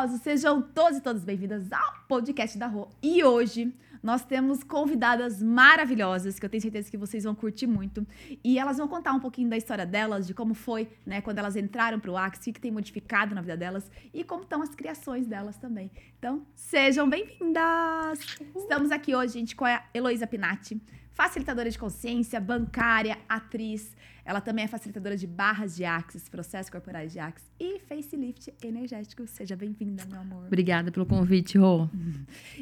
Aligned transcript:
maravilhosos! 0.00 0.22
Sejam 0.22 0.62
todos 0.62 0.98
e 0.98 1.00
todas 1.02 1.24
bem-vindas 1.24 1.70
ao 1.70 1.94
podcast 2.08 2.56
da 2.56 2.66
Rô. 2.66 2.88
E 3.02 3.22
hoje 3.22 3.74
nós 4.02 4.24
temos 4.24 4.62
convidadas 4.62 5.42
maravilhosas 5.42 6.38
que 6.38 6.46
eu 6.46 6.48
tenho 6.48 6.62
certeza 6.62 6.90
que 6.90 6.96
vocês 6.96 7.24
vão 7.24 7.34
curtir 7.34 7.66
muito. 7.66 8.06
E 8.42 8.58
elas 8.58 8.78
vão 8.78 8.88
contar 8.88 9.12
um 9.12 9.20
pouquinho 9.20 9.50
da 9.50 9.58
história 9.58 9.84
delas, 9.84 10.26
de 10.26 10.32
como 10.32 10.54
foi, 10.54 10.88
né, 11.04 11.20
quando 11.20 11.38
elas 11.38 11.54
entraram 11.54 12.00
para 12.00 12.10
o 12.10 12.16
Axie, 12.16 12.50
o 12.50 12.54
que 12.54 12.60
tem 12.60 12.70
modificado 12.70 13.34
na 13.34 13.42
vida 13.42 13.56
delas 13.56 13.90
e 14.14 14.24
como 14.24 14.42
estão 14.42 14.62
as 14.62 14.74
criações 14.74 15.26
delas 15.26 15.58
também. 15.58 15.90
Então, 16.18 16.46
sejam 16.54 17.08
bem-vindas! 17.08 18.20
Estamos 18.56 18.90
aqui 18.90 19.14
hoje, 19.14 19.34
gente, 19.34 19.54
com 19.54 19.66
a 19.66 19.82
Heloísa 19.92 20.26
Pinatti, 20.26 20.80
facilitadora 21.12 21.68
de 21.68 21.78
consciência, 21.78 22.40
bancária, 22.40 23.18
atriz. 23.28 23.94
Ela 24.24 24.40
também 24.40 24.64
é 24.64 24.68
facilitadora 24.68 25.16
de 25.16 25.26
barras 25.26 25.76
de 25.76 25.84
Axis, 25.84 26.28
processos 26.28 26.70
corporais 26.70 27.12
de 27.12 27.18
Axis 27.18 27.48
e 27.58 27.78
facelift 27.80 28.52
energético. 28.62 29.26
Seja 29.26 29.56
bem-vinda, 29.56 30.04
meu 30.08 30.20
amor. 30.20 30.46
Obrigada 30.46 30.90
pelo 30.92 31.06
convite, 31.06 31.58
Rô. 31.58 31.88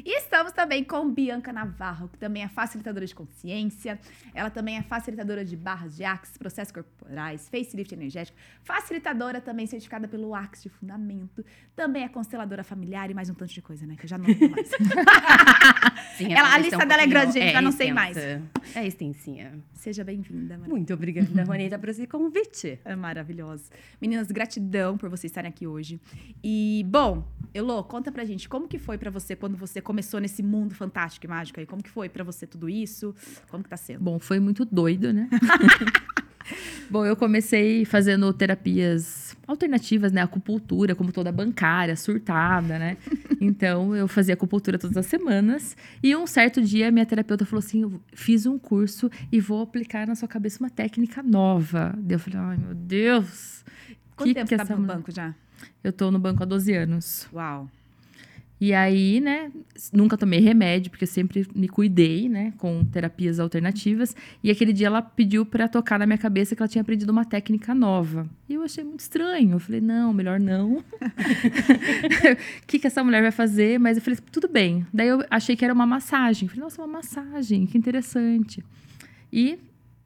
E 0.05 0.17
estamos 0.17 0.51
também 0.53 0.83
com 0.83 1.09
Bianca 1.11 1.51
Navarro, 1.51 2.07
que 2.09 2.17
também 2.17 2.43
é 2.43 2.47
facilitadora 2.47 3.05
de 3.05 3.13
consciência. 3.13 3.99
Ela 4.33 4.49
também 4.49 4.77
é 4.77 4.81
facilitadora 4.81 5.43
de 5.43 5.55
barras 5.55 5.95
de 5.95 6.03
Axis, 6.03 6.37
processos 6.37 6.71
corporais, 6.71 7.47
facelift 7.49 7.93
energético. 7.93 8.37
Facilitadora 8.63 9.41
também 9.41 9.67
certificada 9.67 10.07
pelo 10.07 10.33
Axis 10.33 10.63
de 10.63 10.69
Fundamento. 10.69 11.45
Também 11.75 12.03
é 12.03 12.09
consteladora 12.09 12.63
familiar 12.63 13.09
e 13.11 13.13
mais 13.13 13.29
um 13.29 13.33
tanto 13.33 13.53
de 13.53 13.61
coisa, 13.61 13.85
né? 13.85 13.95
Que 13.97 14.05
eu 14.05 14.09
já 14.09 14.17
não 14.17 14.25
lembro 14.25 14.49
mais. 14.51 14.69
Sim, 16.17 16.33
Ela- 16.33 16.53
a 16.53 16.57
lista 16.57 16.83
um 16.83 16.87
dela 16.87 17.01
é 17.01 17.07
grande, 17.07 17.33
gente, 17.33 17.51
já 17.53 17.61
não 17.61 17.71
sei 17.71 17.91
mais. 17.91 18.17
É 18.17 18.85
extensinha. 18.85 19.53
Seja 19.73 20.03
bem-vinda. 20.03 20.57
Muito 20.57 20.93
obrigada, 20.93 21.45
Juanita, 21.49 21.79
por 21.79 21.89
esse 21.89 22.05
convite. 22.05 22.79
É 22.85 22.95
maravilhoso. 22.95 23.69
Meninas, 23.99 24.31
gratidão 24.31 24.97
por 24.97 25.09
vocês 25.09 25.31
estarem 25.31 25.49
aqui 25.49 25.65
hoje. 25.65 25.99
E, 26.43 26.85
bom, 26.87 27.27
Elô, 27.53 27.83
conta 27.83 28.11
pra 28.11 28.23
gente, 28.23 28.47
como 28.47 28.67
que 28.67 28.77
foi 28.77 28.97
pra 28.97 29.09
você 29.09 29.35
quando 29.35 29.57
você 29.57 29.81
começou 29.81 30.19
nesse 30.19 30.43
mundo 30.43 30.75
fantástico 30.75 31.25
e 31.25 31.29
mágico 31.29 31.59
aí? 31.59 31.65
Como 31.65 31.81
que 31.81 31.89
foi 31.89 32.07
pra 32.07 32.23
você 32.23 32.45
tudo 32.45 32.69
isso? 32.69 33.15
Como 33.49 33.63
que 33.63 33.69
tá 33.69 33.77
sendo? 33.77 34.03
Bom, 34.03 34.19
foi 34.19 34.39
muito 34.39 34.63
doido, 34.63 35.11
né? 35.11 35.27
Bom, 36.89 37.05
eu 37.05 37.15
comecei 37.15 37.85
fazendo 37.85 38.31
terapias 38.33 39.35
alternativas, 39.47 40.11
né? 40.11 40.21
Acupuntura, 40.21 40.95
como 40.95 41.11
toda 41.11 41.31
bancária, 41.31 41.95
surtada, 41.95 42.77
né? 42.79 42.97
Então, 43.41 43.95
eu 43.95 44.05
fazia 44.05 44.33
acupuntura 44.33 44.77
todas 44.77 44.97
as 44.97 45.05
semanas. 45.05 45.77
E 46.03 46.13
um 46.13 46.27
certo 46.27 46.61
dia, 46.61 46.91
minha 46.91 47.05
terapeuta 47.05 47.45
falou 47.45 47.59
assim: 47.59 47.83
eu 47.83 48.01
fiz 48.13 48.45
um 48.45 48.59
curso 48.59 49.09
e 49.31 49.39
vou 49.39 49.61
aplicar 49.61 50.05
na 50.05 50.13
sua 50.13 50.27
cabeça 50.27 50.59
uma 50.59 50.69
técnica 50.69 51.23
nova. 51.23 51.95
Daí 51.97 52.15
eu 52.15 52.19
falei: 52.19 52.37
ai, 52.37 52.57
meu 52.57 52.75
Deus. 52.75 53.63
Quanto 54.13 54.27
que 54.27 54.33
tempo 54.33 54.45
que 54.45 54.49
você 54.49 54.57
tá 54.57 54.63
essa 54.63 54.75
no 54.75 54.85
banco 54.85 55.09
já? 55.09 55.33
Eu 55.81 55.93
tô 55.93 56.11
no 56.11 56.19
banco 56.19 56.43
há 56.43 56.45
12 56.45 56.73
anos. 56.73 57.29
Uau. 57.31 57.69
E 58.61 58.73
aí, 58.73 59.21
né, 59.21 59.51
nunca 59.93 60.17
tomei 60.17 60.41
remédio, 60.41 60.91
porque 60.91 61.05
eu 61.05 61.07
sempre 61.07 61.47
me 61.55 61.69
cuidei, 61.69 62.27
né, 62.27 62.53
com 62.57 62.83
terapias 62.83 63.39
alternativas. 63.39 64.13
E 64.43 64.51
aquele 64.51 64.73
dia 64.73 64.87
ela 64.87 65.01
pediu 65.01 65.45
pra 65.45 65.69
tocar 65.69 65.97
na 65.97 66.05
minha 66.05 66.17
cabeça 66.17 66.55
que 66.55 66.61
ela 66.61 66.67
tinha 66.67 66.81
aprendido 66.81 67.09
uma 67.09 67.23
técnica 67.23 67.73
nova. 67.73 68.29
E 68.49 68.55
eu 68.55 68.61
achei 68.61 68.83
muito 68.83 68.99
estranho. 68.99 69.53
Eu 69.53 69.59
falei, 69.59 69.79
não, 69.79 70.11
melhor 70.11 70.41
não. 70.41 70.77
O 70.77 70.83
que, 72.67 72.79
que 72.79 72.87
essa 72.87 73.01
mulher 73.01 73.21
vai 73.21 73.31
fazer? 73.31 73.79
Mas 73.79 73.95
eu 73.95 74.03
falei, 74.03 74.19
tudo 74.29 74.49
bem. 74.49 74.85
Daí 74.93 75.07
eu 75.07 75.23
achei 75.29 75.55
que 75.55 75.63
era 75.63 75.73
uma 75.73 75.85
massagem. 75.85 76.49
Falei, 76.49 76.63
nossa, 76.63 76.81
uma 76.81 76.87
massagem, 76.87 77.65
que 77.65 77.77
interessante. 77.77 78.61
E 79.31 79.57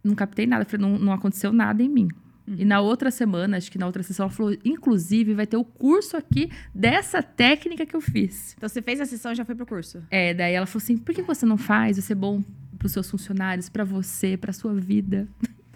não 0.04 0.14
captei 0.14 0.46
nada. 0.46 0.64
Falei, 0.64 0.86
não, 0.86 1.00
não 1.00 1.12
aconteceu 1.12 1.52
nada 1.52 1.82
em 1.82 1.90
mim. 1.90 2.08
E 2.48 2.66
na 2.66 2.82
outra 2.82 3.10
semana, 3.10 3.58
acho 3.58 3.72
que 3.72 3.78
na 3.78 3.86
outra 3.86 4.04
sessão, 4.04 4.26
ela 4.26 4.34
falou: 4.34 4.56
inclusive, 4.66 5.34
vai 5.34 5.48
ter 5.48 5.58
o 5.58 5.64
curso 5.64 6.18
aqui 6.18 6.52
dessa 6.74 7.24
técnica 7.24 7.86
que 7.86 7.96
eu 7.96 8.02
fiz. 8.02 8.54
Então 8.58 8.68
você 8.68 8.82
fez 8.82 9.00
a 9.00 9.06
sessão 9.06 9.32
e 9.32 9.36
já 9.36 9.46
foi 9.46 9.56
pro 9.56 9.66
curso? 9.66 10.04
É, 10.12 10.34
daí 10.34 10.54
ela 10.54 10.66
falou 10.66 10.84
assim: 10.84 10.98
por 10.98 11.16
que 11.16 11.22
você 11.22 11.46
não 11.46 11.58
faz? 11.58 11.98
Vai 11.98 12.06
ser 12.06 12.16
bom 12.16 12.44
pros 12.78 12.92
seus 12.92 13.10
funcionários, 13.10 13.70
pra 13.70 13.86
você, 13.86 14.36
pra 14.36 14.52
sua 14.52 14.74
vida. 14.74 15.28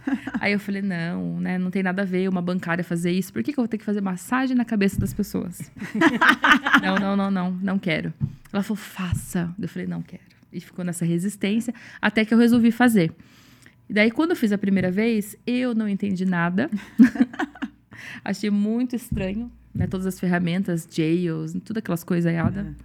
Aí 0.39 0.53
eu 0.53 0.59
falei: 0.59 0.81
não, 0.81 1.39
né? 1.39 1.57
Não 1.57 1.71
tem 1.71 1.83
nada 1.83 2.01
a 2.01 2.05
ver 2.05 2.29
uma 2.29 2.41
bancária 2.41 2.83
fazer 2.83 3.11
isso. 3.11 3.31
Por 3.31 3.43
que, 3.43 3.53
que 3.53 3.59
eu 3.59 3.63
vou 3.63 3.67
ter 3.67 3.77
que 3.77 3.85
fazer 3.85 4.01
massagem 4.01 4.55
na 4.55 4.65
cabeça 4.65 4.99
das 4.99 5.13
pessoas? 5.13 5.71
não, 6.81 6.95
não, 6.95 7.15
não, 7.15 7.31
não, 7.31 7.51
não 7.51 7.79
quero. 7.79 8.13
Ela 8.51 8.63
falou: 8.63 8.77
faça. 8.77 9.53
Eu 9.59 9.67
falei: 9.67 9.87
não 9.87 10.01
quero. 10.01 10.23
E 10.51 10.59
ficou 10.59 10.83
nessa 10.83 11.05
resistência 11.05 11.73
até 12.01 12.23
que 12.23 12.33
eu 12.33 12.37
resolvi 12.37 12.71
fazer. 12.71 13.13
E 13.89 13.93
daí, 13.93 14.11
quando 14.11 14.31
eu 14.31 14.35
fiz 14.35 14.51
a 14.51 14.57
primeira 14.57 14.91
vez, 14.91 15.35
eu 15.45 15.73
não 15.73 15.87
entendi 15.87 16.25
nada. 16.25 16.69
Achei 18.23 18.49
muito 18.49 18.95
estranho, 18.95 19.51
né? 19.73 19.87
Todas 19.87 20.05
as 20.05 20.19
ferramentas, 20.19 20.87
jails, 20.91 21.55
tudo 21.63 21.77
aquelas 21.77 22.03
coisas 22.03 22.31
erradas. 22.31 22.65
Uhum. 22.65 22.75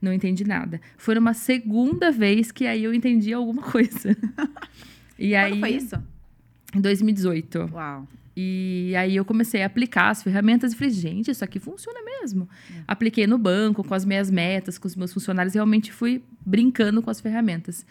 Não 0.00 0.12
entendi 0.12 0.44
nada. 0.44 0.80
Foi 0.96 1.14
numa 1.14 1.34
segunda 1.34 2.10
vez 2.10 2.50
que 2.50 2.66
aí 2.66 2.84
eu 2.84 2.92
entendi 2.92 3.32
alguma 3.32 3.62
coisa. 3.62 4.16
E 5.18 5.36
aí, 5.36 5.52
Quando 5.52 5.60
foi 5.60 5.70
isso? 5.70 6.02
em 6.74 6.80
2018. 6.80 7.70
Uau. 7.72 8.08
E 8.36 8.92
aí 8.96 9.14
eu 9.14 9.24
comecei 9.24 9.62
a 9.62 9.66
aplicar 9.66 10.08
as 10.08 10.22
ferramentas 10.22 10.72
e 10.72 10.76
falei, 10.76 10.90
gente, 10.90 11.30
isso 11.30 11.44
aqui 11.44 11.60
funciona 11.60 12.00
mesmo. 12.02 12.48
Apliquei 12.88 13.26
no 13.26 13.38
banco, 13.38 13.84
com 13.84 13.94
as 13.94 14.04
minhas 14.04 14.30
metas, 14.30 14.78
com 14.78 14.88
os 14.88 14.96
meus 14.96 15.12
funcionários, 15.12 15.54
realmente 15.54 15.92
fui 15.92 16.22
brincando 16.44 17.02
com 17.02 17.10
as 17.10 17.20
ferramentas. 17.20 17.86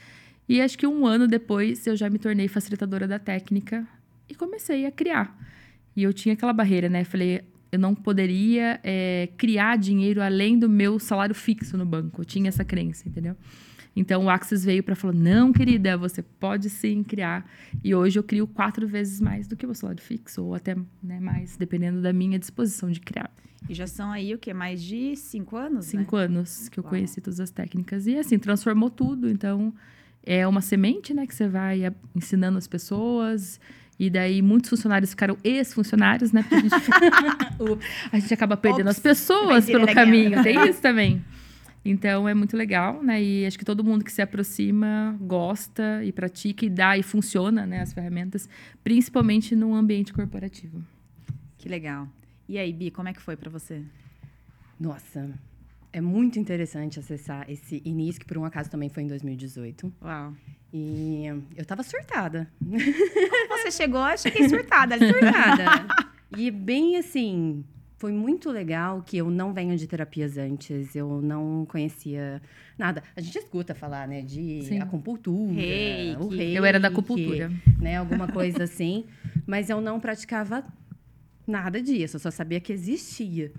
E 0.52 0.60
acho 0.60 0.78
que 0.78 0.86
um 0.86 1.08
ano 1.08 1.30
depois 1.30 1.88
eu 1.88 1.96
já 1.96 2.10
me 2.10 2.20
tornei 2.20 2.50
facilitadora 2.50 3.08
da 3.08 3.18
técnica 3.18 3.88
e 4.28 4.36
comecei 4.36 4.86
a 4.86 4.92
criar. 4.92 5.34
E 5.96 6.04
eu 6.04 6.12
tinha 6.12 6.34
aquela 6.34 6.52
barreira, 6.52 6.90
né? 6.90 7.06
Falei, 7.06 7.40
eu 7.72 7.80
não 7.80 7.96
poderia 7.96 8.78
é, 8.84 9.30
criar 9.38 9.78
dinheiro 9.78 10.22
além 10.22 10.60
do 10.60 10.68
meu 10.68 11.00
salário 11.00 11.34
fixo 11.34 11.78
no 11.78 11.86
banco. 11.86 12.20
Eu 12.20 12.26
tinha 12.26 12.50
essa 12.50 12.66
crença, 12.66 13.08
entendeu? 13.08 13.38
Então 13.96 14.26
o 14.26 14.30
Axis 14.30 14.66
veio 14.66 14.84
para 14.84 14.94
falar: 14.94 15.14
não, 15.14 15.54
querida, 15.54 15.98
você 15.98 16.22
pode 16.22 16.70
sim 16.70 17.02
criar. 17.02 17.50
E 17.82 17.96
hoje 17.96 18.20
eu 18.20 18.24
crio 18.24 18.46
quatro 18.46 18.86
vezes 18.86 19.22
mais 19.22 19.48
do 19.48 19.56
que 19.56 19.66
o 19.66 19.70
meu 19.70 19.76
salário 19.76 20.04
fixo, 20.04 20.44
ou 20.44 20.54
até 20.54 20.76
né, 21.02 21.22
mais, 21.22 21.56
dependendo 21.56 22.02
da 22.02 22.12
minha 22.12 22.38
disposição 22.38 22.92
de 22.92 23.00
criar. 23.00 23.32
E 23.70 23.74
já 23.74 23.88
são 23.88 24.12
aí 24.12 24.34
o 24.34 24.38
quê? 24.38 24.54
Mais 24.54 24.84
de 24.84 25.16
cinco 25.16 25.56
anos, 25.56 25.94
né? 25.94 26.02
Cinco 26.02 26.18
anos 26.18 26.68
que 26.68 26.78
eu 26.78 26.84
Uau. 26.84 26.90
conheci 26.90 27.22
todas 27.22 27.40
as 27.40 27.52
técnicas. 27.52 28.06
E 28.06 28.18
assim, 28.18 28.38
transformou 28.38 28.90
tudo. 28.90 29.30
Então, 29.30 29.74
é 30.24 30.48
uma 30.48 30.62
semente, 30.62 31.14
né, 31.14 31.26
que 31.26 31.34
você 31.34 31.48
vai 31.48 31.92
ensinando 32.16 32.58
as 32.58 32.68
pessoas. 32.68 33.60
E 34.00 34.10
daí, 34.10 34.42
muitos 34.42 34.70
funcionários 34.70 35.12
ficaram 35.12 35.38
ex-funcionários, 35.44 36.32
né? 36.32 36.42
Porque 36.42 36.56
a 36.56 36.60
gente, 36.60 36.74
a 38.12 38.20
gente 38.20 38.34
acaba 38.34 38.58
perdendo 38.58 38.88
Ops, 38.88 38.98
as 38.98 39.00
pessoas 39.00 39.66
pelo 39.68 39.86
caminho. 39.86 40.42
Tem 40.42 40.68
isso 40.68 40.82
também. 40.82 41.24
Então, 41.86 42.28
é 42.28 42.34
muito 42.34 42.58
legal, 42.58 43.04
né? 43.04 43.22
E 43.22 43.46
acho 43.46 43.60
que 43.60 43.66
todo 43.66 43.84
mundo 43.84 44.04
que 44.04 44.12
se 44.12 44.22
aproxima 44.22 45.16
gosta 45.22 46.04
e 46.04 46.12
pratica 46.12 46.66
e 46.66 46.70
dá 46.70 46.98
e 46.98 47.04
funciona, 47.04 47.66
né? 47.66 47.82
As 47.82 47.94
ferramentas, 47.94 48.50
principalmente 48.84 49.56
no 49.56 49.76
ambiente 49.76 50.14
corporativo. 50.14 50.84
Que 51.58 51.70
legal. 51.70 52.08
E 52.50 52.58
aí, 52.58 52.74
Bi, 52.74 52.90
como 52.90 53.08
é 53.08 53.14
que 53.14 53.22
foi 53.22 53.36
pra 53.36 53.50
você? 53.50 53.84
Nossa, 54.80 55.30
é 55.94 56.00
muito 56.02 56.40
interessante 56.40 57.00
acessar 57.00 57.50
esse 57.50 57.82
início, 57.84 58.20
que 58.20 58.26
por 58.26 58.38
um 58.38 58.46
acaso 58.46 58.70
também 58.70 58.90
foi 58.90 59.04
em 59.04 59.08
2018. 59.08 59.92
Uau. 60.02 60.34
E 60.74 61.26
eu 61.56 61.66
tava 61.66 61.84
surtada. 61.84 62.50
Você 63.50 63.72
chegou, 63.72 64.08
eu 64.08 64.18
cheguei 64.18 64.48
surtada 64.48 64.96
ali. 64.96 65.08
Surtada. 65.12 65.88
e 66.38 66.50
bem 66.50 66.96
assim, 66.98 67.66
foi 67.98 68.14
muito 68.14 68.50
legal 68.50 69.04
que 69.06 69.18
eu 69.18 69.30
não 69.30 69.54
venho 69.54 69.76
de 69.76 69.86
terapias 69.86 70.38
antes, 70.38 70.96
eu 70.96 71.22
não 71.22 71.66
conhecia 71.66 72.42
nada. 72.78 73.04
A 73.16 73.20
gente 73.22 73.38
escuta 73.38 73.76
falar, 73.76 74.08
né, 74.08 74.22
de 74.22 74.64
Sim. 74.64 74.80
acupuntura, 74.80 75.54
Reiki. 75.54 76.22
o 76.22 76.28
reiki, 76.30 76.56
Eu 76.56 76.64
era 76.64 76.80
da 76.80 76.88
acupuntura. 76.88 77.52
né, 77.78 77.98
alguma 77.98 78.28
coisa 78.30 78.64
assim, 78.64 79.06
mas 79.46 79.70
eu 79.70 79.82
não 79.82 80.00
praticava 80.00 80.64
nada 81.46 81.82
disso, 81.82 82.16
eu 82.16 82.20
só 82.20 82.32
sabia 82.32 82.62
que 82.62 82.72
existia. 82.72 83.52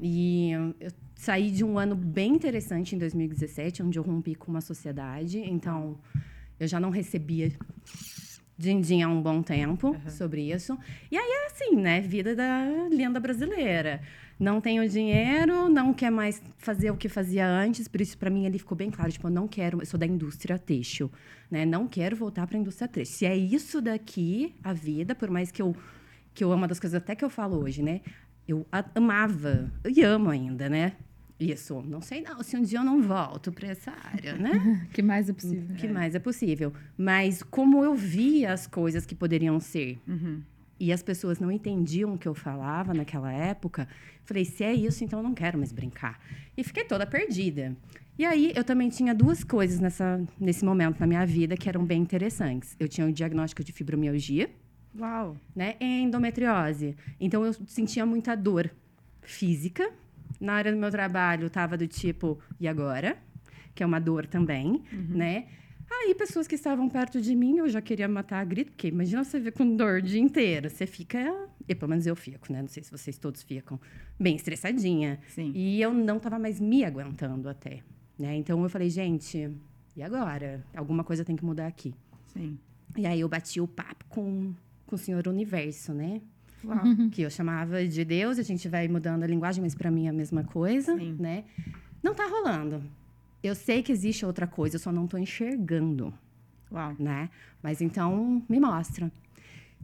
E 0.00 0.50
eu 0.80 0.90
saí 1.18 1.50
de 1.50 1.64
um 1.64 1.76
ano 1.76 1.96
bem 1.96 2.36
interessante 2.36 2.94
em 2.94 2.98
2017, 2.98 3.82
onde 3.82 3.98
eu 3.98 4.04
rompi 4.04 4.36
com 4.36 4.52
uma 4.52 4.60
sociedade, 4.60 5.40
então 5.40 5.98
eu 6.60 6.68
já 6.68 6.78
não 6.78 6.90
recebia 6.90 7.52
din-din 8.56 9.02
há 9.02 9.08
um 9.08 9.20
bom 9.20 9.42
tempo 9.42 9.96
sobre 10.08 10.52
isso. 10.52 10.78
E 11.10 11.18
aí 11.18 11.28
é 11.28 11.46
assim, 11.46 11.74
né? 11.74 12.00
Vida 12.00 12.36
da 12.36 12.64
lenda 12.88 13.18
brasileira. 13.18 14.00
Não 14.38 14.60
tenho 14.60 14.88
dinheiro, 14.88 15.68
não 15.68 15.92
quer 15.92 16.10
mais 16.10 16.40
fazer 16.56 16.92
o 16.92 16.96
que 16.96 17.08
fazia 17.08 17.44
antes, 17.48 17.88
por 17.88 18.00
isso 18.00 18.16
para 18.16 18.30
mim 18.30 18.46
ali 18.46 18.56
ficou 18.56 18.78
bem 18.78 18.88
claro, 18.88 19.10
tipo, 19.10 19.26
eu 19.26 19.32
não 19.32 19.48
quero, 19.48 19.82
eu 19.82 19.86
sou 19.86 19.98
da 19.98 20.06
indústria 20.06 20.56
têxtil, 20.56 21.10
né? 21.50 21.66
Não 21.66 21.88
quero 21.88 22.14
voltar 22.14 22.46
para 22.46 22.56
a 22.56 22.60
indústria 22.60 22.86
têxtil. 22.86 23.18
Se 23.18 23.26
é 23.26 23.36
isso 23.36 23.82
daqui 23.82 24.54
a 24.62 24.72
vida, 24.72 25.16
por 25.16 25.28
mais 25.28 25.50
que 25.50 25.60
eu 25.60 25.74
que 26.32 26.44
eu 26.44 26.52
amo 26.52 26.62
uma 26.62 26.68
das 26.68 26.78
coisas 26.78 26.96
até 27.02 27.16
que 27.16 27.24
eu 27.24 27.30
falo 27.30 27.60
hoje, 27.60 27.82
né? 27.82 28.02
Eu 28.46 28.64
amava 28.94 29.72
e 29.84 30.00
amo 30.04 30.30
ainda, 30.30 30.68
né? 30.68 30.92
Isso. 31.38 31.80
Não 31.82 32.00
sei 32.00 32.22
não 32.22 32.42
se 32.42 32.56
um 32.56 32.62
dia 32.62 32.80
eu 32.80 32.84
não 32.84 33.00
volto 33.00 33.52
para 33.52 33.68
essa 33.68 33.92
área, 34.12 34.34
né? 34.36 34.86
O 34.86 34.88
que 34.92 35.02
mais 35.02 35.28
é 35.28 35.32
possível? 35.32 35.76
Que 35.76 35.86
mais 35.88 36.14
é 36.14 36.18
possível. 36.18 36.72
Mas 36.96 37.42
como 37.42 37.84
eu 37.84 37.94
via 37.94 38.52
as 38.52 38.66
coisas 38.66 39.06
que 39.06 39.14
poderiam 39.14 39.60
ser. 39.60 39.98
Uhum. 40.06 40.42
e 40.80 40.92
as 40.92 41.02
pessoas 41.02 41.40
não 41.40 41.50
entendiam 41.50 42.14
o 42.14 42.18
que 42.18 42.28
eu 42.28 42.34
falava 42.34 42.94
naquela 42.94 43.32
época, 43.32 43.88
falei, 44.24 44.44
se 44.44 44.62
é 44.62 44.72
isso, 44.72 45.02
então 45.02 45.18
eu 45.18 45.22
não 45.24 45.34
quero 45.34 45.58
mais 45.58 45.72
brincar. 45.72 46.20
E 46.56 46.62
fiquei 46.62 46.84
toda 46.84 47.04
perdida. 47.06 47.76
E 48.16 48.24
aí, 48.24 48.52
eu 48.54 48.64
também 48.64 48.88
tinha 48.88 49.14
duas 49.14 49.42
coisas 49.44 49.78
nessa, 49.80 50.20
nesse 50.40 50.64
momento 50.64 50.98
na 51.00 51.06
minha 51.06 51.24
vida 51.24 51.56
que 51.56 51.68
eram 51.68 51.84
bem 51.84 52.02
interessantes. 52.02 52.76
Eu 52.78 52.88
tinha 52.88 53.06
o 53.06 53.12
diagnóstico 53.12 53.62
de 53.62 53.72
fibromialgia, 53.72 54.50
Uau. 54.98 55.36
né, 55.54 55.74
e 55.80 56.02
endometriose. 56.02 56.96
Então, 57.20 57.44
eu 57.44 57.52
sentia 57.66 58.04
muita 58.04 58.36
dor 58.36 58.70
física. 59.22 59.88
Na 60.40 60.54
área 60.54 60.72
do 60.72 60.78
meu 60.78 60.90
trabalho, 60.90 61.46
estava 61.46 61.76
do 61.76 61.86
tipo, 61.86 62.38
e 62.60 62.68
agora? 62.68 63.18
Que 63.74 63.82
é 63.82 63.86
uma 63.86 64.00
dor 64.00 64.26
também, 64.26 64.82
né? 65.08 65.46
Aí, 65.90 66.14
pessoas 66.14 66.46
que 66.46 66.54
estavam 66.54 66.88
perto 66.88 67.20
de 67.20 67.34
mim, 67.34 67.58
eu 67.58 67.68
já 67.68 67.80
queria 67.80 68.06
matar 68.06 68.40
a 68.40 68.44
grito, 68.44 68.72
porque 68.72 68.88
imagina 68.88 69.24
você 69.24 69.40
ver 69.40 69.52
com 69.52 69.74
dor 69.74 69.98
o 69.98 70.02
dia 70.02 70.20
inteiro. 70.20 70.68
Você 70.68 70.86
fica. 70.86 71.18
E 71.66 71.74
pelo 71.74 71.88
menos 71.88 72.06
eu 72.06 72.14
fico, 72.14 72.52
né? 72.52 72.60
Não 72.60 72.68
sei 72.68 72.82
se 72.82 72.90
vocês 72.90 73.16
todos 73.16 73.42
ficam 73.42 73.80
bem 74.20 74.36
estressadinha. 74.36 75.18
Sim. 75.28 75.50
E 75.54 75.80
eu 75.80 75.92
não 75.92 76.18
estava 76.18 76.38
mais 76.38 76.60
me 76.60 76.84
aguentando 76.84 77.48
até. 77.48 77.80
Né? 78.18 78.36
Então 78.36 78.62
eu 78.62 78.68
falei, 78.68 78.90
gente, 78.90 79.50
e 79.96 80.02
agora? 80.02 80.64
Alguma 80.76 81.02
coisa 81.02 81.24
tem 81.24 81.36
que 81.36 81.44
mudar 81.44 81.66
aqui. 81.66 81.94
Sim. 82.28 82.58
E 82.96 83.06
aí 83.06 83.20
eu 83.20 83.28
bati 83.28 83.60
o 83.60 83.66
papo 83.66 84.04
com, 84.08 84.52
com 84.86 84.94
o 84.94 84.98
Senhor 84.98 85.26
Universo, 85.26 85.94
né? 85.94 86.20
Uau. 86.64 87.08
Que 87.10 87.22
eu 87.22 87.30
chamava 87.30 87.86
de 87.86 88.04
Deus, 88.04 88.38
a 88.38 88.42
gente 88.42 88.68
vai 88.68 88.88
mudando 88.88 89.22
a 89.22 89.26
linguagem, 89.26 89.62
mas 89.62 89.74
para 89.74 89.90
mim 89.90 90.06
é 90.06 90.10
a 90.10 90.12
mesma 90.12 90.44
coisa, 90.44 90.96
Sim. 90.96 91.16
né? 91.18 91.44
Não 92.02 92.14
tá 92.14 92.26
rolando. 92.26 92.82
Eu 93.42 93.54
sei 93.54 93.82
que 93.82 93.92
existe 93.92 94.26
outra 94.26 94.46
coisa, 94.46 94.76
eu 94.76 94.80
só 94.80 94.90
não 94.90 95.06
tô 95.06 95.16
enxergando, 95.16 96.12
Uau. 96.72 96.94
né? 96.98 97.30
Mas 97.62 97.80
então, 97.80 98.42
me 98.48 98.58
mostra. 98.58 99.10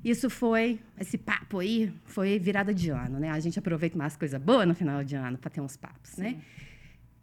Isso 0.05 0.29
foi, 0.29 0.79
esse 1.01 1.17
papo 1.17 1.61
aí, 1.61 1.93
foi 2.05 2.39
virada 2.39 2.75
de 2.75 2.91
ano, 2.91 3.19
né? 3.19 3.31
A 3.31 3.41
gente 3.41 3.59
aproveita 3.59 3.97
mais 3.97 4.17
coisa 4.17 4.39
boa 4.39 4.67
no 4.67 4.75
final 4.75 5.03
de 5.03 5.15
ano 5.17 5.39
para 5.39 5.49
ter 5.51 5.61
uns 5.61 5.77
papos, 5.77 6.17
né? 6.19 6.37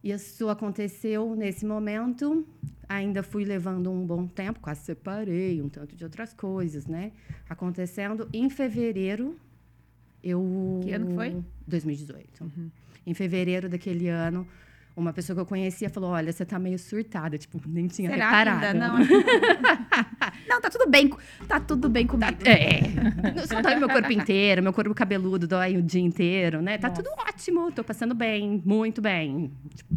Isso 0.03 0.49
aconteceu 0.49 1.35
nesse 1.35 1.65
momento. 1.65 2.45
Ainda 2.89 3.23
fui 3.23 3.45
levando 3.45 3.91
um 3.91 4.05
bom 4.05 4.27
tempo, 4.27 4.59
quase 4.59 4.81
separei, 4.81 5.61
um 5.61 5.69
tanto 5.69 5.95
de 5.95 6.03
outras 6.03 6.33
coisas, 6.33 6.87
né? 6.87 7.11
Acontecendo 7.47 8.27
em 8.33 8.49
fevereiro, 8.49 9.37
eu. 10.23 10.79
Que 10.83 10.91
ano 10.91 11.07
que 11.07 11.13
foi? 11.13 11.43
2018. 11.67 12.51
Em 13.05 13.13
fevereiro 13.13 13.69
daquele 13.69 14.09
ano, 14.09 14.47
uma 14.95 15.13
pessoa 15.13 15.35
que 15.35 15.41
eu 15.41 15.45
conhecia 15.45 15.89
falou: 15.89 16.11
Olha, 16.11 16.31
você 16.31 16.45
tá 16.45 16.59
meio 16.59 16.77
surtada. 16.77 17.37
Tipo, 17.37 17.61
nem 17.65 17.87
tinha 17.87 18.09
Será 18.09 18.25
reparado. 18.29 18.65
ainda? 18.65 18.87
Não. 18.87 18.97
não, 20.47 20.61
tá 20.61 20.69
tudo 20.69 20.89
bem. 20.89 21.13
Tá 21.47 21.59
tudo 21.59 21.89
bem 21.89 22.05
comigo. 22.05 22.37
É. 22.45 22.81
Não 23.35 23.45
Só 23.47 23.61
dói 23.61 23.75
meu 23.75 23.89
corpo 23.89 24.11
inteiro, 24.11 24.61
meu 24.61 24.73
corpo 24.73 24.93
cabeludo 24.93 25.47
dói 25.47 25.77
o 25.77 25.81
dia 25.81 26.01
inteiro, 26.01 26.61
né? 26.61 26.77
Tá 26.77 26.89
Nossa. 26.89 27.01
tudo 27.01 27.13
ótimo, 27.27 27.71
tô 27.71 27.83
passando 27.83 28.13
bem, 28.13 28.61
muito 28.65 29.01
bem. 29.01 29.51
Tipo, 29.75 29.95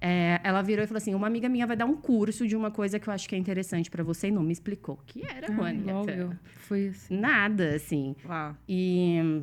é, 0.00 0.40
ela 0.44 0.62
virou 0.62 0.84
e 0.84 0.86
falou 0.86 0.98
assim: 0.98 1.14
uma 1.14 1.26
amiga 1.26 1.48
minha 1.48 1.66
vai 1.66 1.76
dar 1.76 1.86
um 1.86 1.96
curso 1.96 2.46
de 2.46 2.54
uma 2.54 2.70
coisa 2.70 2.98
que 2.98 3.08
eu 3.08 3.12
acho 3.12 3.28
que 3.28 3.34
é 3.34 3.38
interessante 3.38 3.90
pra 3.90 4.04
você 4.04 4.28
e 4.28 4.30
não 4.30 4.42
me 4.42 4.52
explicou. 4.52 4.96
O 4.96 5.06
que 5.06 5.26
era, 5.26 5.52
Juanita? 5.52 6.12
eu. 6.12 6.32
Foi 6.68 6.88
assim. 6.88 7.18
Nada, 7.18 7.74
assim. 7.74 8.14
Uau. 8.24 8.56
E 8.68 9.42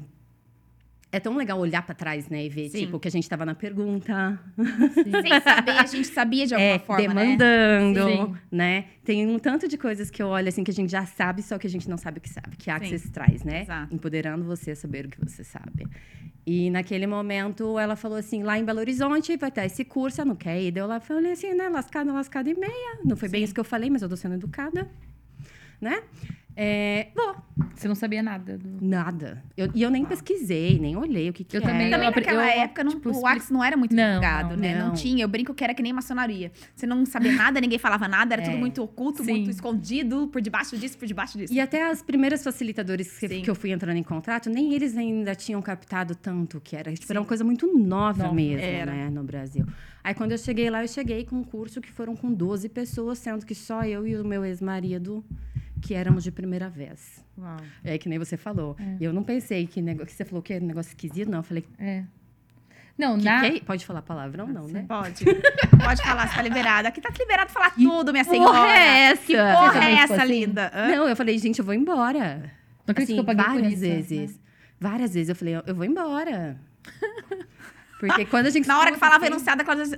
é 1.14 1.20
tão 1.20 1.38
legal 1.38 1.60
olhar 1.60 1.84
pra 1.84 1.94
trás, 1.94 2.28
né? 2.28 2.44
E 2.44 2.50
ver, 2.50 2.70
Sim. 2.70 2.80
tipo, 2.80 3.00
que 3.00 3.08
a 3.08 3.12
gente 3.12 3.30
tava 3.30 3.46
na 3.46 3.54
pergunta, 3.54 4.40
Sem 4.96 5.42
saber, 5.42 5.72
a 5.72 5.86
gente 5.86 6.08
sabia 6.08 6.48
de 6.48 6.56
alguma 6.56 6.72
é, 6.72 6.80
forma, 6.80 7.14
né? 7.14 7.38
demandando, 7.38 8.10
Sim. 8.10 8.36
né? 8.52 8.86
Tem 9.06 9.28
um 9.28 9.38
tanto 9.38 9.68
de 9.68 9.78
coisas 9.78 10.10
que 10.10 10.24
eu 10.24 10.28
olho 10.28 10.50
assim 10.50 10.64
que 10.64 10.72
a 10.72 10.74
gente 10.74 10.90
já 10.90 11.06
sabe, 11.06 11.44
só 11.44 11.60
que 11.60 11.68
a 11.68 11.70
gente 11.70 11.88
não 11.88 11.98
sabe 11.98 12.18
o 12.18 12.22
que 12.22 12.30
sabe, 12.30 12.58
que 12.58 12.68
a 12.68 12.80
Sim. 12.80 12.86
Access 12.86 13.12
traz, 13.12 13.44
né? 13.44 13.62
Exato. 13.62 13.94
Empoderando 13.94 14.44
você 14.44 14.72
a 14.72 14.76
saber 14.76 15.06
o 15.06 15.10
que 15.10 15.24
você 15.24 15.44
sabe. 15.44 15.88
E 16.48 16.72
naquele 16.72 17.06
momento 17.06 17.78
ela 17.78 17.96
falou 17.96 18.18
assim: 18.18 18.42
lá 18.42 18.58
em 18.58 18.66
Belo 18.66 18.80
Horizonte 18.80 19.38
vai 19.38 19.52
ter 19.52 19.66
esse 19.66 19.86
curso, 19.86 20.20
eu 20.20 20.26
não 20.26 20.36
quer 20.36 20.60
ir. 20.60 20.72
Daí 20.72 20.82
eu 20.82 20.88
lá 20.88 21.00
falei 21.00 21.34
assim, 21.34 21.54
né? 21.54 21.70
Lascada, 21.70 22.12
lascada 22.12 22.50
e 22.50 22.56
meia. 22.56 22.98
Não 23.06 23.16
foi 23.16 23.30
bem 23.30 23.42
Sim. 23.42 23.46
isso 23.46 23.54
que 23.54 23.60
eu 23.60 23.64
falei, 23.64 23.92
mas 23.92 24.02
eu 24.02 24.10
tô 24.10 24.18
sendo 24.18 24.34
educada, 24.34 24.90
né? 25.80 26.02
É, 26.56 27.08
vou. 27.16 27.36
Você 27.76 27.88
não 27.88 27.96
sabia 27.96 28.22
nada. 28.22 28.58
do- 28.58 28.78
Nada. 28.86 29.44
Eu- 29.58 29.70
e 29.74 29.82
eu 29.82 29.90
nem 29.90 30.06
pesquisei, 30.06 30.78
nem 30.80 30.96
olhei 30.96 31.30
o 31.30 31.34
que, 31.34 31.44
que 31.44 31.58
Eu 31.58 31.62
era. 31.62 31.72
também- 31.72 31.90
Também 31.90 32.08
Eu 32.08 32.12
naquela 32.16 32.44
eu, 32.46 32.62
época, 32.64 32.84
não, 32.84 32.92
tipo, 32.92 33.10
o 33.12 33.26
Axe 33.28 33.52
não 33.52 33.64
era 33.64 33.76
muito 33.76 33.96
Não, 33.96 34.06
divulgado, 34.06 34.50
não, 34.52 34.58
né? 34.58 34.78
Não. 34.80 34.88
não. 34.88 34.94
tinha. 34.94 35.24
Eu 35.24 35.28
brinco 35.28 35.54
que 35.54 35.64
era 35.64 35.74
que 35.74 35.82
nem 35.82 35.92
maçonaria. 35.94 36.52
Você 36.76 36.86
não 36.86 37.06
sabia 37.06 37.32
nada, 37.52 37.60
ninguém 37.60 37.80
falava 37.80 38.08
nada, 38.08 38.36
era 38.36 38.42
É. 38.44 38.46
tudo 38.46 38.58
muito 38.58 38.82
oculto, 38.84 39.24
Sim. 39.24 39.32
muito 39.32 39.50
escondido, 39.50 40.28
por 40.28 40.42
debaixo 40.42 40.78
disso, 40.78 40.98
por 40.98 41.08
debaixo 41.08 41.38
disso. 41.38 41.52
E 41.54 41.60
até 41.60 41.90
as 41.90 42.02
primeiras 42.02 42.44
facilitadores 42.44 43.18
que, 43.20 43.28
que 43.42 43.50
eu 43.50 43.56
fui 43.56 43.72
entrando 43.72 43.98
em 43.98 44.04
contato, 44.04 44.50
nem 44.50 44.74
eles 44.74 44.96
ainda 44.98 45.34
tinham 45.36 45.62
captado 45.62 46.16
tanto 46.16 46.62
que 46.62 46.76
era. 46.76 46.94
Tipo, 46.94 47.12
era 47.12 47.20
uma 47.20 47.28
coisa 47.28 47.44
muito 47.44 47.66
nova 47.78 48.24
Nova, 48.24 48.34
mesmo, 48.36 48.60
era. 48.66 48.92
né, 48.92 49.10
no 49.10 49.24
Brasil. 49.24 49.66
Aí 50.04 50.14
quando 50.14 50.34
eu 50.34 50.38
cheguei 50.38 50.70
lá, 50.70 50.84
eu 50.84 50.88
cheguei 50.88 51.24
com 51.26 51.38
um 51.38 51.44
curso 51.44 51.80
que 51.82 51.92
foram 51.92 52.16
com 52.16 52.32
12 52.34 52.68
pessoas, 52.70 53.18
sendo 53.20 53.46
que 53.46 53.56
só 53.56 53.84
eu 53.84 54.06
e 54.06 54.16
o 54.18 54.26
meu 54.26 54.44
ex-marido 54.46 55.24
que 55.84 55.94
éramos 55.94 56.24
de 56.24 56.32
primeira 56.32 56.70
vez. 56.70 57.24
Uau. 57.38 57.58
É 57.84 57.98
que 57.98 58.08
nem 58.08 58.18
você 58.18 58.38
falou. 58.38 58.76
E 59.00 59.04
eu 59.04 59.12
não 59.12 59.24
pensei 59.24 59.68
que, 59.68 59.82
nego... 59.82 60.06
que 60.06 60.14
você 60.14 60.24
falou 60.24 60.42
que 60.42 60.54
era 60.54 60.64
um 60.64 60.68
negócio 60.68 60.90
esquisito, 60.90 61.30
não. 61.30 61.40
Eu 61.40 61.44
falei, 61.44 61.64
que, 61.64 61.70
É. 61.84 62.04
Não, 62.98 63.18
que 63.18 63.26
na. 63.26 63.42
que 63.42 63.58
é? 63.58 63.60
Pode 63.62 63.86
falar 63.86 64.02
palavrão, 64.04 64.48
não, 64.48 64.68
né? 64.68 64.86
Pode. 64.88 65.26
Pode 65.26 66.02
falar, 66.02 66.28
você 66.28 66.36
tá 66.36 66.42
liberada. 66.44 66.88
Aqui 66.90 67.02
tá 67.02 67.10
liberado 67.18 67.52
falar 67.52 67.72
tudo, 67.72 68.12
minha 68.12 68.24
senhora. 68.24 68.52
porra 68.54 68.70
é 68.72 69.00
essa? 69.12 69.26
Que 69.26 69.34
porra 69.36 69.84
é 69.90 69.94
essa, 69.94 70.16
assim? 70.24 70.26
linda? 70.32 70.72
Hã? 70.74 70.88
Não, 70.96 71.10
eu 71.10 71.16
falei, 71.16 71.38
gente, 71.40 71.58
eu 71.60 71.66
vou 71.66 71.74
embora. 71.74 72.52
Não 72.86 72.92
acredito 72.92 73.04
Assim, 73.04 73.14
que 73.16 73.20
eu 73.20 73.26
paguei 73.26 73.44
por 73.44 73.54
várias 73.62 73.82
né? 73.82 73.88
vezes. 73.96 74.40
Várias 74.80 75.14
vezes 75.14 75.30
eu 75.30 75.36
falei, 75.36 75.56
eu 75.66 75.76
vou 75.76 75.86
embora. 75.86 76.58
Porque 78.00 78.26
quando 78.26 78.46
a 78.48 78.50
gente. 78.52 78.68
Na 78.68 78.80
hora 78.80 78.92
que 78.92 79.00
falava 79.00 79.24
assim- 79.24 79.34
enunciado, 79.34 79.62
aquela 79.62 79.78
coisa- 79.78 79.98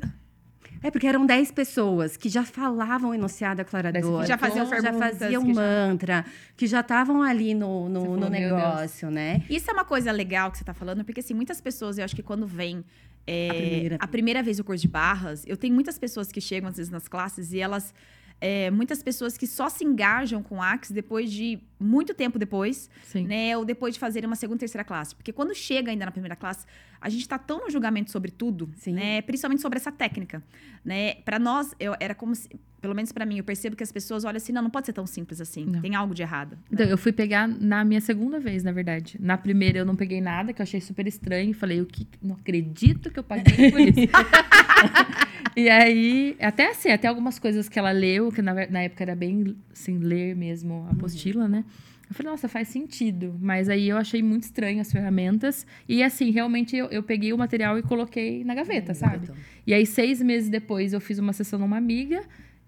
É 0.85 0.91
porque 0.91 1.07
eram 1.07 1.25
10 1.25 1.51
pessoas 1.51 2.15
que 2.15 2.29
já 2.29 2.43
falavam 2.45 3.11
enunciado 3.11 3.59
aclarador. 3.61 4.21
Que 4.21 4.27
já 4.27 4.37
faziam 4.37 4.69
que 4.69 4.81
já 4.81 4.93
faziam 4.93 5.43
que 5.43 5.53
já- 5.53 5.61
mantra, 5.61 6.25
que 6.55 6.67
já 6.67 6.81
estavam 6.81 7.23
ali 7.23 7.55
no, 7.55 7.89
no, 7.89 8.01
falou, 8.01 8.17
no 8.17 8.29
"Meu 8.29 8.55
negócio, 8.55 9.09
né? 9.09 9.43
Isso 9.49 9.69
é 9.69 9.73
uma 9.73 9.83
coisa 9.85 10.11
legal 10.11 10.51
que 10.51 10.59
você 10.59 10.63
tá 10.63 10.75
falando, 10.75 11.03
porque 11.03 11.21
assim, 11.21 11.33
muitas 11.33 11.59
pessoas, 11.59 11.97
eu 11.97 12.05
acho 12.05 12.15
que 12.15 12.21
quando 12.21 12.45
vem 12.45 12.83
é, 13.25 13.47
A 13.49 13.53
primeira 13.55 13.97
a 14.01 14.07
primeira 14.07 14.43
vez 14.43 14.59
o 14.59 14.63
curso 14.63 14.83
de 14.83 14.87
barras, 14.87 15.43
eu 15.47 15.57
tenho 15.57 15.73
muitas 15.73 15.97
pessoas 15.97 16.31
que 16.31 16.39
chegam 16.39 16.69
às 16.69 16.77
vezes 16.77 16.91
nas 16.91 17.07
classes 17.07 17.51
e 17.51 17.59
elas. 17.59 17.91
é, 18.39 18.69
muitas 18.69 19.01
pessoas 19.01 19.37
que 19.37 19.47
só 19.47 19.69
se 19.69 19.83
engajam 19.83 20.43
com 20.43 20.57
o 20.57 20.61
Axe 20.61 20.91
depois 20.93 21.31
de 21.31 21.57
muito 21.79 22.13
tempo 22.13 22.37
depois, 22.37 22.89
Sim. 23.05 23.25
né? 23.25 23.57
Ou 23.57 23.63
depois 23.65 23.93
de 23.95 23.99
fazerem 23.99 24.27
uma 24.27 24.35
segunda, 24.35 24.59
terceira 24.59 24.83
classe. 24.83 25.15
Porque 25.15 25.31
quando 25.31 25.55
chega 25.55 25.89
ainda 25.89 26.05
na 26.05 26.11
primeira 26.11 26.35
classe, 26.35 26.65
a 26.99 27.09
gente 27.09 27.27
tá 27.27 27.37
tão 27.37 27.59
no 27.59 27.69
julgamento 27.69 28.11
sobre 28.11 28.31
tudo, 28.31 28.69
Sim. 28.75 28.93
né? 28.93 29.21
Principalmente 29.21 29.61
sobre 29.61 29.77
essa 29.77 29.91
técnica, 29.91 30.43
né? 30.83 31.15
Para 31.25 31.39
nós, 31.39 31.73
eu, 31.79 31.95
era 31.99 32.15
como 32.15 32.35
se, 32.35 32.49
pelo 32.81 32.95
menos 32.95 33.11
para 33.11 33.25
mim, 33.25 33.37
eu 33.37 33.43
percebo 33.43 33.75
que 33.75 33.83
as 33.83 33.91
pessoas 33.91 34.23
olham 34.23 34.37
assim, 34.37 34.51
não, 34.51 34.61
não 34.61 34.69
pode 34.69 34.85
ser 34.85 34.93
tão 34.93 35.05
simples 35.05 35.41
assim. 35.41 35.65
Não. 35.65 35.81
Tem 35.81 35.95
algo 35.95 36.13
de 36.13 36.21
errado. 36.21 36.57
Então, 36.71 36.85
eu 36.85 36.97
fui 36.97 37.11
pegar 37.11 37.47
na 37.47 37.83
minha 37.83 38.01
segunda 38.01 38.39
vez, 38.39 38.63
na 38.63 38.71
verdade. 38.71 39.17
Na 39.19 39.37
primeira 39.37 39.79
eu 39.79 39.85
não 39.85 39.95
peguei 39.95 40.21
nada, 40.21 40.53
que 40.53 40.61
eu 40.61 40.63
achei 40.63 40.81
super 40.81 41.07
estranho. 41.07 41.53
Falei, 41.53 41.81
o 41.81 41.85
que? 41.85 42.07
Não 42.21 42.35
acredito 42.35 43.11
que 43.11 43.19
eu 43.19 43.23
paguei 43.23 43.71
por 43.71 43.79
isso. 43.79 43.99
e 45.55 45.69
aí, 45.69 46.35
até 46.39 46.69
assim, 46.69 46.89
até 46.89 47.07
algumas 47.07 47.39
coisas 47.39 47.69
que 47.69 47.79
ela 47.79 47.91
leu, 47.91 48.31
que 48.31 48.41
na, 48.41 48.53
na 48.67 48.81
época 48.81 49.03
era 49.03 49.15
bem 49.15 49.55
assim, 49.71 49.97
ler 49.97 50.35
mesmo 50.35 50.85
a 50.89 50.91
apostila, 50.91 51.47
né? 51.47 51.63
Eu 52.09 52.15
falei, 52.15 52.31
nossa, 52.31 52.47
faz 52.47 52.67
sentido. 52.67 53.35
Mas 53.41 53.67
aí 53.69 53.89
eu 53.89 53.97
achei 53.97 54.21
muito 54.21 54.43
estranho 54.43 54.79
as 54.81 54.91
ferramentas. 54.91 55.65
E 55.87 56.03
assim, 56.03 56.29
realmente 56.31 56.75
eu, 56.75 56.87
eu 56.87 57.01
peguei 57.03 57.33
o 57.33 57.37
material 57.37 57.77
e 57.79 57.81
coloquei 57.83 58.43
na 58.43 58.53
gaveta, 58.53 58.93
sabe? 58.93 59.23
Então, 59.23 59.35
E 59.65 59.73
aí, 59.73 59.85
seis 59.85 60.21
meses 60.21 60.49
depois, 60.49 60.93
eu 60.93 61.01
fiz 61.01 61.17
uma 61.19 61.33
sessão 61.33 61.57
numa 61.59 61.77
amiga. 61.77 62.21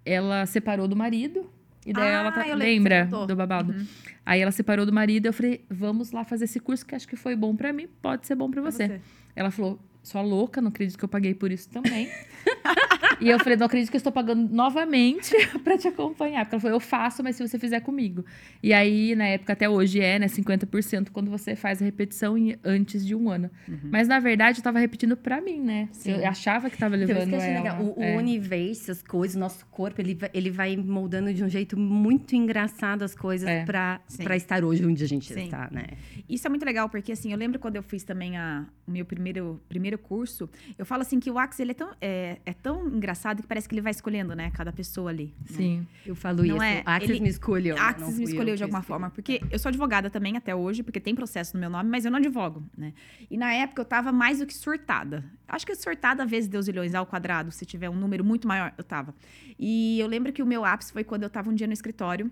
Ela 0.06 0.46
separou 0.46 0.88
do 0.88 0.96
marido. 0.96 1.50
E 1.86 1.94
daí 1.94 2.04
Ah, 2.08 2.20
ela 2.20 2.32
tá, 2.32 2.44
você 2.44 2.56
lembra 2.56 3.06
do 3.06 3.36
babado? 3.36 3.72
Uhum. 3.74 3.86
Aí 4.26 4.42
ela 4.42 4.52
separou 4.52 4.86
do 4.86 4.92
marido. 4.92 5.28
Eu 5.28 5.34
falei, 5.34 5.64
vamos 5.70 6.12
lá 6.12 6.24
fazer 6.26 6.46
esse 6.46 6.60
curso 6.60 6.86
que 6.86 6.96
acho 6.96 7.08
que 7.08 7.16
foi 7.16 7.36
bom 7.36 7.56
pra 7.56 7.72
mim. 7.72 7.88
Pode 8.02 8.28
ser 8.28 8.36
bom 8.36 8.50
pra 8.50 8.62
Pra 8.62 8.72
você. 8.72 9.00
Ela 9.36 9.52
falou, 9.52 9.80
sua 10.04 10.22
louca, 10.22 10.62
não 10.62 10.70
acredito 10.70 10.98
que 10.98 11.06
eu 11.06 11.10
paguei 11.10 11.34
por 11.34 11.52
isso 11.52 11.70
também. 11.70 12.10
e 13.22 13.30
eu 13.30 13.40
falei, 13.40 13.58
não 13.58 13.66
acredito 13.66 13.90
que 13.90 13.96
eu 13.96 14.00
estou 14.00 14.12
pagando 14.12 14.48
novamente 14.54 15.36
pra 15.64 15.78
te 15.78 15.88
acompanhar. 15.88 16.46
Porque 16.46 16.56
ela 16.56 16.62
falou, 16.62 16.76
eu 16.76 16.80
faço, 16.80 17.24
mas 17.24 17.36
se 17.36 17.48
você 17.48 17.58
fizer 17.60 17.80
comigo. 17.82 18.24
E 18.62 18.74
aí, 18.74 19.16
na 19.16 19.26
época, 19.28 19.54
até 19.54 19.68
hoje 19.70 20.00
é, 20.00 20.20
né, 20.20 20.28
50% 20.28 21.10
quando 21.12 21.30
você 21.30 21.56
faz 21.56 21.82
a 21.82 21.86
repetição 21.86 22.38
em- 22.38 22.56
antes 22.64 23.06
de 23.06 23.16
um 23.16 23.30
ano. 23.30 23.50
Mas, 23.84 24.08
na 24.08 24.20
verdade, 24.20 24.60
eu 24.60 24.64
tava 24.64 24.80
repetindo 24.80 25.18
pra 25.18 25.42
mim, 25.42 25.60
né? 25.60 25.90
Sim. 25.92 26.12
Eu 26.12 26.28
achava 26.28 26.70
que 26.70 26.78
tava 26.78 26.96
Então, 26.96 27.08
levando 27.08 27.30
que 27.30 27.36
eu 27.36 27.40
achei 27.40 27.52
ela. 27.52 27.64
legal. 27.64 27.82
O, 27.84 28.00
o 28.00 28.04
é. 28.04 28.18
universo, 28.18 28.92
as 28.92 29.02
coisas, 29.02 29.36
o 29.36 29.40
nosso 29.40 29.66
corpo, 29.68 30.00
ele 30.00 30.14
vai, 30.16 30.30
ele 30.34 30.52
vai 30.52 30.78
moldando 30.78 31.34
de 31.34 31.44
um 31.44 31.50
jeito 31.50 31.78
muito 31.78 32.36
engraçado 32.36 33.04
as 33.04 33.16
coisas 33.16 33.48
É. 33.50 33.64
pra 33.66 34.00
estar 34.36 34.64
hoje 34.64 34.86
onde 34.86 35.04
a 35.04 35.08
gente 35.08 35.34
Sim. 35.34 35.46
está, 35.46 35.68
né? 35.72 35.86
Isso 36.30 36.46
é 36.46 36.50
muito 36.50 36.66
legal, 36.66 36.88
porque 36.90 37.12
assim, 37.12 37.32
eu 37.32 37.38
lembro 37.38 37.58
quando 37.60 37.76
eu 37.78 37.84
fiz 37.84 38.04
também 38.04 38.38
a, 38.38 38.66
o 38.88 38.92
meu 38.92 39.06
primeiro, 39.06 39.62
primeiro 39.68 39.98
curso, 39.98 40.50
eu 40.78 40.86
falo 40.86 41.02
assim 41.02 41.20
que 41.20 41.32
o 41.32 41.40
Axe, 41.40 41.62
ele 41.62 41.72
é 41.72 41.74
tão, 41.74 41.90
é, 42.00 42.38
é 42.46 42.54
tão 42.54 42.88
engraçado 42.88 43.07
que 43.42 43.48
parece 43.48 43.68
que 43.68 43.74
ele 43.76 43.82
vai 43.82 43.92
escolhendo, 43.92 44.36
né? 44.36 44.52
Cada 44.52 44.72
pessoa 44.72 45.10
ali. 45.10 45.34
né? 45.40 45.46
Sim. 45.58 45.88
Eu 46.06 46.16
falo 46.16 46.38
Não 46.44 46.56
isso. 46.56 46.62
é? 46.64 46.84
Axis 46.86 47.10
Ele- 47.12 47.20
me 47.22 47.30
escolheu. 47.30 47.76
né? 47.76 47.82
Axis 47.82 48.18
me 48.18 48.24
eu 48.26 48.30
escolheu 48.30 48.56
de 48.56 48.64
alguma 48.64 48.80
escolhi. 48.80 48.88
forma, 48.88 49.10
porque 49.12 49.42
eu 49.52 49.58
sou 49.60 49.70
advogada 49.70 50.10
também 50.10 50.36
até 50.38 50.56
hoje, 50.56 50.84
porque 50.84 51.00
tem 51.00 51.14
processo 51.16 51.56
no 51.56 51.60
meu 51.62 51.70
nome, 51.70 51.90
mas 51.90 52.06
eu 52.06 52.12
não 52.12 52.18
advogo, 52.20 52.64
né? 52.78 52.94
E 53.30 53.38
na 53.38 53.52
época 53.54 53.82
eu 53.82 53.86
tava 53.86 54.12
mais 54.12 54.40
do 54.40 54.46
que 54.46 54.54
surtada. 54.54 55.24
Acho 55.48 55.66
que 55.66 55.76
surtada 55.76 56.26
vezes 56.26 56.50
Deus 56.50 56.68
milhões 56.68 56.94
ao 56.96 57.06
quadrado, 57.06 57.52
se 57.52 57.66
tiver 57.66 57.90
um 57.90 57.96
número 57.96 58.24
muito 58.24 58.48
maior, 58.48 58.74
eu 58.78 58.84
tava. 58.84 59.14
E 59.60 60.00
eu 60.00 60.08
lembro 60.08 60.32
que 60.34 60.42
o 60.44 60.46
meu 60.46 60.64
ápice 60.66 60.92
foi 60.94 61.04
quando 61.04 61.24
eu 61.24 61.30
tava 61.30 61.50
um 61.50 61.54
dia 61.54 61.68
no 61.68 61.74
escritório, 61.74 62.32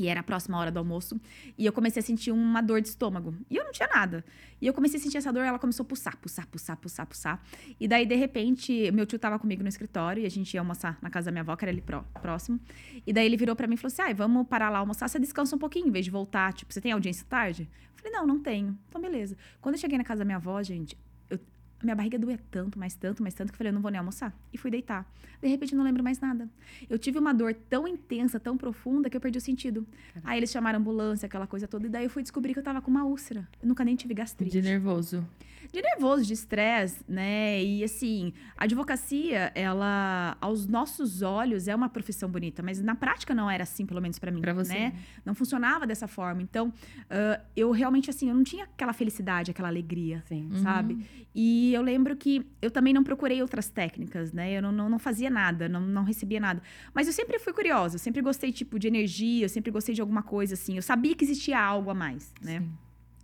e 0.00 0.06
era 0.08 0.20
a 0.20 0.22
próxima 0.22 0.58
hora 0.58 0.70
do 0.70 0.78
almoço, 0.78 1.20
e 1.58 1.66
eu 1.66 1.72
comecei 1.72 2.00
a 2.00 2.02
sentir 2.02 2.32
uma 2.32 2.60
dor 2.60 2.80
de 2.80 2.88
estômago. 2.88 3.34
E 3.50 3.56
eu 3.56 3.64
não 3.64 3.72
tinha 3.72 3.88
nada. 3.88 4.24
E 4.60 4.66
eu 4.66 4.72
comecei 4.74 4.98
a 4.98 5.02
sentir 5.02 5.18
essa 5.18 5.32
dor, 5.32 5.42
ela 5.44 5.58
começou 5.58 5.84
a 5.84 5.86
pulsar, 5.86 6.16
pulsar, 6.16 6.46
pulsar, 6.46 6.76
pulsar, 6.76 7.06
pulsar. 7.06 7.42
E 7.78 7.86
daí, 7.86 8.04
de 8.06 8.14
repente, 8.14 8.90
meu 8.92 9.06
tio 9.06 9.18
tava 9.18 9.38
comigo 9.38 9.62
no 9.62 9.68
escritório 9.68 10.22
e 10.22 10.26
a 10.26 10.28
gente 10.30 10.52
ia 10.54 10.60
almoçar 10.60 10.98
na 11.02 11.10
casa 11.10 11.26
da 11.26 11.30
minha 11.32 11.42
avó, 11.42 11.54
que 11.56 11.64
era 11.64 11.70
ali 11.72 11.80
pró- 11.80 12.04
próximo. 12.20 12.58
E 13.06 13.12
daí 13.12 13.26
ele 13.26 13.36
virou 13.36 13.54
pra 13.56 13.66
mim 13.66 13.74
e 13.74 13.76
falou 13.76 13.92
assim: 13.92 14.02
ai, 14.02 14.14
vamos 14.14 14.46
parar 14.46 14.70
lá 14.70 14.78
almoçar, 14.78 15.08
você 15.08 15.18
descansa 15.18 15.54
um 15.56 15.58
pouquinho, 15.58 15.88
em 15.88 15.90
vez 15.90 16.04
de 16.04 16.10
voltar. 16.10 16.52
Tipo, 16.52 16.72
você 16.72 16.80
tem 16.80 16.92
audiência 16.92 17.26
tarde? 17.28 17.68
Eu 17.96 18.02
falei, 18.02 18.12
não, 18.12 18.26
não 18.26 18.38
tenho. 18.40 18.78
Então, 18.88 19.00
beleza. 19.00 19.36
Quando 19.60 19.74
eu 19.74 19.80
cheguei 19.80 19.98
na 19.98 20.04
casa 20.04 20.20
da 20.20 20.24
minha 20.24 20.36
avó, 20.36 20.62
gente, 20.62 20.96
minha 21.82 21.94
barriga 21.96 22.18
doía 22.18 22.38
tanto, 22.50 22.78
mais 22.78 22.94
tanto, 22.94 23.22
mais 23.22 23.34
tanto, 23.34 23.48
que 23.50 23.54
eu 23.54 23.58
falei, 23.58 23.70
eu 23.70 23.74
não 23.74 23.80
vou 23.80 23.90
nem 23.90 23.98
almoçar. 23.98 24.34
E 24.52 24.58
fui 24.58 24.70
deitar. 24.70 25.10
De 25.40 25.48
repente, 25.48 25.72
eu 25.72 25.76
não 25.78 25.84
lembro 25.84 26.02
mais 26.04 26.20
nada. 26.20 26.48
Eu 26.88 26.98
tive 26.98 27.18
uma 27.18 27.32
dor 27.32 27.54
tão 27.54 27.88
intensa, 27.88 28.38
tão 28.38 28.56
profunda, 28.56 29.08
que 29.08 29.16
eu 29.16 29.20
perdi 29.20 29.38
o 29.38 29.40
sentido. 29.40 29.86
Aí 30.24 30.38
eles 30.38 30.50
chamaram 30.50 30.78
a 30.78 30.80
ambulância, 30.80 31.26
aquela 31.26 31.46
coisa 31.46 31.66
toda, 31.66 31.86
e 31.86 31.90
daí 31.90 32.04
eu 32.04 32.10
fui 32.10 32.22
descobrir 32.22 32.52
que 32.52 32.58
eu 32.58 32.62
tava 32.64 32.80
com 32.82 32.90
uma 32.90 33.04
úlcera. 33.04 33.48
Eu 33.62 33.68
nunca 33.68 33.84
nem 33.84 33.96
tive 33.96 34.12
gastrite 34.14 34.50
De 34.52 34.62
nervoso. 34.62 35.26
de 35.72 35.80
nervoso, 35.80 36.24
de 36.24 36.32
estresse, 36.34 37.04
né? 37.08 37.62
E 37.62 37.82
assim, 37.84 38.32
a 38.58 38.64
advocacia, 38.64 39.52
ela, 39.54 40.36
aos 40.40 40.66
nossos 40.66 41.22
olhos, 41.22 41.68
é 41.68 41.74
uma 41.74 41.88
profissão 41.88 42.28
bonita, 42.28 42.62
mas 42.62 42.80
na 42.82 42.94
prática 42.94 43.34
não 43.34 43.48
era 43.50 43.62
assim, 43.62 43.86
pelo 43.86 44.00
menos 44.00 44.18
pra 44.18 44.30
mim, 44.30 44.40
Pra 44.40 44.52
você. 44.52 44.72
né? 44.72 44.94
Não 45.24 45.34
funcionava 45.34 45.86
dessa 45.86 46.08
forma. 46.08 46.42
Então, 46.42 46.72
ah, 47.08 47.40
eu 47.56 47.70
realmente, 47.70 48.10
assim, 48.10 48.28
eu 48.28 48.34
não 48.34 48.42
tinha 48.44 48.64
aquela 48.64 48.92
felicidade, 48.92 49.50
aquela 49.50 49.68
alegria, 49.68 50.22
Sim. 50.26 50.48
Uhum. 50.52 50.62
sabe? 50.62 51.06
E 51.70 51.74
eu 51.74 51.82
lembro 51.82 52.16
que 52.16 52.44
eu 52.60 52.68
também 52.68 52.92
não 52.92 53.04
procurei 53.04 53.40
outras 53.40 53.68
técnicas, 53.68 54.32
né? 54.32 54.50
Eu 54.58 54.60
não, 54.60 54.72
não, 54.72 54.90
não 54.90 54.98
fazia 54.98 55.30
nada, 55.30 55.68
não, 55.68 55.80
não 55.80 56.02
recebia 56.02 56.40
nada. 56.40 56.60
Mas 56.92 57.06
eu 57.06 57.12
sempre 57.12 57.38
fui 57.38 57.52
curiosa, 57.52 57.94
eu 57.94 58.00
sempre 58.00 58.20
gostei, 58.20 58.50
tipo, 58.50 58.76
de 58.76 58.88
energia, 58.88 59.44
eu 59.44 59.48
sempre 59.48 59.70
gostei 59.70 59.94
de 59.94 60.00
alguma 60.00 60.20
coisa, 60.20 60.54
assim. 60.54 60.74
Eu 60.74 60.82
sabia 60.82 61.14
que 61.14 61.24
existia 61.24 61.60
algo 61.60 61.88
a 61.88 61.94
mais, 61.94 62.34
né? 62.42 62.58
Sim. 62.58 62.72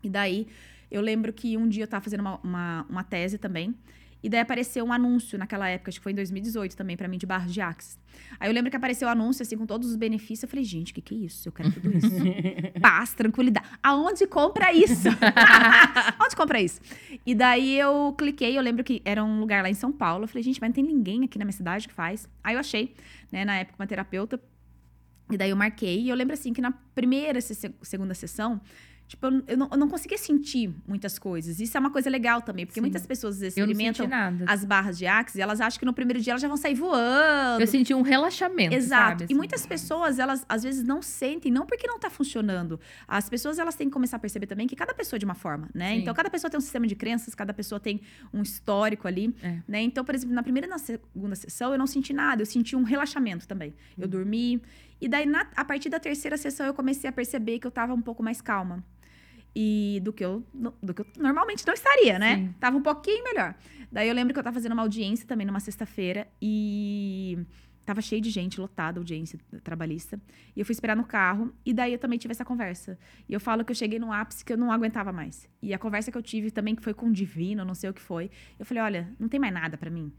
E 0.04 0.08
daí, 0.08 0.46
eu 0.92 1.00
lembro 1.00 1.32
que 1.32 1.56
um 1.56 1.68
dia 1.68 1.82
eu 1.82 1.88
tava 1.88 2.04
fazendo 2.04 2.20
uma, 2.20 2.38
uma, 2.38 2.86
uma 2.88 3.02
tese 3.02 3.36
também. 3.36 3.74
E 4.26 4.28
daí 4.28 4.40
apareceu 4.40 4.84
um 4.84 4.92
anúncio 4.92 5.38
naquela 5.38 5.68
época, 5.68 5.88
acho 5.88 6.00
que 6.00 6.02
foi 6.02 6.10
em 6.10 6.16
2018 6.16 6.76
também, 6.76 6.96
pra 6.96 7.06
mim, 7.06 7.16
de 7.16 7.24
barras 7.26 7.54
de 7.54 7.60
Axis. 7.60 7.96
Aí 8.40 8.48
eu 8.50 8.52
lembro 8.52 8.68
que 8.72 8.76
apareceu 8.76 9.06
o 9.06 9.10
anúncio, 9.12 9.44
assim, 9.44 9.56
com 9.56 9.64
todos 9.64 9.88
os 9.88 9.94
benefícios. 9.94 10.42
Eu 10.42 10.48
falei, 10.48 10.64
gente, 10.64 10.90
o 10.90 10.94
que, 10.96 11.00
que 11.00 11.14
é 11.14 11.18
isso? 11.18 11.46
Eu 11.48 11.52
quero 11.52 11.70
tudo 11.70 11.96
isso. 11.96 12.10
Paz, 12.82 13.14
tranquilidade. 13.14 13.68
Aonde 13.80 14.26
compra 14.26 14.72
isso? 14.72 15.06
Onde 16.20 16.34
compra 16.34 16.60
isso? 16.60 16.80
E 17.24 17.36
daí 17.36 17.78
eu 17.78 18.12
cliquei, 18.18 18.58
eu 18.58 18.62
lembro 18.62 18.82
que 18.82 19.00
era 19.04 19.22
um 19.22 19.38
lugar 19.38 19.62
lá 19.62 19.70
em 19.70 19.74
São 19.74 19.92
Paulo. 19.92 20.24
Eu 20.24 20.28
falei, 20.28 20.42
gente, 20.42 20.60
mas 20.60 20.70
não 20.70 20.74
tem 20.74 20.84
ninguém 20.84 21.22
aqui 21.24 21.38
na 21.38 21.44
minha 21.44 21.52
cidade 21.52 21.86
que 21.86 21.94
faz. 21.94 22.28
Aí 22.42 22.56
eu 22.56 22.58
achei, 22.58 22.96
né, 23.30 23.44
na 23.44 23.58
época, 23.58 23.76
uma 23.80 23.86
terapeuta. 23.86 24.40
E 25.30 25.36
daí 25.36 25.50
eu 25.50 25.56
marquei. 25.56 26.00
E 26.02 26.08
eu 26.08 26.16
lembro, 26.16 26.34
assim, 26.34 26.52
que 26.52 26.60
na 26.60 26.72
primeira, 26.96 27.40
se- 27.40 27.72
segunda 27.82 28.12
sessão, 28.12 28.60
tipo, 29.08 29.26
eu, 29.26 29.42
eu 29.46 29.56
não, 29.56 29.68
eu 29.72 29.76
não 29.78 29.88
conseguia 29.88 30.18
sentir 30.18 30.74
muitas 30.86 31.18
coisas. 31.18 31.60
Isso 31.60 31.76
é 31.76 31.80
uma 31.80 31.90
coisa 31.90 32.08
legal 32.10 32.42
também, 32.42 32.66
porque 32.66 32.78
Sim. 32.80 32.82
muitas 32.82 33.06
pessoas 33.06 33.40
experimentam 33.42 34.08
as 34.46 34.64
barras 34.64 34.98
de 34.98 35.06
Axis 35.06 35.36
e 35.36 35.40
elas 35.42 35.60
acham 35.60 35.78
que 35.78 35.84
no 35.86 35.92
primeiro 35.92 36.20
dia 36.20 36.32
elas 36.32 36.42
já 36.42 36.48
vão 36.48 36.56
sair 36.56 36.74
voando. 36.74 37.60
Eu 37.62 37.66
senti 37.66 37.94
um 37.94 38.02
relaxamento. 38.02 38.74
Exato. 38.74 39.02
sabe, 39.10 39.22
E 39.22 39.24
assim. 39.26 39.34
muitas 39.34 39.66
pessoas, 39.66 40.18
elas 40.18 40.44
às 40.48 40.62
vezes 40.62 40.82
não 40.82 41.00
sentem, 41.02 41.52
não 41.52 41.66
porque 41.66 41.86
não 41.86 41.98
tá 41.98 42.10
funcionando. 42.10 42.80
As 43.06 43.28
pessoas, 43.28 43.58
elas 43.58 43.74
têm 43.74 43.88
que 43.88 43.92
começar 43.92 44.16
a 44.16 44.20
perceber 44.20 44.46
também 44.46 44.66
que 44.66 44.74
cada 44.76 44.92
pessoa 44.94 45.16
é 45.16 45.20
de 45.20 45.24
uma 45.24 45.34
forma, 45.34 45.68
né? 45.74 45.94
Sim. 45.94 46.00
Então, 46.00 46.14
cada 46.14 46.30
pessoa 46.30 46.50
tem 46.50 46.58
um 46.58 46.60
sistema 46.60 46.86
de 46.86 46.94
crenças, 46.96 47.34
cada 47.34 47.52
pessoa 47.54 47.78
tem 47.80 48.00
um 48.32 48.42
histórico 48.42 49.06
ali, 49.06 49.34
É. 49.42 49.58
né? 49.68 49.82
Então, 49.82 50.04
por 50.04 50.14
exemplo, 50.14 50.34
na 50.34 50.42
primeira 50.42 50.66
e 50.66 50.70
na 50.70 50.78
segunda 50.78 51.34
sessão, 51.34 51.72
eu 51.72 51.78
não 51.78 51.86
senti 51.86 52.12
nada, 52.12 52.42
eu 52.42 52.46
senti 52.46 52.74
um 52.76 52.82
relaxamento 52.82 53.46
também. 53.46 53.70
Hum. 53.70 54.02
Eu 54.02 54.08
dormi. 54.08 54.60
E 55.00 55.08
daí, 55.08 55.26
na- 55.26 55.46
a 55.54 55.64
partir 55.64 55.88
da 55.90 56.00
terceira 56.00 56.36
sessão, 56.38 56.64
eu 56.66 56.72
comecei 56.74 57.08
a 57.08 57.12
perceber 57.12 57.58
que 57.58 57.66
eu 57.66 57.70
tava 57.70 57.92
um 57.92 58.00
pouco 58.00 58.22
mais 58.22 58.40
calma. 58.40 58.82
E 59.54 60.00
do 60.02 60.12
que 60.12 60.24
eu, 60.24 60.44
do 60.82 60.92
que 60.92 61.00
eu 61.00 61.06
normalmente 61.18 61.66
não 61.66 61.74
estaria, 61.74 62.18
né? 62.18 62.36
Sim. 62.36 62.54
Tava 62.60 62.76
um 62.76 62.82
pouquinho 62.82 63.24
melhor. 63.24 63.54
Daí 63.90 64.08
eu 64.08 64.14
lembro 64.14 64.34
que 64.34 64.38
eu 64.38 64.44
tava 64.44 64.54
fazendo 64.54 64.72
uma 64.72 64.82
audiência 64.82 65.26
também 65.26 65.46
numa 65.46 65.60
sexta-feira 65.60 66.28
e 66.42 67.38
tava 67.86 68.02
cheio 68.02 68.20
de 68.20 68.30
gente, 68.30 68.60
lotada 68.60 68.98
audiência 68.98 69.38
trabalhista. 69.62 70.20
E 70.54 70.60
eu 70.60 70.66
fui 70.66 70.72
esperar 70.72 70.96
no 70.96 71.04
carro 71.04 71.54
e 71.64 71.72
daí 71.72 71.92
eu 71.92 71.98
também 71.98 72.18
tive 72.18 72.32
essa 72.32 72.44
conversa. 72.44 72.98
E 73.28 73.32
eu 73.32 73.40
falo 73.40 73.64
que 73.64 73.70
eu 73.70 73.76
cheguei 73.76 73.98
num 73.98 74.12
ápice 74.12 74.44
que 74.44 74.52
eu 74.52 74.58
não 74.58 74.72
aguentava 74.72 75.12
mais. 75.12 75.48
E 75.62 75.72
a 75.72 75.78
conversa 75.78 76.10
que 76.10 76.18
eu 76.18 76.22
tive 76.22 76.50
também, 76.50 76.74
que 76.74 76.82
foi 76.82 76.92
com 76.92 77.06
o 77.06 77.12
divino, 77.12 77.64
não 77.64 77.74
sei 77.74 77.88
o 77.88 77.94
que 77.94 78.00
foi. 78.00 78.30
Eu 78.58 78.66
falei, 78.66 78.82
olha, 78.82 79.14
não 79.18 79.28
tem 79.28 79.38
mais 79.38 79.54
nada 79.54 79.78
pra 79.78 79.88
mim. 79.88 80.12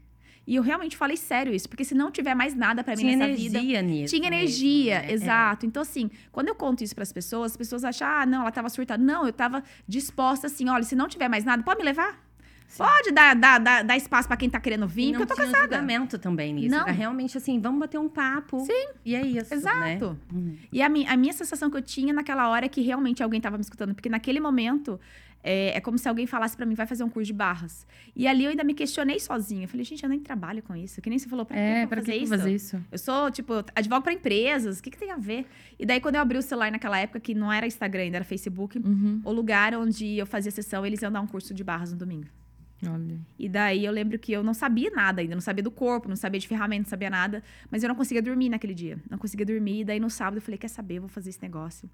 E 0.48 0.56
eu 0.56 0.62
realmente 0.62 0.96
falei 0.96 1.14
sério 1.18 1.54
isso, 1.54 1.68
porque 1.68 1.84
se 1.84 1.94
não 1.94 2.10
tiver 2.10 2.34
mais 2.34 2.54
nada 2.54 2.82
pra 2.82 2.96
mim 2.96 3.02
Tinha 3.02 3.16
nessa 3.18 3.32
energia 3.32 3.60
vida, 3.60 3.82
nisso. 3.82 4.16
tinha 4.16 4.30
mesmo, 4.30 4.44
energia, 4.44 5.00
né? 5.02 5.12
exato. 5.12 5.66
Então, 5.66 5.82
assim, 5.82 6.10
quando 6.32 6.48
eu 6.48 6.54
conto 6.54 6.82
isso 6.82 6.94
pras 6.94 7.12
pessoas, 7.12 7.50
as 7.50 7.56
pessoas 7.58 7.84
acham, 7.84 8.08
ah, 8.08 8.24
não, 8.24 8.40
ela 8.40 8.50
tava 8.50 8.70
surtada. 8.70 9.04
Não, 9.04 9.26
eu 9.26 9.32
tava 9.32 9.62
disposta 9.86 10.46
assim, 10.46 10.66
olha, 10.70 10.84
se 10.84 10.96
não 10.96 11.06
tiver 11.06 11.28
mais 11.28 11.44
nada, 11.44 11.62
pode 11.62 11.78
me 11.78 11.84
levar? 11.84 12.18
Sim. 12.66 12.82
Pode 12.82 13.12
dar, 13.12 13.34
dar, 13.34 13.58
dar, 13.58 13.82
dar 13.84 13.96
espaço 13.98 14.26
pra 14.26 14.38
quem 14.38 14.48
tá 14.48 14.58
querendo 14.58 14.86
vir, 14.88 15.10
porque 15.10 15.22
eu 15.22 15.26
tô 15.26 15.34
tinha 15.34 15.46
cansada. 15.48 15.64
julgamento 15.64 16.18
também 16.18 16.54
nisso. 16.54 16.74
Não. 16.74 16.82
Era 16.82 16.92
realmente 16.92 17.36
assim, 17.36 17.60
vamos 17.60 17.80
bater 17.80 17.98
um 17.98 18.08
papo. 18.08 18.60
Sim. 18.60 18.88
E 19.04 19.14
é 19.14 19.26
isso, 19.26 19.50
né? 19.50 19.56
Exato. 19.94 20.18
Uhum. 20.32 20.56
E 20.72 20.80
a, 20.80 20.88
mi 20.88 21.06
a 21.06 21.16
minha 21.16 21.32
sensação 21.34 21.70
que 21.70 21.76
eu 21.76 21.82
tinha 21.82 22.12
naquela 22.12 22.48
hora 22.48 22.64
é 22.64 22.68
que 22.68 22.80
realmente 22.80 23.22
alguém 23.22 23.40
tava 23.40 23.56
me 23.58 23.62
escutando. 23.62 23.94
Porque 23.94 24.08
naquele 24.08 24.40
momento, 24.40 25.00
é, 25.42 25.76
é 25.76 25.80
como 25.80 25.96
se 25.98 26.08
alguém 26.08 26.26
falasse 26.26 26.56
pra 26.56 26.66
mim, 26.66 26.74
vai 26.74 26.86
fazer 26.86 27.04
um 27.04 27.08
curso 27.08 27.26
de 27.26 27.32
barras. 27.32 27.86
E 28.14 28.26
ali 28.26 28.44
eu 28.44 28.50
ainda 28.50 28.64
me 28.64 28.74
questionei 28.74 29.18
sozinha. 29.20 29.64
Eu 29.64 29.68
falei, 29.68 29.84
gente, 29.84 30.02
eu 30.02 30.08
nem 30.08 30.20
trabalho 30.20 30.62
com 30.62 30.74
isso. 30.74 31.00
Que 31.00 31.08
nem 31.08 31.18
você 31.18 31.28
falou, 31.28 31.46
pra 31.46 31.56
É, 31.56 31.86
pra 31.86 31.98
fazer 32.00 32.12
que 32.12 32.18
isso? 32.18 32.28
fazer 32.28 32.54
isso? 32.54 32.84
Eu 32.90 32.98
sou, 32.98 33.30
tipo, 33.30 33.52
advogo 33.74 34.02
pra 34.02 34.12
empresas. 34.12 34.78
O 34.78 34.82
que, 34.82 34.90
que 34.90 34.98
tem 34.98 35.10
a 35.10 35.16
ver? 35.16 35.46
E 35.78 35.86
daí, 35.86 36.00
quando 36.00 36.16
eu 36.16 36.20
abri 36.20 36.36
o 36.38 36.42
celular 36.42 36.70
naquela 36.72 36.98
época, 36.98 37.20
que 37.20 37.34
não 37.34 37.52
era 37.52 37.66
Instagram, 37.66 38.02
ainda 38.02 38.16
era 38.18 38.24
Facebook, 38.24 38.78
Uhum. 38.78 39.20
o 39.24 39.32
lugar 39.32 39.74
onde 39.74 40.16
eu 40.18 40.26
fazia 40.26 40.50
sessão, 40.50 40.84
eles 40.84 41.00
iam 41.02 41.12
dar 41.12 41.20
um 41.20 41.26
curso 41.26 41.54
de 41.54 41.62
barras 41.64 41.92
no 41.92 41.98
domingo. 41.98 42.26
Olha. 42.86 43.18
E 43.36 43.48
daí 43.48 43.84
eu 43.84 43.90
lembro 43.90 44.16
que 44.20 44.30
eu 44.30 44.40
não 44.44 44.54
sabia 44.54 44.88
nada 44.90 45.20
ainda, 45.20 45.34
não 45.34 45.40
sabia 45.40 45.64
do 45.64 45.70
corpo, 45.70 46.08
não 46.08 46.14
sabia 46.14 46.38
de 46.38 46.46
ferramenta, 46.46 46.82
não 46.82 46.88
sabia 46.88 47.10
nada, 47.10 47.42
mas 47.70 47.82
eu 47.82 47.88
não 47.88 47.96
conseguia 47.96 48.22
dormir 48.22 48.48
naquele 48.48 48.72
dia. 48.72 48.98
Não 49.10 49.18
conseguia 49.18 49.44
dormir, 49.44 49.80
e 49.80 49.84
daí 49.84 49.98
no 49.98 50.08
sábado 50.08 50.36
eu 50.36 50.40
falei, 50.42 50.56
quer 50.58 50.68
saber, 50.68 50.94
eu 50.98 51.00
vou 51.02 51.08
fazer 51.08 51.30
esse 51.30 51.42
negócio. 51.42 51.90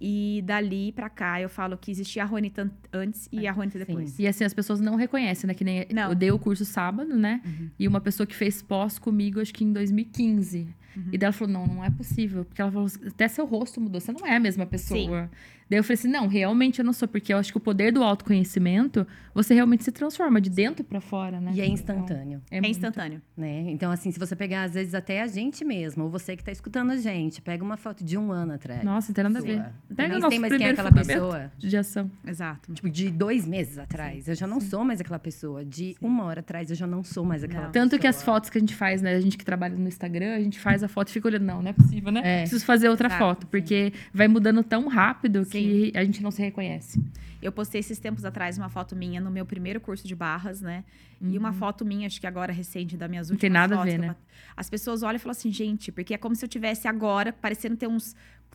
E 0.00 0.42
dali 0.44 0.92
pra 0.92 1.08
cá 1.08 1.40
eu 1.40 1.48
falo 1.48 1.76
que 1.78 1.90
existia 1.90 2.24
a 2.24 2.26
Juanita 2.26 2.70
antes 2.92 3.28
e 3.32 3.46
a 3.46 3.52
Sim. 3.78 3.86
depois. 3.86 4.18
E 4.18 4.26
assim, 4.26 4.44
as 4.44 4.52
pessoas 4.52 4.80
não 4.80 4.96
reconhecem, 4.96 5.46
né? 5.48 5.54
Que 5.54 5.64
nem 5.64 5.86
Não. 5.92 6.10
eu 6.10 6.14
dei 6.14 6.30
o 6.30 6.38
curso 6.38 6.64
sábado, 6.64 7.16
né? 7.16 7.40
Uhum. 7.44 7.70
E 7.78 7.88
uma 7.88 8.00
pessoa 8.00 8.26
que 8.26 8.34
fez 8.34 8.60
pós 8.60 8.98
comigo, 8.98 9.40
acho 9.40 9.54
que 9.54 9.64
em 9.64 9.72
2015. 9.72 10.68
Uhum. 10.96 11.04
E 11.12 11.18
daí 11.18 11.26
ela 11.26 11.32
falou: 11.32 11.52
não, 11.52 11.66
não 11.66 11.84
é 11.84 11.90
possível. 11.90 12.44
Porque 12.44 12.60
ela 12.60 12.70
falou: 12.70 12.88
até 13.06 13.28
seu 13.28 13.46
rosto 13.46 13.80
mudou, 13.80 14.00
você 14.00 14.12
não 14.12 14.26
é 14.26 14.36
a 14.36 14.40
mesma 14.40 14.66
pessoa. 14.66 15.30
Daí 15.68 15.78
eu 15.78 15.84
falei 15.84 15.94
assim: 15.94 16.08
não, 16.08 16.26
realmente 16.28 16.78
eu 16.78 16.84
não 16.84 16.92
sou, 16.92 17.08
porque 17.08 17.32
eu 17.32 17.38
acho 17.38 17.50
que 17.50 17.56
o 17.56 17.60
poder 17.60 17.90
do 17.92 18.02
autoconhecimento, 18.38 19.06
você 19.34 19.54
realmente 19.54 19.82
se 19.84 19.90
transforma 19.92 20.40
de 20.40 20.50
dentro 20.50 20.84
pra 20.84 21.00
fora, 21.00 21.40
né? 21.40 21.52
E 21.54 21.60
é 21.60 21.66
instantâneo, 21.66 22.42
É 22.50 22.60
muito. 22.60 22.70
instantâneo. 22.70 23.22
né? 23.36 23.70
Então, 23.70 23.90
assim, 23.90 24.10
se 24.10 24.18
você 24.18 24.36
pegar, 24.36 24.64
às 24.64 24.74
vezes, 24.74 24.94
até 24.94 25.22
a 25.22 25.26
gente 25.26 25.64
mesmo, 25.64 26.04
ou 26.04 26.10
você 26.10 26.36
que 26.36 26.44
tá 26.44 26.52
escutando 26.52 26.90
a 26.90 26.96
gente, 26.96 27.40
pega 27.40 27.64
uma 27.64 27.76
foto 27.78 28.04
de 28.04 28.18
um 28.18 28.30
ano 28.30 28.52
atrás. 28.52 28.84
Nossa, 28.84 29.08
não 29.08 29.14
tem 29.14 29.24
nada 29.24 29.38
a 29.38 29.42
ver. 29.42 29.64
Pega 29.96 30.08
Nem 30.10 30.18
o 30.18 30.20
nosso 30.20 30.30
sei 30.32 30.38
mais 30.38 30.56
quem 30.56 30.66
é 30.66 30.70
aquela 30.70 30.92
pessoa. 30.92 31.52
de 31.58 31.76
ação. 31.76 32.10
Exato. 32.26 32.72
Tipo, 32.72 32.90
de 32.90 33.10
dois 33.10 33.46
meses 33.46 33.78
atrás. 33.78 34.28
Eu 34.28 34.34
já 34.34 34.46
não 34.46 34.60
sou 34.60 34.84
mais 34.84 35.00
aquela 35.00 35.18
pessoa. 35.18 35.64
De 35.64 35.96
uma 36.00 36.24
hora 36.24 36.40
atrás, 36.40 36.68
eu 36.70 36.76
já 36.76 36.86
não 36.86 37.02
sou 37.02 37.24
mais 37.24 37.42
aquela 37.42 37.64
Não. 37.64 37.70
pessoa. 37.72 37.88
Tanto 37.88 37.98
que 38.00 38.06
as 38.06 38.22
fotos 38.22 38.50
que 38.50 38.58
a 38.58 38.60
gente 38.60 38.74
faz, 38.74 39.00
né? 39.00 39.14
A 39.14 39.20
gente 39.20 39.38
que 39.38 39.44
trabalha 39.44 39.74
no 39.76 39.88
Instagram, 39.88 40.34
a 40.36 40.40
gente 40.40 40.60
faz 40.60 40.83
a 40.84 40.88
foto 40.88 41.08
e 41.08 41.12
fica 41.12 41.28
olhando, 41.28 41.44
não, 41.44 41.62
não 41.62 41.70
é 41.70 41.72
possível, 41.72 42.12
né? 42.12 42.20
É. 42.24 42.40
Preciso 42.40 42.64
fazer 42.64 42.88
outra 42.88 43.08
Exato, 43.08 43.22
foto, 43.22 43.46
porque 43.46 43.92
vai 44.12 44.28
mudando 44.28 44.62
tão 44.62 44.88
rápido 44.88 45.44
que 45.44 45.90
Sim. 45.92 45.92
a 45.94 46.04
gente 46.04 46.22
não 46.22 46.30
se 46.30 46.42
reconhece. 46.42 47.00
Eu 47.42 47.52
postei 47.52 47.80
esses 47.80 47.98
tempos 47.98 48.24
atrás 48.24 48.56
uma 48.56 48.70
foto 48.70 48.96
minha 48.96 49.20
no 49.20 49.30
meu 49.30 49.44
primeiro 49.44 49.80
curso 49.80 50.06
de 50.06 50.14
barras, 50.14 50.60
né? 50.60 50.84
E 51.20 51.38
uma 51.38 51.52
foto 51.52 51.84
minha, 51.84 52.06
acho 52.06 52.20
que 52.20 52.26
agora 52.26 52.52
recente, 52.52 52.96
das 52.96 53.08
minhas 53.08 53.28
Uhum. 53.28 53.34
Não 53.34 53.36
últimas 53.36 53.40
tem 53.40 53.50
nada 53.50 53.74
a 53.74 53.78
fotos 53.78 53.92
ver, 53.92 53.98
que 53.98 54.04
eu 54.04 54.08
né? 54.08 54.16
As 54.56 54.70
pessoas 54.70 55.02
olham 55.02 55.16
e 55.16 55.18
falam 55.18 55.32
assim, 55.32 55.50
gente, 55.50 55.90
porque 55.90 56.14
é 56.14 56.18
como 56.18 56.34
se 56.34 56.44
eu 56.44 56.48
tivesse 56.48 56.86
agora, 56.86 57.32
parecendo 57.32 57.76
ter 57.76 57.86
uns 57.86 58.14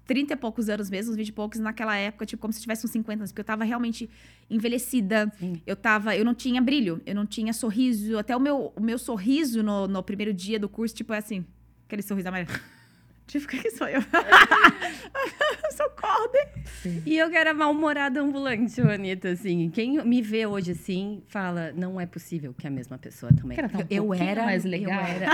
30 0.10 0.34
e 0.34 0.36
poucos 0.36 0.70
anos 0.70 0.90
mesmo, 0.90 1.12
uns 1.12 1.18
20 1.18 1.28
e 1.28 1.32
poucos, 1.32 1.60
naquela 1.60 1.96
época, 1.96 2.26
tipo, 2.26 2.42
como 2.42 2.52
se 2.52 2.58
eu 2.58 2.64
tivesse 2.64 2.84
uns 2.84 2.90
50 2.90 3.22
anos, 3.22 3.32
porque 3.32 3.42
eu 3.42 3.46
tava 3.46 3.64
realmente 3.64 4.10
envelhecida. 4.50 5.32
Sim. 5.38 5.62
Eu 5.68 5.76
tava, 5.76 6.16
eu 6.16 6.26
não 6.26 6.34
tinha 6.34 6.60
brilho, 6.60 7.00
eu 7.06 7.14
não 7.14 7.28
tinha 7.28 7.54
sorriso. 7.54 8.18
Até 8.18 8.36
o 8.36 8.40
meu, 8.40 8.74
o 8.76 8.82
meu 8.82 8.98
sorriso 8.98 9.62
no, 9.62 9.88
no 9.88 10.02
primeiro 10.02 10.34
dia 10.34 10.60
do 10.60 10.68
curso, 10.68 10.96
tipo, 10.96 11.14
é 11.14 11.20
assim, 11.20 11.46
aquele 11.90 12.04
sorriso 12.04 12.28
amarelo. 12.28 12.50
Tipo, 13.30 13.46
o 13.46 13.48
que 13.48 13.60
que 13.60 13.70
sou 13.70 13.88
eu? 13.88 14.02
Socorro, 15.70 16.32
né? 16.34 16.64
E 17.06 17.16
eu 17.16 17.30
que 17.30 17.38
era 17.38 17.54
mal-humorada 17.54 18.20
ambulante, 18.22 18.82
Anitta, 18.82 19.30
assim. 19.30 19.70
Quem 19.70 20.04
me 20.04 20.20
vê 20.20 20.48
hoje 20.48 20.72
assim, 20.72 21.22
fala, 21.28 21.72
não 21.76 22.02
é 22.02 22.08
possível 22.08 22.56
que 22.58 22.66
é 22.66 22.72
a 22.72 22.74
mesma 22.74 22.98
pessoa 22.98 23.32
também. 23.32 23.56
Tá 23.56 23.68
um 23.68 23.86
eu 23.88 24.14
era 24.16 24.46
mais 24.46 24.64
legal. 24.64 25.00
Eu 25.00 25.06
era, 25.06 25.28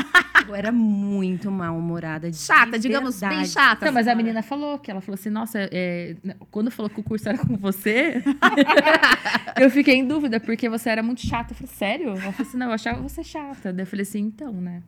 eu 0.46 0.56
era 0.56 0.72
muito 0.74 1.50
mal-humorada. 1.50 2.30
de 2.30 2.36
Chata, 2.36 2.78
digamos, 2.78 3.22
bem 3.22 3.46
chata. 3.46 3.86
Não, 3.86 3.94
mas 3.94 4.10
a 4.10 4.16
menina 4.16 4.44
falou 4.44 4.78
que 4.78 4.92
ela 4.92 5.00
falou 5.00 5.14
assim, 5.14 5.30
nossa, 5.30 5.58
é, 5.72 6.18
quando 6.52 6.70
falou 6.70 6.90
que 6.90 7.00
o 7.00 7.04
curso 7.04 7.30
era 7.30 7.38
com 7.38 7.56
você, 7.56 8.22
eu 9.58 9.70
fiquei 9.70 9.96
em 9.96 10.06
dúvida, 10.06 10.38
porque 10.38 10.68
você 10.68 10.90
era 10.90 11.02
muito 11.02 11.26
chata. 11.26 11.54
Eu 11.54 11.56
falei, 11.56 11.74
sério? 11.74 12.10
Ela 12.10 12.34
falou 12.34 12.36
assim, 12.42 12.58
não, 12.58 12.68
eu 12.68 12.74
achava 12.74 13.02
você 13.02 13.24
chata. 13.24 13.72
Daí 13.72 13.84
eu 13.84 13.88
falei 13.88 14.04
assim, 14.04 14.20
então, 14.20 14.52
né? 14.52 14.84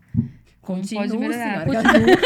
Como 0.67 0.81
Continuo, 0.81 1.07
pode 1.07 1.17
melhorar? 1.17 1.65
senhora. 1.65 2.17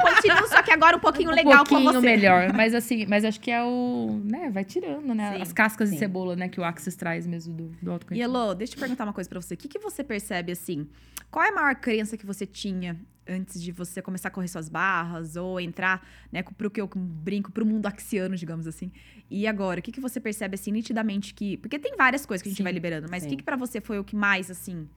Continua 0.14 0.48
só 0.48 0.62
que 0.62 0.70
agora 0.70 0.96
um 0.96 1.00
pouquinho 1.00 1.28
um 1.28 1.34
legal 1.34 1.58
pouquinho 1.66 1.92
com 1.92 2.00
você. 2.00 2.00
melhor. 2.00 2.50
Mas 2.54 2.74
assim, 2.74 3.04
mas 3.04 3.26
acho 3.26 3.38
que 3.38 3.50
é 3.50 3.62
o, 3.62 4.22
né, 4.24 4.48
vai 4.50 4.64
tirando, 4.64 5.14
né? 5.14 5.34
Sim, 5.34 5.42
As 5.42 5.52
cascas 5.52 5.90
de 5.90 5.96
sim. 5.96 5.98
cebola, 5.98 6.34
né, 6.34 6.48
que 6.48 6.58
o 6.58 6.64
Axis 6.64 6.96
traz 6.96 7.26
mesmo 7.26 7.52
do, 7.52 7.64
do 7.82 7.90
E 7.90 7.92
autoconhecimento. 7.92 8.36
Elô, 8.38 8.54
deixa 8.54 8.72
eu 8.72 8.78
perguntar 8.80 9.04
uma 9.04 9.12
coisa 9.12 9.28
pra 9.28 9.38
você. 9.38 9.52
O 9.52 9.56
que, 9.58 9.68
que 9.68 9.78
você 9.78 10.02
percebe, 10.02 10.50
assim? 10.50 10.88
Qual 11.30 11.44
é 11.44 11.50
a 11.50 11.52
maior 11.52 11.74
crença 11.74 12.16
que 12.16 12.24
você 12.24 12.46
tinha 12.46 12.98
antes 13.28 13.62
de 13.62 13.70
você 13.70 14.00
começar 14.00 14.28
a 14.28 14.30
correr 14.30 14.48
suas 14.48 14.70
barras 14.70 15.36
ou 15.36 15.60
entrar, 15.60 16.08
né, 16.32 16.42
pro 16.42 16.70
que 16.70 16.80
eu 16.80 16.88
brinco, 16.96 17.52
pro 17.52 17.66
mundo 17.66 17.84
axiano, 17.84 18.34
digamos 18.34 18.66
assim? 18.66 18.90
E 19.30 19.46
agora, 19.46 19.80
o 19.80 19.82
que, 19.82 19.92
que 19.92 20.00
você 20.00 20.18
percebe, 20.18 20.54
assim, 20.54 20.72
nitidamente 20.72 21.34
que... 21.34 21.58
Porque 21.58 21.78
tem 21.78 21.96
várias 21.98 22.24
coisas 22.24 22.42
que 22.42 22.48
a 22.48 22.50
gente 22.50 22.58
Sim, 22.58 22.64
vai 22.64 22.72
liberando, 22.72 23.08
mas 23.10 23.24
o 23.24 23.28
que, 23.28 23.36
que 23.36 23.42
pra 23.42 23.56
você 23.56 23.78
foi 23.78 23.98
o 23.98 24.04
que 24.04 24.16
mais, 24.16 24.50
assim... 24.50 24.88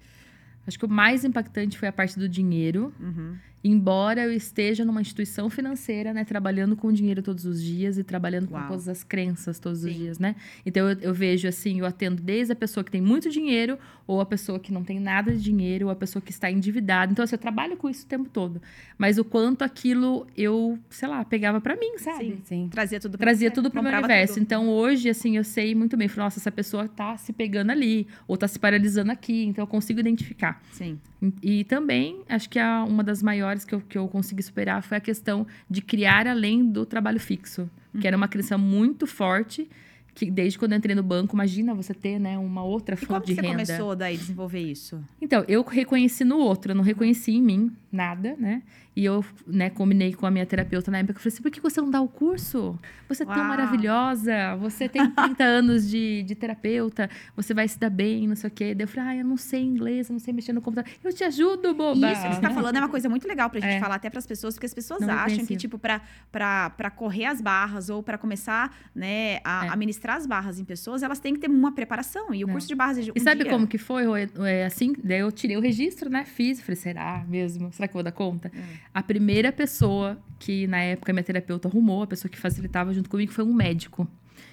Acho 0.68 0.78
que 0.78 0.86
o 0.86 0.90
mais 0.90 1.24
impactante 1.24 1.78
foi 1.78 1.88
a 1.88 1.92
parte 1.92 2.20
do 2.20 2.28
dinheiro. 2.28 2.94
Uhum. 3.00 3.36
Embora 3.64 4.22
eu 4.24 4.32
esteja 4.32 4.86
numa 4.86 5.02
instituição 5.02 5.50
financeira, 5.50 6.14
né, 6.14 6.24
trabalhando 6.24 6.76
com 6.76 6.92
dinheiro 6.92 7.22
todos 7.22 7.46
os 7.46 7.62
dias 7.62 7.98
e 7.98 8.04
trabalhando 8.04 8.50
Uau. 8.52 8.62
com 8.62 8.68
todas 8.70 8.88
as 8.88 9.04
crenças 9.04 9.60
todos 9.60 9.84
os 9.84 9.92
Sim. 9.92 9.98
dias, 9.98 10.20
né? 10.20 10.36
Então 10.66 10.90
eu, 10.90 10.98
eu 11.02 11.14
vejo 11.14 11.48
assim, 11.48 11.80
eu 11.80 11.86
atendo 11.86 12.22
desde 12.22 12.54
a 12.54 12.56
pessoa 12.56 12.84
que 12.84 12.92
tem 12.92 13.02
muito 13.02 13.30
dinheiro, 13.30 13.78
ou 14.06 14.22
a 14.22 14.26
pessoa 14.26 14.60
que 14.60 14.72
não 14.72 14.84
tem 14.84 15.00
nada 15.00 15.34
de 15.34 15.42
dinheiro, 15.42 15.88
ou 15.88 15.92
a 15.92 15.96
pessoa 15.96 16.22
que 16.22 16.32
está 16.32 16.50
endividada. 16.50 17.12
Então 17.12 17.24
assim, 17.24 17.36
eu 17.36 17.40
trabalho 17.40 17.76
com 17.76 17.90
isso 17.90 18.06
o 18.06 18.08
tempo 18.08 18.30
todo. 18.30 18.62
Mas 18.98 19.18
o 19.18 19.26
quanto 19.26 19.64
aquilo 19.64 20.26
eu, 20.38 20.78
sei 20.90 21.08
lá, 21.10 21.26
pegava 21.26 21.60
pra 21.60 21.76
mim, 21.76 21.98
sabe? 21.98 22.26
Sim. 22.26 22.42
Sim. 22.46 22.68
Trazia 22.70 23.00
tudo 23.00 23.18
pra 23.18 23.26
Trazia 23.26 23.52
tudo 23.52 23.70
pro 23.72 23.82
meu 23.82 23.92
comprava 23.92 24.06
universo. 24.06 24.36
tudo. 24.36 24.44
Então, 24.44 24.70
hoje, 24.70 25.10
assim, 25.10 25.36
eu 25.38 25.44
sei 25.44 25.76
muito 25.76 25.98
bem. 25.98 26.08
Falei, 26.08 26.26
nossa, 26.26 26.40
essa 26.40 26.52
pessoa 26.52 26.88
tá 26.88 27.18
se 27.18 27.34
pegando 27.34 27.72
ali, 27.72 28.08
ou 28.28 28.38
tá 28.38 28.48
se 28.48 28.58
paralisando 28.60 29.12
aqui. 29.12 29.46
Então, 29.46 29.64
eu 29.64 29.68
consigo 29.68 30.00
identificar. 30.00 30.62
Sim. 30.72 31.00
E, 31.44 31.60
e 31.60 31.64
também, 31.64 32.22
acho 32.30 32.50
que 32.50 32.60
a, 32.60 32.84
uma 32.84 33.04
das 33.04 33.22
maiores 33.24 33.47
que 33.66 33.76
eu, 33.76 33.82
que 33.82 33.98
eu 33.98 34.08
consegui 34.08 34.44
superar 34.44 34.82
foi 34.84 34.98
a 34.98 35.02
questão 35.02 35.46
de 35.70 35.82
criar 35.82 36.28
além 36.28 36.66
do 36.66 36.86
trabalho 36.86 37.20
fixo. 37.20 37.70
Que 38.00 38.08
era 38.08 38.16
uma 38.16 38.28
crença 38.28 38.58
muito 38.60 39.08
forte, 39.08 39.68
que 40.14 40.30
desde 40.30 40.60
quando 40.60 40.74
eu 40.74 40.78
entrei 40.78 40.94
no 40.96 41.02
banco, 41.02 41.36
imagina 41.36 41.74
você 41.74 41.94
ter, 41.94 42.20
né, 42.20 42.38
uma 42.38 42.64
outra 42.64 42.96
E 42.96 43.06
como 43.06 43.20
fonte 43.20 43.28
de 43.28 43.36
você 43.36 43.42
renda. 43.42 43.64
começou 43.64 43.96
daí 43.96 44.16
a 44.16 44.18
desenvolver 44.18 44.60
isso? 44.60 45.00
Então, 45.22 45.44
eu 45.48 45.64
reconheci 45.64 46.24
no 46.24 46.38
outro, 46.38 46.72
eu 46.72 46.76
não 46.76 46.84
reconheci 46.84 47.32
em 47.32 47.42
mim 47.42 47.72
nada, 47.92 48.36
né? 48.38 48.62
E 48.98 49.06
eu, 49.06 49.24
né, 49.46 49.70
combinei 49.70 50.12
com 50.12 50.26
a 50.26 50.32
minha 50.32 50.44
terapeuta 50.44 50.90
na 50.90 50.98
época, 50.98 51.20
eu 51.20 51.22
falei 51.22 51.32
assim, 51.32 51.44
por 51.44 51.52
que 51.52 51.62
você 51.62 51.80
não 51.80 51.92
dá 51.92 52.02
o 52.02 52.08
curso? 52.08 52.80
Você 53.08 53.22
é 53.22 53.26
tão 53.28 53.36
Uau. 53.38 53.46
maravilhosa, 53.48 54.56
você 54.60 54.90
tem 54.90 55.08
30 55.12 55.44
anos 55.44 55.88
de, 55.88 56.24
de 56.24 56.34
terapeuta, 56.34 57.08
você 57.36 57.54
vai 57.54 57.68
se 57.68 57.78
dar 57.80 57.92
bem, 57.92 58.28
não 58.28 58.36
sei 58.36 58.48
o 58.48 58.52
quê. 58.52 58.74
Daí 58.74 58.86
eu 58.86 58.88
falei, 58.88 59.10
ah, 59.10 59.16
eu 59.18 59.26
não 59.26 59.38
sei 59.38 59.62
inglês, 59.62 60.10
eu 60.10 60.14
não 60.14 60.20
sei 60.20 60.34
mexer 60.34 60.52
no 60.52 60.62
computador. 60.62 60.92
Eu 61.04 61.14
te 61.14 61.24
ajudo, 61.24 61.76
boba! 61.76 62.12
Isso 62.12 62.22
que 62.24 62.34
você 62.36 62.42
tá 62.42 62.50
falando 62.50 62.76
é 62.76 62.80
uma 62.80 62.90
coisa 62.90 63.08
muito 63.08 63.28
legal 63.28 63.52
pra 63.52 63.60
gente 63.60 63.76
É. 63.76 63.80
falar 63.80 63.96
até 63.96 64.10
pras 64.10 64.26
pessoas, 64.26 64.56
porque 64.56 64.66
as 64.66 64.74
pessoas 64.74 65.02
Não 65.02 65.14
acham 65.14 65.46
que, 65.46 65.56
tipo, 65.56 65.78
pra, 65.78 66.02
pra, 66.32 66.72
pra 66.72 66.90
correr 66.90 67.26
as 67.26 67.40
barras 67.40 67.90
ou 67.92 68.02
pra 68.02 68.18
começar, 68.18 68.76
né, 68.96 69.40
a, 69.44 69.68
É. 69.68 69.70
a 69.70 69.76
ministrar 69.76 70.18
as 70.18 70.26
barras 70.26 70.60
em 70.60 70.66
pessoas, 70.66 71.04
elas 71.04 71.20
têm 71.20 71.36
que 71.36 71.40
ter 71.42 71.50
uma 71.52 71.72
preparação. 71.72 72.34
E 72.34 72.44
o 72.44 72.48
Não. 72.48 72.54
curso 72.56 72.68
de 72.68 72.74
barras 72.74 73.06
de 73.06 73.12
um 73.12 73.14
E 73.16 73.20
sabe 73.20 73.44
dia- 73.44 73.52
como 73.52 73.68
que 73.68 73.78
foi? 73.78 74.06
Rô? 74.06 74.16
É, 74.16 74.66
assim, 74.66 74.94
daí 75.04 75.20
eu 75.20 75.32
tirei 75.32 75.56
o 75.56 75.62
registro, 75.62 76.10
né? 76.10 76.26
Fiz, 76.26 76.60
falei, 76.62 76.76
será 76.76 77.24
mesmo? 77.28 77.72
Será 77.72 77.88
que 77.88 77.92
eu 77.92 77.98
vou 77.98 78.04
dar 78.04 78.12
conta? 78.12 78.52
É. 78.56 78.87
A 78.94 79.04
primeira 79.04 79.52
pessoa 79.52 80.18
que, 80.40 80.68
na 80.68 80.80
época, 80.80 81.14
minha 81.14 81.24
terapeuta 81.24 81.68
arrumou, 81.68 82.04
a 82.04 82.08
pessoa 82.08 82.30
que 82.30 82.38
facilitava 82.38 82.94
junto 82.94 83.10
comigo, 83.10 83.32
foi 83.32 83.44
um 83.44 83.54
médico. 83.54 84.08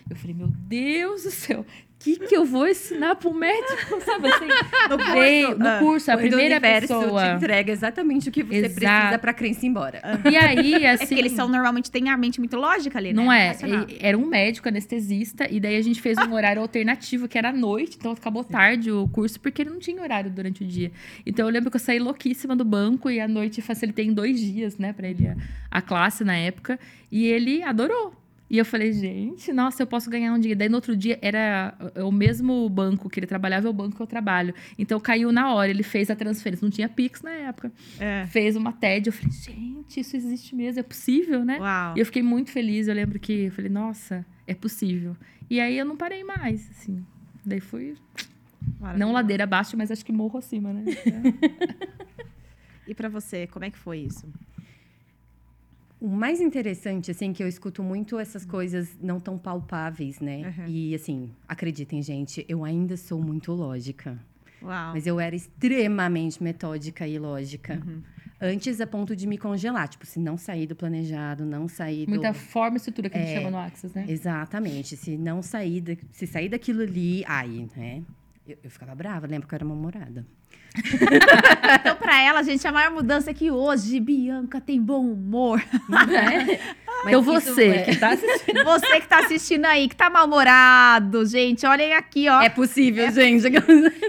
Eu 0.09 0.17
falei, 0.17 0.35
meu 0.35 0.49
Deus 0.49 1.23
do 1.23 1.31
céu, 1.31 1.65
que, 2.05 2.17
que 2.19 2.37
eu 2.37 2.45
vou 2.45 2.69
ensinar 2.69 3.17
pro 3.17 3.33
médico? 3.35 4.01
Sabe 4.05 4.29
assim? 4.29 4.45
No 4.89 4.99
curso, 4.99 5.13
Veio, 5.15 5.59
no 5.59 5.67
ah, 5.67 5.79
curso, 5.79 6.11
a 6.11 6.15
Quando 6.15 6.29
primeira 6.29 6.61
pessoa. 6.61 7.23
te 7.31 7.37
entrega 7.37 7.73
exatamente 7.73 8.29
o 8.29 8.33
que 8.33 8.43
você 8.43 8.67
Exato. 8.67 8.75
precisa 8.75 9.19
pra 9.19 9.33
crença 9.33 9.65
ir 9.65 9.69
embora. 9.71 10.03
E 10.31 10.37
aí, 10.37 10.87
assim. 10.87 11.05
É 11.05 11.07
porque 11.07 11.15
eles 11.15 11.33
são, 11.33 11.49
normalmente, 11.49 11.91
têm 11.91 12.11
a 12.11 12.17
mente 12.17 12.39
muito 12.39 12.57
lógica 12.57 12.99
ali, 12.99 13.13
né? 13.13 13.15
Não 13.15 13.33
é, 13.33 13.49
Racional. 13.49 13.87
e- 13.89 13.97
era 14.01 14.19
um 14.19 14.27
médico 14.27 14.69
anestesista, 14.69 15.47
e 15.51 15.59
daí 15.59 15.77
a 15.77 15.83
gente 15.83 16.01
fez 16.03 16.19
um 16.19 16.33
horário 16.35 16.61
alternativo, 16.61 17.27
que 17.27 17.39
era 17.39 17.49
à 17.49 17.53
noite, 17.53 17.97
então 17.99 18.13
acabou 18.13 18.45
tarde 18.45 18.91
o 18.93 19.09
curso, 19.09 19.41
porque 19.41 19.63
ele 19.63 19.71
não 19.71 19.79
tinha 19.79 20.01
horário 20.03 20.31
durante 20.31 20.63
o 20.63 20.67
dia. 20.67 20.93
Então 21.25 21.47
eu 21.47 21.53
lembro 21.53 21.71
que 21.71 21.77
eu 21.77 21.81
saí 21.81 21.99
louquíssima 21.99 22.55
do 22.55 22.65
banco, 22.65 23.09
e 23.11 23.21
à 23.21 23.27
noite 23.27 23.63
facilitei 23.63 24.05
em 24.07 24.13
dois 24.13 24.39
dias, 24.39 24.77
né, 24.77 24.93
pra 24.93 25.09
ele 25.09 25.27
a, 25.29 25.37
a 25.71 25.81
classe 25.81 26.23
na 26.25 26.37
época, 26.37 26.79
e 27.11 27.25
ele 27.27 27.63
adorou. 27.63 28.13
E 28.55 28.59
eu 28.59 28.65
falei, 28.65 28.93
gente, 28.93 29.53
nossa, 29.53 29.83
eu 29.83 29.87
posso 29.89 30.09
ganhar 30.09 30.33
um 30.33 30.39
dia. 30.39 30.55
Daí 30.55 30.69
no 30.69 30.77
outro 30.77 30.97
dia 30.97 31.19
era 31.21 31.77
o 31.97 32.13
mesmo 32.13 32.69
banco 32.69 33.11
que 33.11 33.19
ele 33.19 33.27
trabalhava, 33.27 33.67
é 33.67 33.69
o 33.69 33.73
banco 33.73 33.97
que 33.97 34.01
eu 34.01 34.07
trabalho. 34.07 34.55
Então 34.79 35.01
caiu 35.01 35.33
na 35.33 35.53
hora, 35.53 35.69
ele 35.69 35.83
fez 35.83 36.09
a 36.09 36.15
transferência. 36.15 36.65
Não 36.65 36.71
tinha 36.71 36.89
Pix 36.89 37.21
na 37.21 37.33
época. 37.33 37.73
É. 37.99 38.25
Fez 38.29 38.55
uma 38.55 38.73
TED. 38.73 39.09
Eu 39.09 39.13
falei, 39.13 39.33
gente, 39.33 39.99
isso 39.99 40.17
existe 40.17 40.55
mesmo, 40.55 40.79
é 40.79 40.85
possível, 40.85 41.45
né? 41.45 41.59
Uau. 41.59 41.97
E 41.97 41.99
eu 41.99 42.07
fiquei 42.07 42.23
muito 42.23 42.53
feliz. 42.53 42.87
Eu 42.87 42.95
lembro 42.95 43.19
que 43.19 43.47
eu 43.47 43.51
falei, 43.51 43.69
nossa, 43.69 44.25
é 44.47 44.55
possível. 44.55 45.17
E 45.51 45.59
aí 45.59 45.77
eu 45.77 45.85
não 45.85 45.97
parei 45.97 46.23
mais, 46.23 46.71
assim. 46.71 47.05
Daí 47.45 47.59
fui, 47.59 47.97
não 48.97 49.11
ladeira 49.11 49.43
abaixo, 49.43 49.77
mas 49.77 49.91
acho 49.91 50.07
que 50.07 50.13
morro 50.13 50.39
acima, 50.39 50.73
né? 50.73 50.85
E 52.87 52.95
pra 52.95 53.09
você, 53.09 53.47
como 53.47 53.65
é 53.65 53.71
que 53.71 53.79
foi 53.79 54.01
isso? 54.01 54.29
O 56.05 56.07
mais 56.07 56.39
interessante, 56.39 57.11
assim, 57.11 57.33
que 57.33 57.43
eu 57.43 57.49
escuto 57.49 57.83
muito 57.83 58.19
essas 58.19 58.45
coisas 58.45 58.95
não 59.01 59.19
tão 59.19 59.39
palpáveis, 59.39 60.21
né? 60.21 60.55
Uhum. 60.59 60.67
E, 60.69 60.95
assim, 60.95 61.31
acreditem, 61.49 62.03
gente, 62.03 62.45
eu 62.47 62.63
ainda 62.63 62.95
sou 62.95 63.23
muito 63.23 63.51
lógica. 63.53 64.19
Uau. 64.63 64.93
Mas 64.93 65.07
eu 65.07 65.19
era 65.19 65.35
extremamente 65.35 66.43
metódica 66.43 67.09
e 67.09 67.19
lógica. 67.19 67.81
Uhum. 67.83 68.03
Antes, 68.39 68.83
a 68.83 68.87
ponto 68.87 69.17
de 69.17 69.27
me 69.27 69.39
congelar. 69.39 69.89
Tipo, 69.89 70.05
se 70.05 70.19
não 70.19 70.37
sair 70.37 70.67
do 70.67 70.77
planejado, 70.77 71.47
não 71.47 71.67
sair 71.67 72.07
Muita 72.07 72.33
do... 72.33 72.35
forma 72.35 72.77
e 72.77 72.79
estrutura 72.79 73.09
que 73.09 73.17
a 73.17 73.21
gente 73.23 73.31
É. 73.31 73.37
chama 73.39 73.51
no 73.51 73.57
Axis, 73.57 73.95
né? 73.95 74.05
Exatamente. 74.07 74.99
Se 74.99 75.17
não 75.17 75.41
sair... 75.41 75.81
Da... 75.81 75.97
Se 76.13 76.27
sair 76.27 76.51
daquilo 76.51 76.83
ali... 76.83 77.25
Aí, 77.27 77.67
né? 77.75 78.03
Eu, 78.47 78.59
eu 78.63 78.71
ficava 78.71 78.95
brava. 78.95 79.27
Lembro 79.27 79.49
que 79.49 79.55
eu 79.55 79.57
era 79.57 79.65
mal-humorada. 79.65 80.27
Então, 81.81 81.97
pra 81.97 82.21
ela, 82.21 82.43
gente, 82.43 82.67
a 82.67 82.73
maior 82.73 82.91
mudança 82.91 83.31
é 83.31 83.35
que 83.35 83.51
hoje 83.51 84.01
Bianca 84.01 84.61
tem 84.61 84.81
bom 84.81 85.01
humor. 85.07 85.63
Mas 85.89 86.09
Então 87.07 87.23
você 87.23 87.67
é- 87.67 87.83
que 87.83 87.97
tá 87.97 88.11
assistindo. 88.11 88.65
Você 88.65 89.01
que 89.01 89.07
tá 89.09 89.19
assistindo 89.19 89.65
aí, 89.67 89.89
que 89.89 89.97
tá 89.97 90.09
mal-humorado, 90.09 91.25
gente, 91.27 91.67
olhem 91.67 91.93
aqui, 91.95 92.29
ó. 92.29 92.41
É 92.41 92.49
possível, 92.49 93.11
gente. 93.13 93.45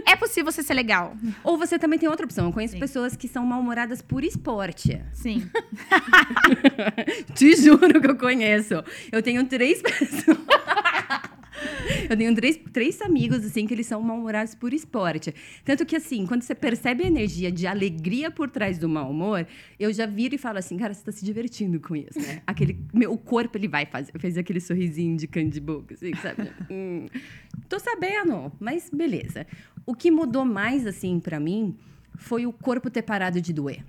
É 0.06 0.16
possível 0.16 0.52
você 0.52 0.64
ser 0.64 0.74
legal. 0.74 1.16
Ou 1.44 1.58
você 1.58 1.78
também 1.78 2.00
tem 2.00 2.08
outra 2.08 2.26
opção. 2.26 2.46
Eu 2.46 2.54
conheço 2.54 2.74
Sim. 2.74 2.80
pessoas 2.80 3.16
que 3.16 3.28
são 3.28 3.46
mal-humoradas 3.46 4.02
por 4.02 4.24
esporte. 4.24 5.02
Sim. 5.14 5.50
Te 7.36 7.56
juro 7.56 8.00
que 8.02 8.08
eu 8.10 8.16
conheço. 8.18 8.84
Eu 9.12 9.22
tenho 9.22 9.44
três 9.46 9.82
pessoas. 9.82 10.38
Eu 12.10 12.18
tenho 12.18 12.34
três, 12.36 12.60
três 12.72 13.02
amigos, 13.02 13.44
assim, 13.46 13.66
que 13.66 13.74
eles 13.74 13.88
são 13.88 14.02
mal-humorados 14.02 14.56
por 14.56 14.74
esporte. 14.74 15.34
Tanto 15.64 15.86
que, 15.86 15.96
assim, 15.96 16.26
quando 16.26 16.44
você 16.44 16.56
percebe 16.56 17.04
a 17.04 17.08
energia 17.08 17.52
de 17.52 17.68
alegria 17.68 18.30
por 18.32 18.50
trás 18.50 18.78
do 18.78 18.88
mau 18.88 19.10
humor, 19.10 19.46
eu 19.80 19.92
já 19.92 20.06
viro 20.06 20.36
e 20.36 20.38
falo 20.38 20.58
assim, 20.58 20.78
cara, 20.78 20.94
você 20.94 21.04
tá 21.04 21.12
se 21.12 21.24
divertindo 21.24 21.80
com 21.80 21.96
isso, 21.96 22.20
né? 22.20 22.42
Aquele, 22.48 22.80
meu, 22.94 23.12
o 23.12 23.18
corpo, 23.18 23.58
ele 23.58 23.68
vai 23.68 23.86
fazer, 23.86 24.12
fez 24.20 24.38
aquele 24.38 24.60
sorrisinho 24.60 25.18
de 25.18 25.28
candy 25.28 25.60
boca, 25.60 25.94
assim, 25.94 26.14
sabe? 26.16 26.46
Hum, 26.70 27.08
tô 27.70 27.80
sabendo, 27.80 28.52
mas 28.60 28.90
beleza. 28.92 29.46
O 29.86 29.94
que 29.94 30.10
mudou 30.10 30.44
mais, 30.44 30.86
assim, 30.86 31.20
pra 31.20 31.40
mim, 31.40 31.76
foi 32.18 32.46
o 32.46 32.52
corpo 32.52 32.90
ter 32.90 33.02
parado 33.02 33.40
de 33.40 33.54
doer. 33.54 33.84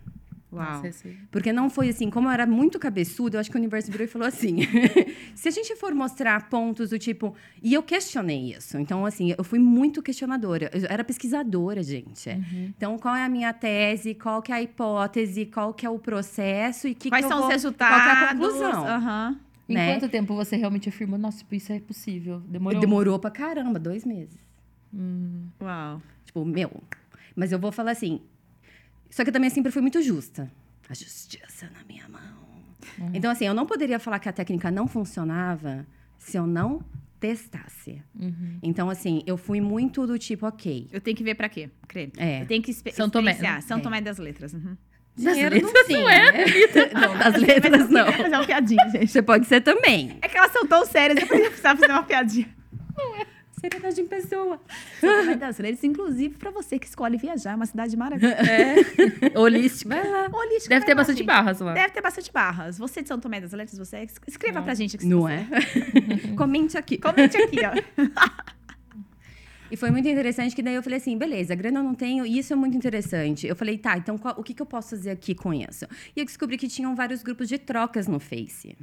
Uau. 0.57 0.83
Porque 1.31 1.53
não 1.53 1.69
foi 1.71 1.89
assim, 1.89 2.09
como 2.11 2.29
eu 2.29 2.33
era 2.33 2.47
muito 2.47 2.79
cabeçudo, 2.79 3.37
eu 3.37 3.41
acho 3.41 3.51
que 3.51 3.57
o 3.57 3.61
universo 3.61 3.91
virou 3.91 4.05
e 4.05 4.09
falou 4.09 4.27
assim: 4.29 4.59
se 5.35 5.49
a 5.49 5.51
gente 5.51 5.75
for 5.77 5.95
mostrar 5.95 6.49
pontos 6.49 6.91
do 6.91 6.99
tipo. 6.99 7.35
E 7.63 7.75
eu 7.75 7.83
questionei 7.83 8.53
isso. 8.55 8.79
Então, 8.79 9.05
assim, 9.07 9.35
eu 9.37 9.45
fui 9.45 9.59
muito 9.59 10.03
questionadora. 10.03 10.71
Eu 10.73 10.87
era 10.89 11.03
pesquisadora, 11.05 11.83
gente. 11.83 12.29
Então, 12.77 12.99
qual 12.99 13.15
é 13.15 13.25
a 13.25 13.29
minha 13.29 13.53
tese, 13.53 14.15
qual 14.15 14.41
que 14.43 14.53
é 14.53 14.57
a 14.57 14.63
hipótese, 14.63 15.47
qual 15.47 15.73
que 15.75 15.85
é 15.85 15.91
o 15.91 15.99
processo 15.99 16.89
e 16.89 16.95
que 16.95 17.09
Quais 17.09 17.25
que 17.25 17.27
eu 17.27 17.29
são 17.31 17.39
os 17.39 17.45
vou- 17.45 17.53
resultados? 17.53 17.97
Qual 17.97 18.17
que 18.17 18.23
é 18.23 18.27
a 18.27 18.29
conclusão? 18.33 18.87
Aham. 18.87 19.41
Em 19.69 19.75
né? 19.75 19.93
quanto 19.93 20.09
tempo 20.09 20.33
você 20.37 20.55
realmente 20.55 20.89
afirmou, 20.89 21.19
nossa, 21.19 21.45
isso 21.51 21.73
é 21.73 21.81
possível? 21.81 22.41
Demorou? 22.47 22.81
Demorou 22.81 23.19
pra 23.19 23.31
caramba, 23.33 23.81
dois 23.81 24.05
meses. 24.05 24.39
Hum, 24.95 25.47
Uau. 25.61 26.01
Tipo, 26.25 26.45
meu. 26.45 26.71
Mas 27.35 27.51
eu 27.53 27.59
vou 27.59 27.73
falar 27.73 27.91
assim. 27.91 28.21
Só 29.11 29.23
que 29.23 29.31
eu 29.31 29.33
também 29.33 29.51
sempre 29.51 29.71
fui 29.73 29.83
muito 29.83 30.01
justa. 30.03 30.51
A 30.89 30.95
justiça 30.95 31.69
na 31.73 31.85
minha 31.85 32.09
mão. 32.09 32.37
Então, 33.13 33.31
assim, 33.31 33.45
eu 33.47 33.55
não 33.55 33.67
poderia 33.67 33.99
falar 33.99 34.19
que 34.19 34.29
a 34.29 34.33
técnica 34.33 34.71
não 34.71 34.87
funcionava 34.87 35.87
se 36.19 36.37
eu 36.37 36.47
não 36.47 36.81
testasse. 37.19 38.03
Uhum. 38.19 38.59
Então, 38.63 38.89
assim, 38.89 39.23
eu 39.27 39.37
fui 39.37 39.61
muito 39.61 40.07
do 40.07 40.19
tipo, 40.19 40.47
ok. 40.47 40.89
Eu 40.93 41.01
tenho 41.01 41.17
que 41.17 41.25
ver 41.25 41.35
pra 41.35 41.49
quê? 41.49 41.71
Crê. 41.89 42.11
É. 42.17 42.43
Eu 42.43 42.47
tenho 42.47 42.63
que 42.63 42.71
expe 42.71 42.93
São 42.93 43.09
Tomé, 43.11 43.33
experienciar. 43.33 43.63
São 43.63 43.79
É. 43.79 43.81
Tomé 43.81 44.01
das 44.01 44.19
letras. 44.19 44.55
Uhum. 44.55 44.77
Dinheiro 45.17 45.55
letras 45.55 45.73
não 45.89 46.01
não 46.01 46.11
é, 46.11 46.33
né? 46.33 46.45
Não, 46.93 47.19
das 47.19 47.37
letras 47.41 47.89
não. 47.89 48.05
Mas 48.07 48.33
é 48.33 48.37
uma 48.37 48.45
piadinha, 48.45 48.89
gente. 48.91 49.09
Você 49.09 49.23
pode 49.23 49.47
ser 49.47 49.63
também. 49.63 50.19
É 50.21 50.29
que 50.29 50.37
elas 50.37 50.53
são 50.53 50.67
tão 50.67 50.85
sérias, 50.85 51.19
eu 51.19 51.27
precisava 51.27 51.81
fazer 51.81 51.93
uma 51.93 52.03
piadinha. 52.03 52.55
Seriedade 53.61 54.01
em 54.01 54.07
pessoa. 54.07 54.61
São 55.01 55.37
das 55.39 55.59
letras, 55.59 55.83
inclusive 55.85 56.37
pra 56.37 56.51
você 56.51 56.79
que 56.79 56.87
escolhe 56.87 57.17
viajar, 57.17 57.53
é 57.53 57.55
uma 57.55 57.65
cidade 57.67 57.97
maravilhosa. 57.97 58.37
Holístico. 59.35 59.89
Vai 59.91 60.07
lá. 60.09 60.29
Holística, 60.31 60.69
Deve 60.75 60.85
ter 60.87 60.93
lá, 60.93 60.97
bastante 60.97 61.19
gente. 61.19 61.27
barras 61.27 61.61
lá. 61.61 61.73
Deve 61.73 61.91
ter 61.91 62.01
bastante 62.03 62.33
barras. 62.33 62.77
Você 62.79 63.03
de 63.03 63.09
São 63.09 63.19
Tomé 63.19 63.41
das 63.41 63.53
Letras, 63.53 63.79
você 63.79 64.01
es- 64.03 64.15
escreva 64.27 64.61
pra 64.63 64.75
gente 64.75 64.97
aqui. 64.97 65.07
Não 65.07 65.23
você- 65.23 65.33
é? 65.33 65.47
Comente 66.37 66.77
aqui. 66.77 66.99
Comente 66.99 67.37
aqui, 67.37 67.57
ó. 67.65 67.73
E 69.69 69.77
foi 69.77 69.91
muito 69.91 70.07
interessante 70.07 70.55
que 70.55 70.63
daí 70.63 70.77
eu 70.77 70.83
falei 70.83 70.99
assim, 70.99 71.19
beleza, 71.19 71.53
grana 71.57 71.81
eu 71.81 71.83
não 71.83 71.93
tenho, 71.93 72.25
e 72.25 72.39
isso 72.39 72.53
é 72.53 72.57
muito 72.57 72.77
interessante. 72.77 73.49
Eu 73.49 73.57
falei, 73.57 73.77
tá, 73.77 73.99
então 73.99 74.17
qual- 74.17 74.37
o 74.39 74.43
que, 74.45 74.55
que 74.55 74.63
eu 74.63 74.67
posso 74.67 74.91
fazer 74.91 75.11
aqui 75.11 75.35
com 75.35 75.53
isso? 75.53 75.85
E 76.15 76.21
eu 76.21 76.25
descobri 76.25 76.57
que 76.57 76.69
tinham 76.69 76.95
vários 76.95 77.21
grupos 77.21 77.49
de 77.49 77.59
trocas 77.59 78.07
no 78.07 78.21
Face, 78.21 78.77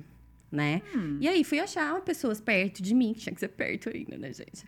né? 0.54 0.82
E 1.20 1.28
aí 1.28 1.44
fui 1.44 1.60
achar 1.60 2.00
pessoas 2.02 2.40
perto 2.40 2.82
de 2.82 2.94
mim, 2.94 3.14
tinha 3.14 3.34
que 3.34 3.40
ser 3.40 3.50
perto 3.50 3.90
ainda, 3.94 4.18
né, 4.18 4.32
gente? 4.32 4.64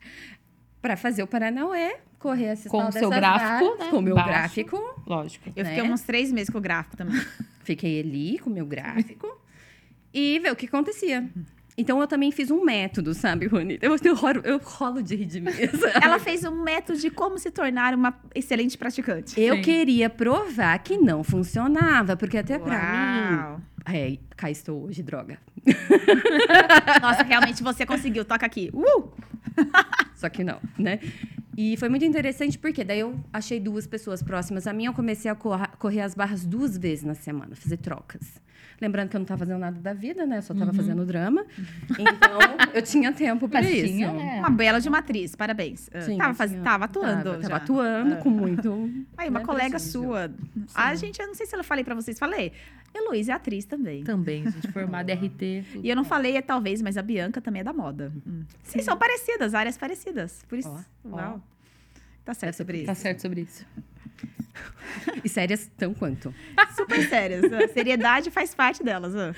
Pra 0.81 0.95
fazer 0.97 1.23
o 1.23 1.27
Paranauê, 1.27 1.95
correr 2.19 2.45
essas 2.45 2.71
Com 2.71 2.87
o 2.87 2.91
seu 2.91 3.09
gráfico, 3.09 3.75
né, 3.77 3.89
Com 3.89 3.97
o 3.97 4.01
meu 4.01 4.15
baixo. 4.15 4.29
gráfico. 4.29 5.03
Lógico. 5.07 5.49
Eu 5.55 5.65
fiquei 5.65 5.83
Né? 5.83 5.91
uns 5.91 6.01
três 6.01 6.31
meses 6.31 6.49
com 6.49 6.57
o 6.57 6.61
gráfico 6.61 6.97
também. 6.97 7.15
Fiquei 7.63 7.99
ali 7.99 8.37
com 8.39 8.49
o 8.49 8.53
meu 8.53 8.65
gráfico 8.65 9.27
e 10.13 10.39
ver 10.39 10.51
o 10.51 10.55
que 10.55 10.67
acontecia. 10.67 11.27
Então 11.77 11.99
eu 11.99 12.07
também 12.07 12.31
fiz 12.31 12.51
um 12.51 12.63
método, 12.63 13.13
sabe, 13.13 13.47
Rony? 13.47 13.77
Eu, 13.81 13.95
eu, 14.01 14.15
rolo, 14.15 14.39
eu 14.45 14.59
rolo 14.59 15.01
de 15.03 15.15
rir 15.15 15.25
de 15.25 15.41
mim. 15.41 15.51
sabe? 15.77 16.05
Ela 16.05 16.19
fez 16.19 16.43
um 16.45 16.63
método 16.63 16.99
de 16.99 17.09
como 17.09 17.37
se 17.39 17.49
tornar 17.51 17.93
uma 17.95 18.17
excelente 18.35 18.77
praticante. 18.77 19.37
Eu 19.41 19.55
Sim. 19.55 19.61
queria 19.63 20.09
provar 20.09 20.77
que 20.79 20.97
não 20.97 21.23
funcionava, 21.23 22.15
porque 22.15 22.37
até 22.37 22.57
pra 22.59 22.77
mim. 23.31 23.35
Uau. 23.37 23.61
É, 23.87 24.17
cá 24.37 24.49
estou 24.49 24.85
hoje, 24.85 25.03
droga. 25.03 25.37
Nossa, 27.01 27.23
realmente 27.23 27.63
você 27.63 27.85
conseguiu. 27.85 28.25
Toca 28.25 28.45
aqui. 28.45 28.69
Uh! 28.73 29.11
Só 30.15 30.29
que 30.29 30.43
não, 30.43 30.59
né? 30.77 30.99
E 31.57 31.77
foi 31.77 31.87
muito 31.87 32.03
interessante 32.03 32.57
porque 32.59 32.83
daí 32.83 32.99
eu 32.99 33.17
achei 33.31 33.59
duas 33.59 33.87
pessoas 33.87 34.21
próximas 34.21 34.67
a 34.67 34.73
mim, 34.73 34.85
eu 34.85 34.93
comecei 34.93 35.31
a 35.31 35.35
correr 35.35 36.01
as 36.01 36.13
barras 36.13 36.45
duas 36.45 36.77
vezes 36.77 37.05
na 37.05 37.13
semana, 37.13 37.55
fazer 37.55 37.77
trocas. 37.77 38.41
Lembrando 38.81 39.09
que 39.09 39.15
eu 39.15 39.19
não 39.19 39.23
estava 39.23 39.39
fazendo 39.39 39.59
nada 39.59 39.79
da 39.79 39.93
vida, 39.93 40.25
né? 40.25 40.39
Eu 40.39 40.41
só 40.41 40.53
estava 40.53 40.73
fazendo 40.73 41.05
drama. 41.05 41.45
Então, 41.91 42.39
eu 42.73 42.81
tinha 42.81 43.11
tempo 43.13 43.47
para 43.47 43.61
isso. 43.61 43.87
tinha, 43.87 44.11
né? 44.11 44.39
Uma 44.39 44.49
bela 44.49 44.81
de 44.81 44.89
uma 44.89 44.97
atriz, 44.97 45.33
parabéns. 45.33 45.89
Ah, 45.93 46.01
Sim, 46.01 46.17
tava, 46.17 46.33
faz... 46.33 46.51
tava 46.61 46.85
atuando. 46.85 47.39
Tava, 47.39 47.55
atuando 47.55 48.17
com 48.17 48.29
muito. 48.29 48.89
Aí, 49.17 49.29
uma 49.29 49.39
né, 49.39 49.45
colega 49.45 49.79
sua. 49.79 50.29
A 50.73 50.93
gente, 50.95 51.21
eu 51.21 51.27
não 51.27 51.35
sei 51.35 51.45
se 51.45 51.55
eu 51.55 51.63
falei 51.63 51.85
pra 51.85 51.95
vocês, 51.95 52.19
falei. 52.19 52.51
Heloísa 52.95 53.31
é 53.33 53.35
atriz 53.35 53.65
também. 53.65 54.03
Também, 54.03 54.43
gente. 54.49 54.71
Formada 54.71 55.13
RT. 55.13 55.41
E 55.83 55.89
eu 55.89 55.95
não 55.95 56.03
falei, 56.03 56.37
é 56.37 56.41
talvez, 56.41 56.81
mas 56.81 56.97
a 56.97 57.01
Bianca 57.01 57.39
também 57.41 57.59
é 57.61 57.63
da 57.63 57.73
moda. 57.73 58.11
Sim, 58.63 58.81
são 58.81 58.97
parecidas, 58.97 59.53
áreas 59.53 59.77
parecidas. 59.77 60.43
Por 60.47 60.57
isso. 60.57 60.69
Ó, 61.05 61.09
Uau. 61.15 61.43
Tá 62.23 62.33
certo 62.33 62.55
sobre 62.55 62.83
Tá 62.83 62.93
isso. 62.93 63.01
certo 63.01 63.21
sobre 63.21 63.41
isso. 63.41 63.65
E 65.23 65.29
sérias 65.29 65.69
tão 65.77 65.93
quanto. 65.93 66.33
Super 66.75 67.07
sérias. 67.09 67.51
A 67.51 67.67
seriedade 67.67 68.31
faz 68.31 68.55
parte 68.55 68.83
delas. 68.83 69.13
ó. 69.15 69.33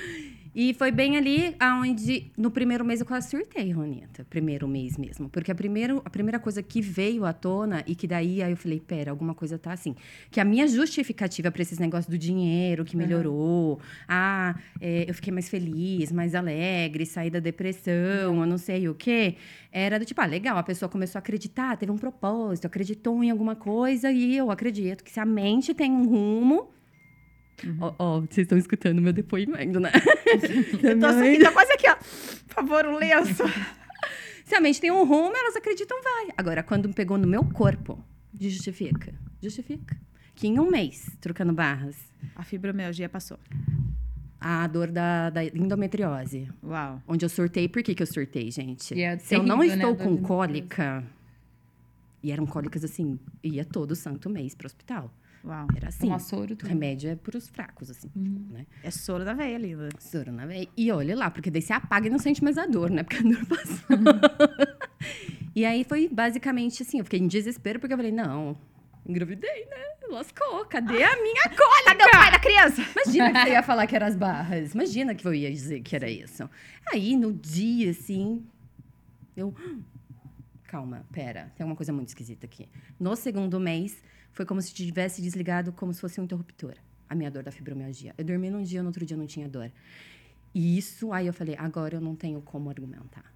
E 0.56 0.74
foi 0.74 0.92
bem 0.92 1.18
ali 1.18 1.56
aonde, 1.60 2.32
no 2.38 2.52
primeiro 2.52 2.84
mês, 2.84 3.00
eu 3.00 3.06
quase 3.06 3.30
surtei, 3.30 3.72
Ronita. 3.72 4.26
Primeiro 4.30 4.68
mês 4.68 4.98
mesmo. 4.98 5.30
Porque 5.30 5.52
a, 5.52 5.56
primeiro, 5.56 6.02
a 6.04 6.10
primeira 6.10 6.40
coisa 6.40 6.62
que 6.64 6.82
veio 6.82 7.26
à 7.26 7.34
tona, 7.34 7.84
e 7.88 7.96
que 7.96 8.08
daí 8.08 8.42
aí 8.42 8.52
eu 8.52 8.58
falei, 8.58 8.80
pera, 8.80 9.12
alguma 9.12 9.34
coisa 9.34 9.58
tá 9.58 9.72
assim. 9.72 9.96
Que 10.32 10.40
a 10.40 10.46
minha 10.46 10.68
justificativa 10.68 11.52
para 11.52 11.62
esses 11.62 11.80
negócios 11.80 12.10
do 12.10 12.18
dinheiro 12.18 12.84
que 12.84 12.96
melhorou, 12.98 13.80
ah, 14.08 14.56
é, 14.80 15.06
eu 15.08 15.14
fiquei 15.14 15.32
mais 15.32 15.50
feliz, 15.50 16.12
mais 16.12 16.36
alegre, 16.36 17.06
saí 17.06 17.30
da 17.30 17.40
depressão, 17.40 18.40
eu 18.40 18.46
não 18.46 18.58
sei 18.58 18.88
o 18.88 18.96
quê, 18.96 19.36
era 19.72 20.00
do 20.00 20.06
tipo, 20.06 20.20
ah, 20.22 20.26
legal, 20.26 20.58
a 20.58 20.64
pessoa 20.64 20.90
começou 20.90 21.20
a 21.20 21.22
acreditar, 21.22 21.78
teve 21.78 21.92
um 21.92 21.98
propósito, 21.98 22.66
acreditou 22.66 23.24
em 23.24 23.30
alguma 23.30 23.56
coisa, 23.56 24.12
e 24.12 24.36
eu 24.36 24.52
acredito 24.52 25.04
que 25.04 25.12
se 25.12 25.20
a 25.20 25.26
mente 25.26 25.74
tem 25.74 25.92
um 25.92 26.08
rumo. 26.08 26.77
Ó, 27.80 27.94
ó, 27.98 28.20
vocês 28.22 28.46
estão 28.46 28.58
escutando 28.58 29.02
meu 29.02 29.12
depoimento, 29.14 29.80
né? 29.80 29.92
Eu 30.84 31.00
tô, 31.00 31.06
aqui, 31.08 31.44
tô 31.44 31.52
quase 31.52 31.72
aqui, 31.74 31.90
ó. 31.90 31.96
Por 31.96 32.54
favor, 32.56 32.86
um 32.86 32.96
lenço. 32.98 33.44
Se 34.46 34.56
a 34.56 34.62
mente 34.62 34.80
tem 34.80 34.92
um 34.92 35.04
rumo, 35.04 35.36
elas 35.36 35.56
acreditam, 35.56 36.02
vai. 36.02 36.28
Agora, 36.38 36.64
quando 36.64 36.88
pegou 36.94 37.18
no 37.18 37.28
meu 37.28 37.44
corpo, 37.44 38.04
justifica. 38.40 39.14
Justifica. 39.42 39.98
Que 40.36 40.48
em 40.48 40.60
um 40.60 40.70
mês, 40.70 41.10
trocando 41.20 41.52
barras, 41.52 41.96
A 42.36 42.44
fibromialgia 42.44 43.10
passou. 43.10 43.40
a 44.40 44.68
dor 44.68 44.92
da, 44.92 45.30
da 45.32 45.44
endometriose, 45.44 46.48
Uau. 46.64 47.02
onde 47.08 47.26
eu 47.26 47.30
surtei, 47.30 47.68
por 47.68 47.82
que, 47.82 47.96
que 47.96 48.04
eu 48.04 48.08
surtei, 48.08 48.52
gente? 48.52 48.94
E 48.94 49.02
é 49.02 49.18
Se 49.18 49.34
eu 49.36 49.42
não 49.44 49.58
né, 49.58 49.66
estou 49.68 49.96
dor 49.96 50.04
com 50.04 50.18
cólica, 50.18 51.04
e 52.22 52.32
eram 52.32 52.46
cólicas 52.46 52.84
assim, 52.84 53.20
ia 53.44 53.66
todo 53.66 53.96
santo 53.96 54.30
mês 54.30 54.54
pro 54.54 54.68
hospital. 54.68 55.12
Uau. 55.48 55.68
Era 55.76 55.88
assim. 55.88 56.08
Tomar 56.08 56.20
soro, 56.20 56.54
O 56.54 56.56
tudo. 56.58 56.68
remédio 56.68 57.10
é 57.10 57.16
pros 57.16 57.48
fracos, 57.48 57.90
assim, 57.90 58.12
né? 58.52 58.66
É 58.84 58.92
soro 58.92 59.24
da 59.24 59.34
veia 59.34 59.58
linda. 59.58 59.90
Soro 59.98 60.32
na 60.32 60.46
veia. 60.46 60.68
E 60.76 60.92
olha 60.92 61.16
lá, 61.16 61.32
porque 61.32 61.50
daí 61.50 61.62
você 61.62 61.72
apaga 61.72 62.08
e 62.08 62.10
não 62.10 62.20
sente 62.20 62.44
mais 62.44 62.58
a 62.58 62.66
dor, 62.66 62.90
né? 62.90 63.04
Porque 63.04 63.18
a 63.18 63.22
dor 63.22 63.46
passou. 63.46 63.98
e 65.56 65.64
aí 65.66 65.84
foi 65.86 66.10
basicamente 66.10 66.84
assim, 66.84 67.00
eu 67.00 67.06
fiquei 67.06 67.20
em 67.20 67.28
desespero, 67.28 67.80
porque 67.80 67.94
eu 67.94 67.98
falei, 67.98 68.12
não, 68.12 68.58
engravidei, 69.06 69.66
né? 69.66 69.78
Lascou, 70.10 70.66
cadê 70.66 71.04
a 71.04 71.22
minha 71.22 71.44
cólica? 71.50 71.84
Cadê 71.98 72.04
o 72.04 72.12
pai 72.12 72.32
da 72.32 72.40
criança? 72.40 72.82
Imagina 72.82 73.34
que 73.34 73.40
você 73.40 73.50
ia 73.52 73.64
falar 73.64 73.88
que 73.88 73.96
era 73.96 74.08
as 74.08 74.16
barras. 74.16 74.74
Imagina 74.74 75.14
que 75.16 75.28
eu 75.28 75.34
ia 75.34 75.52
dizer 75.52 75.82
que 75.82 75.96
era 75.96 76.10
isso. 76.10 76.50
Aí, 76.94 77.16
no 77.16 77.34
dia, 77.34 77.92
assim, 77.92 78.46
eu... 79.36 79.54
Calma, 80.64 81.06
pera, 81.12 81.52
tem 81.56 81.66
uma 81.66 81.76
coisa 81.76 81.92
muito 81.94 82.10
esquisita 82.10 82.46
aqui. 82.46 82.68
No 83.00 83.16
segundo 83.16 83.60
mês, 83.60 84.02
foi 84.38 84.46
como 84.46 84.62
se 84.62 84.72
tivesse 84.72 85.20
desligado 85.20 85.72
como 85.72 85.92
se 85.92 86.00
fosse 86.00 86.22
um 86.22 86.24
interruptor. 86.24 86.76
A 87.10 87.16
minha 87.16 87.32
dor 87.32 87.42
da 87.42 87.52
fibromialgia. 87.52 88.14
Eu 88.16 88.24
dormi 88.24 88.52
num 88.52 88.62
dia, 88.62 88.84
no 88.84 88.90
outro 88.90 89.04
dia 89.04 89.18
não 89.18 89.26
tinha 89.26 89.50
dor. 89.50 89.72
E 90.54 90.78
isso, 90.78 91.12
aí 91.12 91.26
eu 91.26 91.34
falei, 91.34 91.56
agora 91.58 91.96
eu 91.96 92.02
não 92.02 92.16
tenho 92.16 92.40
como 92.40 92.70
argumentar. 92.70 93.34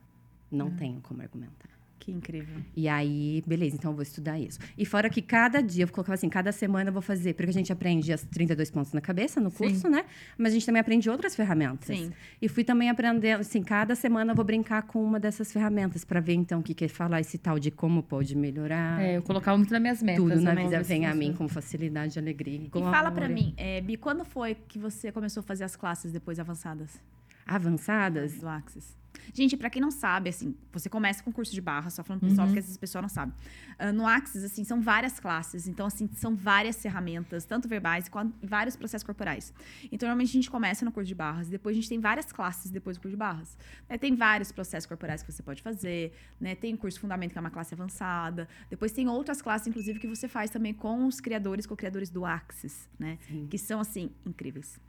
Não 0.52 0.70
tenho 0.76 1.02
como 1.02 1.24
argumentar. 1.24 1.72
Que 2.02 2.12
incrível. 2.12 2.56
E 2.76 2.88
aí, 2.90 3.44
beleza, 3.46 3.76
então 3.76 3.92
eu 3.92 3.96
vou 3.96 4.02
estudar 4.02 4.40
isso. 4.40 4.58
E 4.76 4.84
fora 4.88 5.08
que 5.08 5.22
cada 5.22 5.62
dia, 5.62 5.84
eu 5.84 5.88
colocava 5.88 6.16
assim, 6.16 6.30
cada 6.30 6.52
semana 6.52 6.90
eu 6.90 6.94
vou 6.94 7.02
fazer, 7.02 7.36
porque 7.36 7.52
a 7.52 7.54
gente 7.54 7.72
aprende 7.72 8.12
as 8.12 8.24
32 8.24 8.72
pontos 8.72 8.92
na 8.92 9.00
cabeça 9.00 9.40
no 9.40 9.52
curso, 9.52 9.88
né? 9.88 10.04
Mas 10.36 10.52
a 10.52 10.54
gente 10.56 10.66
também 10.66 10.80
aprende 10.80 11.08
outras 11.12 11.36
ferramentas. 11.36 11.96
Sim. 11.96 12.12
E 12.42 12.50
fui 12.50 12.64
também 12.64 12.90
aprendendo, 12.90 13.42
assim, 13.42 13.62
cada 13.62 13.94
semana 13.94 14.32
eu 14.32 14.36
vou 14.36 14.44
brincar 14.44 14.82
com 14.82 15.04
uma 15.04 15.20
dessas 15.20 15.54
ferramentas 15.54 16.04
para 16.04 16.20
ver 16.20 16.34
então 16.34 16.60
o 16.62 16.64
que 16.64 16.74
quer 16.74 16.88
falar 16.88 17.22
esse 17.22 17.38
tal 17.38 17.60
de 17.60 17.70
como 17.70 18.02
pode 18.02 18.36
melhorar. 18.36 19.00
É, 19.00 19.18
eu 19.18 19.22
colocava 19.22 19.56
muito 19.56 19.72
nas 19.72 19.80
minhas 19.82 20.02
metas. 20.02 20.24
Tudo 20.24 20.42
na 20.42 20.54
eu 20.54 20.56
não 20.56 20.64
vida 20.64 20.84
se 20.84 20.90
vem 20.90 21.06
a 21.06 21.12
funciona. 21.12 21.30
mim 21.32 21.38
com 21.38 21.48
facilidade, 21.48 22.18
alegria 22.18 22.56
e 22.62 22.66
E 22.66 22.70
fala 22.72 23.12
pra 23.12 23.28
glória. 23.28 23.30
mim, 23.30 23.54
é, 23.58 23.80
Bi, 23.80 23.96
quando 23.96 24.26
foi 24.26 24.56
que 24.56 24.80
você 24.80 25.12
começou 25.12 25.42
a 25.42 25.44
fazer 25.44 25.66
as 25.66 25.76
classes 25.76 26.12
depois 26.12 26.40
avançadas 26.40 27.00
Avançadas? 27.46 28.34
do 28.40 28.48
Axis? 28.48 29.00
Gente, 29.34 29.56
pra 29.56 29.70
quem 29.70 29.82
não 29.82 29.92
sabe, 29.92 30.30
assim, 30.30 30.56
você 30.72 30.90
começa 30.90 31.24
com 31.24 31.32
curso 31.32 31.54
de 31.54 31.62
barra, 31.62 31.90
só 31.90 32.04
falando 32.04 32.22
pro 32.22 32.30
pessoal, 32.30 32.48
porque 32.48 32.60
essas 32.60 32.78
pessoas 32.78 33.02
não 33.02 33.10
sabem. 33.10 33.34
Ah, 33.80 33.92
no 33.92 34.06
Axis, 34.06 34.44
assim, 34.44 34.64
são 34.64 34.82
várias 34.82 35.20
classes, 35.20 35.68
então, 35.68 35.86
assim, 35.86 36.10
são 36.16 36.36
várias 36.36 36.82
ferramentas, 36.82 37.46
tanto 37.46 37.68
verbais 37.68 38.10
quanto 38.10 38.36
vários 38.46 38.76
processos 38.76 39.06
corporais. 39.06 39.54
Então, 39.92 40.08
normalmente 40.08 40.30
a 40.30 40.34
gente 40.34 40.50
começa 40.52 40.84
no 40.84 40.92
curso 40.92 41.08
de 41.08 41.16
barras, 41.16 41.48
e 41.48 41.52
depois 41.52 41.76
a 41.76 41.80
gente 41.80 41.90
tem 41.90 42.00
várias 42.00 42.32
classes 42.32 42.72
depois 42.72 42.98
do 42.98 43.02
curso 43.02 43.16
de 43.16 43.18
barras. 43.18 43.58
né? 43.90 43.98
Tem 43.98 44.16
vários 44.16 44.52
processos 44.52 44.86
corporais 44.86 45.24
que 45.24 45.32
você 45.32 45.44
pode 45.44 45.62
fazer, 45.62 46.14
né? 46.40 46.56
Tem 46.56 46.74
o 46.74 46.78
curso 46.78 47.00
fundamento, 47.00 47.32
que 47.32 47.38
é 47.38 47.42
uma 47.42 47.52
classe 47.52 47.74
avançada. 47.74 48.48
Depois 48.70 48.92
tem 48.92 49.08
outras 49.08 49.42
classes, 49.42 49.68
inclusive, 49.68 50.00
que 50.00 50.08
você 50.08 50.28
faz 50.28 50.50
também 50.50 50.74
com 50.74 51.06
os 51.06 51.20
criadores, 51.20 51.66
co-criadores 51.66 52.10
do 52.10 52.26
Axis, 52.26 52.90
né? 53.00 53.18
Sim. 53.28 53.48
Que 53.50 53.58
são, 53.58 53.80
assim, 53.80 54.12
incríveis. 54.26 54.80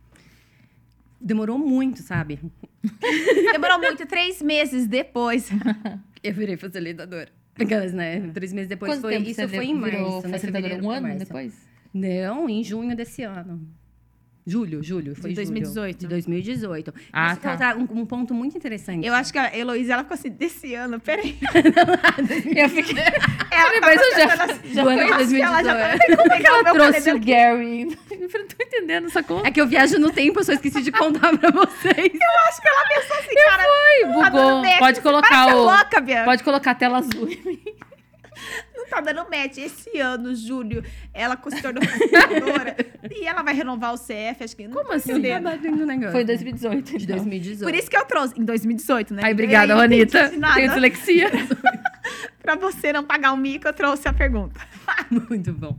Demorou 1.23 1.59
muito, 1.59 2.03
sabe? 2.03 2.41
Demorou 3.53 3.79
muito, 3.79 4.05
três 4.07 4.43
meses 4.43 4.87
depois. 4.87 5.49
Eu 6.23 6.35
virei 6.35 6.57
facilitadora. 6.57 7.29
Aquelas, 7.59 7.93
né? 7.93 8.21
Três 8.33 8.53
meses 8.53 8.69
depois 8.69 8.93
Quanto 8.93 9.03
foi. 9.03 9.17
Isso 9.19 9.49
foi 9.49 9.67
em 9.67 9.81
virou 9.81 10.11
março, 10.13 10.27
né? 10.27 10.33
facilitadora? 10.33 10.75
Fevereiro 10.75 10.87
Um 10.87 10.91
ano 10.91 11.19
depois? 11.19 11.55
Não, 11.93 12.49
em 12.49 12.65
junho 12.65 12.97
desse 12.97 13.23
ano. 13.23 13.67
Julho, 14.45 14.83
julho. 14.83 15.15
Foi 15.15 15.31
De 15.31 15.37
julho. 15.37 15.61
2018. 15.61 15.99
De 16.01 16.07
2018. 16.09 16.95
Ah, 17.13 17.33
Isso 17.33 17.41
tá. 17.43 17.71
é 17.71 17.75
um, 17.77 17.83
um 18.01 18.05
ponto 18.07 18.35
muito 18.35 18.57
interessante. 18.57 19.07
Eu 19.07 19.15
acho 19.15 19.33
que 19.33 19.39
a 19.39 19.57
Heloísa, 19.57 19.93
ela 19.93 20.03
ficou 20.03 20.15
assim, 20.17 20.31
desse 20.31 20.75
ano, 20.75 20.99
peraí. 20.99 21.39
Eu 22.57 22.69
fiquei. 22.69 23.03
Ela 23.53 23.81
mas 23.81 24.01
eu 24.01 24.11
já- 24.13 24.37
já 24.37 24.81
eu 24.81 24.85
foi 24.85 24.95
em 24.95 25.01
acho 25.13 25.29
que 25.29 25.43
ela 25.43 25.63
já 25.63 25.75
2018. 25.75 26.17
como 26.17 26.29
pegar 26.31 26.53
o 26.59 26.65
meu 26.65 26.75
Trouxe 26.75 27.13
o 27.13 27.21
Gary. 27.21 27.83
Eu 28.11 28.39
não 28.41 28.47
tô 28.49 28.57
entendendo 28.65 29.07
essa 29.07 29.23
conta. 29.23 29.47
É 29.47 29.51
que 29.51 29.61
eu 29.61 29.67
viajo 29.67 29.99
no 29.99 30.11
tempo, 30.11 30.41
eu 30.41 30.45
só 30.45 30.53
esqueci 30.53 30.83
de 30.83 30.91
contar 30.93 31.37
pra 31.39 31.51
vocês. 31.51 31.97
Eu 31.97 32.49
acho 32.49 32.63
que 32.63 32.69
ela 32.69 32.89
pensou 32.89 33.17
assim, 33.19 33.35
cara, 33.45 33.63
Oi, 33.65 34.23
tá 34.23 34.31
bugou. 34.31 34.63
Pode 34.79 35.01
colocar 35.03 35.49
ser 35.49 35.55
o. 35.55 35.65
louca, 35.65 36.01
Bianca. 36.01 36.25
Pode 36.25 36.43
colocar 36.45 36.71
a 36.71 36.75
tela 36.75 36.99
azul. 36.99 37.29
Não 37.45 37.92
tá 38.93 39.01
dando 39.01 39.29
match. 39.31 39.59
Esse 39.59 39.99
ano, 39.99 40.35
julho, 40.35 40.85
ela 41.15 41.39
se 41.49 41.63
tornou 41.63 41.83
facilitadora. 41.85 42.77
e 43.11 43.27
ela 43.27 43.43
vai 43.43 43.55
renovar 43.55 43.95
o 43.95 43.99
CF, 43.99 44.45
acho 44.45 44.57
que... 44.57 44.69
não 44.69 44.75
Como 44.75 44.93
assim? 44.93 45.13
negócio. 45.87 46.13
Foi 46.13 46.23
em 46.23 46.27
2018. 46.27 46.99
De 46.99 47.05
então. 47.05 47.17
2018. 47.17 47.65
Por 47.65 47.75
isso 47.75 47.91
que 47.91 47.97
eu 47.97 48.05
trouxe, 48.05 48.41
em 48.41 48.45
2018, 48.45 49.15
né? 49.15 49.23
Ai, 49.25 49.33
obrigada, 49.33 49.75
Ronita. 49.75 50.31
nada. 50.37 50.55
Tenho 50.55 50.71
dislexia. 50.71 51.31
Pra 52.41 52.57
você 52.57 52.93
não 52.93 53.05
pagar 53.05 53.33
o 53.33 53.37
mico, 53.37 53.69
eu 53.69 53.73
trouxe 53.73 54.09
a 54.09 54.13
pergunta. 54.13 54.61
Muito 55.11 55.53
bom. 55.53 55.79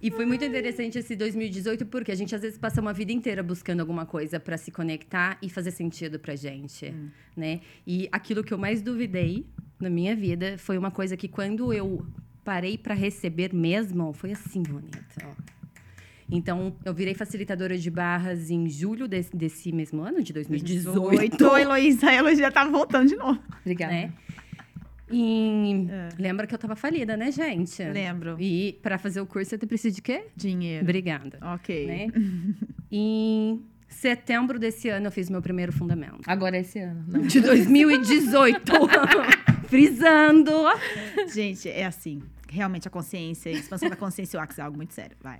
E 0.00 0.10
foi 0.10 0.26
muito 0.26 0.44
interessante 0.44 0.98
esse 0.98 1.14
2018, 1.14 1.86
porque 1.86 2.10
a 2.10 2.14
gente 2.16 2.34
às 2.34 2.42
vezes 2.42 2.58
passa 2.58 2.80
uma 2.80 2.92
vida 2.92 3.12
inteira 3.12 3.40
buscando 3.40 3.78
alguma 3.78 4.04
coisa 4.04 4.40
pra 4.40 4.58
se 4.58 4.72
conectar 4.72 5.38
e 5.40 5.48
fazer 5.48 5.70
sentido 5.70 6.18
pra 6.18 6.34
gente, 6.34 6.92
né? 7.36 7.60
E 7.86 8.08
aquilo 8.10 8.42
que 8.42 8.52
eu 8.52 8.58
mais 8.58 8.82
duvidei 8.82 9.46
na 9.78 9.88
minha 9.88 10.16
vida 10.16 10.58
foi 10.58 10.76
uma 10.76 10.90
coisa 10.90 11.16
que 11.16 11.28
quando 11.28 11.72
eu 11.72 12.04
parei 12.44 12.76
pra 12.78 12.94
receber 12.94 13.52
mesmo, 13.54 14.12
foi 14.12 14.32
assim, 14.32 14.62
bonita. 14.62 15.00
ó. 15.24 15.32
Então, 16.30 16.74
eu 16.84 16.94
virei 16.94 17.12
facilitadora 17.14 17.76
de 17.76 17.90
barras 17.90 18.50
em 18.50 18.66
julho 18.68 19.06
desse, 19.06 19.36
desse 19.36 19.70
mesmo 19.70 20.00
ano, 20.02 20.22
de 20.22 20.32
2018. 20.32 21.46
Oi, 21.46 21.60
Heloísa. 21.62 22.08
A 22.08 22.14
Heloísa 22.14 22.42
já 22.42 22.50
tá 22.50 22.64
voltando 22.66 23.08
de 23.08 23.16
novo. 23.16 23.38
Obrigada. 23.60 23.92
né? 23.92 24.12
E 25.10 25.86
É. 25.90 26.08
lembra 26.18 26.46
que 26.46 26.54
eu 26.54 26.58
tava 26.58 26.74
falida, 26.74 27.18
né, 27.18 27.30
gente? 27.30 27.82
Lembro. 27.84 28.36
E 28.40 28.78
pra 28.82 28.96
fazer 28.96 29.20
o 29.20 29.26
curso, 29.26 29.50
você 29.50 29.58
precisa 29.58 29.94
de 29.94 30.00
quê? 30.00 30.24
Dinheiro. 30.34 30.82
Obrigada. 30.84 31.38
Ok. 31.54 31.86
Né? 31.86 32.06
em 32.90 33.60
setembro 33.92 34.58
desse 34.58 34.88
ano, 34.88 35.06
eu 35.06 35.12
fiz 35.12 35.28
meu 35.30 35.40
primeiro 35.42 35.72
fundamento. 35.72 36.20
Agora 36.26 36.56
é 36.56 36.60
esse 36.60 36.78
ano. 36.78 37.04
Não. 37.08 37.20
De 37.22 37.40
2018. 37.40 38.72
Frisando. 39.68 40.52
Gente, 41.32 41.68
é 41.68 41.86
assim. 41.86 42.22
Realmente 42.48 42.86
a 42.86 42.90
consciência, 42.90 43.50
a 43.50 43.54
expansão 43.54 43.88
da 43.88 43.96
consciência 43.96 44.36
e 44.36 44.38
o 44.38 44.42
Axis 44.42 44.58
é 44.58 44.62
algo 44.62 44.76
muito 44.76 44.92
sério. 44.92 45.16
Vai. 45.22 45.38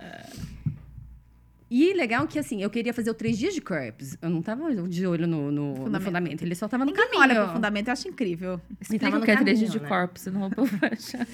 E 1.69 1.91
legal 1.93 2.27
que, 2.27 2.37
assim, 2.37 2.61
eu 2.61 2.69
queria 2.69 2.93
fazer 2.93 3.09
o 3.09 3.15
três 3.15 3.35
dias 3.37 3.53
de 3.53 3.59
corpos. 3.61 4.15
Eu 4.21 4.29
não 4.29 4.43
tava 4.43 4.71
de 4.87 5.07
olho 5.07 5.25
no, 5.27 5.51
no- 5.51 5.69
no 5.73 5.75
fundamento. 5.83 6.03
Fundamento. 6.03 6.41
Ele 6.43 6.53
só 6.55 6.67
tava 6.67 6.85
no 6.85 6.91
Ninguém 6.91 7.03
caminho. 7.05 7.21
olha 7.23 7.43
pro 7.45 7.53
fundamento, 7.53 7.87
eu 7.87 7.93
acho 7.93 8.07
incrível. 8.07 8.61
Explica 8.79 9.05
tava 9.05 9.17
o 9.17 9.19
no 9.19 9.25
que 9.25 9.31
é 9.31 9.35
3 9.37 9.57
caminho, 9.59 9.71
de 9.71 9.81
né? 9.81 9.87
corpo, 9.87 10.19
senão 10.19 10.47
o 10.47 10.51
povo 10.51 10.77
vai 10.77 10.91
achar. 10.93 11.25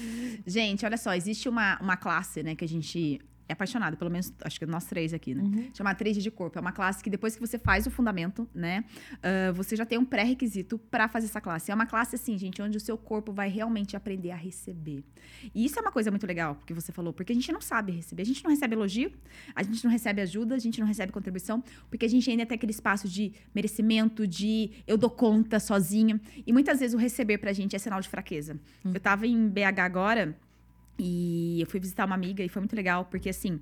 Gente, 0.46 0.84
olha 0.86 0.96
só, 0.96 1.14
existe 1.14 1.46
uma, 1.46 1.78
uma 1.80 1.96
classe, 1.96 2.42
né, 2.42 2.54
que 2.54 2.64
a 2.64 2.68
gente 2.68 3.20
é 3.50 3.52
apaixonado, 3.52 3.96
pelo 3.96 4.10
menos 4.10 4.32
acho 4.42 4.58
que 4.58 4.64
nós 4.64 4.84
três 4.84 5.12
aqui, 5.12 5.34
né? 5.34 5.42
Uhum. 5.42 5.70
Chama 5.74 5.94
3D 5.94 6.20
de 6.20 6.30
corpo. 6.30 6.56
É 6.56 6.60
uma 6.60 6.72
classe 6.72 7.02
que 7.02 7.10
depois 7.10 7.34
que 7.34 7.40
você 7.40 7.58
faz 7.58 7.86
o 7.86 7.90
fundamento, 7.90 8.48
né, 8.54 8.84
ah, 9.22 9.52
você 9.52 9.74
já 9.74 9.84
tem 9.84 9.98
um 9.98 10.04
pré-requisito 10.04 10.78
pra 10.78 11.08
fazer 11.08 11.26
essa 11.26 11.40
classe. 11.40 11.70
É 11.70 11.74
uma 11.74 11.86
classe 11.86 12.14
assim, 12.14 12.38
gente, 12.38 12.62
onde 12.62 12.76
o 12.76 12.80
seu 12.80 12.96
corpo 12.96 13.32
vai 13.32 13.48
realmente 13.48 13.96
aprender 13.96 14.30
a 14.30 14.36
receber. 14.36 15.02
E 15.54 15.64
isso 15.64 15.78
é 15.78 15.82
uma 15.82 15.90
coisa 15.90 16.10
muito 16.10 16.26
legal 16.26 16.56
que 16.64 16.72
você 16.72 16.92
falou, 16.92 17.12
porque 17.12 17.32
a 17.32 17.34
gente 17.34 17.50
não 17.50 17.60
sabe 17.60 17.92
receber. 17.92 18.22
A 18.22 18.26
gente 18.26 18.44
não 18.44 18.50
recebe 18.50 18.74
elogio, 18.74 19.12
a 19.54 19.62
gente 19.62 19.84
não 19.84 19.90
recebe 19.90 20.20
ajuda, 20.20 20.54
a 20.54 20.58
gente 20.58 20.78
não 20.78 20.86
recebe 20.86 21.12
contribuição, 21.12 21.62
porque 21.88 22.06
a 22.06 22.08
gente 22.08 22.30
ainda 22.30 22.46
tem 22.46 22.54
aquele 22.54 22.72
espaço 22.72 23.08
de 23.08 23.32
merecimento, 23.52 24.26
de 24.26 24.70
eu 24.86 24.96
dou 24.96 25.10
conta 25.10 25.58
sozinha. 25.58 26.20
E 26.46 26.52
muitas 26.52 26.78
vezes 26.78 26.94
o 26.94 26.98
receber 26.98 27.38
pra 27.38 27.52
gente 27.52 27.74
é 27.74 27.78
sinal 27.78 28.00
de 28.00 28.08
fraqueza. 28.08 28.60
Eu 28.84 29.00
tava 29.00 29.26
em 29.26 29.48
BH 29.48 29.80
agora 29.80 30.36
e 31.02 31.60
eu 31.60 31.66
fui 31.66 31.80
visitar 31.80 32.04
uma 32.04 32.14
amiga 32.14 32.42
e 32.44 32.48
foi 32.48 32.60
muito 32.60 32.76
legal, 32.76 33.04
porque 33.06 33.28
assim, 33.30 33.60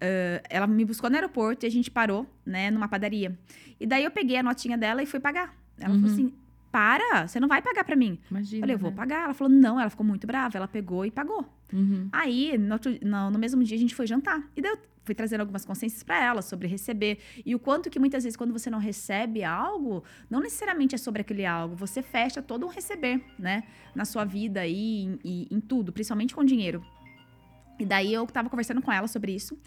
ah, 0.00 0.42
ela 0.48 0.66
me 0.66 0.84
buscou 0.84 1.08
no 1.10 1.16
aeroporto 1.16 1.64
e 1.64 1.68
a 1.68 1.70
gente 1.70 1.90
parou, 1.90 2.26
né, 2.44 2.70
numa 2.70 2.88
padaria. 2.88 3.38
E 3.78 3.86
daí 3.86 4.04
eu 4.04 4.10
peguei 4.10 4.36
a 4.36 4.42
notinha 4.42 4.76
dela 4.78 5.02
e 5.02 5.06
fui 5.06 5.20
pagar. 5.20 5.54
Ela 5.78 5.94
falou 5.94 6.10
assim: 6.10 6.32
para, 6.70 7.26
você 7.26 7.40
não 7.40 7.48
vai 7.48 7.60
pagar 7.62 7.84
pra 7.84 7.96
mim. 7.96 8.18
Imagina. 8.30 8.56
Eu 8.58 8.60
falei, 8.60 8.74
eu 8.74 8.78
vou 8.78 8.90
né? 8.90 8.96
pagar. 8.96 9.24
Ela 9.24 9.34
falou, 9.34 9.52
não, 9.52 9.80
ela 9.80 9.90
ficou 9.90 10.04
muito 10.06 10.26
brava. 10.26 10.56
Ela 10.56 10.68
pegou 10.68 11.04
e 11.06 11.10
pagou. 11.10 11.44
Uhum. 11.72 12.08
Aí, 12.12 12.56
no, 12.58 12.74
outro- 12.74 12.96
no- 13.02 13.30
no 13.30 13.38
mesmo 13.38 13.62
dia, 13.64 13.76
a 13.76 13.80
gente 13.80 13.94
foi 13.94 14.06
jantar. 14.06 14.42
E 14.56 14.60
daí 14.62 14.70
eu 14.72 14.78
fui 15.10 15.14
trazendo 15.16 15.40
algumas 15.40 15.64
consciências 15.64 16.02
pra 16.04 16.22
ela 16.22 16.40
sobre 16.40 16.68
receber. 16.68 17.18
E 17.44 17.52
o 17.54 17.58
quanto 17.58 17.90
que 17.90 17.98
muitas 17.98 18.22
vezes, 18.22 18.36
quando 18.36 18.52
você 18.52 18.70
não 18.70 18.78
recebe 18.78 19.42
algo, 19.42 20.04
não 20.30 20.38
necessariamente 20.40 20.94
é 20.94 20.98
sobre 20.98 21.20
aquele 21.22 21.44
algo. 21.44 21.74
Você 21.74 22.00
fecha 22.00 22.40
todo 22.40 22.64
um 22.64 22.68
receber, 22.68 23.20
né? 23.38 23.64
Na 23.94 24.04
sua 24.04 24.24
vida 24.24 24.64
e 24.66 25.02
em, 25.02 25.18
e 25.24 25.48
em 25.50 25.60
tudo, 25.60 25.92
principalmente 25.92 26.32
com 26.34 26.44
dinheiro. 26.44 26.84
E 27.78 27.84
daí 27.84 28.12
eu 28.14 28.24
tava 28.26 28.48
conversando 28.48 28.80
com 28.80 28.92
ela 28.92 29.08
sobre 29.08 29.34
isso. 29.34 29.58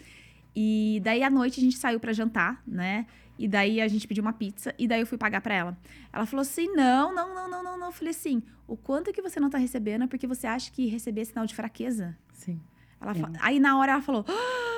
E 0.56 1.00
daí 1.04 1.22
à 1.22 1.28
noite 1.28 1.60
a 1.60 1.62
gente 1.62 1.76
saiu 1.76 2.00
pra 2.00 2.12
jantar, 2.12 2.62
né? 2.66 3.06
E 3.38 3.46
daí 3.48 3.80
a 3.80 3.88
gente 3.88 4.06
pediu 4.06 4.22
uma 4.22 4.32
pizza 4.32 4.72
e 4.78 4.86
daí 4.86 5.00
eu 5.00 5.06
fui 5.06 5.18
pagar 5.18 5.40
pra 5.40 5.52
ela. 5.54 5.76
Ela 6.12 6.24
falou 6.24 6.40
assim: 6.42 6.68
"Não, 6.74 7.12
não, 7.14 7.34
não, 7.34 7.50
não, 7.50 7.62
não, 7.64 7.78
não". 7.78 7.86
Eu 7.88 7.92
falei 7.92 8.12
assim: 8.12 8.40
"O 8.66 8.76
quanto 8.76 9.12
que 9.12 9.20
você 9.20 9.38
não 9.40 9.50
tá 9.50 9.58
recebendo 9.58 10.04
é 10.04 10.06
porque 10.06 10.26
você 10.26 10.46
acha 10.46 10.70
que 10.70 10.86
receber 10.86 11.22
é 11.22 11.24
sinal 11.24 11.44
de 11.44 11.54
fraqueza?" 11.54 12.16
Sim. 12.32 12.60
Ela 13.00 13.12
fa- 13.14 13.32
Aí 13.40 13.58
na 13.58 13.76
hora 13.76 13.92
ela 13.92 14.00
falou: 14.02 14.24
"Ah, 14.28 14.73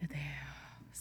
"Meu 0.00 0.08
Deus", 0.08 0.35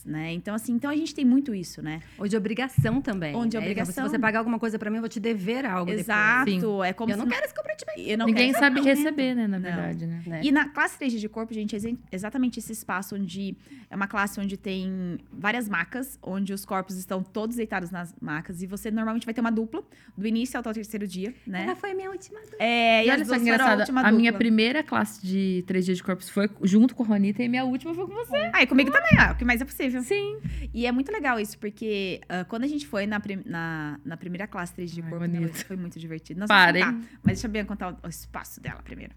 né? 0.06 0.32
Então 0.34 0.54
assim, 0.54 0.74
então 0.74 0.90
a 0.92 0.96
gente 0.96 1.14
tem 1.16 1.26
muito 1.26 1.54
isso, 1.56 1.82
né? 1.82 2.02
Ou 2.18 2.28
de 2.28 2.38
obrigação 2.38 3.02
também. 3.02 3.36
Ou 3.36 3.46
de 3.46 3.58
né? 3.58 3.62
obrigação. 3.64 3.94
Se 3.94 4.02
você 4.12 4.20
pagar 4.20 4.40
alguma 4.40 4.60
coisa 4.60 4.78
pra 4.78 4.90
mim, 4.90 4.98
eu 4.98 5.02
vou 5.02 5.10
te 5.10 5.20
dever 5.20 5.66
algo 5.66 5.92
Exato, 5.92 6.84
é 6.84 6.94
como. 6.94 7.12
Eu 7.12 7.16
se 7.18 7.20
não 7.24 7.28
quero 7.30 7.46
esse 7.46 7.54
comprometimento. 7.56 8.18
não 8.18 8.26
Ninguém 8.28 8.48
quero 8.52 8.60
sabe 8.64 8.80
saber. 8.80 8.90
receber, 8.96 9.36
né, 9.36 9.48
na 9.48 9.58
Não. 9.60 9.64
verdade, 9.70 10.06
né? 10.06 10.22
Né? 10.26 10.42
E 10.44 10.52
na 10.52 10.70
classe 10.70 10.98
3D 11.00 11.20
de 11.20 11.28
corpo, 11.30 11.54
gente, 11.54 11.74
é 11.76 11.78
exa- 11.78 11.98
exatamente 12.12 12.60
esse 12.60 12.72
espaço 12.72 13.16
onde 13.16 13.56
é 13.90 13.96
uma 13.96 14.08
classe 14.08 14.40
onde 14.40 14.58
tem 14.58 15.18
várias 15.32 15.68
macas, 15.68 16.18
onde 16.22 16.54
os 16.54 16.66
corpos 16.66 16.98
estão 16.98 17.24
todos 17.24 17.56
deitados 17.56 17.90
nas 17.92 18.14
macas 18.22 18.62
e 18.62 18.68
você 18.68 18.92
normalmente 18.92 19.26
vai 19.26 19.34
ter 19.34 19.42
uma 19.42 19.52
dupla 19.52 19.84
do 20.18 20.28
início 20.28 20.60
até 20.60 20.70
o 20.70 20.74
terceiro 20.74 21.08
dia, 21.08 21.34
né? 21.48 21.64
Ela 21.64 21.76
foi 21.76 21.92
a 21.92 21.96
minha 21.96 22.10
última 22.12 22.40
dúvida. 22.40 22.58
É, 22.60 23.04
e, 23.04 23.08
E 23.08 23.10
as 23.10 23.16
olha 23.18 23.26
só 23.26 23.36
engraçado, 23.36 23.80
última 23.80 24.02
a 24.02 24.12
minha 24.12 24.32
dupla. 24.32 24.38
primeira 24.40 24.84
classe 24.84 25.26
de 25.26 25.64
3 25.68 25.86
dias 25.86 25.98
de 25.98 26.04
corpos 26.04 26.30
foi 26.30 26.50
junto 26.64 26.96
com 26.96 27.04
a 27.04 27.08
Ronita 27.08 27.44
e 27.44 27.50
minha 27.50 27.64
última 27.66 27.94
foi 27.94 28.06
com 28.08 28.14
você. 28.14 28.50
Ah, 28.54 28.62
e 28.64 28.68
comigo 28.68 28.92
também, 28.92 29.28
ó, 29.28 29.34
o 29.34 29.36
que 29.36 29.46
mais 29.46 29.62
é 29.62 29.66
possível. 29.66 29.95
Sim. 30.04 30.38
E 30.74 30.86
é 30.86 30.92
muito 30.92 31.12
legal 31.12 31.40
isso, 31.40 31.58
porque 31.60 32.22
ah, 32.30 32.44
quando 32.46 32.64
a 32.64 32.68
gente 32.68 32.86
foi 32.88 33.06
na, 33.06 33.20
prim- 33.20 33.44
na, 33.46 34.00
na 34.04 34.18
primeira 34.18 34.48
classe 34.48 34.74
3 34.74 34.92
de 34.92 35.02
corpo, 35.02 35.26
foi 35.68 35.76
muito 35.76 36.00
divertido. 36.00 36.40
Nós 36.40 36.48
Parem. 36.48 36.84
vamos 36.84 37.02
contar, 37.06 37.20
mas 37.24 37.34
deixa 37.36 37.48
eu 37.48 37.52
bem 37.52 37.66
contar 37.66 37.94
o, 37.94 37.98
o 38.06 38.10
espaço 38.10 38.60
dela 38.62 38.82
primeiro. 38.82 39.14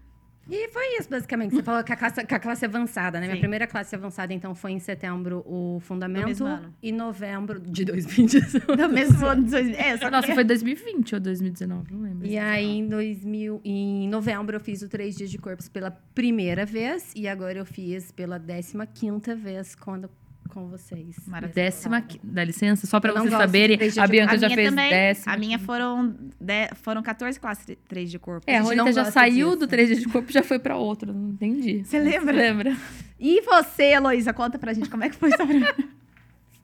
E 0.51 0.67
foi 0.69 0.97
isso, 0.97 1.07
basicamente. 1.07 1.53
Você 1.53 1.61
falou 1.61 1.83
que 1.83 1.93
a 1.93 1.95
classe, 1.95 2.25
que 2.25 2.33
a 2.33 2.39
classe 2.39 2.65
avançada, 2.65 3.19
né? 3.19 3.27
Sim. 3.27 3.31
Minha 3.33 3.39
primeira 3.39 3.67
classe 3.67 3.93
avançada, 3.95 4.33
então, 4.33 4.55
foi 4.55 4.71
em 4.71 4.79
setembro 4.79 5.43
o 5.45 5.79
fundamento. 5.81 6.43
E 6.81 6.91
novembro 6.91 7.59
de 7.59 7.85
2018. 7.85 8.75
Do 8.75 8.89
mesmo 8.89 9.25
ano 9.27 9.43
de 9.43 9.51
2000. 9.51 9.75
É, 9.77 9.97
só 9.97 10.09
Nossa, 10.09 10.33
foi 10.33 10.43
2020 10.43 11.13
ou 11.13 11.21
2019, 11.21 11.93
não 11.93 12.01
lembro. 12.01 12.25
E 12.25 12.35
aí, 12.35 12.79
em, 12.79 12.87
2000, 12.87 13.61
em 13.63 14.09
novembro, 14.09 14.55
eu 14.55 14.59
fiz 14.59 14.81
o 14.81 14.89
Três 14.89 15.15
Dias 15.15 15.29
de 15.29 15.37
Corpos 15.37 15.69
pela 15.69 15.91
primeira 15.91 16.65
vez. 16.65 17.13
E 17.15 17.27
agora 17.27 17.59
eu 17.59 17.65
fiz 17.65 18.11
pela 18.11 18.39
15ª 18.39 19.35
vez 19.35 19.75
quando, 19.75 20.09
com 20.49 20.67
vocês. 20.67 21.15
Décima, 21.53 22.03
dá 22.23 22.43
licença, 22.43 22.85
só 22.87 22.99
não 22.99 23.27
vocês 23.27 23.31
saberem, 23.37 23.77
a 23.97 24.07
Bianca 24.07 24.33
a 24.33 24.37
já 24.37 24.49
fez 24.49 24.69
também. 24.69 24.89
décima. 24.89 25.33
A 25.33 25.37
minha 25.37 25.57
foram, 25.59 26.15
de- 26.39 26.69
foram 26.81 27.01
14 27.01 27.39
classes 27.39 27.77
3 27.87 28.11
de 28.11 28.19
corpo. 28.19 28.43
É, 28.49 28.57
a 28.57 28.61
Ronita 28.61 28.91
já 28.91 29.05
saiu 29.05 29.47
disso. 29.49 29.59
do 29.59 29.67
3 29.67 29.87
dias 29.87 29.99
de 30.01 30.07
corpo 30.07 30.29
e 30.29 30.33
já 30.33 30.43
foi 30.43 30.59
pra 30.59 30.75
outro, 30.75 31.13
não 31.13 31.29
entendi. 31.29 31.83
Você 31.85 31.99
lembra? 31.99 32.35
Lembra? 32.35 32.75
E 33.19 33.41
você, 33.41 33.83
Heloísa, 33.93 34.33
conta 34.33 34.57
pra 34.59 34.73
gente 34.73 34.89
como 34.89 35.03
é 35.03 35.09
que 35.09 35.15
foi 35.15 35.31
sua 35.35 35.45
primeira, 35.47 35.75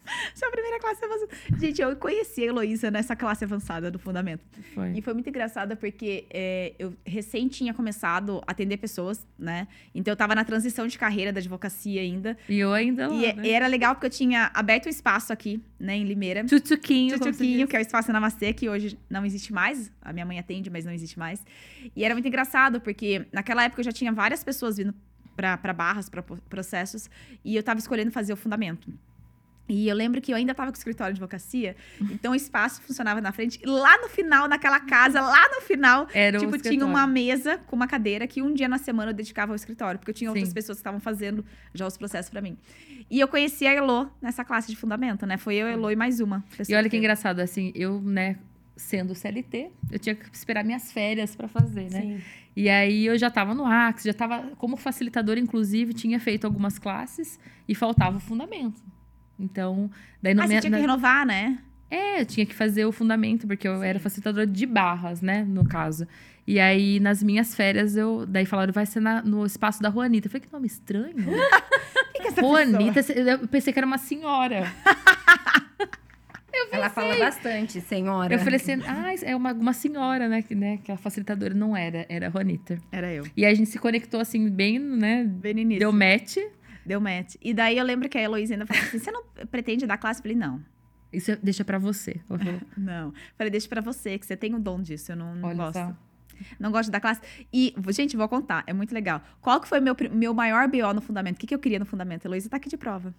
sua 0.35 0.49
primeira 0.51 0.79
classe 0.79 1.03
avançada. 1.03 1.31
Gente, 1.59 1.81
eu 1.81 1.95
conheci 1.95 2.43
a 2.43 2.45
Heloísa 2.47 2.91
nessa 2.91 3.15
classe 3.15 3.43
avançada 3.43 3.89
do 3.91 3.97
Fundamento. 3.99 4.43
Foi. 4.73 4.91
E 4.95 5.01
foi 5.01 5.13
muito 5.13 5.27
engraçada 5.29 5.75
porque 5.75 6.25
é, 6.29 6.73
eu 6.79 6.93
recém 7.05 7.47
tinha 7.47 7.73
começado 7.73 8.41
a 8.47 8.51
atender 8.51 8.77
pessoas, 8.77 9.25
né? 9.37 9.67
Então 9.93 10.11
eu 10.11 10.15
tava 10.15 10.35
na 10.35 10.43
transição 10.43 10.87
de 10.87 10.97
carreira 10.97 11.31
da 11.33 11.39
advocacia 11.39 12.01
ainda. 12.01 12.37
E 12.47 12.59
eu 12.59 12.73
ainda 12.73 13.07
lá, 13.07 13.13
E, 13.15 13.33
né? 13.33 13.43
e 13.47 13.49
era 13.49 13.67
legal 13.67 13.95
porque 13.95 14.07
eu 14.07 14.11
tinha 14.11 14.51
aberto 14.53 14.85
um 14.87 14.89
espaço 14.89 15.31
aqui, 15.33 15.61
né, 15.79 15.95
em 15.97 16.03
Limeira. 16.03 16.43
Tchutchuquinho, 16.43 17.15
Tchutchuquinho, 17.19 17.67
que 17.67 17.75
é 17.75 17.79
o 17.79 17.81
espaço 17.81 18.11
Namastê, 18.11 18.53
que 18.53 18.69
hoje 18.69 18.97
não 19.09 19.25
existe 19.25 19.51
mais. 19.53 19.91
A 20.01 20.13
minha 20.13 20.25
mãe 20.25 20.39
atende, 20.39 20.69
mas 20.69 20.85
não 20.85 20.91
existe 20.93 21.17
mais. 21.17 21.43
E 21.95 22.03
era 22.03 22.13
muito 22.13 22.27
engraçado, 22.27 22.79
porque 22.81 23.25
naquela 23.31 23.63
época 23.63 23.81
eu 23.81 23.85
já 23.85 23.91
tinha 23.91 24.11
várias 24.11 24.43
pessoas 24.43 24.77
vindo 24.77 24.93
pra 25.35 25.57
barras, 25.73 26.07
pra 26.09 26.23
pro- 26.23 26.37
processos, 26.49 27.09
e 27.43 27.55
eu 27.57 27.61
tava 27.63 27.77
escolhendo 27.79 28.09
fazer 28.11 28.31
o 28.31 28.37
fundamento. 28.37 28.89
E 29.67 29.87
eu 29.87 29.95
lembro 29.95 30.21
que 30.21 30.31
eu 30.31 30.35
ainda 30.35 30.51
estava 30.51 30.71
com 30.71 30.75
o 30.75 30.77
escritório 30.77 31.13
de 31.13 31.17
advocacia, 31.17 31.75
então 32.11 32.33
o 32.33 32.35
espaço 32.35 32.81
funcionava 32.83 33.19
na 33.19 33.31
frente. 33.31 33.59
E 33.63 33.65
lá 33.65 33.97
no 33.99 34.07
final, 34.07 34.47
naquela 34.47 34.79
casa, 34.79 35.19
lá 35.21 35.49
no 35.55 35.61
final, 35.61 36.07
Era 36.13 36.37
tipo, 36.37 36.57
tinha 36.59 36.85
uma 36.85 37.07
mesa 37.07 37.57
com 37.65 37.75
uma 37.75 37.87
cadeira 37.87 38.27
que 38.27 38.41
um 38.41 38.53
dia 38.53 38.67
na 38.67 38.77
semana 38.77 39.09
eu 39.11 39.15
dedicava 39.15 39.51
ao 39.51 39.55
escritório, 39.55 39.99
porque 39.99 40.11
eu 40.11 40.15
tinha 40.15 40.29
outras 40.29 40.49
Sim. 40.49 40.53
pessoas 40.53 40.77
que 40.77 40.81
estavam 40.81 40.99
fazendo 40.99 41.43
já 41.73 41.87
os 41.87 41.97
processos 41.97 42.29
para 42.29 42.41
mim. 42.41 42.57
E 43.09 43.19
eu 43.19 43.27
conheci 43.27 43.65
a 43.65 43.73
Elo 43.73 44.09
nessa 44.21 44.45
classe 44.45 44.69
de 44.69 44.75
fundamento, 44.75 45.25
né? 45.25 45.37
Foi 45.37 45.55
eu, 45.55 45.67
Elo 45.67 45.89
e 45.89 45.95
mais 45.95 46.19
uma. 46.19 46.43
E 46.67 46.75
olha 46.75 46.83
que 46.83 46.91
veio. 46.91 47.01
engraçado, 47.01 47.39
assim, 47.39 47.71
eu, 47.75 47.99
né, 48.01 48.37
sendo 48.75 49.15
CLT, 49.15 49.71
eu 49.91 49.97
tinha 49.99 50.15
que 50.15 50.25
esperar 50.31 50.63
minhas 50.63 50.91
férias 50.91 51.35
pra 51.35 51.47
fazer, 51.47 51.89
né? 51.91 52.01
Sim. 52.01 52.21
E 52.55 52.69
aí 52.69 53.05
eu 53.05 53.17
já 53.17 53.29
tava 53.29 53.53
no 53.53 53.65
Axe, 53.65 54.07
já 54.07 54.13
tava 54.13 54.51
como 54.57 54.77
facilitadora, 54.77 55.39
inclusive, 55.39 55.93
tinha 55.93 56.19
feito 56.19 56.45
algumas 56.45 56.79
classes 56.79 57.39
e 57.67 57.75
faltava 57.75 58.17
o 58.17 58.19
fundamento. 58.19 58.81
Então, 59.39 59.89
daí 60.21 60.33
no 60.33 60.41
Ah, 60.41 60.47
me- 60.47 60.55
você 60.55 60.61
tinha 60.61 60.71
que 60.73 60.79
renovar, 60.81 61.25
né? 61.25 61.57
É, 61.91 62.21
eu 62.21 62.25
tinha 62.25 62.45
que 62.45 62.53
fazer 62.55 62.85
o 62.85 62.91
fundamento, 62.91 63.45
porque 63.47 63.67
eu 63.67 63.81
era 63.83 63.99
facilitadora 63.99 64.47
de 64.47 64.65
barras, 64.65 65.21
né, 65.21 65.43
no 65.47 65.63
caso. 65.65 66.07
E 66.47 66.59
aí, 66.59 66.99
nas 66.99 67.23
minhas 67.23 67.55
férias, 67.55 67.95
eu. 67.95 68.25
Daí 68.27 68.45
falaram, 68.45 68.71
vai 68.73 68.85
ser 68.85 68.99
na- 68.99 69.21
no 69.21 69.45
espaço 69.45 69.81
da 69.81 69.89
Juanita. 69.89 70.27
Eu 70.27 70.31
falei, 70.31 70.45
que 70.47 70.53
nome 70.53 70.67
estranho. 70.67 71.15
O 72.07 72.17
que, 72.17 72.21
que 72.21 72.27
é 72.27 72.31
essa 72.31 72.41
Juanita, 72.41 72.99
eu 73.39 73.47
pensei 73.47 73.73
que 73.73 73.79
era 73.79 73.85
uma 73.85 73.97
senhora. 73.97 74.63
Ela 76.71 76.89
fala 76.89 77.15
bastante, 77.17 77.81
senhora. 77.81 78.33
Eu 78.33 78.39
falei 78.39 78.55
assim, 78.55 78.81
ah, 78.87 79.13
é 79.21 79.35
uma, 79.35 79.51
uma 79.53 79.73
senhora, 79.73 80.27
né? 80.29 80.41
Que, 80.41 80.55
né? 80.55 80.79
que 80.83 80.91
a 80.91 80.97
facilitadora 80.97 81.53
não 81.53 81.75
era, 81.75 82.05
era 82.07 82.27
a 82.27 82.29
Juanita. 82.29 82.77
Era 82.91 83.11
eu. 83.11 83.25
E 83.35 83.45
aí 83.45 83.51
a 83.51 83.55
gente 83.55 83.69
se 83.69 83.77
conectou 83.77 84.19
assim, 84.21 84.49
bem, 84.49 84.79
né? 84.79 85.23
Bem 85.25 85.53
no 85.53 85.59
início. 85.59 85.79
Deu 85.81 85.91
match. 85.91 86.37
Deu 86.85 87.01
match. 87.01 87.35
E 87.41 87.53
daí 87.53 87.77
eu 87.77 87.83
lembro 87.83 88.07
que 88.07 88.17
a 88.17 88.21
Heloísa 88.21 88.53
ainda 88.53 88.65
falou 88.65 88.83
assim: 88.83 88.99
você 88.99 89.11
não 89.11 89.23
pretende 89.49 89.85
dar 89.87 89.97
classe? 89.97 90.19
Eu 90.19 90.23
falei, 90.23 90.37
não. 90.37 90.63
Isso 91.11 91.37
deixa 91.41 91.63
pra 91.63 91.77
você. 91.79 92.19
Falou, 92.27 92.43
Não. 92.77 93.13
Falei, 93.37 93.49
deixa 93.49 93.67
pra 93.67 93.81
você, 93.81 94.17
que 94.19 94.25
você 94.25 94.35
tem 94.35 94.53
o 94.53 94.59
dom 94.59 94.81
disso. 94.81 95.11
Eu 95.11 95.15
não, 95.15 95.35
não 95.35 95.49
Olha 95.49 95.57
gosto. 95.57 95.73
só. 95.79 95.95
Não 96.59 96.69
gosto 96.71 96.91
da 96.91 96.99
classe. 96.99 97.21
E, 97.53 97.73
gente, 97.89 98.17
vou 98.17 98.27
contar, 98.27 98.63
é 98.67 98.73
muito 98.73 98.93
legal. 98.93 99.21
Qual 99.39 99.61
que 99.61 99.67
foi 99.67 99.79
meu, 99.79 99.95
meu 100.11 100.33
maior 100.33 100.67
BO 100.67 100.93
no 100.93 101.01
fundamento? 101.01 101.37
O 101.37 101.39
que, 101.39 101.47
que 101.47 101.55
eu 101.55 101.59
queria 101.59 101.79
no 101.79 101.85
fundamento? 101.85 102.25
Heloísa 102.25 102.49
tá 102.49 102.57
aqui 102.57 102.67
de 102.67 102.75
prova. 102.75 103.15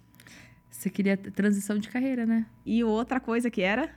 Você 0.69 0.89
queria 0.89 1.17
transição 1.17 1.79
de 1.79 1.89
carreira, 1.89 2.25
né? 2.25 2.45
E 2.63 2.83
outra 2.83 3.19
coisa 3.19 3.49
que 3.49 3.61
era. 3.61 3.89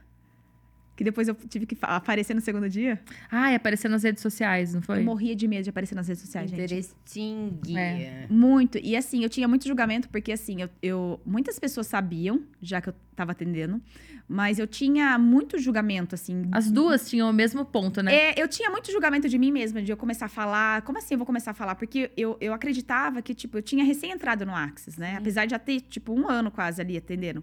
Que 1.00 1.04
depois 1.04 1.28
eu 1.28 1.34
tive 1.48 1.64
que 1.64 1.74
aparecer 1.80 2.34
no 2.34 2.42
segundo 2.42 2.68
dia. 2.68 3.00
Ah, 3.30 3.50
e 3.50 3.54
apareceu 3.54 3.88
nas 3.88 4.02
redes 4.02 4.20
sociais, 4.20 4.74
não 4.74 4.80
Eu 4.80 4.84
foi? 4.84 5.02
morria 5.02 5.34
de 5.34 5.48
medo 5.48 5.64
de 5.64 5.70
aparecer 5.70 5.94
nas 5.94 6.06
redes 6.08 6.22
sociais, 6.22 6.50
gente. 6.50 6.60
Interesting. 6.62 7.58
É. 7.74 8.26
Muito. 8.28 8.76
E 8.76 8.94
assim, 8.94 9.22
eu 9.22 9.30
tinha 9.30 9.48
muito 9.48 9.66
julgamento, 9.66 10.10
porque 10.10 10.30
assim, 10.30 10.60
eu, 10.60 10.68
eu- 10.82 11.18
muitas 11.24 11.58
pessoas 11.58 11.86
sabiam, 11.86 12.42
já 12.60 12.82
que 12.82 12.90
eu 12.90 12.94
tava 13.16 13.32
atendendo, 13.32 13.80
mas 14.28 14.58
eu 14.58 14.66
tinha 14.66 15.16
muito 15.18 15.58
julgamento, 15.58 16.14
assim. 16.14 16.42
As 16.52 16.70
duas 16.70 17.08
tinham 17.08 17.30
o 17.30 17.32
mesmo 17.32 17.64
ponto, 17.64 18.02
né? 18.02 18.14
É, 18.14 18.34
eu 18.42 18.46
tinha 18.46 18.68
muito 18.68 18.92
julgamento 18.92 19.26
de 19.26 19.38
mim 19.38 19.50
mesma, 19.50 19.80
de 19.80 19.90
eu 19.90 19.96
começar 19.96 20.26
a 20.26 20.28
falar. 20.28 20.82
Como 20.82 20.98
assim 20.98 21.14
eu 21.14 21.18
vou 21.18 21.26
começar 21.26 21.52
a 21.52 21.54
falar? 21.54 21.76
Porque 21.76 22.10
eu, 22.14 22.36
eu 22.42 22.52
acreditava 22.52 23.22
que, 23.22 23.32
tipo, 23.34 23.56
eu 23.56 23.62
tinha 23.62 23.82
recém 23.86 24.10
entrado 24.12 24.44
no 24.44 24.54
Axis, 24.54 24.98
né? 24.98 25.16
Apesar 25.16 25.46
de 25.46 25.52
já 25.52 25.58
ter, 25.58 25.80
tipo, 25.80 26.12
um 26.12 26.28
ano 26.28 26.50
quase 26.50 26.78
ali 26.82 26.98
atendendo. 26.98 27.42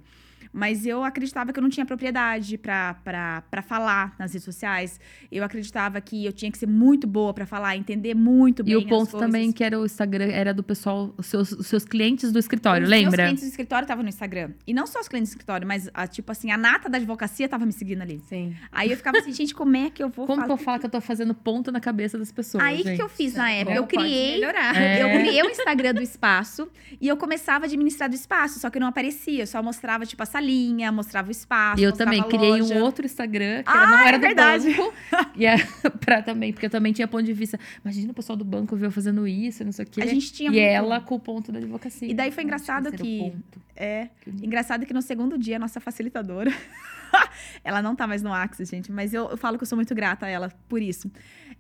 Mas 0.54 0.86
eu 0.86 1.04
acreditava 1.04 1.52
que 1.54 1.60
eu 1.60 1.62
não 1.64 1.70
tinha 1.70 1.86
propriedade 1.86 2.58
pra 2.58 3.62
falar 3.66 4.16
nas 4.18 4.34
redes 4.34 4.46
sociais. 4.46 5.00
Eu 5.32 5.44
acreditava 5.44 6.00
que 6.02 6.26
eu 6.26 6.32
tinha 6.32 6.52
que 6.52 6.58
ser 6.58 6.68
muito 6.68 7.06
boa 7.06 7.34
pra 7.34 7.46
falar, 7.46 7.76
entender 7.78 8.14
muito 8.16 8.64
bem 8.64 8.74
E 8.74 8.78
o 8.78 8.88
ponto 8.88 9.18
também 9.18 9.52
que 9.52 9.64
era 9.64 9.80
o 9.80 9.86
Instagram, 9.86 10.26
era 10.32 10.54
do 10.54 10.64
pessoal, 10.64 11.14
os 11.18 11.26
seus, 11.26 11.52
os 11.52 11.68
seus 11.68 11.86
clientes 11.86 12.32
do 12.32 12.40
escritório, 12.40 12.86
Os 12.86 12.90
meus 12.90 13.04
lembra? 13.04 13.24
clientes 13.24 13.44
do 13.44 13.50
escritório 13.50 13.84
estavam 13.84 14.04
no 14.04 14.10
Instagram. 14.10 14.52
E 14.66 14.74
não 14.74 14.88
só 14.88 15.00
os 15.00 15.08
clientes 15.08 15.32
do 15.32 15.34
escritório, 15.34 15.68
mas, 15.68 15.90
a, 15.94 16.08
tipo 16.08 16.32
assim, 16.32 16.52
a 16.52 16.58
nata 16.58 16.90
da 16.90 16.98
advocacia 16.98 17.48
tava 17.48 17.66
me 17.66 17.72
seguindo 17.74 18.02
ali. 18.02 18.22
Sim. 18.28 18.56
Aí 18.72 18.90
eu 18.92 18.98
ficava 18.98 19.18
assim, 19.20 19.34
gente, 19.34 19.54
como 19.54 19.76
é 19.76 19.90
que 19.90 20.02
eu 20.02 20.10
vou 20.10 20.26
Como 20.26 20.42
falar? 20.42 20.48
que 20.48 20.52
eu 20.54 20.58
falo 20.66 20.80
que 20.80 20.86
eu 20.86 20.90
tô 20.90 21.02
fazendo 21.02 21.34
ponto 21.34 21.72
na 21.72 21.80
cabeça 21.80 22.18
das 22.18 22.32
pessoas? 22.32 22.64
Aí 22.64 22.76
o 22.76 22.78
que, 22.78 22.84
gente? 22.90 22.98
que 22.98 23.04
eu 23.04 23.10
fiz 23.10 23.34
na 23.36 23.52
época? 23.52 23.76
Como 23.76 23.78
Eu 23.78 23.88
pode 23.88 24.04
criei 24.04 24.34
melhorar. 24.36 24.76
É. 24.76 25.04
Eu 25.04 25.10
criei 25.20 25.42
o 25.44 25.50
Instagram 25.50 25.94
do 25.94 26.02
espaço 26.02 26.68
e 27.00 27.08
eu 27.08 27.18
começava 27.18 27.66
a 27.66 27.68
administrar 27.68 28.10
do 28.10 28.16
espaço, 28.16 28.60
só 28.60 28.70
que 28.70 28.80
não 28.80 28.88
aparecia, 28.88 29.44
eu 29.44 29.48
só 29.48 29.62
mostrava, 29.62 30.06
tipo, 30.06 30.22
salinha, 30.28 30.92
mostrava 30.92 31.28
o 31.30 31.32
espaço. 31.32 31.82
E 31.82 31.84
eu 31.84 31.92
também 31.92 32.22
criei 32.24 32.62
um 32.62 32.82
outro 32.84 33.06
Instagram, 33.06 33.64
que 33.64 33.70
Ah, 33.70 33.74
era- 33.82 33.88
não 33.92 33.98
é 33.98 34.08
era 34.10 34.18
do 34.18 34.22
verdade. 34.22 34.74
banco. 34.76 34.94
E 35.36 35.46
é, 35.46 35.56
pra 36.06 36.22
também, 36.22 36.54
porque 36.54 36.68
eu 36.68 36.70
também 36.70 36.94
tinha 36.94 37.08
ponto 37.08 37.24
de 37.24 37.34
vista. 37.34 37.60
Imagina 37.84 38.12
o 38.12 38.14
pessoal 38.14 38.38
do 38.38 38.46
banco 38.46 38.78
eu 38.78 38.92
fazendo 38.92 39.28
isso, 39.28 39.64
não 39.66 39.72
sei 39.72 39.86
o 39.86 39.88
quê. 39.90 40.02
A 40.02 40.06
gente 40.06 40.32
tinha 40.32 40.50
e 40.50 40.52
muito- 40.54 40.64
ela 40.64 41.00
com 41.02 41.16
o 41.16 41.20
ponto 41.20 41.52
da 41.52 41.58
advocacia. 41.60 42.08
E 42.10 42.14
daí 42.14 42.32
foi 42.32 42.44
engraçado 42.44 42.92
que-. 42.92 43.34
É. 43.76 44.10
Engraçado 44.42 44.86
que 44.86 44.94
no 44.94 45.02
segundo 45.02 45.38
dia, 45.38 45.56
a 45.56 45.60
nossa 45.60 45.80
facilitadora. 45.80 46.52
ela 47.64 47.82
não 47.82 47.96
tá 47.96 48.06
mais 48.08 48.22
no 48.22 48.34
Axis, 48.34 48.70
gente, 48.70 48.92
mas 48.92 49.14
eu, 49.14 49.30
eu 49.30 49.38
falo 49.38 49.58
que 49.58 49.64
eu 49.64 49.68
sou 49.68 49.76
muito 49.76 49.94
grata 49.96 50.26
a 50.26 50.30
ela 50.30 50.52
por 50.68 50.82
isso. 50.82 51.12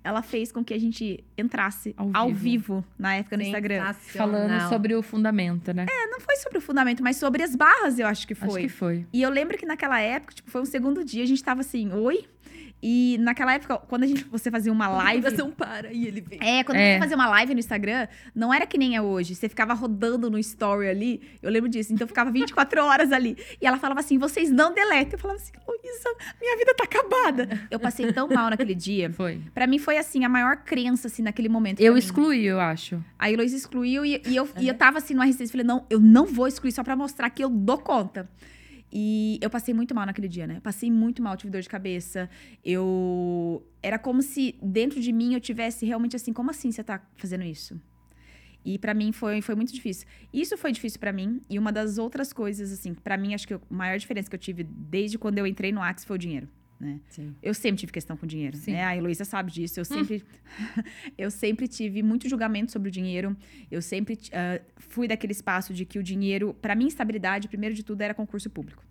Ela 0.03 0.21
fez 0.21 0.51
com 0.51 0.63
que 0.63 0.73
a 0.73 0.79
gente 0.79 1.23
entrasse 1.38 1.93
Ao 1.97 2.10
ao, 2.13 2.27
vivo. 2.29 2.39
vivo. 2.39 2.86
na 2.97 3.15
época 3.15 3.36
no 3.36 3.43
Instagram. 3.43 3.93
Falando 3.93 4.69
sobre 4.69 4.95
o 4.95 5.01
fundamento, 5.01 5.73
né? 5.73 5.86
Não 6.10 6.19
foi 6.19 6.38
sobre 6.38 6.57
o 6.57 6.62
fundamento, 6.62 7.03
mas 7.03 7.17
sobre 7.17 7.43
as 7.43 7.55
barras, 7.55 7.99
eu 7.99 8.07
acho 8.07 8.27
que 8.27 8.33
foi. 8.33 8.47
Acho 8.47 8.57
que 8.57 8.69
foi. 8.69 9.05
E 9.12 9.21
eu 9.21 9.29
lembro 9.29 9.57
que 9.57 9.65
naquela 9.65 9.99
época, 9.99 10.33
tipo, 10.33 10.49
foi 10.49 10.62
um 10.62 10.65
segundo 10.65 11.03
dia, 11.03 11.23
a 11.23 11.27
gente 11.27 11.43
tava 11.43 11.62
assim, 11.62 11.91
oi? 11.91 12.25
E 12.82 13.18
naquela 13.20 13.54
época, 13.54 13.78
quando 13.78 14.04
a 14.04 14.08
gente, 14.08 14.24
você 14.26 14.52
fazia 14.52 14.72
uma 14.72 14.88
live. 14.88 15.24
Você 15.24 15.38
não 15.38 15.52
para 15.52 15.92
e 15.92 16.06
ele 16.06 16.22
vem. 16.22 16.38
É, 16.42 16.63
quando 16.63 16.78
É. 16.78 16.94
você 16.94 17.00
fazia 17.00 17.16
uma 17.16 17.28
live 17.30 17.54
no 17.56 17.60
Instagram, 17.60 18.08
não 18.36 18.54
era 18.54 18.68
que 18.68 18.78
nem 18.78 18.96
é 18.96 19.02
hoje. 19.02 19.34
Você 19.34 19.50
ficava 19.50 19.74
rodando 19.74 20.30
no 20.30 20.38
story 20.38 20.88
ali. 20.88 21.22
Eu 21.42 21.50
lembro 21.50 21.68
disso. 21.70 21.92
Então 21.92 22.06
eu 22.06 22.08
ficava 22.08 22.30
24 22.32 22.84
horas 22.84 23.12
ali. 23.12 23.36
E 23.60 23.66
ela 23.66 23.78
falava 23.78 24.00
assim: 24.00 24.18
vocês 24.20 24.52
não 24.52 24.74
deletem. 24.74 25.13
Eu 25.13 25.20
falava 25.20 25.40
assim, 25.40 25.52
Luísa, 25.68 26.10
minha 26.40 26.56
vida 26.58 26.74
tá 26.76 26.84
acabada. 26.84 27.68
Eu 27.72 27.80
passei 27.80 28.13
tão 28.13 28.28
mal 28.28 28.50
naquele 28.52 28.76
dia. 28.76 29.10
Foi. 29.18 29.42
Pra 29.54 29.66
mim 29.66 29.80
foi 29.80 29.98
assim, 29.98 30.24
a 30.24 30.30
maior 30.30 30.58
crença, 30.58 31.08
assim, 31.08 31.24
naquele 31.24 31.50
momento. 31.50 31.82
Eu 31.82 31.98
excluí, 31.98 32.46
eu 32.46 32.60
acho. 32.60 33.04
Aí 33.18 33.32
a 33.32 33.34
Heloísa 33.34 33.56
excluiu 33.56 34.06
e, 34.06 34.22
e 34.28 34.36
eu, 34.36 34.48
e 34.60 34.68
eu 34.68 34.74
tava 34.76 35.00
assim 35.00 35.13
no 35.16 35.24
RCC. 35.24 35.48
Falei, 35.48 35.66
não, 35.66 35.86
eu 35.90 36.00
não 36.00 36.26
vou 36.26 36.48
excluir 36.48 36.72
só 36.72 36.84
pra 36.84 36.96
mostrar 36.96 37.30
que 37.32 37.44
eu 37.44 37.50
dou 37.50 37.78
conta. 37.80 38.30
E 38.91 39.38
eu 39.41 39.50
passei 39.50 39.73
muito 39.73 39.93
mal 39.93 40.06
naquele 40.06 40.28
dia, 40.28 40.47
né? 40.47 40.60
Passei 40.62 40.89
muito 40.89 41.21
mal, 41.21 41.36
tive 41.36 41.52
dor 41.52 41.62
de 41.62 41.69
cabeça. 41.69 42.30
Eu. 42.63 43.65
Era 43.82 44.00
como 44.00 44.21
se 44.21 44.56
dentro 44.62 45.00
de 45.00 45.12
mim 45.12 45.34
eu 45.34 45.41
tivesse 45.41 45.86
realmente 45.86 46.15
assim, 46.15 46.32
como 46.32 46.50
assim 46.52 46.71
você 46.71 46.84
tá 46.84 47.02
fazendo 47.15 47.43
isso? 47.43 47.80
E 48.63 48.78
pra 48.78 48.93
mim 48.93 49.12
foi, 49.13 49.41
foi 49.41 49.56
muito 49.56 49.73
difícil. 49.73 50.06
Isso 50.34 50.58
foi 50.58 50.71
difícil 50.71 51.00
pra 51.00 51.13
mim. 51.13 51.41
E 51.50 51.58
uma 51.58 51.71
das 51.71 51.97
outras 51.97 52.34
coisas, 52.34 52.71
assim, 52.71 52.93
pra 52.93 53.17
mim, 53.17 53.34
acho 53.34 53.47
que 53.47 53.54
a 53.54 53.62
maior 53.69 53.97
diferença 53.97 54.30
que 54.30 54.36
eu 54.36 54.39
tive 54.39 54.63
desde 54.63 55.17
quando 55.17 55.38
eu 55.38 55.47
entrei 55.47 55.71
no 55.71 55.82
Axis 55.82 56.06
foi 56.06 56.17
o 56.17 56.19
dinheiro. 56.19 56.50
Né? 56.80 57.00
Eu 57.42 57.54
sempre 57.54 57.80
tive 57.80 57.92
questão 57.92 58.16
com 58.16 58.28
dinheiro, 58.28 58.56
Sim. 58.56 58.74
né? 58.74 58.84
A 58.84 58.96
Heloísa 58.96 59.26
sabe 59.26 59.52
disso. 59.52 59.80
Eu 59.80 59.86
sempre, 59.86 60.24
eu 61.18 61.32
sempre 61.32 61.68
tive 61.68 62.04
muito 62.04 62.30
julgamento 62.30 62.72
sobre 62.72 62.90
o 62.90 62.92
dinheiro. 62.92 63.36
Eu 63.72 63.82
sempre 63.82 64.18
ah, 64.32 64.62
fui 64.76 65.08
daquele 65.08 65.34
espaço 65.34 65.74
de 65.74 65.86
que 65.86 65.98
o 65.98 66.04
dinheiro, 66.04 66.54
para 66.62 66.76
mim, 66.76 66.88
estabilidade, 66.88 67.48
primeiro 67.48 67.74
de 67.74 67.84
tudo, 67.84 68.02
era 68.02 68.13
concurso 68.13 68.50
público. 68.50 68.84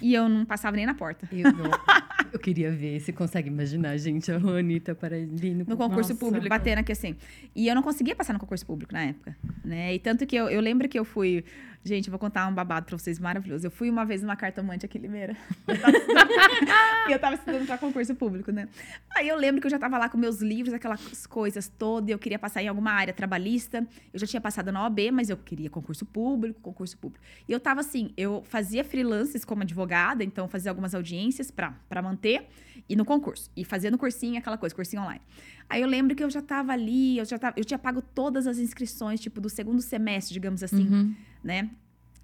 E 0.00 0.14
eu 0.14 0.28
não 0.28 0.44
passava 0.44 0.76
nem 0.76 0.86
na 0.86 0.94
porta. 0.94 1.28
Eu, 1.30 1.50
eu 2.32 2.38
queria 2.38 2.70
ver, 2.70 3.00
você 3.00 3.12
consegue 3.12 3.48
imaginar, 3.48 3.96
gente, 3.96 4.30
a 4.30 4.38
Juanita 4.38 4.94
para 4.94 5.16
ali 5.16 5.54
no, 5.54 5.64
concurso 5.64 6.10
Nossa. 6.10 6.14
público, 6.14 6.48
batendo 6.48 6.78
aqui 6.78 6.92
assim. 6.92 7.16
E 7.54 7.68
eu 7.68 7.74
não 7.74 7.82
conseguia 7.82 8.14
passar 8.14 8.32
no 8.32 8.38
concurso 8.38 8.66
público 8.66 8.92
na 8.92 9.02
época, 9.04 9.36
né? 9.64 9.94
E 9.94 9.98
tanto 9.98 10.26
que 10.26 10.36
eu, 10.36 10.48
eu 10.48 10.60
lembro 10.60 10.88
que 10.88 10.98
eu 10.98 11.04
fui... 11.04 11.44
Gente, 11.84 12.06
eu 12.06 12.12
vou 12.12 12.18
contar 12.20 12.46
um 12.46 12.54
babado 12.54 12.86
pra 12.86 12.96
vocês 12.96 13.18
maravilhoso. 13.18 13.66
Eu 13.66 13.70
fui 13.72 13.90
uma 13.90 14.04
vez 14.04 14.22
numa 14.22 14.36
cartomante 14.36 14.86
aqui 14.86 14.98
em 14.98 15.00
Limeira. 15.00 15.36
Eu 15.66 15.76
tava 15.80 15.96
estudando- 15.96 17.08
E 17.08 17.12
eu 17.12 17.18
tava 17.18 17.34
estudando 17.34 17.66
pra 17.66 17.76
concurso 17.78 18.14
público, 18.14 18.52
né? 18.52 18.68
Aí 19.16 19.26
eu 19.26 19.36
lembro 19.36 19.60
que 19.60 19.66
eu 19.66 19.70
já 19.70 19.80
tava 19.80 19.98
lá 19.98 20.08
com 20.08 20.16
meus 20.16 20.40
livros, 20.40 20.72
aquelas 20.72 21.26
coisas 21.26 21.66
todas. 21.66 22.08
e 22.08 22.12
Eu 22.12 22.20
queria 22.20 22.38
passar 22.38 22.62
em 22.62 22.68
alguma 22.68 22.92
área 22.92 23.12
trabalhista. 23.12 23.84
Eu 24.12 24.20
já 24.20 24.28
tinha 24.28 24.40
passado 24.40 24.70
na 24.70 24.84
OAB, 24.84 25.10
mas 25.12 25.28
eu 25.28 25.36
queria 25.36 25.68
concurso 25.68 26.06
público, 26.06 26.60
concurso 26.60 26.96
público. 26.96 27.24
E 27.48 27.52
eu 27.52 27.58
tava 27.58 27.80
assim, 27.80 28.12
eu 28.16 28.44
fazia 28.44 28.84
freelances 28.84 29.44
como 29.44 29.62
advogada, 29.62 30.22
então 30.22 30.46
fazia 30.46 30.70
algumas 30.70 30.94
audiências 30.94 31.50
pra 31.50 31.72
pra 31.88 32.00
manter 32.12 32.46
e 32.88 32.94
no 32.96 33.04
concurso. 33.04 33.50
E 33.56 33.64
fazia 33.64 33.90
no 33.90 33.98
cursinho, 33.98 34.38
aquela 34.38 34.56
coisa, 34.58 34.74
cursinho 34.74 35.02
online. 35.02 35.20
Aí 35.68 35.80
eu 35.80 35.88
lembro 35.88 36.14
que 36.14 36.22
eu 36.22 36.30
já 36.30 36.42
tava 36.42 36.72
ali, 36.72 37.18
eu 37.18 37.24
já 37.24 37.38
tava, 37.38 37.54
eu 37.58 37.64
tinha 37.64 37.78
pago 37.78 38.02
todas 38.02 38.46
as 38.46 38.58
inscrições, 38.58 39.20
tipo, 39.20 39.40
do 39.40 39.48
segundo 39.48 39.80
semestre, 39.80 40.32
digamos 40.34 40.62
assim, 40.62 40.86
Uhum. 40.88 41.14
né? 41.42 41.70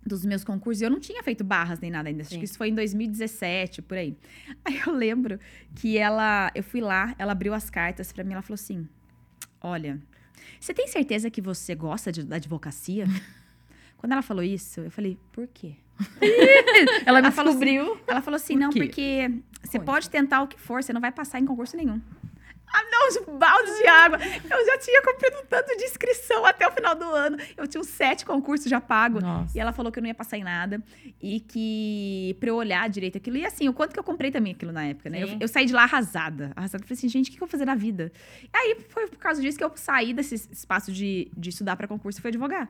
Dos 0.06 0.24
meus 0.24 0.44
concursos. 0.44 0.80
E 0.80 0.84
eu 0.84 0.90
não 0.90 1.00
tinha 1.00 1.22
feito 1.22 1.42
barras 1.44 1.80
nem 1.80 1.90
nada 1.90 2.08
ainda. 2.08 2.22
Acho 2.22 2.30
Sim. 2.30 2.38
que 2.38 2.44
isso 2.44 2.56
foi 2.56 2.68
em 2.68 2.74
2017, 2.74 3.82
por 3.82 3.96
aí. 3.98 4.16
Aí 4.64 4.80
eu 4.86 4.92
lembro 4.92 5.38
que 5.74 5.98
ela, 5.98 6.50
eu 6.54 6.62
fui 6.62 6.80
lá, 6.80 7.14
ela 7.18 7.32
abriu 7.32 7.52
as 7.54 7.68
cartas 7.68 8.12
pra 8.12 8.22
mim, 8.24 8.32
ela 8.34 8.42
falou 8.42 8.54
assim: 8.54 8.88
Olha, 9.60 10.00
você 10.60 10.72
tem 10.72 10.86
certeza 10.86 11.30
que 11.30 11.40
você 11.42 11.74
gosta 11.74 12.12
de, 12.12 12.22
da 12.22 12.36
advocacia? 12.36 13.06
Quando 13.98 14.12
ela 14.12 14.22
falou 14.22 14.42
isso, 14.44 14.80
eu 14.80 14.90
falei, 14.90 15.18
por 15.32 15.48
quê? 15.48 15.74
Ela 17.04 17.20
me 17.20 17.26
Ela 17.26 17.30
falou 17.32 17.52
assim, 17.52 17.60
descobriu. 17.60 18.00
Ela 18.06 18.22
falou 18.22 18.36
assim: 18.36 18.54
Por 18.54 18.60
não, 18.60 18.70
quê? 18.70 18.80
porque 18.80 19.30
você 19.62 19.78
pode 19.78 20.08
tentar 20.08 20.42
o 20.42 20.48
que 20.48 20.58
for, 20.58 20.82
você 20.82 20.92
não 20.92 21.00
vai 21.00 21.12
passar 21.12 21.38
em 21.38 21.44
concurso 21.44 21.76
nenhum. 21.76 22.00
Ah, 22.72 22.84
não, 22.90 23.08
os 23.08 23.38
baldes 23.38 23.78
de 23.78 23.86
água. 23.86 24.18
Eu 24.18 24.66
já 24.66 24.78
tinha 24.78 25.02
cumprido 25.02 25.36
tanto 25.48 25.76
de 25.76 25.84
inscrição 25.84 26.44
até 26.44 26.68
o 26.68 26.70
final 26.70 26.94
do 26.94 27.04
ano. 27.04 27.38
Eu 27.56 27.66
tinha 27.66 27.80
uns 27.80 27.88
sete 27.88 28.24
concursos 28.24 28.68
já 28.68 28.80
pagos. 28.80 29.22
Nossa. 29.22 29.56
E 29.56 29.60
ela 29.60 29.72
falou 29.72 29.90
que 29.90 29.98
eu 29.98 30.02
não 30.02 30.08
ia 30.08 30.14
passar 30.14 30.36
em 30.36 30.44
nada. 30.44 30.82
E 31.20 31.40
que 31.40 32.36
pra 32.38 32.50
eu 32.50 32.56
olhar 32.56 32.88
direito 32.88 33.16
aquilo. 33.16 33.38
E 33.38 33.46
assim, 33.46 33.68
o 33.68 33.72
quanto 33.72 33.92
que 33.92 33.98
eu 33.98 34.04
comprei 34.04 34.30
também 34.30 34.52
aquilo 34.52 34.72
na 34.72 34.84
época, 34.84 35.08
né? 35.08 35.22
Eu, 35.22 35.36
eu 35.40 35.48
saí 35.48 35.64
de 35.64 35.72
lá 35.72 35.84
arrasada. 35.84 36.52
Arrasada. 36.54 36.84
Falei 36.84 36.98
assim, 36.98 37.08
gente, 37.08 37.28
o 37.28 37.32
que, 37.32 37.38
eu 37.38 37.40
vou 37.40 37.48
fazer 37.48 37.64
na 37.64 37.74
vida? 37.74 38.12
E 38.42 38.56
aí 38.56 38.76
foi 38.90 39.06
por 39.06 39.18
causa 39.18 39.40
disso 39.40 39.56
que 39.56 39.64
eu 39.64 39.72
saí 39.74 40.12
desse 40.12 40.34
espaço 40.34 40.92
de, 40.92 41.30
de 41.36 41.48
estudar 41.48 41.76
pra 41.76 41.88
concurso 41.88 42.18
e 42.18 42.22
fui 42.22 42.28
advogar. 42.28 42.68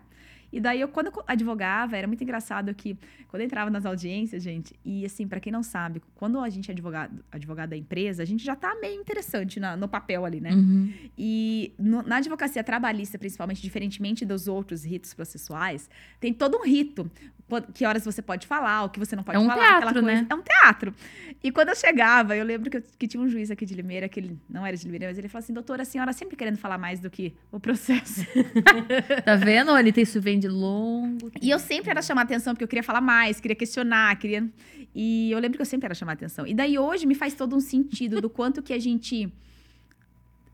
E 0.52 0.60
daí, 0.60 0.80
eu, 0.80 0.88
quando 0.88 1.08
eu 1.08 1.22
advogava, 1.26 1.96
era 1.96 2.06
muito 2.06 2.22
engraçado 2.24 2.74
que, 2.74 2.96
quando 3.28 3.42
eu 3.42 3.46
entrava 3.46 3.70
nas 3.70 3.84
audiências, 3.84 4.42
gente, 4.42 4.74
e 4.84 5.04
assim, 5.04 5.28
pra 5.28 5.40
quem 5.40 5.52
não 5.52 5.62
sabe, 5.62 6.00
quando 6.14 6.38
a 6.40 6.48
gente 6.48 6.70
é 6.70 6.72
advogado, 6.72 7.22
advogado 7.30 7.70
da 7.70 7.76
empresa, 7.76 8.22
a 8.22 8.26
gente 8.26 8.42
já 8.44 8.56
tá 8.56 8.74
meio 8.80 9.00
interessante 9.00 9.60
na- 9.60 9.76
no 9.76 9.86
papel 9.86 10.24
ali, 10.24 10.40
né? 10.40 10.52
Uhum. 10.54 10.92
E 11.18 11.72
no- 11.78 12.02
na 12.02 12.16
advocacia 12.16 12.64
trabalhista, 12.64 13.18
principalmente, 13.18 13.60
diferentemente 13.60 14.24
dos 14.24 14.48
outros 14.48 14.84
ritos 14.84 15.12
processuais, 15.12 15.90
tem 16.18 16.32
todo 16.32 16.56
um 16.58 16.64
rito. 16.64 17.10
Qu- 17.48 17.72
Que 17.72 17.86
horas 17.86 18.04
você 18.04 18.20
pode 18.20 18.46
falar, 18.46 18.84
o 18.84 18.90
que 18.90 18.98
você 19.00 19.16
não 19.16 19.22
pode 19.22 19.36
É 19.36 19.40
um 19.40 19.46
falar. 19.46 19.56
teatro, 19.56 19.76
aquela 19.88 19.92
coisa. 20.02 20.06
né? 20.22 20.26
É 20.28 20.34
um 20.34 20.42
teatro. 20.42 20.94
E 21.42 21.50
quando 21.50 21.70
eu 21.70 21.76
chegava, 21.76 22.36
eu 22.36 22.44
lembro 22.44 22.68
que, 22.70 22.76
eu- 22.76 22.82
que 22.98 23.08
tinha 23.08 23.22
um 23.22 23.28
juiz 23.28 23.50
aqui 23.50 23.64
de 23.64 23.74
Limeira, 23.74 24.08
que 24.08 24.20
ele 24.20 24.38
não 24.48 24.66
era 24.66 24.76
de 24.76 24.84
Limeira, 24.84 25.06
mas 25.06 25.16
ele 25.18 25.28
falou 25.28 25.42
assim: 25.42 25.52
doutora, 25.54 25.82
a 25.82 25.84
senhora 25.84 26.12
sempre 26.12 26.36
querendo 26.36 26.58
falar 26.58 26.76
mais 26.78 27.00
do 27.00 27.08
que 27.08 27.34
o 27.50 27.58
processo. 27.58 28.20
Tá 29.24 29.34
vendo? 29.36 29.76
Ele 29.78 29.92
tem 29.92 30.02
isso 30.02 30.20
vem 30.20 30.38
de 30.38 30.48
longo. 30.48 31.30
E 31.40 31.48
eu 31.50 31.58
sempre 31.58 31.90
era 31.90 32.02
chamar 32.02 32.22
atenção, 32.22 32.54
porque 32.54 32.64
eu 32.64 32.68
queria 32.68 32.82
falar 32.82 33.00
mais, 33.00 33.40
queria 33.40 33.56
questionar, 33.56 34.16
queria. 34.18 34.46
E 34.94 35.30
eu 35.30 35.38
lembro 35.38 35.56
que 35.58 35.62
eu 35.62 35.66
sempre 35.66 35.86
era 35.86 35.94
chamar 35.94 36.12
atenção. 36.12 36.46
E 36.46 36.52
daí 36.54 36.78
hoje 36.78 37.06
me 37.06 37.14
faz 37.14 37.34
todo 37.34 37.54
um 37.56 37.60
sentido 37.60 38.20
do 38.20 38.28
quanto 38.28 38.62
que 38.62 38.72
a 38.72 38.78
gente. 38.78 39.32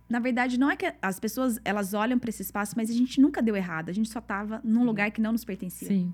Na 0.09 0.18
verdade, 0.18 0.59
não 0.59 0.70
é 0.70 0.76
que 0.76 0.92
as 1.01 1.18
pessoas 1.18 1.59
elas 1.64 1.95
olham 1.95 2.18
para 2.18 2.28
esse 2.30 2.42
espaço, 2.42 2.74
mas 2.76 2.90
a 2.90 2.92
gente 2.92 3.20
nunca 3.20 3.42
deu 3.42 3.57
errado. 3.57 3.88
A 3.88 3.92
gente 3.92 4.09
só 4.11 4.20
tava 4.20 4.61
num 4.62 4.84
lugar 4.84 5.11
que 5.11 5.20
não 5.20 5.32
nos 5.32 5.45
pertencia. 5.45 5.88
Sim. 5.88 6.12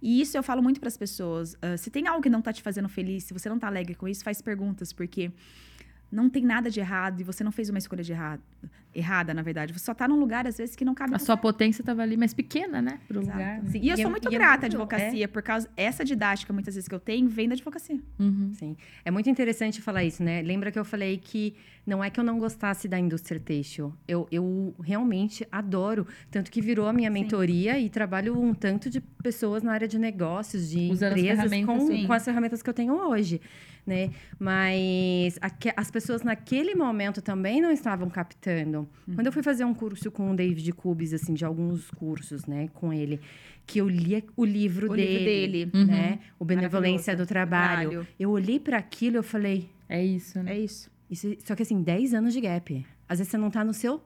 E 0.00 0.20
isso 0.20 0.36
eu 0.36 0.42
falo 0.42 0.62
muito 0.62 0.80
para 0.80 0.88
as 0.88 0.96
pessoas. 0.96 1.56
ah, 1.62 1.76
se 1.76 1.90
tem 1.90 2.06
algo 2.06 2.22
que 2.22 2.30
não 2.30 2.40
tá 2.42 2.52
te 2.52 2.62
fazendo 2.62 2.88
feliz, 2.88 3.24
se 3.24 3.32
você 3.32 3.48
não 3.48 3.58
tá 3.58 3.66
alegre 3.66 3.94
com 3.94 4.08
isso, 4.08 4.24
faz 4.24 4.40
perguntas, 4.40 4.92
porque 4.92 5.30
não 6.12 6.28
tem 6.28 6.44
nada 6.44 6.70
de 6.70 6.78
errado 6.78 7.20
e 7.20 7.24
você 7.24 7.42
não 7.42 7.50
fez 7.50 7.70
uma 7.70 7.78
escolha 7.78 8.04
de 8.04 8.12
errado, 8.12 8.42
errada, 8.94 9.32
na 9.32 9.40
verdade. 9.40 9.72
Você 9.72 9.86
só 9.86 9.94
tá 9.94 10.06
num 10.06 10.20
lugar, 10.20 10.46
às 10.46 10.58
vezes, 10.58 10.76
que 10.76 10.84
não 10.84 10.94
cabe 10.94 11.14
A 11.14 11.18
você. 11.18 11.24
sua 11.24 11.36
potência 11.38 11.82
tava 11.82 12.02
ali 12.02 12.16
mais 12.16 12.34
pequena, 12.34 12.82
né? 12.82 13.00
Pro 13.08 13.22
Exato. 13.22 13.38
lugar. 13.38 13.62
né? 13.62 13.70
Sim, 13.70 13.80
E 13.82 13.88
eu 13.88 13.94
e 13.94 13.96
sou 13.96 14.06
é- 14.06 14.10
muito 14.10 14.28
é 14.28 14.30
grata 14.30 14.66
à 14.66 14.68
advocacia, 14.68 15.26
por 15.26 15.42
causa 15.42 15.68
essa 15.76 16.04
didática, 16.04 16.52
muitas 16.52 16.74
vezes, 16.74 16.86
que 16.86 16.94
eu 16.94 17.00
tenho, 17.00 17.26
vem 17.28 17.48
da 17.48 17.54
advocacia. 17.54 17.98
Uhum. 18.18 18.52
Sim. 18.54 18.76
É 19.04 19.10
muito 19.10 19.30
interessante 19.30 19.80
falar 19.80 20.04
isso, 20.04 20.22
né? 20.22 20.42
Lembra 20.42 20.70
que 20.70 20.78
eu 20.78 20.84
falei 20.84 21.16
que 21.16 21.54
não 21.86 22.04
é 22.04 22.10
que 22.10 22.20
eu 22.20 22.24
não 22.24 22.38
gostasse 22.38 22.86
da 22.86 22.98
indústria 22.98 23.40
têxtil. 23.40 23.92
Eu, 24.06 24.28
eu 24.30 24.74
realmente 24.82 25.48
adoro. 25.50 26.06
Tanto 26.30 26.50
que 26.50 26.60
virou 26.60 26.86
a 26.86 26.92
minha 26.92 27.08
Sim. 27.10 27.14
mentoria 27.14 27.78
e 27.80 27.88
trabalho 27.88 28.38
um 28.38 28.52
tanto 28.54 28.90
de 28.90 29.00
pessoas 29.00 29.62
na 29.62 29.72
área 29.72 29.88
de 29.88 29.98
negócios, 29.98 30.68
de 30.68 30.90
Usando 30.90 31.14
as 31.14 31.18
empresas 31.18 31.64
com, 31.64 31.86
sim. 31.86 32.06
com 32.06 32.12
as 32.12 32.24
ferramentas 32.24 32.62
que 32.62 32.68
eu 32.68 32.74
tenho 32.74 32.92
hoje. 32.94 33.40
Né? 33.84 34.10
Mas 34.38 35.38
as 35.76 35.90
pessoas 35.90 36.22
naquele 36.22 36.74
momento 36.74 37.20
também 37.20 37.60
não 37.60 37.70
estavam 37.70 38.08
captando. 38.08 38.88
Quando 39.12 39.26
eu 39.26 39.32
fui 39.32 39.42
fazer 39.42 39.64
um 39.64 39.74
curso 39.74 40.10
com 40.10 40.30
o 40.30 40.36
David 40.36 40.72
Cubis, 40.72 41.12
assim, 41.12 41.34
de 41.34 41.44
alguns 41.44 41.90
cursos, 41.90 42.46
né, 42.46 42.68
com 42.74 42.92
ele, 42.92 43.20
que 43.66 43.80
eu 43.80 43.88
li 43.88 44.24
o 44.36 44.44
livro 44.44 44.90
O 44.90 44.94
dele, 44.96 45.46
livro 45.46 45.72
dele. 45.72 45.72
Uhum. 45.74 45.86
né? 45.86 46.20
O 46.38 46.44
Benevolência 46.44 47.16
do 47.16 47.26
Trabalho. 47.26 47.90
Trabalho. 47.90 48.08
Eu 48.18 48.30
olhei 48.30 48.60
para 48.60 48.76
aquilo 48.78 49.16
e 49.16 49.18
eu 49.18 49.22
falei, 49.22 49.68
É 49.88 50.04
isso, 50.04 50.40
né? 50.42 50.52
É 50.54 50.58
isso. 50.60 50.90
isso, 51.10 51.34
só 51.44 51.54
que 51.54 51.62
assim, 51.62 51.82
10 51.82 52.14
anos 52.14 52.32
de 52.32 52.40
gap. 52.40 52.86
Às 53.08 53.18
vezes 53.18 53.30
você 53.30 53.36
não 53.38 53.50
tá 53.50 53.64
no 53.64 53.74
seu. 53.74 54.02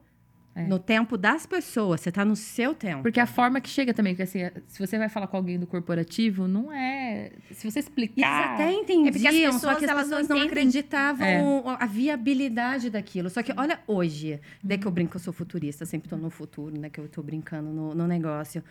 É. 0.57 0.65
No 0.65 0.79
tempo 0.79 1.17
das 1.17 1.45
pessoas, 1.45 2.01
você 2.01 2.11
tá 2.11 2.25
no 2.25 2.35
seu 2.35 2.73
tempo. 2.73 3.03
Porque 3.03 3.19
a 3.19 3.27
forma 3.27 3.61
que 3.61 3.69
chega 3.69 3.93
também, 3.93 4.13
porque 4.15 4.23
assim, 4.23 4.39
se 4.67 4.79
você 4.79 4.97
vai 4.97 5.07
falar 5.07 5.27
com 5.27 5.37
alguém 5.37 5.59
do 5.59 5.67
corporativo, 5.67 6.47
não 6.47 6.73
é. 6.73 7.31
Se 7.51 7.69
você 7.69 7.77
E 7.77 7.81
eles 7.81 7.87
explicar. 7.87 8.53
até 8.55 8.71
entendiam, 8.73 9.07
É 9.07 9.11
porque 9.11 9.27
as 9.27 9.35
só 9.35 9.51
pessoas, 9.51 9.77
que 9.77 9.85
as 9.85 9.91
elas 9.91 10.09
não 10.09 10.17
pessoas 10.17 10.27
não, 10.29 10.37
entendem. 10.37 10.47
acreditavam 10.47 11.63
a 11.79 11.85
viabilidade 11.85 12.89
daquilo. 12.89 13.29
Só 13.29 13.43
que 13.43 13.53
olha 13.55 13.79
hoje, 13.87 14.39
daí 14.63 14.77
que 14.77 14.87
eu 14.87 14.91
brinco 14.91 15.11
que 15.11 15.17
eu 15.17 15.21
sou 15.21 15.33
futurista, 15.33 15.85
sempre 15.85 16.09
tô 16.09 16.17
no 16.17 16.29
futuro, 16.29 16.79
né? 16.79 16.89
Que 16.89 16.99
eu 16.99 17.07
tô 17.07 17.21
brincando 17.21 17.69
no, 17.69 17.93
no 17.93 18.07
negócio. 18.07 18.63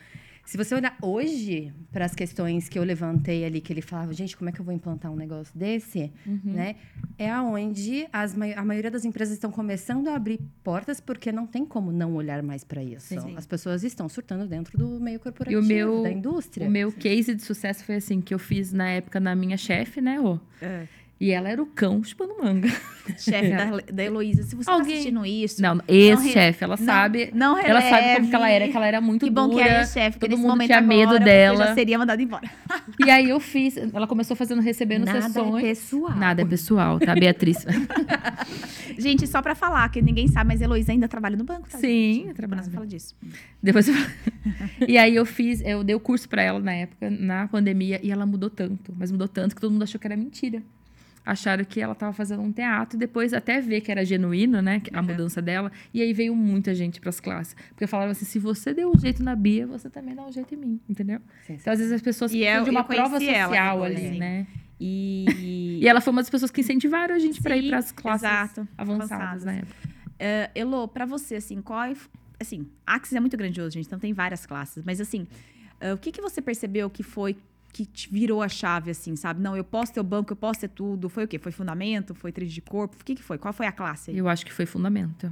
Se 0.44 0.56
você 0.56 0.76
olhar 0.76 0.96
hoje 1.02 1.72
para 1.90 2.04
as 2.04 2.14
questões 2.14 2.68
que 2.68 2.78
eu 2.78 2.84
levantei 2.84 3.44
ali, 3.44 3.60
que 3.60 3.72
ele 3.72 3.82
falava, 3.82 4.12
gente, 4.12 4.36
como 4.36 4.48
é 4.48 4.52
que 4.52 4.60
eu 4.60 4.64
vou 4.64 4.72
implantar 4.72 5.10
um 5.10 5.16
negócio 5.16 5.52
desse? 5.58 6.12
Uhum. 6.24 6.40
Né? 6.44 6.76
É 7.18 7.28
aonde 7.28 8.06
as, 8.12 8.32
a 8.56 8.64
maioria 8.64 8.88
das 8.88 9.04
empresas 9.04 9.34
estão 9.34 9.50
começando 9.50 10.06
a 10.06 10.14
abrir 10.14 10.38
portas 10.62 11.00
porque 11.00 11.32
não 11.32 11.48
tem 11.48 11.64
como 11.66 11.75
não 11.80 12.14
olhar 12.14 12.42
mais 12.42 12.64
para 12.64 12.82
isso. 12.82 13.06
Sim. 13.08 13.34
As 13.36 13.46
pessoas 13.46 13.82
estão 13.84 14.08
surtando 14.08 14.46
dentro 14.46 14.76
do 14.78 15.00
meio 15.00 15.18
corporativo, 15.20 15.62
meu- 15.66 16.02
da 16.02 16.10
indústria. 16.10 16.66
O 16.66 16.70
meu 16.70 16.90
case 16.92 17.34
de 17.34 17.42
sucesso 17.42 17.84
foi 17.84 17.96
assim, 17.96 18.20
que 18.20 18.32
eu 18.34 18.38
fiz 18.38 18.72
na 18.72 18.88
época 18.90 19.18
na 19.20 19.34
minha 19.34 19.56
chefe, 19.56 20.00
né, 20.00 20.16
Rô? 20.18 20.38
E 21.18 21.30
ela 21.30 21.48
era 21.48 21.62
o 21.62 21.66
cão 21.66 22.04
chupando 22.04 22.34
manga. 22.42 22.68
Chefe 23.16 23.48
da, 23.50 23.92
da 23.92 24.04
Heloísa, 24.04 24.42
se 24.42 24.54
você 24.54 24.68
Alguém- 24.68 24.86
tá 24.86 24.92
assistindo 24.92 25.24
isso. 25.24 25.62
Não, 25.62 25.80
ex-chefe, 25.88 26.62
ela 26.62 26.76
não- 26.76 26.84
sabe. 26.84 27.30
Não 27.34 27.56
Ela 27.58 27.80
sabe 27.80 27.90
como 27.92 28.02
releve. 28.02 28.28
que 28.28 28.34
ela 28.36 28.50
era, 28.50 28.68
que 28.68 28.76
ela 28.76 28.86
era 28.86 29.00
muito 29.00 29.24
Que 29.24 29.30
bom 29.30 29.48
dura. 29.48 29.64
que 29.64 29.68
é 29.70 29.86
chefe, 29.86 30.18
todo 30.18 30.36
mundo 30.36 30.62
tinha 30.66 30.80
medo 30.82 31.10
agora, 31.14 31.24
dela. 31.24 31.56
Você 31.56 31.64
já 31.68 31.74
seria 31.74 31.98
mandado 31.98 32.20
embora. 32.20 32.50
E 33.02 33.08
aí 33.10 33.30
eu 33.30 33.40
fiz, 33.40 33.76
ela 33.78 34.06
começou 34.06 34.36
fazendo, 34.36 34.60
recebendo 34.60 35.06
Nada 35.06 35.22
sessões. 35.22 35.64
é 35.64 35.68
pessoal. 35.68 36.14
Nada 36.16 36.42
é 36.42 36.44
pessoal, 36.44 36.98
tá, 37.00 37.14
Beatriz? 37.14 37.64
Gente, 38.98 39.26
só 39.26 39.40
pra 39.42 39.54
falar, 39.54 39.88
que 39.90 40.00
ninguém 40.02 40.26
sabe, 40.28 40.48
mas 40.48 40.60
Heloísa 40.60 40.92
ainda 40.92 41.08
trabalha 41.08 41.36
no 41.36 41.44
banco, 41.44 41.68
tá? 41.68 41.78
Sim, 41.78 42.26
eu 42.28 42.34
trabalho. 42.34 42.62
nós 42.62 42.72
fala 42.72 42.86
disso. 42.86 43.14
Depois 43.62 43.88
eu... 43.88 43.94
E 44.86 44.96
aí 44.98 45.14
eu 45.16 45.24
fiz, 45.26 45.60
eu 45.64 45.82
dei 45.82 45.94
o 45.94 46.00
curso 46.00 46.28
pra 46.28 46.42
ela 46.42 46.60
na 46.60 46.72
época, 46.72 47.10
na 47.10 47.48
pandemia, 47.48 47.98
e 48.02 48.10
ela 48.10 48.24
mudou 48.26 48.48
tanto, 48.50 48.94
mas 48.96 49.10
mudou 49.10 49.26
tanto 49.28 49.54
que 49.54 49.60
todo 49.60 49.72
mundo 49.72 49.82
achou 49.82 49.98
que 50.00 50.06
era 50.06 50.16
mentira. 50.16 50.62
Acharam 51.26 51.64
que 51.64 51.80
ela 51.80 51.92
tava 51.94 52.12
fazendo 52.12 52.40
um 52.40 52.52
teatro, 52.52 52.96
e 52.96 53.00
depois 53.00 53.34
até 53.34 53.60
ver 53.60 53.80
que 53.80 53.90
era 53.90 54.04
genuíno, 54.04 54.62
né, 54.62 54.80
a 54.94 55.00
Uhum. 55.00 55.06
mudança 55.08 55.42
dela. 55.42 55.72
E 55.92 56.00
aí 56.00 56.12
veio 56.12 56.36
muita 56.36 56.72
gente 56.72 57.00
pras 57.00 57.18
classes. 57.18 57.56
Porque 57.70 57.84
falavam 57.88 58.12
assim: 58.12 58.24
se 58.24 58.38
você 58.38 58.72
deu 58.72 58.92
um 58.94 58.98
jeito 58.98 59.22
na 59.24 59.34
Bia, 59.34 59.66
você 59.66 59.90
também 59.90 60.14
dá 60.14 60.22
um 60.24 60.30
jeito 60.30 60.54
em 60.54 60.56
mim, 60.56 60.80
entendeu? 60.88 61.18
Sim, 61.44 61.54
sim. 61.54 61.58
Então, 61.60 61.72
às 61.72 61.78
vezes, 61.80 61.92
as 61.92 62.00
pessoas 62.00 62.30
E 62.32 62.36
precisam 62.38 62.58
eu- 62.60 62.64
de 62.64 62.70
uma 62.70 62.84
prova 62.84 63.16
ela 63.16 63.20
social 63.20 63.50
depois, 63.80 63.96
ali, 64.06 64.18
né? 64.20 64.46
E, 64.80 65.26
E 65.82 65.88
ela 65.88 66.00
foi 66.00 66.12
uma 66.12 66.20
das 66.22 66.30
pessoas 66.30 66.50
que 66.52 66.60
incentivaram 66.60 67.14
a 67.14 67.18
gente 67.18 67.42
pra 67.42 67.56
ir 67.56 67.62
Sim, 67.64 67.68
pras 67.70 67.90
classes 67.92 68.22
exato, 68.22 68.68
avançadas, 68.78 69.10
avançadas. 69.12 69.44
na 69.44 69.52
época. 69.54 69.74
Eh, 70.18 70.50
Elo, 70.54 70.86
pra 70.88 71.04
você, 71.04 71.34
assim, 71.36 71.60
qual 71.60 71.82
é... 71.82 71.92
Assim, 72.38 72.66
Axis 72.86 73.14
é 73.14 73.20
muito 73.20 73.36
grandioso, 73.36 73.70
gente, 73.72 73.86
então 73.86 73.98
tem 73.98 74.12
várias 74.12 74.46
classes. 74.46 74.82
Mas, 74.84 75.00
assim, 75.00 75.26
eh, 75.80 75.92
o 75.92 75.98
que, 75.98 76.12
que 76.12 76.20
você 76.20 76.40
percebeu 76.40 76.88
que 76.90 77.02
foi 77.02 77.36
que 77.76 77.84
te 77.84 78.10
virou 78.10 78.40
a 78.40 78.48
chave, 78.48 78.90
assim, 78.90 79.14
sabe? 79.16 79.42
Não, 79.42 79.54
eu 79.54 79.62
posso 79.62 79.92
ter 79.92 80.00
o 80.00 80.04
banco, 80.04 80.32
eu 80.32 80.36
posso 80.36 80.60
ter 80.60 80.68
tudo. 80.68 81.10
Foi 81.10 81.24
o 81.24 81.28
quê? 81.28 81.38
Foi 81.38 81.52
fundamento? 81.52 82.14
Foi 82.14 82.32
trilho 82.32 82.50
de 82.50 82.62
corpo? 82.62 82.96
O 82.98 83.04
que, 83.04 83.14
que 83.14 83.22
foi? 83.22 83.36
Qual 83.36 83.52
foi 83.52 83.66
a 83.66 83.72
classe 83.72 84.10
aí? 84.10 84.16
Eu 84.16 84.30
acho 84.30 84.46
que 84.46 84.52
foi 84.52 84.64
fundamento. 84.64 85.30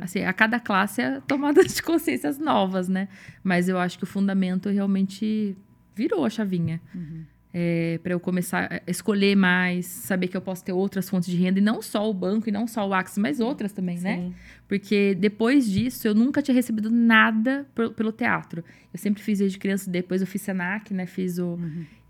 Assim, 0.00 0.24
a 0.24 0.32
cada 0.32 0.58
classe 0.58 1.00
é 1.00 1.20
tomada 1.20 1.62
de 1.64 1.80
consciências 1.80 2.36
novas, 2.36 2.88
né? 2.88 3.08
Mas 3.44 3.68
eu 3.68 3.78
acho 3.78 3.96
que 3.96 4.02
o 4.02 4.06
fundamento 4.08 4.68
realmente 4.70 5.56
virou 5.94 6.24
a 6.24 6.30
chavinha. 6.30 6.80
Uhum. 6.92 7.24
É, 7.54 7.98
para 8.02 8.14
eu 8.14 8.18
começar 8.20 8.80
a 8.86 8.90
escolher 8.90 9.36
mais, 9.36 9.84
saber 9.84 10.28
que 10.28 10.36
eu 10.36 10.40
posso 10.40 10.64
ter 10.64 10.72
outras 10.72 11.06
fontes 11.08 11.28
de 11.28 11.36
renda, 11.36 11.58
e 11.58 11.62
não 11.62 11.82
só 11.82 12.08
o 12.08 12.14
banco, 12.14 12.48
e 12.48 12.52
não 12.52 12.66
só 12.66 12.88
o 12.88 12.94
Axis, 12.94 13.18
mas 13.18 13.40
outras 13.40 13.72
também, 13.72 13.98
né? 13.98 14.16
Sim. 14.16 14.34
Porque 14.66 15.14
depois 15.14 15.68
disso, 15.70 16.08
eu 16.08 16.14
nunca 16.14 16.40
tinha 16.40 16.54
recebido 16.54 16.90
nada 16.90 17.66
por- 17.74 17.92
pelo 17.92 18.10
teatro. 18.10 18.64
Eu 18.92 18.98
sempre 18.98 19.22
fiz 19.22 19.38
desde 19.40 19.58
criança, 19.58 19.90
depois 19.90 20.22
eu 20.22 20.26
fiz 20.26 20.40
Senac, 20.40 20.94
né? 20.94 21.04
Fiz 21.04 21.38
o... 21.38 21.58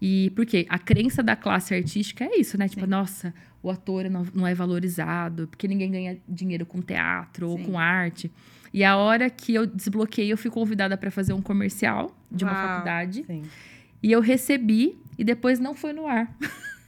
E 0.00 0.30
por 0.30 0.46
quê? 0.46 0.64
A 0.68 0.78
crença 0.78 1.22
da 1.24 1.34
classe 1.34 1.74
artística 1.74 2.24
é 2.24 2.38
isso, 2.38 2.56
né? 2.56 2.68
Tipo, 2.68 2.82
Sim. 2.82 2.90
nossa, 2.90 3.34
o 3.62 3.68
ator 3.70 4.08
não, 4.10 4.24
não 4.32 4.46
é 4.46 4.54
valorizado, 4.54 5.48
porque 5.48 5.66
ninguém 5.66 5.90
ganha 5.90 6.18
dinheiro 6.28 6.64
com 6.64 6.80
teatro 6.80 7.48
ou 7.48 7.58
Sim. 7.58 7.64
com 7.64 7.78
arte. 7.78 8.30
E 8.72 8.84
a 8.84 8.96
hora 8.96 9.28
que 9.28 9.54
eu 9.54 9.66
desbloqueei, 9.66 10.32
eu 10.32 10.36
fui 10.36 10.50
convidada 10.50 10.96
para 10.96 11.10
fazer 11.10 11.32
um 11.32 11.42
comercial 11.42 12.16
de 12.30 12.44
uma 12.44 12.52
Uau. 12.52 12.66
faculdade. 12.68 13.24
Sim. 13.24 13.42
E 14.02 14.10
eu 14.10 14.20
recebi, 14.20 14.98
e 15.18 15.24
depois 15.24 15.58
não 15.58 15.74
foi 15.74 15.92
no 15.92 16.06
ar. 16.06 16.28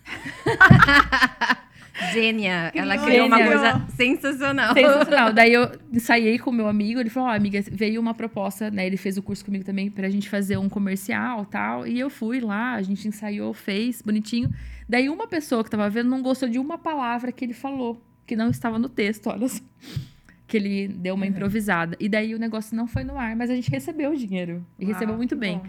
Gênia. 2.13 2.73
Ela 2.75 2.99
Criou. 2.99 3.27
uma 3.27 3.39
coisa 3.39 3.87
sensacional. 3.97 4.75
Sensacional. 4.75 5.33
Daí 5.35 5.53
eu 5.53 5.71
ensaiei 5.93 6.39
com 6.39 6.51
o 6.51 6.53
meu 6.53 6.67
amigo, 6.67 6.99
ele 6.99 7.09
falou: 7.09 7.29
Ó, 7.29 7.33
amiga, 7.33 7.63
veio 7.71 8.01
uma 8.01 8.13
proposta, 8.13 8.71
né? 8.71 8.87
Ele 8.87 8.97
fez 8.97 9.17
o 9.17 9.23
curso 9.23 9.45
comigo 9.45 9.65
também 9.65 9.91
pra 9.91 10.11
gente 10.11 10.29
fazer 10.29 10.57
um 10.57 10.69
comercial 10.69 11.45
tal. 11.45 11.87
E 11.87 11.99
eu 11.99 12.11
fui 12.11 12.41
lá, 12.41 12.75
a 12.75 12.83
gente 12.83 13.07
ensaiou, 13.07 13.55
fez, 13.55 14.03
bonitinho. 14.03 14.53
Daí 14.89 15.09
uma 15.09 15.27
pessoa 15.29 15.63
que 15.63 15.71
tava 15.71 15.89
vendo 15.89 16.11
não 16.11 16.21
gostou 16.21 16.49
de 16.49 16.59
uma 16.59 16.77
palavra 16.77 17.31
que 17.31 17.45
ele 17.45 17.55
falou, 17.55 18.03
que 18.27 18.35
não 18.35 18.51
estava 18.51 18.79
no 18.79 18.89
texto, 18.89 19.29
olha 19.29 19.49
só. 19.49 19.63
Que 20.47 20.59
ele 20.59 20.89
deu 20.89 21.15
uma 21.15 21.27
improvisada. 21.27 21.97
E 21.99 22.09
daí 22.09 22.35
o 22.35 22.39
negócio 22.39 22.77
não 22.77 22.87
foi 22.87 23.03
no 23.03 23.17
ar, 23.17 23.35
mas 23.35 23.51
a 23.51 23.55
gente 23.55 23.71
recebeu 23.71 24.11
o 24.11 24.17
dinheiro. 24.17 24.65
E 24.79 24.85
Uau, 24.85 24.93
recebeu 24.93 25.17
muito 25.17 25.35
bem. 25.35 25.59
bom. 25.59 25.67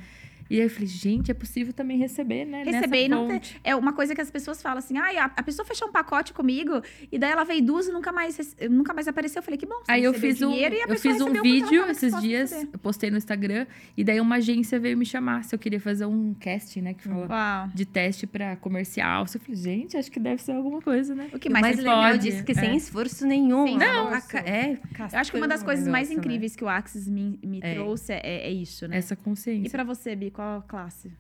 E 0.50 0.58
aí 0.60 0.66
eu 0.66 0.70
falei, 0.70 0.88
gente, 0.88 1.32
é 1.32 1.34
possível 1.34 1.74
também 1.74 1.98
receber, 1.98 2.46
né? 2.46 2.64
nessa 2.64 2.78
Receber 2.80 3.06
e 3.06 3.08
não 3.10 3.28
ter. 3.28 3.42
É 3.64 3.76
uma 3.76 3.94
coisa 3.94 4.14
que 4.14 4.22
as 4.22 4.30
pessoas 4.30 4.62
falam 4.62 4.78
assim: 4.80 4.98
ah, 4.98 5.24
a, 5.24 5.26
a 5.26 5.44
pessoa 5.44 5.66
fechou 5.66 5.88
um 5.88 5.92
pacote 5.92 6.34
comigo 6.34 6.82
e 7.12 7.18
daí 7.18 7.32
ela 7.32 7.44
veio 7.44 7.64
duas 7.64 7.88
e 7.88 7.92
nunca 7.92 8.12
mais, 8.12 8.56
nunca 8.70 8.94
mais 8.94 9.08
apareceu. 9.08 9.40
Eu 9.40 9.44
falei, 9.44 9.58
que 9.58 9.66
bom. 9.66 9.76
você 9.84 9.92
Aí 9.92 10.04
eu 10.04 10.14
fiz 10.14 10.42
um, 10.42 10.52
dinheiro 10.52 10.76
e 10.76 10.82
a 10.82 10.86
eu 10.88 11.00
fiz 11.00 11.20
um 11.22 11.42
vídeo 11.42 11.86
esses 11.90 12.20
dias, 12.22 12.52
receber. 12.52 12.70
eu 12.74 12.80
postei 12.80 13.10
no 13.12 13.18
Instagram, 13.18 13.66
e 13.98 14.04
daí 14.04 14.20
uma 14.20 14.36
agência 14.36 14.80
veio 14.80 14.98
me 14.98 15.06
chamar 15.06 15.44
se 15.44 15.56
eu 15.56 15.60
queria 15.60 15.80
fazer 15.80 16.06
um 16.06 16.34
casting, 16.40 16.82
né? 16.82 16.94
Que 16.94 17.04
fala 17.08 17.28
Uau. 17.28 17.70
de 17.74 17.86
teste 17.86 18.28
pra 18.28 18.56
comercial. 18.56 19.26
Eu 19.34 19.40
falei, 19.40 19.56
gente, 19.56 19.98
acho 19.98 20.12
que 20.12 20.20
deve 20.20 20.42
ser 20.42 20.52
alguma 20.54 20.82
coisa, 20.82 21.16
né? 21.16 21.30
O 21.34 21.40
que 21.40 21.50
mais, 21.50 21.66
mais 21.66 21.78
legal 21.78 22.12
pode, 22.12 22.20
disso 22.24 22.40
é 22.40 22.44
que 22.44 22.52
é. 22.52 22.56
sem 22.56 22.76
esforço 22.76 23.26
nenhum. 23.26 23.66
Sem 23.66 23.82
Ela 23.82 24.18
esforço. 24.18 24.38
É, 24.48 24.80
Eu 25.12 25.20
acho 25.20 25.32
que 25.32 25.38
uma 25.38 25.48
das 25.48 25.64
coisas 25.64 25.88
o 25.88 25.92
mais 25.92 26.10
negócio, 26.10 26.22
né? 26.30 26.34
incríveis 26.36 26.56
que 26.56 26.64
o 26.64 26.70
Axis 26.70 27.08
me, 27.08 27.40
me 27.44 27.60
É. 27.64 27.74
trouxe 27.74 28.14
é, 28.14 28.48
é 28.48 28.52
isso, 28.52 28.88
né? 28.88 28.98
Essa 28.98 29.14
E 29.14 29.18
consciência. 29.18 29.70
pra 29.72 29.84
você, 29.84 30.16
Bi, 30.16 30.32
qual 30.36 30.62
classe? 30.68 31.12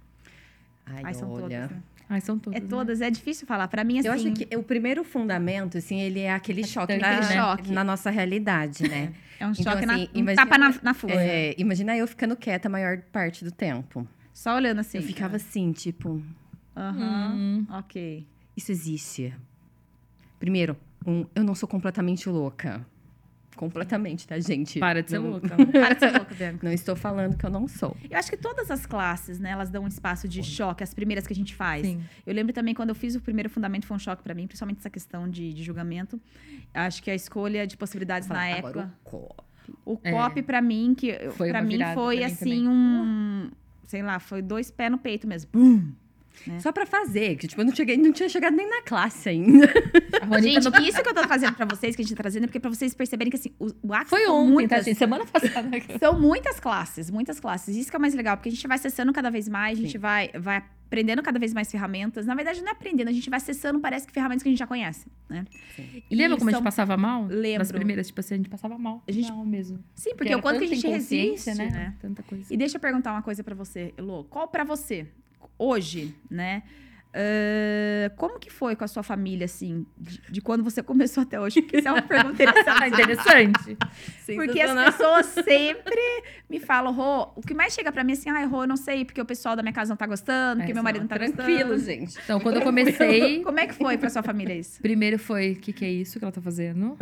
Ai, 0.85 1.01
Ai, 1.05 1.13
são 1.13 1.29
olha. 1.31 1.41
todas. 1.41 1.71
né? 1.71 1.83
Ai, 2.07 2.21
são 2.21 2.37
todas. 2.37 2.59
É 2.59 2.61
né? 2.63 2.69
todas, 2.69 3.01
é 3.01 3.09
difícil 3.09 3.47
falar. 3.47 3.67
Pra 3.67 3.83
mim, 3.83 3.97
assim. 3.97 4.07
Eu 4.07 4.13
acho 4.13 4.31
que 4.33 4.55
o 4.55 4.61
primeiro 4.61 5.03
fundamento, 5.03 5.77
assim, 5.79 5.99
ele 5.99 6.19
é 6.19 6.31
aquele 6.31 6.63
choque, 6.63 6.93
Aquele 6.93 7.01
na, 7.09 7.21
choque. 7.23 7.71
na 7.71 7.83
nossa 7.83 8.11
realidade, 8.11 8.83
né? 8.87 9.13
É 9.39 9.47
um 9.47 9.51
Então, 9.51 9.73
choque, 9.73 9.85
na, 9.85 9.95
assim, 9.95 10.09
um 10.13 10.19
imagina- 10.19 10.45
tapa 10.45 10.57
na, 10.57 10.75
na 10.83 10.93
força. 10.93 11.15
É, 11.17 11.55
imagina 11.57 11.97
eu 11.97 12.07
ficando 12.07 12.35
quieta 12.35 12.67
a 12.67 12.71
maior 12.71 12.99
parte 13.11 13.43
do 13.43 13.51
tempo. 13.51 14.07
Só 14.33 14.55
olhando 14.55 14.79
assim. 14.79 14.97
Eu 14.99 15.03
ficava 15.03 15.37
assim, 15.37 15.71
tipo, 15.71 16.21
Aham, 16.77 17.33
Hum. 17.35 17.65
ok. 17.71 18.25
isso 18.55 18.71
existe. 18.71 19.33
Primeiro, 20.39 20.77
um, 21.07 21.25
eu 21.33 21.43
não 21.43 21.55
sou 21.55 21.67
completamente 21.67 22.29
louca. 22.29 22.85
Completamente, 23.55 24.27
tá, 24.27 24.39
gente? 24.39 24.79
Para 24.79 25.01
de 25.01 25.09
ser 25.09 25.19
Não- 25.19 25.29
louca. 25.31 25.49
Para 25.71 25.93
de 25.93 25.99
ser 25.99 26.11
louca, 26.11 26.35
Bianca. 26.35 26.59
Não 26.65 26.71
estou 26.73 26.95
falando 26.95 27.37
que 27.37 27.45
eu 27.45 27.49
não 27.49 27.67
sou. 27.67 27.95
Eu 28.09 28.17
acho 28.17 28.29
que 28.29 28.37
todas 28.37 28.69
as 28.69 28.85
classes, 28.85 29.39
né, 29.39 29.51
elas 29.51 29.69
dão 29.69 29.83
um 29.83 29.87
espaço 29.87 30.27
de 30.27 30.43
choque, 30.43 30.83
as 30.83 30.93
primeiras 30.93 31.25
que 31.25 31.33
a 31.33 31.35
gente 31.35 31.55
faz. 31.55 31.85
Sim. 31.85 32.01
Eu 32.25 32.33
lembro 32.33 32.51
também 32.53 32.73
quando 32.73 32.89
eu 32.89 32.95
fiz 32.95 33.15
o 33.15 33.21
primeiro 33.21 33.49
fundamento, 33.49 33.85
foi 33.85 33.95
um 33.95 33.99
choque 33.99 34.21
pra 34.23 34.33
mim, 34.33 34.45
principalmente 34.47 34.79
essa 34.79 34.89
questão 34.89 35.29
de, 35.29 35.53
de 35.53 35.63
julgamento. 35.63 36.19
Acho 36.73 37.01
que 37.01 37.09
a 37.09 37.15
escolha 37.15 37.65
de 37.65 37.77
possibilidades 37.77 38.27
na 38.27 38.45
época. 38.47 38.69
Agora, 38.69 38.93
o 39.03 39.09
copo. 39.09 39.43
O 39.85 39.99
É. 40.03 40.11
COP, 40.11 40.41
pra 40.43 40.61
mim, 40.61 40.93
que 40.95 41.07
eu- 41.07 41.31
Foi 41.31 41.49
pra 41.49 41.59
uma 41.61 41.67
mim 41.67 41.77
foi 41.95 42.17
pra 42.17 42.27
mim 42.27 42.33
assim 42.33 42.39
também. 42.65 42.67
um. 42.67 43.51
Sei 43.87 44.01
lá, 44.03 44.19
foi 44.19 44.41
dois 44.41 44.69
pés 44.69 44.91
no 44.91 44.97
peito 44.97 45.27
mesmo. 45.27 45.49
Bum! 45.53 45.91
É. 46.49 46.59
Só 46.59 46.71
pra 46.71 46.85
fazer, 46.85 47.35
que 47.37 47.47
tipo, 47.47 47.61
eu 47.61 47.65
não, 47.65 47.73
cheguei, 47.75 47.97
não 47.97 48.11
tinha 48.11 48.29
chegado 48.29 48.55
nem 48.55 48.69
na 48.69 48.81
classe 48.83 49.29
ainda. 49.29 49.65
A 50.29 50.39
Gente, 50.41 50.69
não- 50.69 50.81
isso 50.85 51.01
que 51.01 51.09
eu 51.09 51.13
tô 51.13 51.21
trazendo 51.23 51.53
pra 51.55 51.65
vocês, 51.65 51.95
que 51.95 52.01
a 52.01 52.05
gente 52.05 52.15
tá 52.15 52.21
trazendo, 52.23 52.43
é 52.43 52.47
porque 52.47 52.59
pra 52.59 52.69
vocês 52.69 52.93
perceberem 52.93 53.31
que 53.31 53.37
assim, 53.37 53.51
o, 53.59 53.67
o 53.81 53.93
Axis 53.93 54.09
Foi 54.09 54.27
ontem, 54.27 54.51
muitas, 54.51 54.77
tá, 54.79 54.83
gente? 54.83 54.97
Semana 54.97 55.25
passada. 55.25 55.69
São 55.99 56.19
muitas 56.19 56.59
classes, 56.59 57.09
muitas 57.09 57.39
classes. 57.39 57.75
Isso 57.75 57.89
que 57.89 57.95
é 57.95 57.99
mais 57.99 58.13
legal, 58.13 58.37
porque 58.37 58.49
a 58.49 58.51
gente 58.51 58.67
vai 58.67 58.75
acessando 58.75 59.11
cada 59.13 59.29
vez 59.31 59.47
mais, 59.49 59.77
a 59.79 59.81
gente 59.81 59.97
vai, 59.97 60.29
vai 60.37 60.63
aprendendo 60.87 61.23
cada 61.23 61.39
vez 61.39 61.51
mais 61.53 61.69
ferramentas. 61.71 62.25
Na 62.27 62.35
verdade, 62.35 62.61
não 62.61 62.69
é 62.69 62.71
aprendendo, 62.71 63.07
a 63.07 63.11
gente 63.11 63.27
vai 63.29 63.37
acessando, 63.37 63.79
parece 63.79 64.05
que 64.05 64.13
ferramentas 64.13 64.43
que 64.43 64.49
a 64.49 64.51
gente 64.51 64.59
já 64.59 64.67
conhece, 64.67 65.07
né? 65.27 65.45
Sim. 65.75 66.03
E 66.09 66.15
lembra 66.15 66.37
como 66.37 66.49
a 66.49 66.53
são- 66.53 66.59
gente 66.59 66.63
passava 66.65 66.95
mal? 66.95 67.25
Lembro. 67.25 67.59
Nas 67.59 67.71
primeiras, 67.71 68.07
tipo 68.07 68.19
assim, 68.19 68.35
a 68.35 68.37
gente 68.37 68.49
passava 68.49 68.77
mal. 68.77 69.03
A 69.07 69.11
gente- 69.11 69.31
Mal 69.31 69.43
mesmo. 69.45 69.83
Sim, 69.95 70.11
porque 70.15 70.29
era 70.29 70.37
o 70.37 70.41
quanto 70.41 70.59
que 70.59 70.65
a 70.65 70.67
gente 70.67 70.87
resiste, 70.87 71.15
inconsciência, 71.49 71.55
né? 71.55 71.95
Tanta 71.99 72.21
coisa. 72.21 72.53
E 72.53 72.55
deixa 72.55 72.77
eu 72.77 72.81
perguntar 72.81 73.11
uma 73.13 73.23
coisa 73.23 73.43
pra 73.43 73.55
você, 73.55 73.93
Elô. 73.97 74.23
Qual 74.25 74.47
pra 74.47 74.63
você, 74.63 75.07
hoje, 75.57 76.15
né? 76.29 76.63
ãh, 77.17 78.09
como 78.17 78.37
que 78.37 78.49
foi 78.51 78.75
com 78.75 78.83
a 78.83 78.87
sua 78.89 79.01
família, 79.01 79.45
assim, 79.45 79.85
de, 79.97 80.19
de 80.29 80.41
quando 80.41 80.63
você 80.65 80.83
começou 80.83 81.23
até 81.23 81.39
hoje? 81.39 81.61
Porque 81.61 81.77
isso 81.77 81.87
é 81.87 81.91
uma 81.91 82.01
pergunta 82.01 82.43
Ah, 82.43 82.87
interessante. 82.87 82.87
interessante. 83.73 83.77
Porque 84.35 84.59
as 84.61 84.85
pessoas 84.85 85.25
sempre 85.27 86.01
me 86.49 86.59
falam, 86.59 86.91
Rô, 86.93 87.29
o 87.37 87.41
que 87.41 87.53
mais 87.53 87.73
chega 87.73 87.89
pra 87.89 88.03
mim 88.03 88.11
é 88.11 88.15
assim, 88.15 88.29
ai, 88.29 88.45
Rô, 88.45 88.63
eu 88.63 88.67
não 88.67 88.75
sei, 88.75 89.05
porque 89.05 89.21
o 89.21 89.25
pessoal 89.25 89.55
da 89.55 89.61
minha 89.63 89.71
casa 89.73 89.89
não 89.91 89.95
tá 89.97 90.05
gostando, 90.05 90.57
porque 90.59 90.71
É, 90.71 90.75
meu 90.75 90.83
marido 90.83 91.03
não 91.03 91.07
tá 91.07 91.15
Tranquilo, 91.15 91.69
gostando. 91.69 91.85
gente. 91.85 92.17
Então, 92.21 92.39
quando 92.41 92.57
eu 92.57 92.61
comecei, 92.63 93.41
Como 93.45 93.59
é 93.61 93.67
que 93.67 93.73
foi 93.75 93.97
pra 93.97 94.09
sua 94.09 94.21
família 94.21 94.53
isso? 94.53 94.81
primeiro 94.81 95.17
foi, 95.17 95.53
o 95.53 95.55
que, 95.55 95.71
que 95.71 95.85
é 95.85 95.89
isso 95.89 96.19
que 96.19 96.25
ela 96.25 96.33
tá 96.33 96.41
fazendo? 96.41 96.97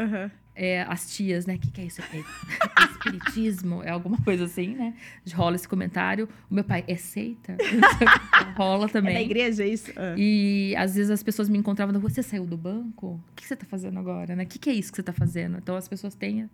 É, 0.55 0.83
as 0.83 1.11
tias, 1.15 1.45
né? 1.47 1.55
O 1.55 1.59
que, 1.59 1.71
que 1.71 1.81
é 1.81 1.85
isso? 1.85 2.01
É 2.01 2.23
espiritismo? 2.91 3.81
É 3.83 3.89
alguma 3.89 4.17
coisa 4.21 4.45
assim, 4.45 4.75
né? 4.75 4.93
Rola 5.33 5.55
esse 5.55 5.67
comentário. 5.67 6.29
O 6.49 6.53
meu 6.53 6.63
pai, 6.63 6.83
é 6.87 6.95
seita? 6.95 7.57
Rola 8.55 8.83
É 8.83 8.87
da 8.87 8.93
também. 8.93 9.25
igreja 9.25 9.65
isso? 9.65 9.91
Ah. 9.95 10.13
E 10.17 10.75
às 10.77 10.95
vezes 10.95 11.09
as 11.09 11.23
pessoas 11.23 11.49
me 11.49 11.57
encontravam 11.57 11.91
na 11.91 11.99
rua, 11.99 12.09
você 12.09 12.21
saiu 12.21 12.45
do 12.45 12.55
banco? 12.55 13.07
O 13.31 13.35
que 13.35 13.45
você 13.47 13.55
tá 13.55 13.65
fazendo 13.65 13.97
agora, 13.99 14.35
né? 14.35 14.43
O 14.43 14.47
que, 14.47 14.59
que 14.59 14.69
é 14.69 14.73
isso 14.73 14.91
que 14.91 14.97
você 14.97 15.03
tá 15.03 15.13
fazendo? 15.13 15.57
Então 15.57 15.75
as 15.75 15.87
pessoas 15.87 16.13
têm 16.13 16.47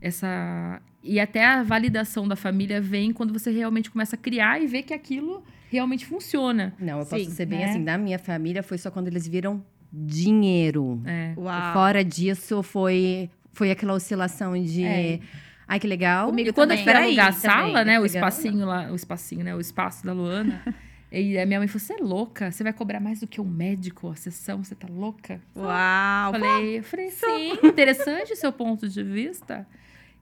essa. 0.00 0.80
E 1.02 1.18
até 1.18 1.44
a 1.44 1.62
validação 1.62 2.28
da 2.28 2.36
família 2.36 2.80
vem 2.80 3.12
quando 3.12 3.32
você 3.32 3.50
realmente 3.50 3.90
começa 3.90 4.16
a 4.16 4.18
criar 4.18 4.60
e 4.62 4.66
ver 4.66 4.82
que 4.82 4.92
aquilo 4.92 5.42
realmente 5.70 6.04
funciona. 6.04 6.74
Não, 6.78 6.98
eu 7.00 7.06
posso 7.06 7.24
Sim, 7.24 7.30
ser 7.30 7.46
bem 7.46 7.60
né? 7.60 7.70
assim, 7.70 7.82
da 7.84 7.96
minha 7.96 8.18
família 8.18 8.62
foi 8.62 8.76
só 8.76 8.90
quando 8.90 9.08
eles 9.08 9.26
viram 9.26 9.64
dinheiro. 9.92 11.00
É. 11.04 11.34
Uau. 11.36 11.72
Fora 11.72 12.04
disso, 12.04 12.62
foi, 12.62 13.30
foi 13.52 13.70
aquela 13.70 13.94
oscilação 13.94 14.60
de. 14.62 14.84
É. 14.84 15.20
Ai, 15.66 15.78
que 15.78 15.86
legal. 15.86 16.26
Comigo 16.28 16.48
E 16.48 16.52
quando 16.52 16.72
eu 16.72 16.78
também. 16.78 16.94
fui 16.94 17.04
alugar 17.04 17.28
a 17.28 17.32
sala, 17.32 17.78
também, 17.80 17.84
né? 17.84 18.00
O 18.00 18.04
espacinho 18.04 18.66
lá, 18.66 18.90
o 18.90 18.94
espacinho, 18.96 19.44
né? 19.44 19.54
O 19.54 19.60
espaço 19.60 20.04
da 20.04 20.12
Luana. 20.12 20.60
e 21.12 21.38
a 21.38 21.46
minha 21.46 21.60
mãe 21.60 21.68
falou: 21.68 21.80
você 21.80 21.92
é 21.92 21.98
louca? 21.98 22.50
Você 22.50 22.64
vai 22.64 22.72
cobrar 22.72 22.98
mais 22.98 23.20
do 23.20 23.26
que 23.26 23.40
um 23.40 23.44
médico 23.44 24.10
a 24.10 24.16
sessão? 24.16 24.64
Você 24.64 24.74
tá 24.74 24.88
louca? 24.90 25.40
Uau. 25.54 26.32
Falei, 26.32 26.78
eu 26.78 26.82
falei, 26.82 27.10
sim, 27.10 27.52
interessante 27.62 28.34
seu 28.34 28.52
ponto 28.52 28.88
de 28.88 29.02
vista. 29.02 29.66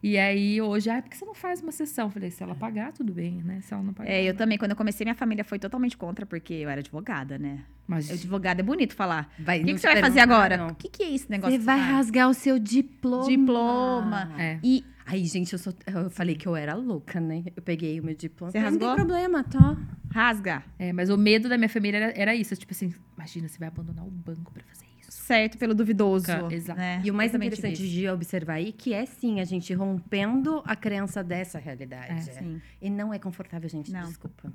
E 0.03 0.17
aí, 0.17 0.61
hoje, 0.63 0.89
ah, 0.91 1.03
por 1.03 1.11
que 1.11 1.17
você 1.17 1.25
não 1.25 1.35
faz 1.35 1.61
uma 1.61 1.73
sessão? 1.73 2.09
Falei, 2.09 2.31
se 2.31 2.43
ela 2.43 2.55
pagar, 2.55 2.93
tudo 2.93 3.13
bem, 3.13 3.43
né? 3.43 3.61
Se 3.61 3.75
ela 3.75 3.83
não 3.83 3.93
pagar. 3.93 4.11
É, 4.11 4.23
eu 4.23 4.33
não. 4.33 4.39
também, 4.39 4.57
quando 4.57 4.71
eu 4.71 4.77
comecei, 4.77 5.05
minha 5.05 5.15
família 5.15 5.43
foi 5.43 5.59
totalmente 5.59 5.97
contra, 5.97 6.25
porque 6.25 6.55
eu 6.55 6.69
era 6.69 6.81
advogada, 6.81 7.37
né? 7.39 7.65
Mas 7.87 8.09
Eu, 8.09 8.15
advogada 8.15 8.61
é 8.61 8.65
bonito 8.65 8.95
falar. 8.95 9.33
O 9.41 9.45
que, 9.45 9.65
que 9.75 9.79
você 9.79 9.87
vai 9.89 10.01
fazer 10.01 10.21
agora? 10.21 10.69
O 10.69 10.75
que, 10.75 10.89
que 10.89 11.03
é 11.03 11.15
esse 11.15 11.29
negócio? 11.29 11.57
Você 11.59 11.65
vai 11.65 11.79
faz? 11.79 11.91
rasgar 11.91 12.29
o 12.29 12.35
seu 12.35 12.59
diploma. 12.59 13.27
Diploma. 13.29 14.33
É. 14.39 14.59
E 14.63 14.85
Ai, 15.11 15.25
gente, 15.25 15.55
eu, 15.55 15.59
sou, 15.59 15.73
eu 15.87 16.11
falei 16.11 16.35
que 16.35 16.47
eu 16.47 16.55
era 16.55 16.75
louca, 16.75 17.19
né? 17.19 17.43
Eu 17.57 17.63
peguei 17.63 17.99
o 17.99 18.05
meu 18.05 18.15
diploma. 18.15 18.53
Você 18.53 18.61
Falei, 18.61 18.79
Não 18.79 18.87
rasgou? 18.89 18.97
tem 18.97 19.07
problema, 19.07 19.43
tá? 19.43 19.77
rasga. 20.11 20.63
É, 20.79 20.93
mas 20.93 21.09
o 21.09 21.17
medo 21.17 21.49
da 21.49 21.57
minha 21.57 21.69
família 21.69 21.97
era, 21.99 22.13
era 22.15 22.35
isso. 22.35 22.55
Tipo 22.55 22.73
assim, 22.75 22.93
imagina, 23.17 23.49
você 23.49 23.59
vai 23.59 23.69
abandonar 23.69 24.07
o 24.07 24.11
banco 24.11 24.53
pra 24.53 24.63
fazer 24.65 24.85
isso. 24.85 24.88
Certo 25.29 25.59
pelo 25.59 25.75
duvidoso. 25.75 26.33
Exato. 26.51 26.81
Né? 26.81 27.03
E 27.05 27.11
o 27.11 27.15
mais 27.15 27.31
tive 27.31 27.45
interessante 27.45 27.85
isso. 27.85 27.93
de 27.93 28.09
observar 28.09 28.55
aí 28.55 28.73
que 28.73 28.95
é 28.95 29.05
sim 29.05 29.41
a 29.41 29.45
gente 29.45 29.75
rompendo 29.75 30.63
a 30.65 30.75
crença 30.75 31.23
dessa 31.23 31.59
realidade. 31.59 32.31
É. 32.31 32.45
E 32.81 32.89
não 32.89 33.13
é 33.13 33.19
confortável, 33.19 33.69
gente. 33.69 33.93
Não. 33.93 34.05
Desculpa. 34.05 34.51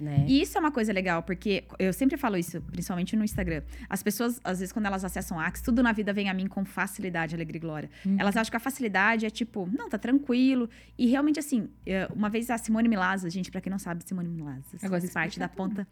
Né? 0.00 0.24
E 0.26 0.40
isso 0.40 0.56
é 0.56 0.60
uma 0.60 0.72
coisa 0.72 0.94
legal, 0.94 1.22
porque 1.22 1.64
eu 1.78 1.92
sempre 1.92 2.16
falo 2.16 2.38
isso, 2.38 2.58
principalmente 2.72 3.14
no 3.16 3.22
Instagram. 3.22 3.62
As 3.86 4.02
pessoas, 4.02 4.40
às 4.42 4.60
vezes, 4.60 4.72
quando 4.72 4.86
elas 4.86 5.04
acessam 5.04 5.38
Axe, 5.38 5.62
tudo 5.62 5.82
na 5.82 5.92
vida 5.92 6.10
vem 6.10 6.30
a 6.30 6.32
mim 6.32 6.46
com 6.46 6.64
facilidade, 6.64 7.34
alegria 7.34 7.58
e 7.58 7.60
glória. 7.60 7.90
Uhum. 8.06 8.16
Elas 8.18 8.34
acham 8.34 8.50
que 8.50 8.56
a 8.56 8.60
facilidade 8.60 9.26
é 9.26 9.30
tipo, 9.30 9.68
não, 9.70 9.90
tá 9.90 9.98
tranquilo. 9.98 10.70
E 10.96 11.06
realmente, 11.06 11.38
assim, 11.38 11.68
eh, 11.84 12.08
uma 12.16 12.30
vez 12.30 12.48
a 12.48 12.56
Simone 12.56 12.88
Milazzo, 12.88 13.28
gente, 13.28 13.50
pra 13.50 13.60
quem 13.60 13.70
não 13.70 13.78
sabe, 13.78 14.02
Simone 14.06 14.30
Milazzo, 14.30 14.76
Agora 14.82 15.02
faz 15.02 15.12
parte 15.12 15.38
da 15.38 15.50
ponta 15.50 15.86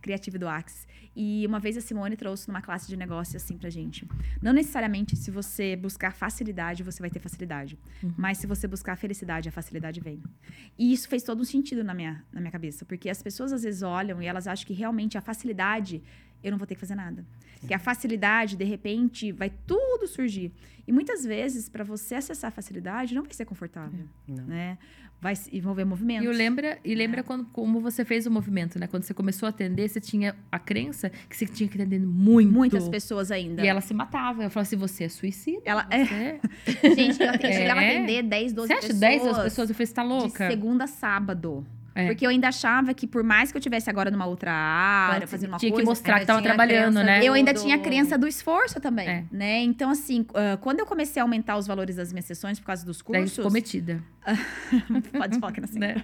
criativa 0.00 0.38
do 0.38 0.48
Axe. 0.48 0.86
E 1.14 1.44
uma 1.46 1.58
vez 1.58 1.76
a 1.76 1.80
Simone 1.80 2.16
trouxe 2.16 2.48
numa 2.48 2.62
classe 2.62 2.86
de 2.88 2.96
negócio 2.96 3.36
assim 3.36 3.58
pra 3.58 3.68
gente. 3.68 4.06
Não 4.40 4.52
necessariamente 4.52 5.16
se 5.16 5.30
você 5.30 5.74
buscar 5.76 6.12
facilidade, 6.12 6.82
você 6.82 7.00
vai 7.00 7.10
ter 7.10 7.18
facilidade. 7.18 7.78
Uhum. 8.02 8.14
Mas 8.16 8.38
se 8.38 8.46
você 8.46 8.68
buscar 8.68 8.96
felicidade, 8.96 9.48
a 9.48 9.52
facilidade 9.52 10.00
vem. 10.00 10.22
E 10.78 10.92
isso 10.92 11.08
fez 11.08 11.22
todo 11.22 11.40
um 11.40 11.44
sentido 11.44 11.82
na 11.82 11.92
minha, 11.94 12.24
na 12.32 12.40
minha 12.40 12.52
cabeça. 12.52 12.84
Porque 12.84 13.10
as 13.10 13.22
pessoas 13.22 13.52
às 13.52 13.62
vezes 13.62 13.82
olham 13.82 14.22
e 14.22 14.26
elas 14.26 14.46
acham 14.46 14.66
que 14.66 14.72
realmente 14.72 15.18
a 15.18 15.20
facilidade 15.20 16.02
eu 16.42 16.50
não 16.50 16.58
vou 16.58 16.66
ter 16.66 16.74
que 16.74 16.80
fazer 16.80 16.94
nada. 16.94 17.24
Que 17.66 17.74
a 17.74 17.78
facilidade, 17.78 18.56
de 18.56 18.64
repente, 18.64 19.30
vai 19.32 19.50
tudo 19.66 20.06
surgir. 20.06 20.50
E 20.86 20.92
muitas 20.92 21.22
vezes, 21.24 21.68
para 21.68 21.84
você 21.84 22.14
acessar 22.14 22.48
a 22.48 22.50
facilidade, 22.50 23.14
não 23.14 23.22
vai 23.22 23.34
ser 23.34 23.44
confortável, 23.44 24.08
Não. 24.26 24.46
né? 24.46 24.78
Vai 25.20 25.36
se 25.36 25.54
envolver 25.54 25.84
movimentos. 25.84 26.24
E 26.24 26.26
eu 26.26 26.32
lembra, 26.32 26.78
e 26.82 26.92
É. 26.92 26.96
lembra 26.96 27.22
quando, 27.22 27.44
como 27.52 27.78
você 27.80 28.04
fez 28.06 28.26
o 28.26 28.30
movimento, 28.30 28.78
né? 28.78 28.86
Quando 28.86 29.02
você 29.02 29.12
começou 29.12 29.46
a 29.46 29.50
atender, 29.50 29.86
você 29.88 30.00
tinha 30.00 30.34
a 30.50 30.58
crença 30.58 31.10
que 31.28 31.36
você 31.36 31.44
tinha 31.46 31.68
que 31.68 31.76
atender 31.76 32.00
muito. 32.00 32.50
Muitas 32.52 32.88
pessoas 32.88 33.30
ainda. 33.30 33.62
E 33.62 33.66
ela 33.68 33.82
se 33.82 33.92
matava. 33.92 34.42
Eu 34.44 34.50
falava 34.50 34.66
assim, 34.66 34.76
você 34.76 35.04
é 35.04 35.08
suicida. 35.10 35.60
Ela, 35.64 35.86
é, 35.90 36.04
Você, 36.04 36.40
gente, 36.96 37.20
eu, 37.20 37.26
eu 37.26 37.32
É. 37.34 37.52
chegava 37.52 37.80
a 37.80 37.84
atender 37.86 38.22
10, 38.22 38.52
12 38.54 38.68
você 38.68 38.72
acha 38.72 38.80
pessoas. 38.86 39.00
10 39.00 39.22
das 39.24 39.42
pessoas? 39.42 39.68
Eu 39.68 39.74
falei, 39.74 39.86
você 39.86 39.94
tá 39.94 40.02
De 40.02 40.08
louca? 40.08 40.48
segunda 40.48 40.84
a 40.84 40.86
sábado. 40.86 41.66
É. 41.94 42.06
Porque 42.06 42.24
eu 42.24 42.30
ainda 42.30 42.48
achava 42.48 42.94
que, 42.94 43.06
por 43.06 43.22
mais 43.24 43.50
que 43.50 43.58
eu 43.58 43.60
tivesse 43.60 43.90
agora 43.90 44.10
numa 44.10 44.26
outra 44.26 44.52
área, 44.52 45.26
fazendo 45.26 45.50
uma 45.50 45.58
Tinha 45.58 45.70
que 45.72 45.74
coisa, 45.76 45.90
mostrar 45.90 46.14
que 46.14 46.20
ainda 46.20 46.26
tava 46.26 46.40
tinha 46.40 46.52
a 46.52 46.54
trabalhando, 46.56 47.02
né? 47.02 47.20
eu 47.24 47.32
ainda 47.32 47.52
do- 47.52 47.60
tinha 47.60 47.74
a 47.76 47.78
crença 47.78 48.16
do 48.16 48.28
esforço 48.28 48.80
também, 48.80 49.08
É. 49.08 49.24
né? 49.32 49.60
Então, 49.62 49.90
assim, 49.90 50.24
ah, 50.34 50.56
quando 50.60 50.78
eu 50.80 50.86
comecei 50.86 51.20
a 51.20 51.24
aumentar 51.24 51.56
os 51.56 51.66
valores 51.66 51.96
das 51.96 52.12
minhas 52.12 52.26
sessões 52.26 52.60
por 52.60 52.66
causa 52.66 52.86
dos 52.86 53.02
Daí 53.08 53.20
cursos... 53.22 53.44
cometida. 53.44 54.02
Pode 55.16 55.38
falar 55.40 55.52
que 55.52 55.60
não 55.62 55.68
sei. 55.68 55.80
Né? 55.80 55.96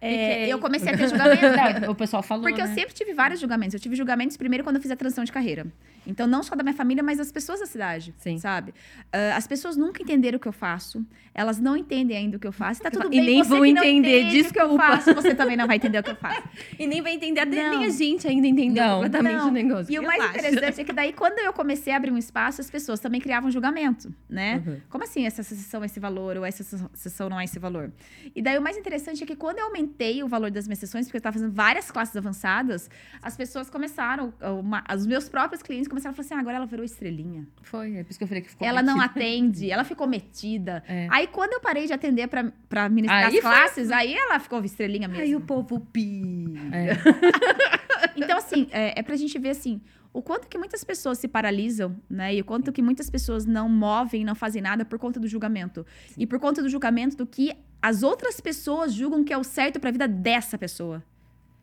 É, 0.00 0.48
eu 0.48 0.58
comecei 0.58 0.92
a 0.92 0.96
ter 0.96 1.08
julgamento. 1.08 1.80
Não, 1.80 1.90
o 1.90 1.94
pessoal 1.94 2.22
falou, 2.22 2.44
Porque 2.44 2.60
eu 2.60 2.66
né? 2.66 2.74
sempre 2.74 2.92
tive 2.94 3.12
vários 3.14 3.40
julgamentos. 3.40 3.74
Eu 3.74 3.80
tive 3.80 3.94
julgamentos 3.96 4.36
primeiro 4.36 4.64
quando 4.64 4.76
eu 4.76 4.82
fiz 4.82 4.90
a 4.90 4.96
transição 4.96 5.24
de 5.24 5.32
carreira. 5.32 5.66
Então, 6.06 6.26
não 6.26 6.42
só 6.42 6.54
da 6.54 6.62
minha 6.62 6.74
família, 6.74 7.02
mas 7.02 7.18
das 7.18 7.32
pessoas 7.32 7.60
da 7.60 7.66
cidade, 7.66 8.12
Sim. 8.18 8.36
sabe? 8.38 8.74
Ah, 9.12 9.36
as 9.36 9.46
pessoas 9.46 9.76
nunca 9.76 10.02
entenderam 10.02 10.36
o 10.36 10.40
que 10.40 10.48
eu 10.48 10.52
faço. 10.52 11.04
Elas 11.34 11.58
não 11.58 11.76
entendem 11.76 12.16
ainda 12.16 12.36
o 12.36 12.40
que 12.40 12.46
eu 12.46 12.52
faço. 12.52 12.82
Tá 12.82 12.90
tudo 12.90 13.06
E 13.06 13.10
bem, 13.10 13.24
nem 13.26 13.42
você 13.42 13.48
vão 13.48 13.62
que 13.62 13.68
entender, 13.68 14.20
que 14.20 14.26
eu 14.38 14.42
desculpa, 14.42 14.83
faço, 14.90 15.14
você 15.14 15.34
também 15.34 15.56
não 15.56 15.66
vai 15.66 15.76
entender 15.76 15.98
o 15.98 16.02
que 16.02 16.10
eu 16.10 16.16
faço. 16.16 16.42
E 16.78 16.86
nem 16.86 17.00
vai 17.02 17.12
entender, 17.14 17.44
Não. 17.44 17.78
nem 17.78 17.84
a 17.86 17.90
gente 17.90 18.26
ainda 18.26 18.46
entendeu 18.46 18.84
Não. 18.84 18.94
completamente 18.96 19.36
Não. 19.36 19.48
o 19.48 19.50
negócio. 19.50 19.92
E 19.92 19.98
o 19.98 20.02
mais 20.02 20.20
Relaxa. 20.20 20.38
interessante 20.48 20.80
é 20.80 20.84
que 20.84 20.92
daí, 20.92 21.12
quando 21.12 21.38
eu 21.38 21.52
comecei 21.52 21.92
a 21.92 21.96
abrir 21.96 22.10
um 22.10 22.18
espaço, 22.18 22.60
as 22.60 22.70
pessoas 22.70 22.98
também 23.00 23.20
criavam 23.20 23.50
julgamento, 23.50 24.12
né? 24.28 24.62
Uhum. 24.66 24.80
Como 24.88 25.04
assim 25.04 25.24
essa 25.26 25.42
sessão 25.42 25.82
é 25.82 25.86
esse 25.86 26.00
valor 26.00 26.36
ou 26.36 26.44
essa 26.44 26.62
sessão 26.94 27.28
não 27.28 27.38
é 27.38 27.44
esse 27.44 27.58
valor? 27.58 27.92
E 28.34 28.42
daí 28.42 28.58
o 28.58 28.62
mais 28.62 28.76
interessante 28.76 29.22
é 29.22 29.26
que 29.26 29.36
quando 29.36 29.58
eu 29.58 29.66
aumentei 29.66 30.22
o 30.22 30.28
valor 30.28 30.50
das 30.50 30.66
minhas 30.66 30.78
sessões, 30.78 31.06
porque 31.06 31.16
eu 31.16 31.20
estava 31.20 31.34
fazendo 31.34 31.52
várias 31.52 31.90
classes 31.90 32.16
avançadas, 32.16 32.90
as 33.22 33.36
pessoas 33.36 33.70
começaram, 33.70 34.32
uma- 34.60 34.82
os 34.94 35.06
meus 35.06 35.28
próprios 35.28 35.62
clientes 35.62 35.88
começaram 35.88 36.12
a 36.12 36.14
falar 36.16 36.26
assim: 36.26 36.34
ah, 36.34 36.40
agora 36.40 36.56
ela 36.56 36.66
virou 36.66 36.84
estrelinha. 36.84 37.46
Foi, 37.62 37.96
é 37.96 38.02
por 38.04 38.10
isso 38.10 38.18
que 38.18 38.24
eu 38.24 38.28
falei 38.28 38.42
que 38.42 38.50
ficou 38.50 38.66
ela 38.66 38.82
não 38.82 38.98
metida. 38.98 39.20
atende, 39.20 39.70
ela 39.70 39.84
ficou 39.84 40.06
metida. 40.06 40.82
É. 40.88 41.06
Aí 41.10 41.26
quando 41.26 41.52
eu 41.52 41.60
parei 41.60 41.86
de 41.86 41.92
atender 41.92 42.28
pra 42.28 42.88
ministrar 42.88 43.26
Aí 43.26 43.36
as 43.38 43.42
foi- 43.42 43.50
classes, 43.52 43.90
aí 43.90 44.14
ela 44.14 44.38
ficou 44.38 44.60
estrelinha 44.66 45.08
mesmo. 45.08 45.22
Aí 45.22 45.36
o 45.36 45.40
povo 45.40 45.80
pi. 45.80 46.54
É. 46.72 46.94
Então, 48.16 48.38
assim, 48.38 48.68
é, 48.70 49.00
é 49.00 49.02
pra 49.02 49.16
gente 49.16 49.36
ver, 49.38 49.50
assim, 49.50 49.80
o 50.12 50.22
quanto 50.22 50.46
que 50.46 50.56
muitas 50.56 50.84
pessoas 50.84 51.18
se 51.18 51.26
paralisam, 51.26 51.96
né? 52.08 52.34
E 52.34 52.40
o 52.40 52.44
quanto 52.44 52.72
que 52.72 52.80
muitas 52.80 53.10
pessoas 53.10 53.44
não 53.44 53.68
movem, 53.68 54.24
não 54.24 54.34
fazem 54.34 54.62
nada 54.62 54.84
por 54.84 54.98
conta 54.98 55.18
do 55.18 55.26
julgamento. 55.26 55.84
E 56.16 56.26
por 56.26 56.38
conta 56.38 56.62
do 56.62 56.68
julgamento 56.68 57.16
do 57.16 57.26
que 57.26 57.52
as 57.82 58.02
outras 58.02 58.40
pessoas 58.40 58.94
julgam 58.94 59.24
que 59.24 59.32
é 59.32 59.36
o 59.36 59.44
certo 59.44 59.80
pra 59.80 59.90
vida 59.90 60.06
dessa 60.06 60.56
pessoa, 60.56 61.02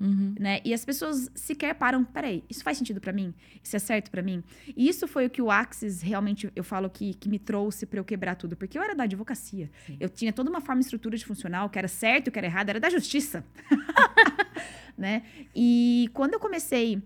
Uhum. 0.02 0.36
né? 0.39 0.60
E 0.66 0.74
as 0.74 0.84
pessoas 0.84 1.30
sequer 1.36 1.76
param, 1.76 2.04
peraí, 2.04 2.43
isso 2.49 2.64
faz 2.64 2.78
sentido 2.78 2.99
pra 2.99 3.14
mim? 3.14 3.34
Isso 3.64 3.76
é 3.76 3.80
certo 3.80 4.10
pra 4.10 4.22
mim? 4.22 4.43
E 4.76 4.89
isso 4.89 5.08
foi 5.08 5.28
o 5.28 5.30
que 5.30 5.41
o 5.41 5.52
Axis 5.52 6.02
realmente, 6.02 6.52
eu 6.56 6.64
falo 6.64 6.89
que, 6.89 7.14
que 7.14 7.30
me 7.30 7.38
trouxe 7.38 7.86
pra 7.86 7.99
eu 7.99 8.04
quebrar 8.04 8.36
tudo. 8.36 8.56
Porque 8.56 8.78
eu 8.78 8.82
era 8.82 8.95
da 8.95 9.04
advocacia. 9.04 9.70
Sim. 9.86 9.97
Eu 9.99 10.10
tinha 10.10 10.34
toda 10.34 10.49
uma 10.49 10.62
forma 10.62 10.82
e 10.82 10.84
estrutura 10.84 11.16
de 11.16 11.26
funcional, 11.26 11.70
que 11.70 11.78
era 11.78 11.88
certo, 11.88 12.32
que 12.32 12.39
era 12.39 12.47
errado, 12.47 12.70
era 12.70 12.80
da 12.80 12.89
justiça. 12.89 13.45
né? 14.97 15.24
E 15.56 16.10
quando 16.14 16.34
eu 16.34 16.39
comecei, 16.39 17.02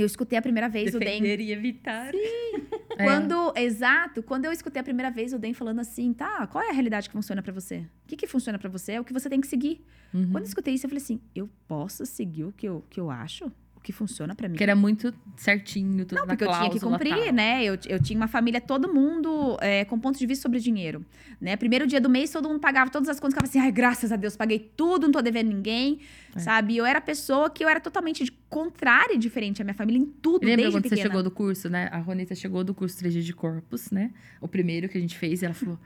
eu 0.00 0.06
escutei 0.06 0.38
a 0.38 0.42
primeira 0.42 0.68
vez 0.68 0.94
o 0.94 0.98
Den. 0.98 1.22
Defender 1.22 1.40
e 1.40 1.52
evitar. 1.52 2.12
É. 2.98 3.04
Quando, 3.04 3.52
exato, 3.56 4.22
quando 4.22 4.46
eu 4.46 4.52
escutei 4.52 4.80
a 4.80 4.82
primeira 4.82 5.10
vez 5.10 5.34
o 5.34 5.38
Den 5.38 5.52
falando 5.52 5.80
assim, 5.80 6.14
tá, 6.14 6.46
qual 6.46 6.64
é 6.64 6.70
a 6.70 6.72
realidade 6.72 7.10
que 7.10 7.12
funciona 7.12 7.42
pra 7.42 7.52
você? 7.52 7.80
O 8.04 8.08
que, 8.08 8.16
que 8.16 8.26
funciona 8.26 8.58
pra 8.58 8.70
você? 8.70 8.92
É 8.92 9.00
o 9.00 9.04
que 9.04 9.12
você 9.12 9.28
tem 9.28 9.38
que 9.38 9.46
seguir. 9.46 9.84
Uhum. 10.14 10.32
Quando 10.32 10.44
eu 10.44 10.48
escutei 10.48 10.72
isso, 10.72 10.86
eu 10.86 10.88
falei 10.88 11.02
assim, 11.02 11.20
eu 11.34 11.46
posso 11.68 12.06
seguir 12.06 12.44
o 12.44 12.52
que 12.52 12.66
eu, 12.66 12.82
que 12.88 12.98
eu 12.98 13.10
acho? 13.10 13.52
Que 13.86 13.92
funciona 13.92 14.34
pra 14.34 14.48
mim? 14.48 14.56
Que 14.56 14.64
era 14.64 14.74
muito 14.74 15.14
certinho, 15.36 16.04
tudo 16.04 16.18
Não, 16.18 16.26
porque 16.26 16.42
eu 16.42 16.50
tinha 16.50 16.70
que 16.70 16.80
cumprir, 16.80 17.14
tal. 17.26 17.32
né? 17.32 17.62
Eu, 17.64 17.78
eu 17.86 18.02
tinha 18.02 18.16
uma 18.18 18.26
família, 18.26 18.60
todo 18.60 18.92
mundo 18.92 19.56
é, 19.60 19.84
com 19.84 19.96
ponto 19.96 20.18
de 20.18 20.26
vista 20.26 20.42
sobre 20.42 20.58
dinheiro, 20.58 21.06
né? 21.40 21.54
Primeiro 21.56 21.86
dia 21.86 22.00
do 22.00 22.10
mês, 22.10 22.30
todo 22.32 22.48
mundo 22.48 22.58
pagava 22.58 22.90
todas 22.90 23.08
as 23.08 23.20
contas, 23.20 23.34
ficava 23.34 23.48
assim, 23.48 23.60
ai, 23.60 23.70
graças 23.70 24.10
a 24.10 24.16
Deus, 24.16 24.34
paguei 24.36 24.58
tudo, 24.76 25.04
não 25.04 25.12
tô 25.12 25.22
devendo 25.22 25.50
ninguém, 25.54 26.00
É. 26.34 26.40
sabe? 26.40 26.76
Eu 26.76 26.84
era 26.84 27.00
pessoa 27.00 27.48
que 27.48 27.62
eu 27.62 27.68
era 27.68 27.78
totalmente 27.78 28.24
contrária 28.48 29.14
e 29.14 29.18
diferente 29.18 29.62
à 29.62 29.64
minha 29.64 29.74
família 29.74 30.00
em 30.00 30.06
tudo, 30.06 30.42
Lembra 30.44 30.56
desde 30.62 30.72
quando 30.72 30.82
pequena. 30.82 30.96
você 31.02 31.02
chegou 31.08 31.22
do 31.22 31.30
curso, 31.30 31.68
né? 31.70 31.88
A 31.92 31.98
Ronita 31.98 32.34
chegou 32.34 32.64
do 32.64 32.74
curso 32.74 32.98
3G 32.98 33.20
de 33.22 33.32
Corpus, 33.32 33.92
né? 33.92 34.10
O 34.40 34.48
primeiro 34.48 34.88
que 34.88 34.98
a 34.98 35.00
gente 35.00 35.16
fez, 35.16 35.42
e 35.42 35.44
ela 35.44 35.54
falou: 35.54 35.78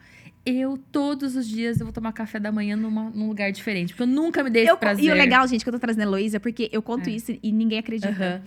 Eu, 0.47 0.79
todos 0.91 1.37
os 1.37 1.47
dias, 1.47 1.79
eu 1.81 1.85
vou 1.85 1.93
tomar 1.93 2.13
café 2.13 2.41
da 2.41 2.51
manhã 2.51 2.75
numa- 2.75 3.11
num 3.11 3.29
lugar 3.29 3.53
diferente. 3.53 3.89
Porque 3.93 4.05
eu 4.05 4.07
nunca 4.07 4.43
me 4.43 4.49
dei 4.49 4.63
esse 4.63 4.71
Eu- 4.73 4.79
prazer. 4.79 5.05
e 5.05 5.11
o 5.11 5.15
legal, 5.15 5.47
gente, 5.47 5.63
que 5.63 5.69
eu 5.69 5.73
tô 5.75 5.79
trazendo 5.79 6.01
a 6.01 6.05
Heloísa, 6.07 6.41
porque 6.41 6.71
eu 6.73 6.81
conto 6.81 7.11
É. 7.11 7.13
isso 7.13 7.37
e 7.43 7.53
ninguém 7.53 7.79
acredita. 7.79 7.90
Aham. 7.99 8.43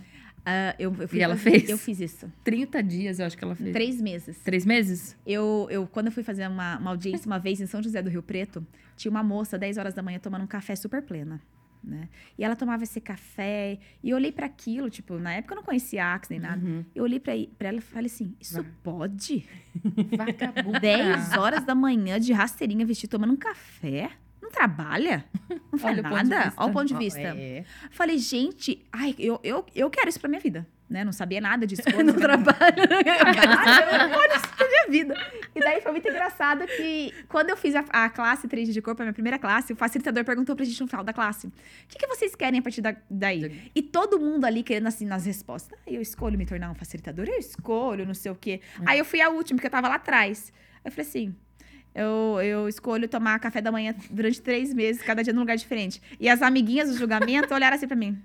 Ah, 0.46 0.76
eu, 0.78 0.94
eu 1.00 1.08
fui 1.08 1.20
E 1.20 1.22
ela 1.22 1.38
fez? 1.38 1.70
Eu 1.70 1.78
fiz 1.78 2.00
isso. 2.00 2.32
30 2.44 2.84
dias, 2.84 3.20
eu 3.20 3.26
acho 3.26 3.38
que 3.38 3.44
ela 3.44 3.56
fez. 3.56 3.72
Três 3.72 4.02
meses. 4.02 4.38
Três 4.44 4.66
meses? 4.66 5.16
Eu, 5.26 5.68
eu, 5.70 5.88
quando 5.88 6.08
eu 6.08 6.12
fui 6.12 6.24
fazer 6.24 6.48
uma, 6.48 6.78
uma 6.78 6.92
audiência 6.92 7.26
uma 7.26 7.40
vez 7.40 7.62
em 7.62 7.66
São 7.66 7.82
José 7.82 8.02
do 8.02 8.10
Rio 8.10 8.22
Preto, 8.22 8.66
tinha 8.98 9.10
uma 9.10 9.24
moça, 9.24 9.58
10 9.58 9.78
horas 9.78 9.94
da 9.94 10.02
manhã, 10.02 10.20
tomando 10.20 10.44
um 10.44 10.48
café 10.48 10.76
super 10.76 11.02
plena. 11.02 11.42
Né? 11.82 12.08
E 12.38 12.44
ela 12.44 12.56
tomava 12.56 12.84
esse 12.84 13.02
café, 13.02 13.78
e 14.02 14.10
eu 14.10 14.16
olhei 14.16 14.32
para 14.32 14.46
aquilo, 14.46 14.90
tipo, 14.90 15.18
na 15.18 15.34
época 15.34 15.54
eu 15.54 15.58
não 15.58 15.64
conhecia 15.64 16.14
Axe 16.14 16.32
nem 16.32 16.40
nada. 16.40 16.66
Uhum. 16.66 16.86
Eu 16.96 17.04
olhei 17.04 17.20
pra, 17.20 17.34
pra 17.58 17.68
ela 17.70 17.80
e 17.80 17.82
falei 17.82 18.06
assim: 18.06 18.34
Isso 18.40 18.62
Vai. 18.62 18.72
pode? 18.82 19.46
Vagabunda. 20.18 20.80
10 20.80 21.34
horas 21.38 21.66
da 21.66 21.76
manhã 21.76 22.20
de 22.22 22.32
rasteirinha 22.32 22.86
vestido 22.86 23.10
tomando 23.10 23.34
um 23.34 23.38
café? 23.38 24.12
Não 24.54 24.68
trabalha? 24.68 25.26
Não 25.72 25.80
faz 25.80 25.98
Olha 25.98 26.10
nada? 26.10 26.54
Olha 26.58 26.70
o 26.70 26.74
ponto 26.74 26.86
de 26.86 26.96
vista. 26.96 27.20
é. 27.20 27.64
Falei, 27.92 28.18
gente, 28.18 28.86
ai, 28.92 29.16
eu, 29.18 29.40
eu, 29.44 29.66
eu 29.76 29.90
quero 29.90 30.10
isso 30.10 30.20
pra 30.20 30.30
minha 30.30 30.40
vida. 30.42 30.68
Né? 30.90 31.04
Não 31.04 31.12
sabia 31.12 31.42
nada 31.42 31.66
disso. 31.66 31.82
No 32.04 32.14
trabalho. 32.14 32.54
Eu 32.86 33.04
quero 33.04 34.36
isso 34.36 34.50
pra 34.56 34.68
minha 34.68 34.88
vida. 34.90 35.16
E 35.56 35.60
daí 35.60 35.82
foi 35.82 35.92
muito 35.92 36.08
engraçado 36.08 36.66
que 36.68 37.12
quando 37.28 37.50
eu 37.50 37.58
fiz 37.58 37.74
a, 37.74 37.80
a 37.90 38.10
classe 38.10 38.48
3 38.48 38.72
de 38.72 38.82
corpo, 38.82 39.02
a 39.02 39.06
minha 39.06 39.14
primeira 39.14 39.40
classe, 39.40 39.74
o 39.74 39.76
facilitador 39.76 40.24
perguntou 40.24 40.56
pra 40.56 40.64
gente 40.66 40.80
no 40.80 40.88
final 40.88 41.04
da 41.04 41.12
classe: 41.14 41.48
o 41.48 41.52
que, 41.88 41.98
que 41.98 42.06
vocês 42.06 42.36
querem 42.36 42.60
a 42.60 42.62
partir 42.62 42.82
da- 42.82 42.96
daí? 43.10 43.72
E 43.74 43.82
todo 43.82 44.20
mundo 44.20 44.46
ali 44.46 44.62
querendo 44.62 44.88
assim 44.88 45.06
nas 45.06 45.26
respostas. 45.26 45.80
Ah, 45.88 45.90
eu 45.92 46.02
escolho 46.02 46.38
me 46.38 46.46
tornar 46.46 46.70
um 46.70 46.76
facilitador, 46.76 47.26
eu 47.28 47.40
escolho, 47.40 48.06
não 48.06 48.14
sei 48.14 48.32
o 48.32 48.36
quê. 48.36 48.62
Aí 48.86 49.00
eu 49.00 49.06
fui 49.06 49.20
a 49.22 49.30
última, 49.30 49.58
porque 49.58 49.68
eu 49.68 49.72
tava 49.72 49.88
lá 49.88 49.96
atrás. 49.96 50.54
Aí 50.76 50.82
eu 50.86 50.92
falei 50.92 51.08
assim. 51.10 51.36
Eu, 51.96 52.40
eu 52.42 52.68
escolho 52.68 53.08
tomar 53.08 53.40
café 53.40 53.62
da 53.62 53.72
manhã 53.72 53.94
durante 54.10 54.42
três 54.42 54.74
meses, 54.74 55.02
cada 55.02 55.24
dia 55.24 55.34
num 55.34 55.42
lugar 55.42 55.58
diferente. 55.58 56.02
E 56.20 56.28
as 56.28 56.42
amiguinhas 56.42 56.90
do 56.90 56.98
julgamento 56.98 57.54
olharam 57.54 57.76
assim 57.76 57.88
pra 57.88 57.96
mim. 57.96 58.18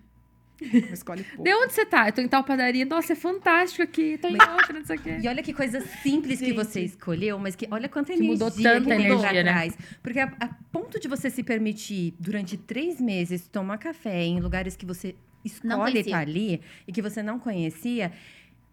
Escolhe 0.93 1.23
pouco. 1.23 1.45
De 1.45 1.55
onde 1.55 1.73
você 1.73 1.87
tá? 1.87 2.09
Eu 2.09 2.12
tô 2.12 2.21
em 2.21 2.27
tal 2.29 2.43
padaria. 2.43 2.85
Nossa, 2.85 3.12
é 3.12 3.16
fantástico 3.16 3.83
aqui. 3.83 4.19
Tô 4.19 4.27
em 4.29 4.33
outra, 4.33 4.73
não 4.79 4.85
sei 4.85 4.97
o 4.97 5.01
quê. 5.01 5.19
E 5.23 5.29
olha 5.29 5.43
que 5.43 5.53
coisa 5.53 5.81
simples 5.81 6.41
que 6.41 6.47
Gente. 6.47 6.57
você 6.57 6.81
escolheu, 6.81 7.39
mas 7.39 7.55
que 7.55 7.69
olha 7.71 7.89
quanta 7.89 8.12
Que 8.12 8.19
energia 8.19 8.33
mudou 8.33 8.51
tanta 8.51 8.97
que 8.97 9.03
energia, 9.03 9.43
né? 9.45 9.53
trás. 9.53 9.79
Porque 10.03 10.19
a, 10.19 10.33
a 10.41 10.49
ponto 10.73 10.99
de 10.99 11.07
você 11.07 11.31
se 11.31 11.45
permitir, 11.45 12.14
durante 12.19 12.57
três 12.57 13.01
meses, 13.01 13.47
tomar 13.47 13.79
café 13.79 14.25
em 14.25 14.41
lugares 14.41 14.77
que 14.77 14.85
você 14.85 15.14
escolhe 15.45 16.01
estar 16.01 16.19
ali 16.19 16.61
e 16.87 16.93
que 16.93 17.01
você 17.01 17.23
não 17.23 17.39
conhecia, 17.39 18.11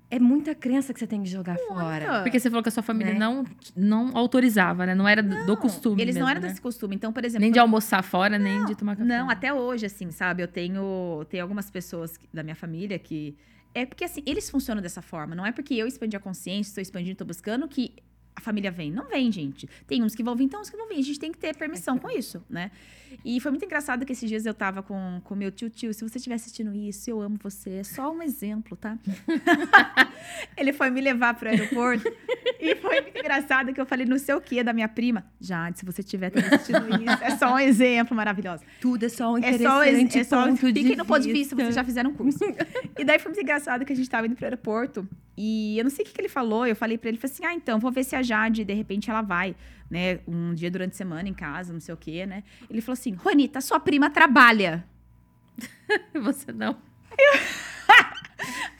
é 0.09 0.19
muita 0.19 0.53
crença 0.53 0.93
que 0.93 0.99
você 0.99 1.07
tem 1.07 1.21
que 1.23 1.29
jogar 1.29 1.57
fora. 1.67 2.21
Porque 2.23 2.39
você 2.39 2.49
falou 2.49 2.61
que 2.63 2.69
a 2.69 2.71
sua 2.71 2.83
família 2.83 3.13
Né? 3.13 3.19
não, 3.19 3.43
não 3.75 4.15
autorizava, 4.17 4.85
né? 4.85 4.93
Não 4.95 5.07
era 5.07 5.21
do- 5.23 5.45
do 5.45 5.57
costume 5.57 6.01
Eles 6.01 6.15
não 6.15 6.21
mesmo, 6.21 6.29
eram 6.31 6.41
né? 6.41 6.47
desse 6.49 6.61
costume. 6.61 6.95
Então, 6.95 7.11
por 7.11 7.25
exemplo. 7.25 7.41
Nem 7.41 7.51
de 7.51 7.59
almoçar 7.59 8.03
fora, 8.03 8.37
nem 8.37 8.65
de 8.65 8.75
tomar 8.75 8.95
café. 8.95 9.07
Não, 9.07 9.29
até 9.29 9.53
hoje, 9.53 9.85
assim, 9.85 10.11
sabe? 10.11 10.43
Eu 10.43 10.47
tenho, 10.47 11.25
tenho 11.29 11.43
algumas 11.43 11.69
pessoas 11.71 12.19
da 12.33 12.43
minha 12.43 12.55
família 12.55 12.97
que. 12.99 13.35
É 13.73 13.85
porque, 13.85 14.05
assim, 14.05 14.21
eles 14.25 14.49
funcionam 14.49 14.81
dessa 14.81 15.01
forma. 15.01 15.35
Não 15.35 15.45
é 15.45 15.51
porque 15.51 15.73
eu 15.73 15.85
expandi 15.85 16.15
a 16.15 16.19
consciência, 16.19 16.69
estou 16.69 16.81
expandindo, 16.81 17.11
estou 17.13 17.27
buscando 17.27 17.67
que 17.67 17.95
a 18.35 18.41
família 18.41 18.69
vem. 18.69 18.91
Não 18.91 19.07
vem, 19.07 19.31
gente. 19.31 19.67
Tem 19.87 20.03
uns 20.03 20.13
que 20.13 20.23
vão 20.23 20.35
vir, 20.35 20.43
então 20.43 20.61
uns 20.61 20.69
que 20.69 20.75
não 20.75 20.87
vêm. 20.87 20.99
A 20.99 21.03
gente 21.03 21.19
tem 21.19 21.31
que 21.31 21.37
ter 21.37 21.55
permissão 21.55 21.97
com 21.97 22.09
isso, 22.09 22.43
né? 22.49 22.69
E 23.23 23.39
foi 23.39 23.51
muito 23.51 23.63
engraçado 23.63 24.05
que 24.05 24.11
esses 24.11 24.27
dias 24.29 24.45
eu 24.45 24.53
tava 24.53 24.83
com 24.83 25.21
o 25.29 25.35
meu 25.35 25.51
tio, 25.51 25.69
tio, 25.69 25.93
se 25.93 26.07
você 26.07 26.17
estiver 26.17 26.35
assistindo 26.35 26.75
isso, 26.75 27.09
eu 27.09 27.21
amo 27.21 27.37
você. 27.41 27.77
É 27.77 27.83
só 27.83 28.11
um 28.11 28.21
exemplo, 28.21 28.75
tá? 28.75 28.97
Ele 30.57 30.73
foi 30.73 30.89
me 30.89 30.99
levar 30.99 31.33
pro 31.35 31.47
aeroporto 31.47 32.11
e 32.59 32.75
foi 32.75 33.01
muito 33.01 33.17
engraçado 33.17 33.73
que 33.73 33.79
eu 33.79 33.85
falei 33.85 34.05
não 34.05 34.19
sei 34.19 34.35
o 34.35 34.41
que 34.41 34.61
da 34.63 34.73
minha 34.73 34.89
prima. 34.89 35.25
Jade, 35.39 35.79
se 35.79 35.85
você 35.85 36.01
estiver 36.01 36.31
assistindo 36.35 36.87
isso, 37.01 37.23
é 37.23 37.37
só 37.37 37.53
um 37.53 37.59
exemplo 37.59 38.15
maravilhoso. 38.15 38.63
Tudo 38.81 39.05
é 39.05 39.09
só 39.09 39.31
um 39.31 39.37
É 39.37 39.57
só, 39.57 39.83
interessante 39.83 40.19
é 40.19 40.23
só 40.23 40.45
ponto 40.45 40.71
de 40.71 40.81
fiquem 40.81 40.97
no 40.97 41.05
ponto 41.05 41.21
de 41.21 41.31
vista. 41.31 41.55
vista, 41.55 41.55
vocês 41.55 41.75
já 41.75 41.83
fizeram 41.83 42.09
um 42.09 42.13
curso. 42.13 42.39
e 42.97 43.03
daí 43.03 43.17
foi 43.19 43.29
muito 43.31 43.41
engraçado 43.41 43.85
que 43.85 43.93
a 43.93 43.95
gente 43.95 44.09
tava 44.09 44.27
indo 44.27 44.35
pro 44.35 44.45
aeroporto 44.45 45.07
e 45.37 45.77
eu 45.77 45.83
não 45.83 45.91
sei 45.91 46.03
o 46.03 46.07
que, 46.07 46.13
que 46.13 46.21
ele 46.21 46.29
falou, 46.29 46.65
eu 46.65 46.75
falei 46.75 46.97
pra 46.97 47.09
ele, 47.09 47.17
falei 47.17 47.33
assim, 47.33 47.45
ah, 47.45 47.53
então, 47.53 47.79
vou 47.79 47.91
ver 47.91 48.03
se 48.03 48.15
a 48.15 48.23
Jade, 48.23 48.63
de 48.63 48.73
repente, 48.73 49.09
ela 49.09 49.21
vai, 49.21 49.55
né, 49.89 50.19
um 50.27 50.53
dia 50.53 50.71
durante 50.71 50.93
a 50.93 50.95
semana 50.95 51.27
em 51.27 51.33
casa, 51.33 51.73
não 51.73 51.79
sei 51.79 51.93
o 51.93 51.97
quê, 51.97 52.25
né. 52.25 52.43
Ele 52.69 52.81
falou 52.81 52.93
assim, 52.93 53.13
Ronita, 53.13 53.59
sua 53.61 53.79
prima 53.79 54.09
trabalha. 54.09 54.85
Você 56.13 56.51
não. 56.51 56.77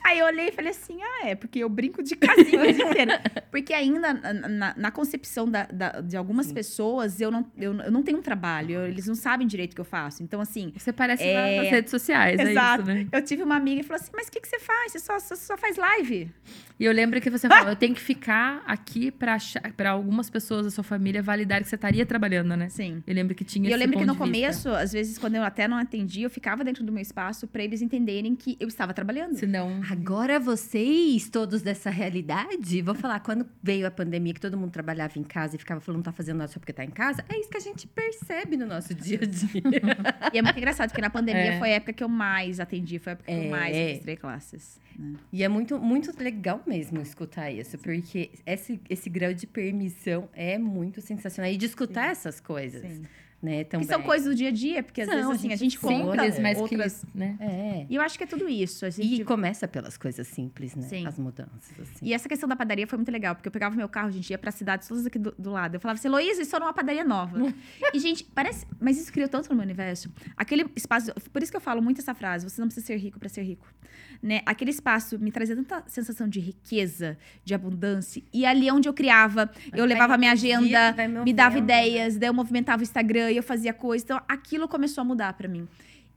Aí 0.08 0.18
eu 0.20 0.26
olhei 0.26 0.48
e 0.48 0.52
falei 0.52 0.70
assim, 0.70 0.98
ah, 1.02 1.26
é, 1.28 1.34
porque 1.34 1.58
eu 1.58 1.68
brinco 1.68 2.00
de 2.02 2.14
casinha 2.14 2.62
o 2.62 2.72
dia 2.72 2.84
inteiro. 2.84 3.10
Porque 3.50 3.72
ainda 3.72 4.12
na, 4.12 4.74
na- 4.76 4.90
concepção 4.90 5.48
da- 5.50 5.64
da- 5.72 6.00
de 6.02 6.14
algumas 6.16 6.46
Sim. 6.46 6.54
pessoas, 6.54 7.20
eu 7.20 7.30
não, 7.30 7.50
eu, 7.56 7.74
eu 7.80 7.90
não 7.90 8.02
tenho 8.02 8.18
um 8.18 8.22
trabalho, 8.22 8.72
eu- 8.72 8.86
eles 8.86 9.06
não 9.06 9.14
sabem 9.14 9.46
direito 9.46 9.72
o 9.72 9.74
que 9.76 9.80
eu 9.80 9.84
faço. 9.84 10.22
Então, 10.22 10.40
assim, 10.40 10.72
Você 10.76 10.92
parece 10.92 11.22
É. 11.24 11.56
na- 11.56 11.62
nas 11.62 11.70
redes 11.72 11.90
sociais, 11.90 12.38
Exato. 12.38 12.82
é 12.90 12.94
isso, 12.94 13.04
né? 13.04 13.08
eu 13.10 13.22
tive 13.22 13.42
uma 13.42 13.56
amiga 13.56 13.80
que 13.80 13.86
falou 13.86 14.00
assim, 14.00 14.10
mas 14.14 14.28
o 14.28 14.30
que, 14.30 14.40
que 14.40 14.48
você 14.48 14.58
faz? 14.60 14.92
Você 14.92 14.98
só, 14.98 15.18
você 15.18 15.36
só 15.36 15.56
faz 15.56 15.76
live? 15.76 16.30
E 16.78 16.84
eu 16.84 16.92
lembro 16.92 17.18
que 17.20 17.30
você 17.30 17.48
falou, 17.48 17.70
eu 17.70 17.76
tenho 17.76 17.94
que 17.94 18.00
ficar 18.00 18.62
aqui 18.66 19.10
pra 19.10 19.90
algumas 19.90 20.28
pessoas 20.28 20.64
da 20.66 20.70
sua 20.70 20.84
família 20.84 21.22
validar 21.22 21.62
que 21.62 21.68
você 21.68 21.76
estaria 21.76 22.04
trabalhando, 22.04 22.54
né? 22.56 22.68
Sim. 22.68 23.02
Eu 23.06 23.14
lembro 23.14 23.34
que 23.34 23.44
tinha 23.44 23.68
E 23.68 23.72
eu 23.72 23.78
lembro 23.78 23.98
que 23.98 24.04
no 24.04 24.16
começo, 24.16 24.68
às 24.68 24.92
vezes, 24.92 25.16
quando 25.18 25.36
eu 25.36 25.42
até 25.42 25.66
não 25.66 25.78
atendi, 25.78 26.22
eu 26.22 26.30
ficava 26.30 26.62
dentro 26.62 26.84
do 26.84 26.92
meu 26.92 27.00
espaço 27.02 27.46
pra 27.48 27.62
eles 27.64 27.80
entenderem 27.80 28.36
que 28.36 28.56
eu 28.60 28.68
estava 28.68 28.92
trabalhando. 28.92 29.34
Senão... 29.36 29.80
Agora 30.00 30.38
vocês, 30.38 31.28
todos 31.30 31.62
dessa 31.62 31.88
realidade, 31.90 32.82
vou 32.82 32.94
falar, 32.94 33.20
quando 33.20 33.46
veio 33.62 33.86
a 33.86 33.90
pandemia, 33.90 34.34
que 34.34 34.40
todo 34.40 34.56
mundo 34.56 34.70
trabalhava 34.70 35.18
em 35.18 35.22
casa 35.22 35.56
e 35.56 35.58
ficava 35.58 35.80
falando 35.80 35.96
não 35.98 36.02
tá 36.04 36.12
fazendo 36.12 36.36
nada 36.38 36.50
só 36.52 36.58
porque 36.60 36.72
tá 36.72 36.84
em 36.84 36.90
casa, 36.90 37.24
é 37.28 37.38
isso 37.40 37.48
que 37.48 37.56
a 37.56 37.60
gente 37.60 37.86
percebe 37.86 38.56
no 38.56 38.66
nosso 38.66 38.94
dia 38.94 39.18
a 39.22 39.26
dia. 39.26 39.62
E 40.34 40.38
é 40.38 40.42
muito 40.42 40.56
engraçado, 40.58 40.90
porque 40.90 41.00
na 41.00 41.10
pandemia 41.10 41.54
É. 41.54 41.58
foi 41.58 41.70
a 41.72 41.74
época 41.76 41.92
que 41.92 42.04
eu 42.04 42.08
mais 42.08 42.60
atendi, 42.60 42.98
foi 42.98 43.12
a 43.12 43.14
época 43.14 43.32
que 43.32 43.38
É. 43.38 43.46
eu 43.46 43.50
mais 43.50 43.76
ministrei 43.76 44.16
classes. 44.16 44.80
né? 44.98 45.14
E 45.32 45.42
é 45.42 45.48
muito, 45.48 45.78
muito 45.78 46.12
legal 46.22 46.62
mesmo 46.66 47.00
escutar 47.00 47.50
isso, 47.50 47.78
porque 47.78 48.30
esse, 48.44 48.80
esse 48.90 49.08
grau 49.08 49.32
de 49.32 49.46
permissão 49.46 50.28
é 50.34 50.58
muito 50.58 51.00
sensacional. 51.00 51.50
E 51.50 51.56
de 51.56 51.66
escutar 51.66 52.10
essas 52.10 52.40
coisas, 52.40 52.82
Sim. 52.82 53.02
Né? 53.46 53.62
Que 53.62 53.70
Também. 53.70 53.86
são 53.86 54.02
coisas 54.02 54.26
do 54.26 54.34
dia 54.34 54.48
a 54.48 54.52
dia, 54.52 54.82
porque 54.82 55.02
às 55.02 55.06
São, 55.06 55.14
vezes 55.14 55.30
a 55.30 55.34
assim, 55.34 55.52
a 55.52 55.56
gente 55.56 55.66
gente 55.66 55.78
Sim, 55.78 55.86
conta 55.86 56.22
Simples, 56.22 56.38
mas 56.40 56.58
outras... 56.58 57.04
que, 57.04 57.18
né? 57.18 57.36
É. 57.40 57.86
E 57.88 57.94
eu 57.94 58.02
acho 58.02 58.18
que 58.18 58.24
é 58.24 58.26
tudo 58.26 58.48
isso. 58.48 58.84
A 58.84 58.90
gente... 58.90 59.20
E 59.20 59.24
começa 59.24 59.68
pelas 59.68 59.96
coisas 59.96 60.26
simples, 60.26 60.74
né? 60.74 60.82
Sim. 60.82 61.06
As 61.06 61.18
mudanças, 61.18 61.80
assim. 61.80 62.06
E 62.06 62.12
essa 62.12 62.28
questão 62.28 62.48
da 62.48 62.56
padaria 62.56 62.86
foi 62.86 62.96
muito 62.96 63.12
legal, 63.12 63.34
porque 63.34 63.48
eu 63.48 63.52
pegava 63.52 63.76
meu 63.76 63.88
carro, 63.88 64.08
a 64.08 64.10
gente 64.10 64.30
ia 64.30 64.38
pra 64.38 64.50
cidades 64.50 64.88
todas 64.88 65.06
aqui 65.06 65.18
do, 65.18 65.34
do 65.38 65.50
lado. 65.50 65.74
Eu 65.74 65.80
falava 65.80 65.98
assim, 65.98 66.08
Heloísa, 66.08 66.42
isso 66.42 66.56
é 66.56 66.58
uma 66.58 66.72
padaria 66.72 67.04
nova. 67.04 67.38
e, 67.92 67.98
gente, 67.98 68.24
parece. 68.24 68.66
Mas 68.80 68.98
isso 68.98 69.12
criou 69.12 69.28
tanto 69.28 69.48
no 69.50 69.54
meu 69.54 69.64
universo. 69.64 70.10
Aquele 70.36 70.66
espaço. 70.74 71.12
Por 71.32 71.42
isso 71.42 71.50
que 71.50 71.56
eu 71.56 71.60
falo 71.60 71.82
muito 71.82 72.00
essa 72.00 72.14
frase: 72.14 72.48
você 72.48 72.60
não 72.60 72.68
precisa 72.68 72.86
ser 72.86 72.96
rico 72.96 73.18
pra 73.18 73.28
ser 73.28 73.42
rico. 73.42 73.66
Né? 74.22 74.40
Aquele 74.46 74.70
espaço 74.70 75.18
me 75.18 75.30
trazia 75.30 75.54
tanta 75.54 75.84
sensação 75.86 76.26
de 76.28 76.40
riqueza, 76.40 77.16
de 77.44 77.54
abundância. 77.54 78.22
E 78.32 78.44
ali 78.46 78.66
é 78.68 78.72
onde 78.72 78.88
eu 78.88 78.94
criava, 78.94 79.50
eu 79.72 79.84
levava 79.84 80.14
a 80.14 80.18
minha 80.18 80.32
agenda, 80.32 80.94
me 81.24 81.32
dava 81.32 81.58
ideias, 81.58 82.16
daí 82.16 82.28
eu 82.28 82.34
movimentava 82.34 82.80
o 82.80 82.82
Instagram 82.82 83.30
e 83.30 83.36
eu 83.36 83.42
fazia 83.42 83.72
coisa. 83.74 84.04
Então 84.04 84.20
aquilo 84.26 84.66
começou 84.68 85.02
a 85.02 85.04
mudar 85.04 85.32
pra 85.34 85.46
mim. 85.46 85.68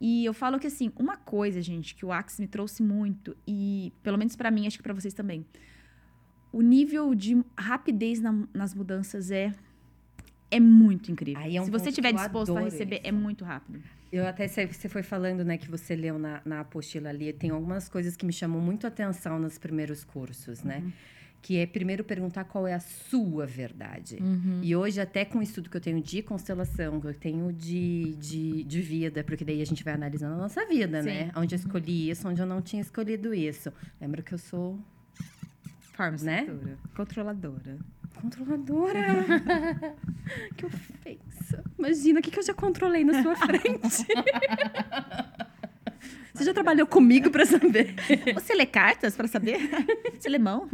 E 0.01 0.23
eu 0.23 0.33
falo 0.33 0.57
que 0.59 0.67
assim, 0.67 0.91
uma 0.97 1.17
coisa, 1.17 1.61
gente, 1.61 1.93
que 1.93 2.05
o 2.05 2.11
Axis 2.11 2.39
me 2.39 2.47
trouxe 2.47 2.81
muito, 2.81 3.35
e 3.45 3.91
pelo 4.01 4.17
menos 4.17 4.33
pra 4.35 4.49
mim, 4.49 4.65
acho 4.65 4.77
que 4.77 4.83
pra 4.83 4.93
vocês 4.93 5.13
também. 5.13 5.45
O 6.53 6.61
nível 6.61 7.13
de 7.13 7.43
rapidez 7.57 8.19
na- 8.21 8.47
nas 8.53 8.73
mudanças 8.73 9.29
é 9.29 9.51
é 10.51 10.59
muito 10.59 11.11
incrível. 11.11 11.43
É 11.43 11.61
um 11.61 11.65
Se 11.65 11.69
você 11.69 11.89
estiver 11.89 12.11
disposto 12.11 12.57
a 12.57 12.61
receber, 12.61 13.01
é 13.03 13.09
isso. 13.09 13.17
muito 13.17 13.45
rápido. 13.45 13.83
Eu 14.11 14.25
até 14.25 14.47
sei, 14.47 14.65
você 14.65 14.89
foi 14.89 15.03
falando, 15.03 15.43
né, 15.43 15.57
que 15.57 15.69
você 15.69 15.95
leu 15.95 16.17
na, 16.17 16.41
na 16.43 16.61
apostila 16.61 17.09
ali, 17.09 17.31
tem 17.31 17.51
algumas 17.51 17.87
coisas 17.87 18.15
que 18.15 18.25
me 18.25 18.33
chamam 18.33 18.59
muito 18.59 18.87
atenção 18.87 19.37
nos 19.37 19.57
primeiros 19.57 20.03
cursos, 20.03 20.63
né? 20.63 20.83
Que 21.41 21.57
é 21.57 21.65
primeiro 21.65 22.03
perguntar 22.03 22.43
qual 22.43 22.67
é 22.67 22.73
a 22.73 22.79
sua 22.79 23.45
verdade. 23.45 24.17
Uhum. 24.19 24.59
E 24.61 24.75
hoje, 24.75 24.99
até 24.99 25.23
com 25.23 25.39
o 25.39 25.41
estudo 25.41 25.69
que 25.69 25.77
eu 25.77 25.81
tenho 25.81 26.01
de 26.01 26.21
constelação, 26.21 26.99
que 26.99 27.07
eu 27.07 27.13
tenho 27.13 27.53
de, 27.53 28.15
de, 28.15 28.63
de 28.63 28.81
vida, 28.81 29.23
porque 29.23 29.45
daí 29.45 29.61
a 29.61 29.65
gente 29.65 29.83
vai 29.83 29.93
analisando 29.93 30.33
a 30.33 30.37
nossa 30.37 30.65
vida, 30.65 31.01
Sim. 31.01 31.09
né? 31.09 31.31
Onde 31.35 31.55
eu 31.55 31.59
escolhi 31.59 32.09
isso, 32.09 32.27
onde 32.27 32.41
eu 32.41 32.45
não 32.47 32.61
tinha 32.61 32.81
escolhido 32.81 33.33
isso. 33.33 33.71
Lembra 34.01 34.21
que 34.21 34.33
eu 34.33 34.37
sou 34.37 34.77
Né? 36.23 36.45
Controladora. 36.95 37.77
controladora. 38.21 38.99
que 40.55 40.65
ofensa. 40.65 41.63
Imagina 41.77 42.19
o 42.19 42.23
que, 42.23 42.31
que 42.31 42.39
eu 42.39 42.43
já 42.43 42.53
controlei 42.53 43.03
na 43.03 43.21
sua 43.21 43.35
frente. 43.35 44.05
Você 46.33 46.45
já 46.45 46.53
trabalhou 46.53 46.87
comigo 46.87 47.29
pra 47.29 47.45
saber? 47.45 47.93
Você 48.33 48.55
lê 48.55 48.65
cartas 48.65 49.13
pra 49.13 49.27
saber? 49.27 49.57
Você 50.17 50.29
lê 50.29 50.39
mão? 50.39 50.69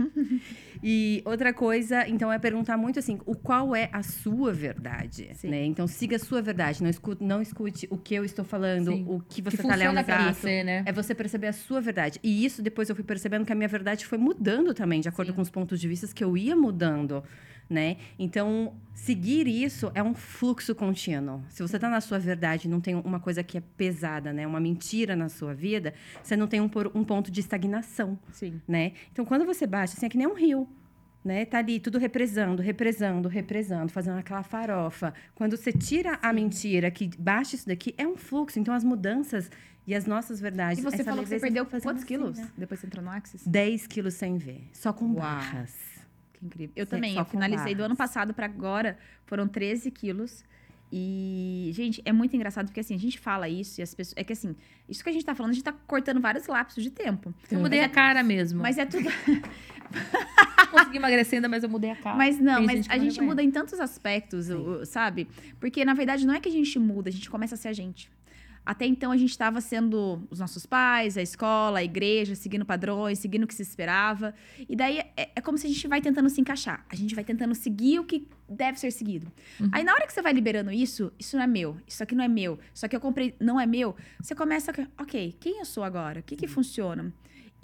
E 0.83 1.23
outra 1.25 1.51
coisa, 1.51 2.07
então, 2.07 2.31
é 2.31 2.37
perguntar 2.37 2.77
muito 2.77 2.99
assim, 2.99 3.19
o 3.25 3.33
qual 3.33 3.75
é 3.75 3.89
a 3.91 4.03
sua 4.03 4.53
verdade, 4.53 5.31
Sim. 5.33 5.49
né? 5.49 5.65
Então, 5.65 5.87
siga 5.87 6.17
a 6.17 6.19
sua 6.19 6.39
verdade, 6.39 6.83
não 6.83 6.89
escute, 6.91 7.23
não 7.23 7.41
escute 7.41 7.87
o 7.89 7.97
que 7.97 8.13
eu 8.13 8.23
estou 8.23 8.45
falando, 8.45 8.91
Sim. 8.91 9.05
o 9.07 9.19
que 9.27 9.41
você 9.41 9.55
está 9.55 9.73
lendo. 9.73 9.95
você, 10.31 10.63
né? 10.63 10.83
É 10.85 10.91
você 10.91 11.15
perceber 11.15 11.47
a 11.47 11.53
sua 11.53 11.81
verdade. 11.81 12.19
E 12.21 12.45
isso 12.45 12.61
depois 12.61 12.87
eu 12.87 12.95
fui 12.95 13.03
percebendo 13.03 13.43
que 13.43 13.51
a 13.51 13.55
minha 13.55 13.67
verdade 13.67 14.05
foi 14.05 14.19
mudando 14.19 14.71
também, 14.71 15.01
de 15.01 15.09
acordo 15.09 15.29
Sim. 15.29 15.35
com 15.35 15.41
os 15.41 15.49
pontos 15.49 15.79
de 15.79 15.87
vista 15.87 16.05
que 16.13 16.23
eu 16.23 16.37
ia 16.37 16.55
mudando, 16.55 17.23
né? 17.69 17.97
Então, 18.17 18.73
seguir 18.93 19.47
isso 19.47 19.91
é 19.93 20.01
um 20.01 20.13
fluxo 20.13 20.73
contínuo. 20.75 21.43
Se 21.49 21.61
você 21.61 21.77
está 21.77 21.89
na 21.89 22.01
sua 22.01 22.19
verdade, 22.19 22.67
não 22.67 22.79
tem 22.79 22.95
uma 22.95 23.19
coisa 23.19 23.43
que 23.43 23.57
é 23.57 23.63
pesada, 23.77 24.31
né? 24.31 24.45
Uma 24.45 24.59
mentira 24.59 25.15
na 25.15 25.29
sua 25.29 25.53
vida, 25.53 25.93
você 26.21 26.35
não 26.35 26.47
tem 26.47 26.61
um, 26.61 26.69
um 26.93 27.03
ponto 27.03 27.31
de 27.31 27.39
estagnação 27.39 28.17
Sim. 28.31 28.61
né? 28.67 28.93
Então, 29.11 29.25
quando 29.25 29.45
você 29.45 29.65
baixa, 29.65 29.95
assim, 29.97 30.05
é 30.05 30.09
que 30.09 30.17
nem 30.17 30.27
um 30.27 30.35
rio, 30.35 30.67
né? 31.23 31.43
Tá 31.45 31.57
ali 31.57 31.79
tudo 31.79 31.97
represando, 31.97 32.61
represando, 32.61 33.27
represando, 33.27 33.89
fazendo 33.89 34.19
aquela 34.19 34.43
farofa. 34.43 35.13
Quando 35.33 35.57
você 35.57 35.71
tira 35.71 36.19
a 36.21 36.31
mentira, 36.31 36.91
que 36.91 37.09
baixa 37.17 37.55
isso 37.55 37.67
daqui, 37.67 37.95
é 37.97 38.07
um 38.07 38.15
fluxo. 38.15 38.59
Então, 38.59 38.73
as 38.73 38.83
mudanças 38.83 39.49
e 39.87 39.95
as 39.95 40.05
nossas 40.05 40.39
verdades... 40.39 40.79
E 40.79 40.81
você 40.81 41.03
falou 41.03 41.23
que 41.23 41.29
você 41.29 41.39
perdeu 41.39 41.65
quantos 41.65 41.87
assim, 41.87 42.05
quilos 42.05 42.37
né? 42.37 42.49
depois 42.57 42.79
que 42.79 42.81
você 42.81 42.87
entrou 42.87 43.03
no 43.03 43.11
Axis? 43.11 43.45
10 43.45 43.87
quilos 43.87 44.13
sem 44.13 44.37
ver. 44.37 44.67
Só 44.73 44.93
com 44.93 45.05
Uau. 45.05 45.15
barras. 45.15 45.94
Que 46.37 46.45
incrível. 46.45 46.73
Eu 46.75 46.85
Sim, 46.85 46.89
também. 46.91 47.13
só 47.13 47.21
Eu 47.21 47.25
finalizei 47.25 47.73
do 47.73 47.77
barras. 47.77 47.85
ano 47.85 47.95
passado 47.95 48.33
pra 48.33 48.45
agora. 48.45 48.97
Foram 49.25 49.47
13 49.47 49.89
quilos. 49.91 50.43
E, 50.91 51.71
gente, 51.73 52.01
é 52.05 52.13
muito 52.13 52.35
engraçado 52.35 52.67
porque 52.67 52.79
assim, 52.79 52.93
a 52.95 52.99
gente 52.99 53.17
fala 53.19 53.49
isso 53.49 53.81
e 53.81 53.83
as 53.83 53.93
pessoas. 53.93 54.13
É 54.17 54.23
que 54.23 54.33
assim, 54.33 54.55
isso 54.87 55.03
que 55.03 55.09
a 55.09 55.13
gente 55.13 55.25
tá 55.25 55.33
falando, 55.33 55.51
a 55.51 55.53
gente 55.53 55.63
tá 55.63 55.73
cortando 55.87 56.21
vários 56.21 56.45
lapsos 56.47 56.83
de 56.83 56.89
tempo. 56.91 57.33
Eu 57.49 57.59
mudei 57.59 57.81
a 57.83 57.89
cara 57.89 58.21
mesmo. 58.23 58.61
Mas 58.61 58.77
é 58.77 58.85
tudo. 58.85 59.09
consegui 60.71 60.97
emagrecer 60.97 61.37
ainda, 61.37 61.47
mas 61.49 61.63
eu 61.63 61.69
mudei 61.69 61.91
a 61.91 61.95
cara. 61.95 62.15
Mas 62.15 62.39
não, 62.39 62.57
Tem 62.57 62.65
mas 62.65 62.75
gente 62.77 62.91
a 62.91 62.97
gente 62.97 63.21
muda 63.21 63.41
em 63.41 63.49
tantos 63.51 63.79
aspectos, 63.79 64.49
o- 64.49 64.85
sabe? 64.85 65.27
Porque, 65.59 65.83
na 65.85 65.93
verdade, 65.93 66.25
não 66.25 66.33
é 66.33 66.39
que 66.39 66.49
a 66.49 66.51
gente 66.51 66.77
muda, 66.77 67.09
a 67.09 67.11
gente 67.11 67.29
começa 67.29 67.55
a 67.55 67.57
ser 67.57 67.69
a 67.69 67.73
gente. 67.73 68.11
Até 68.65 68.85
então, 68.85 69.11
a 69.11 69.17
gente 69.17 69.29
estava 69.29 69.61
sendo 69.61 70.25
os 70.29 70.39
nossos 70.39 70.65
pais, 70.65 71.17
a 71.17 71.21
escola, 71.21 71.79
a 71.79 71.83
igreja, 71.83 72.33
seguindo 72.33 72.65
padrões, 72.65 73.19
seguindo 73.19 73.43
o 73.43 73.47
que 73.47 73.53
se 73.53 73.61
esperava. 73.61 74.33
E 74.67 74.75
daí, 74.75 74.99
é, 75.15 75.29
é 75.35 75.41
como 75.41 75.57
se 75.57 75.67
a 75.67 75.69
gente 75.69 75.87
vai 75.87 76.01
tentando 76.01 76.29
se 76.29 76.41
encaixar. 76.41 76.85
A 76.89 76.95
gente 76.95 77.13
vai 77.13 77.23
tentando 77.23 77.53
seguir 77.53 77.99
o 77.99 78.03
que 78.03 78.27
deve 78.49 78.79
ser 78.79 78.91
seguido. 78.91 79.31
Aí, 79.71 79.83
na 79.83 79.93
hora 79.93 80.07
que 80.07 80.13
você 80.13 80.21
vai 80.21 80.33
liberando 80.33 80.71
isso, 80.71 81.11
isso 81.19 81.35
não 81.35 81.43
é 81.43 81.47
meu, 81.47 81.77
isso 81.87 82.01
aqui 82.01 82.15
não 82.15 82.23
é 82.23 82.27
meu, 82.27 82.59
isso 82.73 82.85
aqui 82.85 82.95
eu 82.95 82.99
comprei, 83.01 83.35
não 83.39 83.59
é 83.59 83.65
meu, 83.65 83.95
você 84.19 84.33
começa, 84.33 84.71
a, 84.71 85.03
ok, 85.03 85.35
quem 85.39 85.59
eu 85.59 85.65
sou 85.65 85.83
agora? 85.83 86.19
O 86.19 86.23
que 86.23 86.35
que 86.35 86.47
funciona? 86.47 87.13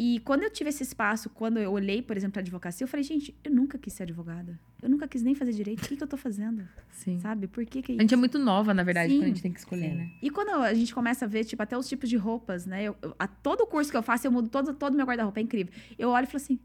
E 0.04 0.20
quando 0.22 0.42
eu 0.42 0.50
tive 0.50 0.72
esse 0.72 0.82
espaço, 0.82 1.30
quando 1.30 1.58
eu 1.60 1.72
olhei, 1.72 2.02
por 2.02 2.18
exemplo, 2.18 2.34
para 2.34 2.42
advocacia, 2.42 2.84
eu 2.84 2.88
falei, 2.88 3.04
gente, 3.04 3.36
eu 3.44 3.52
nunca 3.52 3.78
quis 3.78 3.94
ser 3.94 4.02
advogada. 4.02 4.60
Eu 4.82 4.90
nunca 4.90 5.08
quis 5.08 5.22
nem 5.22 5.36
fazer 5.36 5.52
direito. 5.52 5.84
O 5.84 5.88
que, 5.88 5.96
que 5.96 6.04
eu 6.04 6.08
tô 6.08 6.18
fazendo? 6.18 6.68
Sim. 6.92 7.20
Sabe? 7.20 7.46
Por 7.46 7.64
que, 7.68 7.84
que 7.84 7.92
é 7.92 7.96
A 7.98 8.00
gente 8.02 8.12
é 8.12 8.16
isso? 8.16 8.18
muito 8.18 8.40
nova, 8.40 8.74
na 8.74 8.82
verdade, 8.82 9.12
Sim. 9.14 9.20
quando 9.20 9.24
a 9.26 9.28
gente 9.28 9.42
tem 9.44 9.54
que 9.54 9.60
escolher, 9.60 9.92
Sim. 9.92 9.96
né? 9.98 10.10
E 10.20 10.32
quando 10.32 10.50
a 10.64 10.74
gente 10.74 10.92
começa 10.92 11.26
a 11.26 11.28
ver, 11.28 11.44
tipo, 11.44 11.62
até 11.62 11.78
os 11.78 11.88
tipos 11.88 12.10
de 12.10 12.18
roupas, 12.18 12.66
né? 12.66 12.84
Eu, 12.86 12.96
eu- 13.00 13.16
a 13.20 13.28
todo 13.28 13.64
curso 13.68 13.92
que 13.92 13.98
eu 13.98 14.02
faço, 14.02 14.26
eu 14.26 14.32
mudo 14.32 14.50
todo 14.50 14.74
todo 14.74 14.98
meu 14.98 15.06
guarda-roupa. 15.06 15.40
É 15.40 15.44
incrível. 15.44 15.72
Eu 16.00 16.10
olho 16.10 16.24
e 16.24 16.28
falo 16.28 16.38
assim, 16.38 16.60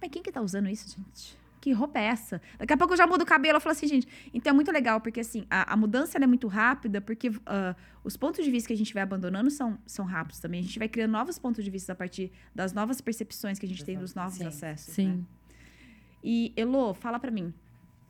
mas 0.00 0.08
quem 0.08 0.22
que 0.22 0.30
tá 0.30 0.40
usando 0.40 0.68
isso, 0.68 0.88
gente? 0.96 1.36
Que 1.66 1.72
roupa 1.72 1.98
é 1.98 2.04
essa? 2.04 2.40
Daqui 2.60 2.72
a 2.72 2.76
pouco 2.76 2.92
eu 2.92 2.96
já 2.96 3.08
mudo 3.08 3.22
o 3.22 3.26
cabelo. 3.26 3.56
Eu 3.56 3.60
falo 3.60 3.72
assim, 3.72 3.88
gente. 3.88 4.06
Então 4.32 4.52
é 4.52 4.54
muito 4.54 4.70
legal, 4.70 5.00
porque 5.00 5.18
assim, 5.18 5.44
a, 5.50 5.72
a 5.72 5.76
mudança 5.76 6.16
ela 6.16 6.22
é 6.22 6.26
muito 6.28 6.46
rápida, 6.46 7.00
porque 7.00 7.32
ah, 7.44 7.74
os 8.04 8.16
pontos 8.16 8.44
de 8.44 8.48
vista 8.52 8.68
que 8.68 8.72
a 8.72 8.76
gente 8.76 8.94
vai 8.94 9.02
abandonando 9.02 9.50
são, 9.50 9.76
são 9.84 10.04
rápidos 10.04 10.38
também. 10.38 10.60
A 10.60 10.62
gente 10.62 10.78
vai 10.78 10.88
criando 10.88 11.10
novos 11.10 11.40
pontos 11.40 11.64
de 11.64 11.68
vista 11.68 11.92
a 11.92 11.96
partir 11.96 12.30
das 12.54 12.72
novas 12.72 13.00
percepções 13.00 13.58
que 13.58 13.66
a 13.66 13.68
gente 13.68 13.84
tem 13.84 13.98
dos 13.98 14.14
novos 14.14 14.34
Sim. 14.34 14.46
acessos. 14.46 14.86
né? 14.86 14.94
Sim. 14.94 15.26
E, 16.22 16.52
Elo, 16.56 16.94
fala 16.94 17.18
pra 17.18 17.32
mim. 17.32 17.52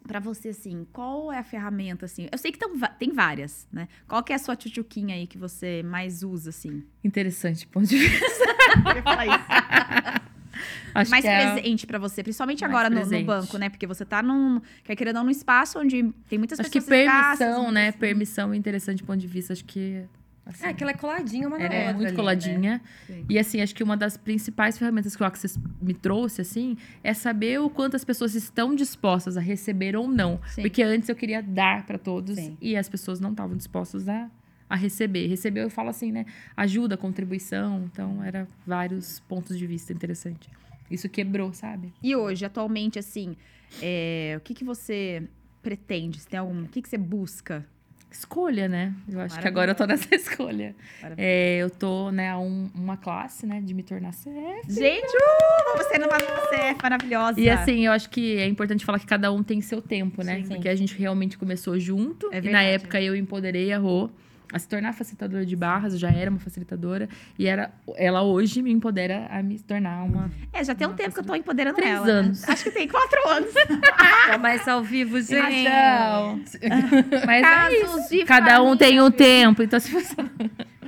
Pra 0.07 0.21
você, 0.21 0.51
assim, 0.51 0.87
qual 0.93 1.33
é 1.33 1.39
a 1.39 1.43
ferramenta, 1.43 2.05
assim? 2.05 2.29
Eu 2.31 2.37
sei 2.37 2.53
que 2.53 2.59
tão 2.59 2.79
tem 2.99 3.11
várias, 3.11 3.67
né? 3.73 3.89
Qual 4.07 4.23
que 4.23 4.35
é 4.35 4.37
a 4.37 4.39
sua 4.39 4.55
tchutchuquinha 4.55 5.15
aí 5.15 5.27
que 5.27 5.39
você 5.39 5.83
mais 5.83 6.23
usa, 6.23 6.51
assim? 6.51 6.85
Interessante 7.03 7.67
ponto 7.69 7.87
de 7.87 7.97
vista. 7.97 8.45
Eu 8.91 8.97
ia 8.97 9.03
falar 9.03 9.27
isso. 9.27 10.27
Acho 10.95 11.11
mais 11.11 11.23
que 11.23 11.29
é... 11.29 11.53
presente 11.53 11.87
pra 11.87 11.99
você, 11.99 12.23
principalmente 12.23 12.61
Mais 12.63 12.73
agora 12.73 12.89
no, 12.91 12.97
no 12.97 13.25
banco, 13.25 13.59
né? 13.59 13.69
Porque 13.69 13.87
você 13.87 14.05
tá 14.05 14.23
num, 14.23 14.61
quer 14.85 14.95
não, 15.13 15.25
num 15.25 15.31
espaço 15.31 15.79
onde 15.79 16.13
tem 16.29 16.39
muitas 16.39 16.59
Acho 16.61 16.71
que 16.71 16.81
pessoas 16.81 17.01
escassas, 17.01 17.39
permissão, 17.39 17.73
né? 17.73 17.83
muitas- 17.85 18.01
Permissão 18.01 18.53
é 18.53 18.57
interessante 18.57 19.01
ponto 19.07 19.19
de 19.19 19.27
vista. 19.27 19.53
Acho 19.53 19.65
que. 19.65 20.03
assim, 20.45 20.67
É, 20.67 20.73
que 20.73 20.83
ela 20.83 20.93
é 20.93 20.95
coladinha 20.95 21.49
uma 21.49 21.59
na 21.59 21.65
ela 21.65 21.75
outra 21.75 21.91
é 21.91 21.93
muito 21.93 22.07
ali, 22.07 22.11
né? 22.13 22.17
coladinha. 22.17 22.81
Sim. 23.07 23.25
E 23.29 23.39
assim, 23.39 23.61
acho 23.61 23.75
que 23.75 23.83
uma 23.83 23.97
das 23.97 24.17
principais 24.17 24.79
ferramentas 24.79 25.15
que 25.17 25.23
o 25.23 25.27
Access 25.27 25.59
me 25.83 25.93
trouxe, 25.93 26.41
assim, 26.41 26.77
é 27.03 27.13
saber 27.13 27.61
o 27.61 27.69
quanto 27.69 27.97
as 27.97 28.05
pessoas 28.05 28.35
estão 28.35 28.75
dispostas 28.75 29.37
a 29.37 29.41
receber 29.41 29.97
ou 29.97 30.07
não. 30.09 30.41
Sim. 30.55 30.63
Porque 30.63 30.83
antes 30.83 31.09
eu 31.09 31.17
queria 31.17 31.43
dar 31.43 31.85
pra 31.85 31.99
todos 31.99 32.37
Sim. 32.37 32.57
e 32.61 32.77
as 32.77 32.89
pessoas 32.89 33.19
não 33.21 33.31
estavam 33.33 33.57
dispostas 33.57 34.09
a, 34.09 34.29
a 34.69 34.77
receber. 34.77 35.27
Receber, 35.27 35.63
eu 35.63 35.71
falo 35.71 35.91
assim, 35.91 36.11
né? 36.13 36.27
Ajuda, 36.57 36.97
contribuição. 36.97 37.85
Então, 37.93 38.23
era 38.23 38.47
vários 38.67 39.21
pontos 39.21 39.57
de 39.59 39.67
vista 39.67 39.93
interessantes. 39.93 40.49
Isso 40.91 41.09
quebrou, 41.09 41.53
sabe? 41.53 41.93
E 42.03 42.15
hoje, 42.15 42.45
atualmente, 42.45 42.99
assim, 42.99 43.37
é, 43.83 44.35
o 44.37 44.41
que, 44.41 44.55
que 44.55 44.65
você 44.65 45.23
pretende? 45.63 46.21
Você 46.21 46.29
tem 46.29 46.39
algum, 46.39 46.63
o 46.63 46.69
que, 46.69 46.81
que 46.83 46.89
você 46.89 46.99
busca? 46.99 47.65
Escolha, 48.09 48.67
né? 48.69 48.95
Eu 49.11 49.21
acho 49.21 49.39
que 49.39 49.47
agora 49.47 49.73
eu 49.73 49.75
tô 49.75 49.85
nessa 49.85 50.09
escolha. 50.15 50.75
É, 51.19 51.59
eu 51.59 51.69
tô, 51.69 52.11
né, 52.11 52.31
a 52.31 52.39
um- 52.39 52.71
uma 52.75 52.97
classe, 52.97 53.45
né, 53.47 53.61
de 53.61 53.75
me 53.75 53.83
tornar 53.83 54.13
CF. 54.13 54.73
Gente, 54.73 55.05
uh, 55.05 55.65
vamos 55.73 55.87
ser 55.89 55.99
numa 55.99 56.17
você 56.17 56.75
maravilhosa. 56.81 57.39
E 57.39 57.51
assim, 57.51 57.85
eu 57.85 57.93
acho 57.93 58.09
que 58.09 58.39
é 58.39 58.47
importante 58.47 58.85
falar 58.87 59.01
que 59.01 59.07
cada 59.07 59.31
um 59.33 59.43
tem 59.43 59.61
seu 59.61 59.83
tempo, 59.83 60.23
né? 60.23 60.43
Sim. 60.43 60.49
Porque 60.49 60.69
a 60.69 60.75
gente 60.75 60.97
realmente 60.97 61.37
começou 61.37 61.79
junto. 61.79 62.27
É 62.33 62.39
e 62.39 62.43
na 62.43 62.61
verdade. 62.61 62.67
época 62.69 63.03
eu 63.03 63.15
empoderei 63.15 63.73
a 63.73 63.79
Rô 63.79 64.09
a 64.53 64.59
se 64.59 64.69
tornar 64.69 64.93
facilitadora 64.93 65.45
de 65.45 65.57
barras, 65.57 65.93
eu 65.93 65.99
já 65.99 66.11
era 66.11 66.31
uma 66.31 66.39
facilitadora. 66.39 67.09
E 67.39 67.47
era, 67.47 67.73
ela 67.97 68.23
hoje 68.23 68.63
me 68.63 68.71
empodera 68.71 69.27
a 69.31 69.43
me 69.43 69.59
tornar 69.59 70.05
uma. 70.05 70.31
É, 70.53 70.63
já 70.63 70.75
tem 70.75 70.87
um 70.87 70.95
tempo 70.95 71.15
que 71.15 71.21
eu 71.21 71.25
tô 71.25 71.35
empoderando 71.35 71.77
Três 71.77 71.93
ela. 71.95 72.07
né? 72.07 72.13
anos. 72.13 72.49
Acho 72.49 72.65
que 72.65 72.71
tem 72.71 72.89
quatro 72.89 73.29
anos. 73.29 73.53
Começa 74.33 74.73
ao 74.73 74.83
vivo, 74.83 75.21
gente. 75.21 75.69
Mas 77.27 77.45
é 77.45 77.75
isso. 77.75 77.87
Casos 77.93 78.09
de 78.09 78.25
Cada 78.25 78.63
um 78.63 78.77
tem 78.77 79.01
um 79.01 79.11
tempo. 79.11 79.63
Então, 79.63 79.81
se 79.81 79.91
você. 79.91 80.15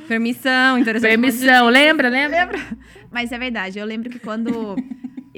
Permissão, 0.07 0.79
interessante. 0.79 1.11
Permissão, 1.11 1.69
lembra, 1.69 2.09
lembra? 2.09 2.41
Lembra? 2.41 2.59
Mas 3.11 3.31
é 3.33 3.39
verdade. 3.39 3.79
Eu 3.79 3.85
lembro 3.85 4.09
que 4.09 4.19
quando 4.19 4.77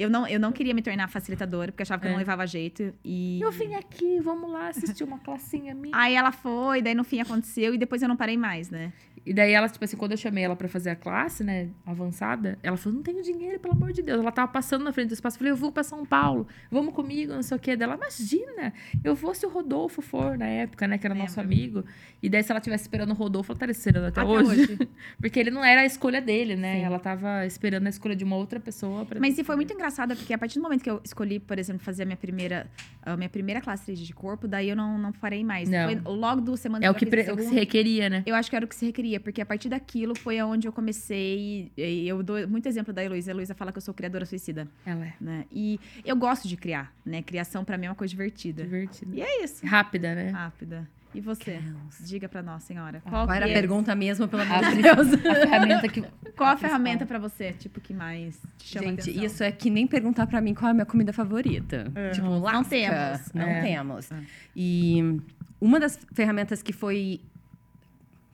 Eu 0.01 0.09
não, 0.09 0.27
eu 0.27 0.39
não 0.39 0.51
queria 0.51 0.73
me 0.73 0.81
tornar 0.81 1.07
facilitadora, 1.07 1.71
porque 1.71 1.81
eu 1.81 1.83
achava 1.83 2.01
que 2.01 2.07
eu 2.07 2.11
não 2.11 2.17
É. 2.17 2.19
levava 2.19 2.45
jeito. 2.47 2.93
E. 3.05 3.39
Eu 3.41 3.51
vim 3.51 3.75
aqui, 3.75 4.19
vamos 4.19 4.51
lá 4.51 4.69
assistir 4.69 5.03
uma 5.03 5.19
classinha 5.19 5.75
minha. 5.75 5.95
Aí 5.95 6.15
ela 6.15 6.31
foi, 6.31 6.81
daí 6.81 6.95
no 6.95 7.03
fim 7.03 7.19
aconteceu, 7.21 7.73
e 7.73 7.77
depois 7.77 8.01
eu 8.01 8.07
não 8.09 8.17
parei 8.17 8.37
mais, 8.37 8.69
né? 8.69 8.91
E 9.25 9.33
daí 9.33 9.51
ela, 9.53 9.69
tipo 9.69 9.83
assim, 9.85 9.95
quando 9.95 10.11
eu 10.13 10.17
chamei 10.17 10.43
ela 10.43 10.55
pra 10.55 10.67
fazer 10.67 10.89
a 10.89 10.95
classe, 10.95 11.43
né, 11.43 11.69
avançada, 11.85 12.57
ela 12.63 12.75
falou, 12.75 12.95
não 12.97 13.03
tenho 13.03 13.21
dinheiro, 13.21 13.59
pelo 13.59 13.73
amor 13.75 13.91
de 13.93 14.01
Deus. 14.01 14.19
Ela 14.19 14.31
tava 14.31 14.51
passando 14.51 14.83
na 14.83 14.91
frente 14.91 15.09
do 15.09 15.13
espaço. 15.13 15.35
Eu 15.35 15.39
falei, 15.39 15.51
eu 15.53 15.57
vou 15.57 15.71
pra 15.71 15.83
São 15.83 16.03
Paulo, 16.05 16.47
vamos 16.71 16.93
comigo, 16.93 17.31
não 17.33 17.43
sei 17.43 17.55
o 17.57 17.59
quê. 17.59 17.75
Dela, 17.75 17.95
imagina, 17.95 18.73
eu 19.03 19.13
vou 19.13 19.33
se 19.35 19.45
o 19.45 19.49
Rodolfo 19.49 20.01
for, 20.01 20.37
na 20.37 20.47
época, 20.47 20.87
né, 20.87 20.97
que 20.97 21.05
era 21.05 21.13
nosso 21.15 21.39
Lembro. 21.39 21.55
amigo. 21.55 21.85
E 22.21 22.29
daí, 22.29 22.41
se 22.43 22.51
ela 22.51 22.59
tivesse 22.61 22.83
esperando 22.83 23.11
o 23.11 23.13
Rodolfo, 23.13 23.51
ela 23.51 23.55
estaria 23.57 23.71
esperando 23.71 24.05
até, 24.05 24.21
Até 24.21 24.29
hoje. 24.29 24.61
hoje. 24.61 24.89
Porque 25.21 25.39
ele 25.39 25.51
não 25.51 25.63
era 25.63 25.81
a 25.81 25.85
escolha 25.85 26.21
dele, 26.21 26.55
né? 26.55 26.77
Sim. 26.79 26.83
Ela 26.85 26.99
tava 26.99 27.45
esperando 27.45 27.85
a 27.87 27.89
escolha 27.89 28.15
de 28.15 28.23
uma 28.23 28.35
outra 28.35 28.59
pessoa. 28.59 29.05
Mas 29.19 29.37
e 29.37 29.43
foi 29.43 29.55
muito 29.55 29.73
engraçado, 29.73 30.15
porque 30.15 30.33
a 30.33 30.37
partir 30.37 30.59
do 30.59 30.63
momento 30.63 30.83
que 30.83 30.89
eu 30.89 30.99
escolhi, 31.03 31.39
por 31.39 31.57
exemplo, 31.59 31.83
fazer 31.83 32.03
a 32.03 32.05
minha 32.05 32.17
primeira, 32.17 32.67
a 33.03 33.15
minha 33.17 33.29
primeira 33.29 33.61
classe 33.61 33.93
de 33.93 34.13
corpo, 34.13 34.47
daí 34.47 34.69
eu 34.69 34.75
não, 34.75 34.97
não 34.97 35.11
parei 35.11 35.43
mais. 35.43 35.69
Não. 35.69 35.85
Foi 35.85 36.13
logo 36.13 36.41
do 36.41 36.57
semana 36.57 36.85
É 36.85 36.89
o 36.91 36.95
que, 36.95 37.05
pre- 37.05 37.31
o 37.31 37.35
que 37.37 37.43
se 37.43 37.53
requeria, 37.55 38.09
né? 38.09 38.23
Eu 38.25 38.35
acho 38.35 38.49
que 38.49 38.55
era 38.55 38.65
o 38.65 38.67
que 38.67 38.75
se 38.75 38.85
requeria, 38.85 39.10
porque 39.19 39.41
a 39.41 39.45
partir 39.45 39.69
daquilo 39.69 40.15
foi 40.17 40.41
onde 40.41 40.67
eu 40.67 40.71
comecei. 40.73 41.71
E 41.77 42.07
eu 42.07 42.21
dou 42.23 42.47
muito 42.47 42.67
exemplo 42.67 42.93
da 42.93 43.03
Heloísa. 43.03 43.31
A 43.31 43.33
Heloísa 43.33 43.53
fala 43.55 43.71
que 43.71 43.77
eu 43.77 43.81
sou 43.81 43.93
criadora 43.93 44.25
suicida, 44.25 44.67
Ela 44.85 45.05
é 45.07 45.13
né? 45.19 45.45
E 45.51 45.79
eu 46.05 46.15
gosto 46.15 46.47
de 46.47 46.55
criar, 46.57 46.93
né? 47.05 47.21
Criação 47.21 47.63
pra 47.65 47.77
mim 47.77 47.85
é 47.87 47.89
uma 47.89 47.95
coisa 47.95 48.11
divertida. 48.11 48.63
divertida. 48.63 49.15
E 49.15 49.21
é 49.21 49.43
isso. 49.43 49.65
Rápida, 49.65 50.15
né? 50.15 50.29
Rápida. 50.29 50.87
E 51.13 51.19
você? 51.19 51.59
Diga 51.99 52.29
pra 52.29 52.41
nós, 52.41 52.63
senhora. 52.63 53.01
Qual 53.01 53.27
que 53.27 53.33
era 53.33 53.45
a 53.45 53.49
é- 53.49 53.53
pergunta 53.53 53.93
mesmo, 53.93 54.29
pelo 54.29 54.43
amor 54.43 54.63
A, 54.63 54.71
de 54.73 54.81
Deus? 54.81 55.13
a 55.13 55.17
ferramenta 55.35 55.87
que. 55.89 56.01
Qual 56.37 56.49
a 56.49 56.55
ferramenta 56.55 57.05
pra 57.05 57.19
você, 57.19 57.51
tipo, 57.51 57.81
que 57.81 57.93
mais 57.93 58.39
te 58.57 58.69
chama 58.69 58.87
Gente, 58.87 59.01
atenção? 59.01 59.23
isso 59.25 59.43
é 59.43 59.51
que 59.51 59.69
nem 59.69 59.85
perguntar 59.85 60.25
pra 60.25 60.39
mim 60.39 60.53
qual 60.53 60.69
é 60.69 60.71
a 60.71 60.73
minha 60.73 60.85
comida 60.85 61.11
favorita. 61.11 61.91
Tipo, 62.13 62.27
Não 62.27 62.39
lasca. 62.39 62.69
temos. 62.69 63.33
Não 63.33 63.43
É. 63.45 63.61
temos. 63.61 64.09
É. 64.11 64.19
E 64.55 65.19
uma 65.59 65.81
das 65.81 65.99
ferramentas 66.13 66.63
que 66.63 66.71
foi 66.71 67.19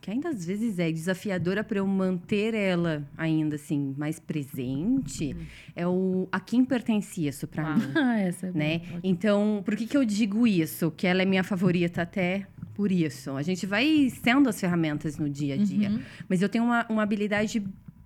que 0.07 0.11
ainda 0.11 0.29
às 0.29 0.45
vezes 0.45 0.79
é 0.79 0.89
desafiadora 0.89 1.65
para 1.65 1.79
eu 1.79 1.85
manter 1.85 2.53
ela 2.53 3.05
ainda 3.17 3.57
assim 3.57 3.93
mais 3.97 4.21
presente 4.21 5.35
é 5.75 5.85
o 5.85 6.29
a 6.31 6.39
quem 6.39 6.63
pertence 6.63 7.27
isso 7.27 7.45
para 7.45 7.67
Ah. 7.73 7.75
mim, 7.75 7.91
Ah, 7.93 8.17
essa 8.21 8.47
é 8.47 8.51
né? 8.53 8.79
boa. 8.87 8.99
Então, 9.03 9.61
por 9.65 9.75
que 9.75 9.85
que 9.85 9.97
eu 9.97 10.05
digo 10.05 10.47
isso? 10.47 10.89
Que 10.91 11.07
ela 11.07 11.21
é 11.21 11.25
minha 11.25 11.43
favorita 11.43 12.03
até 12.03 12.47
por 12.73 12.89
isso. 12.89 13.31
A 13.31 13.41
gente 13.41 13.65
vai 13.65 14.09
sendo 14.23 14.47
as 14.47 14.57
ferramentas 14.61 15.17
no 15.17 15.29
dia 15.29 15.55
a 15.55 15.57
dia. 15.57 15.89
Uhum. 15.89 15.99
Mas 16.29 16.41
eu 16.41 16.47
tenho 16.47 16.63
uma, 16.63 16.85
uma 16.89 17.03
habilidade 17.03 17.61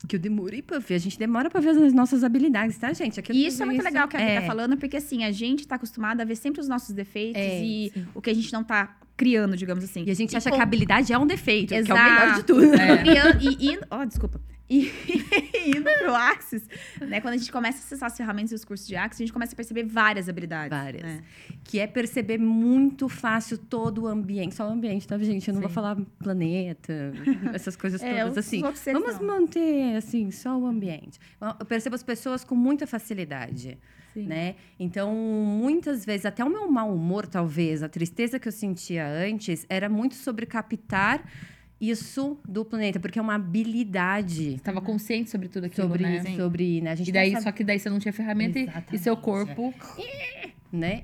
que 0.07 0.15
eu 0.15 0.19
demorei 0.19 0.63
pra 0.63 0.79
ver. 0.79 0.95
A 0.95 0.97
gente 0.97 1.19
demora 1.19 1.51
pra 1.51 1.61
ver 1.61 1.69
as 1.69 1.93
nossas 1.93 2.23
habilidades, 2.23 2.77
tá, 2.79 2.91
gente? 2.93 3.19
Aqui 3.19 3.31
eu 3.31 3.35
E 3.35 3.45
isso 3.45 3.61
é 3.61 3.65
muito 3.67 3.83
legal 3.83 4.07
que 4.07 4.17
a 4.17 4.19
Bia 4.19 4.27
é, 4.29 4.41
tá 4.41 4.47
falando, 4.47 4.75
porque 4.75 4.97
assim, 4.97 5.23
a 5.23 5.31
gente 5.31 5.67
tá 5.67 5.75
acostumada 5.75 6.23
a 6.23 6.25
ver 6.25 6.35
sempre 6.35 6.59
os 6.61 6.67
nossos 6.67 6.95
defeitos 6.95 7.39
É, 7.39 7.63
e 7.63 7.93
o 8.15 8.19
que 8.21 8.31
a 8.31 8.33
gente 8.33 8.51
não 8.51 8.63
tá 8.63 8.97
criando, 9.21 9.55
digamos 9.55 9.83
assim. 9.83 10.03
E 10.07 10.09
a 10.09 10.15
gente 10.15 10.35
acha 10.35 10.49
com- 10.49 10.55
que 10.55 10.59
a 10.59 10.63
habilidade 10.63 11.13
é 11.13 11.17
um 11.17 11.27
defeito, 11.27 11.69
que 11.69 11.75
é 11.75 11.77
o 11.77 11.81
Exato. 11.81 12.01
melhor 12.11 12.35
de 12.37 12.43
tudo. 12.43 12.73
É. 12.73 12.97
Criando, 12.97 13.37
e 13.61 13.71
indo, 13.73 13.85
oh, 13.91 14.03
desculpa. 14.03 14.41
E 14.71 14.89
indo 15.67 15.83
pro 15.99 16.15
Axis, 16.15 16.63
né? 17.01 17.19
Quando 17.19 17.33
a 17.33 17.37
gente 17.37 17.51
começa 17.51 17.79
a 17.79 17.81
acessar 17.81 18.07
as 18.07 18.15
ferramentas 18.15 18.53
e 18.53 18.55
os 18.55 18.63
cursos 18.63 18.87
de 18.87 18.95
Axis, 18.95 19.19
a 19.19 19.23
gente 19.25 19.33
começa 19.33 19.51
a 19.53 19.55
perceber 19.57 19.83
várias 19.83 20.29
habilidades. 20.29 20.69
Várias. 20.69 21.03
né? 21.03 21.23
Que 21.65 21.79
é 21.79 21.87
perceber 21.87 22.37
muito 22.37 23.09
fácil 23.09 23.57
todo 23.57 24.03
o 24.03 24.07
ambiente. 24.07 24.55
Só 24.55 24.69
o 24.69 24.71
ambiente, 24.71 25.05
tá, 25.05 25.17
gente? 25.17 25.45
Eu 25.49 25.55
não 25.55 25.61
vou 25.61 25.69
Sim. 25.69 25.75
falar 25.75 25.97
planeta, 26.19 27.11
essas 27.53 27.75
coisas 27.75 28.01
É, 28.01 28.23
todas 28.23 28.37
assim. 28.37 28.61
Vamos 28.93 29.19
manter, 29.19 29.97
assim, 29.97 30.31
só 30.31 30.57
o 30.57 30.65
ambiente. 30.65 31.19
Eu 31.59 31.65
percebo 31.65 31.95
as 31.95 32.03
pessoas 32.03 32.45
com 32.45 32.55
muita 32.55 32.87
facilidade. 32.87 33.77
Sim. 34.13 34.25
né? 34.25 34.55
Então, 34.79 35.13
muitas 35.13 36.05
vezes, 36.05 36.25
até 36.25 36.43
o 36.43 36.49
meu 36.49 36.69
mau 36.69 36.93
humor, 36.93 37.25
talvez, 37.25 37.81
a 37.81 37.87
tristeza 37.87 38.39
que 38.39 38.47
eu 38.47 38.51
sentia 38.51 39.07
antes, 39.07 39.65
era 39.69 39.87
muito 39.87 40.15
sobre 40.15 40.45
captar 40.45 41.23
isso 41.81 42.37
do 42.47 42.63
planeta, 42.63 42.99
porque 42.99 43.17
é 43.17 43.21
uma 43.21 43.35
habilidade 43.35 44.59
Tava 44.63 44.79
consciente 44.81 45.29
sobre 45.31 45.47
tudo 45.47 45.65
aquilo, 45.65 45.87
sobre, 45.87 46.03
né? 46.03 46.21
Sim. 46.23 46.35
sobre, 46.37 46.79
né? 46.81 46.91
A 46.91 46.95
gente 46.95 47.09
E 47.09 47.11
daí, 47.11 47.31
sabe, 47.31 47.43
só 47.43 47.51
que 47.51 47.63
daí 47.63 47.79
você 47.79 47.89
não 47.89 47.97
tinha 47.99 48.13
ferramenta 48.13 48.59
e- 48.59 48.69
e 48.93 48.97
seu 48.99 49.17
corpo 49.17 49.73
né? 50.71 51.03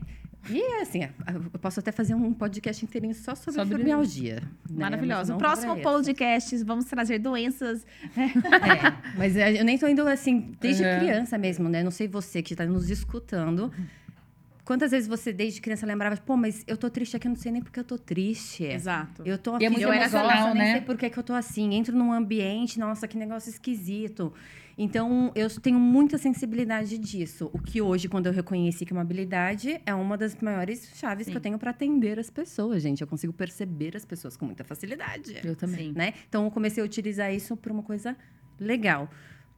E 0.50 0.62
assim, 0.82 1.02
eu 1.04 1.60
posso 1.60 1.82
até 1.82 1.92
fazer 1.92 2.16
um 2.16 2.32
podcast 2.32 2.86
inteirinho 2.86 3.14
só 3.14 3.36
sobre, 3.36 3.54
Sobre- 3.60 3.70
fibromialgia. 3.80 4.36
né? 4.70 4.80
Maravilhoso. 4.80 5.34
O 5.34 5.38
próximo 5.38 5.76
podcast, 5.82 6.56
vamos 6.64 6.86
trazer 6.86 7.20
doenças. 7.20 7.86
É, 8.16 9.18
mas 9.18 9.36
eu 9.36 9.66
nem 9.66 9.78
tô 9.78 9.88
indo 9.90 10.08
assim, 10.08 10.54
desde 10.62 10.84
Uhum. 10.84 11.00
criança 11.00 11.38
mesmo, 11.38 11.68
né? 11.68 11.84
Não 11.84 11.92
sei 11.92 12.08
você 12.08 12.42
que 12.42 12.56
tá 12.56 12.66
nos 12.66 12.90
escutando. 12.90 13.74
Quantas 14.68 14.92
vezes 14.92 15.08
você, 15.08 15.32
desde 15.32 15.62
criança, 15.62 15.86
lembrava, 15.86 16.18
pô, 16.18 16.36
mas 16.36 16.62
eu 16.68 16.76
tô 16.76 16.90
triste 16.90 17.16
aqui, 17.16 17.26
eu 17.26 17.30
não 17.30 17.38
sei 17.38 17.54
nem 17.54 17.62
porque 17.62 17.80
eu 17.80 17.86
tô 17.86 17.98
triste. 17.98 18.66
Exato. 18.66 19.24
Eu 19.26 19.38
tô 19.38 19.52
E 19.52 19.64
é 19.64 19.68
aqui, 19.68 19.70
muito 19.70 19.82
eu 19.82 19.94
emocional, 19.94 20.54
nem 20.54 20.56
né? 20.62 20.72
sei 20.74 20.82
por 20.82 20.98
que, 20.98 21.10
que 21.10 21.18
eu 21.18 21.24
tô 21.24 21.32
assim. 21.32 21.74
Entro 21.74 21.96
num 21.96 22.12
ambiente, 22.12 22.78
nossa, 22.78 23.08
que 23.08 23.18
negócio 23.18 23.50
esquisito. 23.50 24.34
Então, 24.78 25.32
eu 25.36 25.50
tenho 25.62 25.80
muita 25.80 26.18
sensibilidade 26.18 26.98
disso. 26.98 27.50
O 27.54 27.60
que 27.60 27.82
hoje, 27.82 28.10
quando 28.10 28.26
eu 28.26 28.34
reconheci 28.34 28.86
que 28.86 28.92
é 28.92 28.96
uma 28.96 29.04
habilidade, 29.04 29.80
é 29.86 29.96
uma 29.96 30.18
das 30.18 30.36
maiores 30.42 30.92
chaves 30.96 31.28
Sim. 31.28 31.32
que 31.32 31.38
eu 31.38 31.42
tenho 31.42 31.58
para 31.58 31.72
atender 31.72 32.20
as 32.20 32.30
pessoas, 32.30 32.84
gente. 32.84 33.00
Eu 33.00 33.08
consigo 33.08 33.32
perceber 33.32 33.96
as 33.96 34.04
pessoas 34.04 34.36
com 34.36 34.46
muita 34.46 34.66
facilidade. 34.66 35.40
Eu 35.46 35.56
também. 35.56 35.94
Né? 35.94 36.14
Então, 36.28 36.44
eu 36.44 36.52
comecei 36.52 36.84
a 36.84 36.86
utilizar 36.86 37.34
isso 37.34 37.56
por 37.56 37.72
uma 37.72 37.84
coisa 37.84 38.18
legal. 38.60 39.10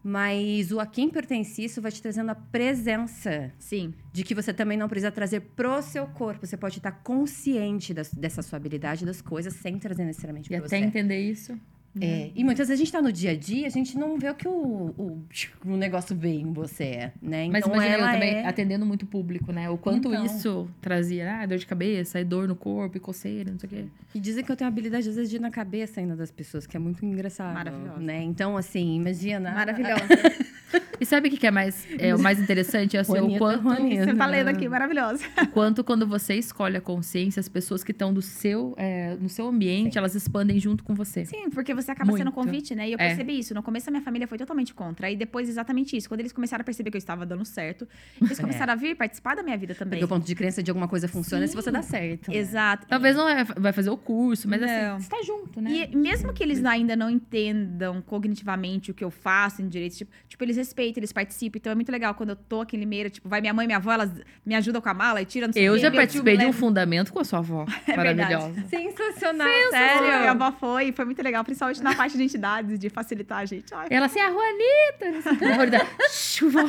Mas 0.04 0.72
o 0.72 0.80
a 0.80 0.86
quem 0.86 1.10
pertence 1.10 1.64
isso 1.64 1.82
vai 1.82 1.91
te 1.91 2.02
trazendo 2.02 2.30
a 2.32 2.36
presença 2.36 3.52
Sim. 3.60 3.93
de 4.14 4.24
que 4.24 4.34
você 4.34 4.54
também 4.54 4.78
não 4.78 4.88
precisa 4.88 5.12
trazer 5.12 5.41
pro 5.41 5.82
seu 5.82 6.08
corpo. 6.08 6.45
Você 6.47 6.56
pode 6.56 6.78
estar 6.78 6.91
consciente 6.91 7.93
das- 7.93 8.14
dessa 8.14 8.41
sua 8.41 8.58
habilidade, 8.58 9.06
das 9.06 9.22
coisas, 9.22 9.54
sem 9.56 9.78
trazer 9.78 10.06
necessariamente 10.06 10.47
E 10.47 10.56
pra 10.56 10.66
até 10.66 10.68
você. 10.80 10.86
entender 10.86 11.20
isso. 11.20 11.60
É, 12.02 12.32
e 12.36 12.43
muitas 12.43 12.68
vezes 12.68 12.82
a 12.82 12.84
gente 12.84 12.91
tá 12.91 13.02
no 13.02 13.12
dia 13.12 13.32
a 13.32 13.36
dia, 13.36 13.68
a 13.68 13.70
gente 13.70 13.97
não 13.97 14.18
vê 14.18 14.30
o 14.30 14.36
que 14.36 14.47
o, 14.47 14.52
o, 14.52 15.24
o 15.66 15.78
negócio 15.78 16.16
vê 16.16 16.30
em 16.30 16.52
você, 16.52 17.12
né? 17.22 17.47
Mas 17.52 17.66
Então, 17.66 17.74
imagina 17.74 17.95
eu 17.95 18.00
ela 18.02 18.14
também 18.14 18.36
é... 18.36 18.47
atendendo 18.47 18.86
muito 18.86 19.06
público, 19.06 19.52
né? 19.52 19.70
O 19.70 19.78
quanto 19.78 20.10
Então. 20.10 20.26
isso 20.26 20.70
trazia 20.82 21.41
ah, 21.41 21.45
dor 21.45 21.58
de 21.58 21.66
cabeça, 21.66 22.20
e 22.20 22.24
dor 22.24 22.47
no 22.47 22.56
corpo, 22.56 22.97
e 22.97 23.00
coceira, 23.00 23.52
não 23.52 23.60
sei 23.60 23.68
o 23.68 23.70
quê. 23.72 23.86
E 24.14 24.20
dizem 24.20 24.43
que 24.43 24.52
eu 24.52 24.56
tenho 24.56 24.68
habilidade, 24.68 25.10
às 25.10 25.16
vezes, 25.16 25.30
de 25.30 25.38
ir 25.38 25.39
na 25.39 25.52
cabeça 25.52 26.00
ainda 26.00 26.16
das 26.16 26.32
pessoas, 26.32 26.66
que 26.66 26.76
é 26.76 26.80
muito 26.80 27.06
engraçado. 27.06 27.54
Maravilhosa. 27.54 28.00
Né? 28.00 28.24
Então, 28.24 28.58
assim, 28.58 28.95
imagina... 28.95 29.52
Maravilhosa. 29.52 30.08
E 31.00 31.06
sabe 31.06 31.30
o 31.30 31.32
que 31.32 31.38
que 31.38 31.47
é 31.47 31.52
mais, 31.52 31.88
é, 31.97 32.14
o 32.14 32.20
mais 32.20 32.39
interessante? 32.39 32.97
É 32.97 33.00
assim, 33.00 33.20
o 33.20 33.38
quanto, 33.38 33.64
Juanita. 33.64 34.06
Você 34.06 34.14
tá 34.14 34.26
lendo 34.26 34.50
aqui, 34.50 34.68
maravilhosa. 34.68 35.24
o 35.41 35.47
quanto 35.47 35.84
quando 35.84 36.06
você 36.06 36.36
escolhe 36.36 36.76
a 36.76 36.82
consciência, 36.82 37.39
as 37.39 37.47
pessoas 37.47 37.84
que 37.84 37.91
estão 37.91 38.14
do 38.14 38.22
seu, 38.22 38.74
é, 38.78 39.16
no 39.20 39.30
seu 39.30 39.47
ambiente, 39.47 39.97
elas 39.97 40.14
expandem 40.14 40.60
junto 40.60 40.84
com 40.84 40.93
você. 40.93 41.26
Sim, 41.26 41.50
porque 41.50 41.74
você 41.74 41.88
acaba 41.91 42.11
sendo 42.11 42.25
Muito. 42.31 42.35
convite, 42.35 42.75
né? 42.75 42.87
E 42.89 42.93
eu 42.93 42.97
É. 42.99 43.07
percebi 43.07 43.37
isso. 43.39 43.53
No 43.53 43.61
começo, 43.63 43.89
a 43.89 43.91
minha 43.91 44.03
família 44.03 44.27
foi 44.27 44.37
totalmente 44.37 44.73
contra. 44.73 45.07
Aí 45.07 45.15
depois, 45.15 45.47
exatamente 45.49 45.95
isso. 45.97 46.07
Quando 46.07 46.19
eles 46.21 46.31
começaram 46.31 46.61
a 46.61 46.65
perceber 46.65 46.91
que 46.91 46.97
eu 46.97 46.99
estava 46.99 47.25
dando 47.25 47.45
certo, 47.45 47.87
eles 48.21 48.39
começaram 48.65 48.73
a 48.73 48.75
vir 48.75 48.95
participar 48.95 49.35
da 49.35 49.43
minha 49.43 49.57
vida 49.57 49.73
também. 49.75 49.99
Porque 49.99 50.05
o 50.05 50.15
ponto 50.17 50.25
de 50.25 50.35
crença 50.35 50.61
de 50.63 50.69
alguma 50.71 50.87
coisa 50.87 51.07
funciona 51.07 51.45
Sim. 51.45 51.51
se 51.51 51.55
você 51.55 51.71
dá 51.71 51.81
certo. 51.81 52.29
né? 52.31 52.37
Exato. 52.37 52.87
Talvez 52.87 53.15
não 53.15 53.27
é- 53.27 53.43
vai 53.43 53.71
fazer 53.73 53.89
o 53.89 53.97
curso, 53.97 54.47
mas 54.47 54.61
Não. 54.61 54.67
assim, 54.95 55.03
você 55.03 55.09
tá 55.09 55.21
junto, 55.23 55.61
né? 55.61 55.71
E 55.91 55.95
mesmo 55.95 56.33
que 56.33 56.43
eles 56.43 56.63
ainda 56.65 56.95
não 56.95 57.09
entendam 57.09 58.01
cognitivamente 58.01 58.91
o 58.91 58.93
que 58.93 59.03
eu 59.03 59.11
faço 59.11 59.61
em 59.61 59.67
direito, 59.67 59.95
tipo, 59.97 60.11
tipo, 60.27 60.43
eles 60.43 60.57
respeitam, 60.57 60.99
eles 60.99 61.11
participam. 61.11 61.57
Então 61.57 61.71
é 61.71 61.75
muito 61.75 61.91
legal 61.91 62.13
quando 62.13 62.29
eu 62.31 62.35
tô 62.35 62.61
aqui 62.61 62.75
em 62.75 62.79
Limeira, 62.79 63.09
tipo, 63.09 63.27
vai 63.27 63.41
minha 63.41 63.53
mãe 63.53 63.65
e 63.65 63.67
minha 63.67 63.77
avó, 63.77 63.91
elas 63.91 64.11
me 64.45 64.55
ajudam 64.55 64.81
com 64.81 64.89
a 64.89 64.93
mala 64.93 65.21
e 65.21 65.25
tiram 65.25 65.49
Eu 65.55 65.77
já 65.77 65.91
participei 65.91 66.37
de 66.37 66.45
um 66.45 66.53
fundamento 66.53 67.11
com 67.13 67.19
a 67.19 67.23
sua 67.23 67.39
avó. 67.39 67.65
É. 67.89 67.95
Maravilhosa. 67.97 68.63
Sensacional, 68.69 69.47
Sério, 69.71 70.19
minha 70.19 70.31
avó 70.31 70.51
foi, 70.51 70.89
e 70.89 70.91
foi 70.91 71.05
muito 71.05 71.21
legal, 71.23 71.43
principalmente 71.43 71.68
na 71.82 71.95
parte 71.95 72.17
de 72.17 72.24
entidades, 72.24 72.80
de 72.80 72.89
facilitar 72.89 73.39
a 73.39 73.45
gente. 73.45 73.74
Ai, 73.74 73.88
Ela 73.89 74.05
assim, 74.07 74.20
a 74.20 74.30
Juanita! 74.32 75.11
não 75.11 75.22
sei 75.22 75.32
o 75.32 75.38
quê. 75.38 75.45
A 75.45 75.53
Juanita, 75.55 75.88
chuva. 76.11 76.65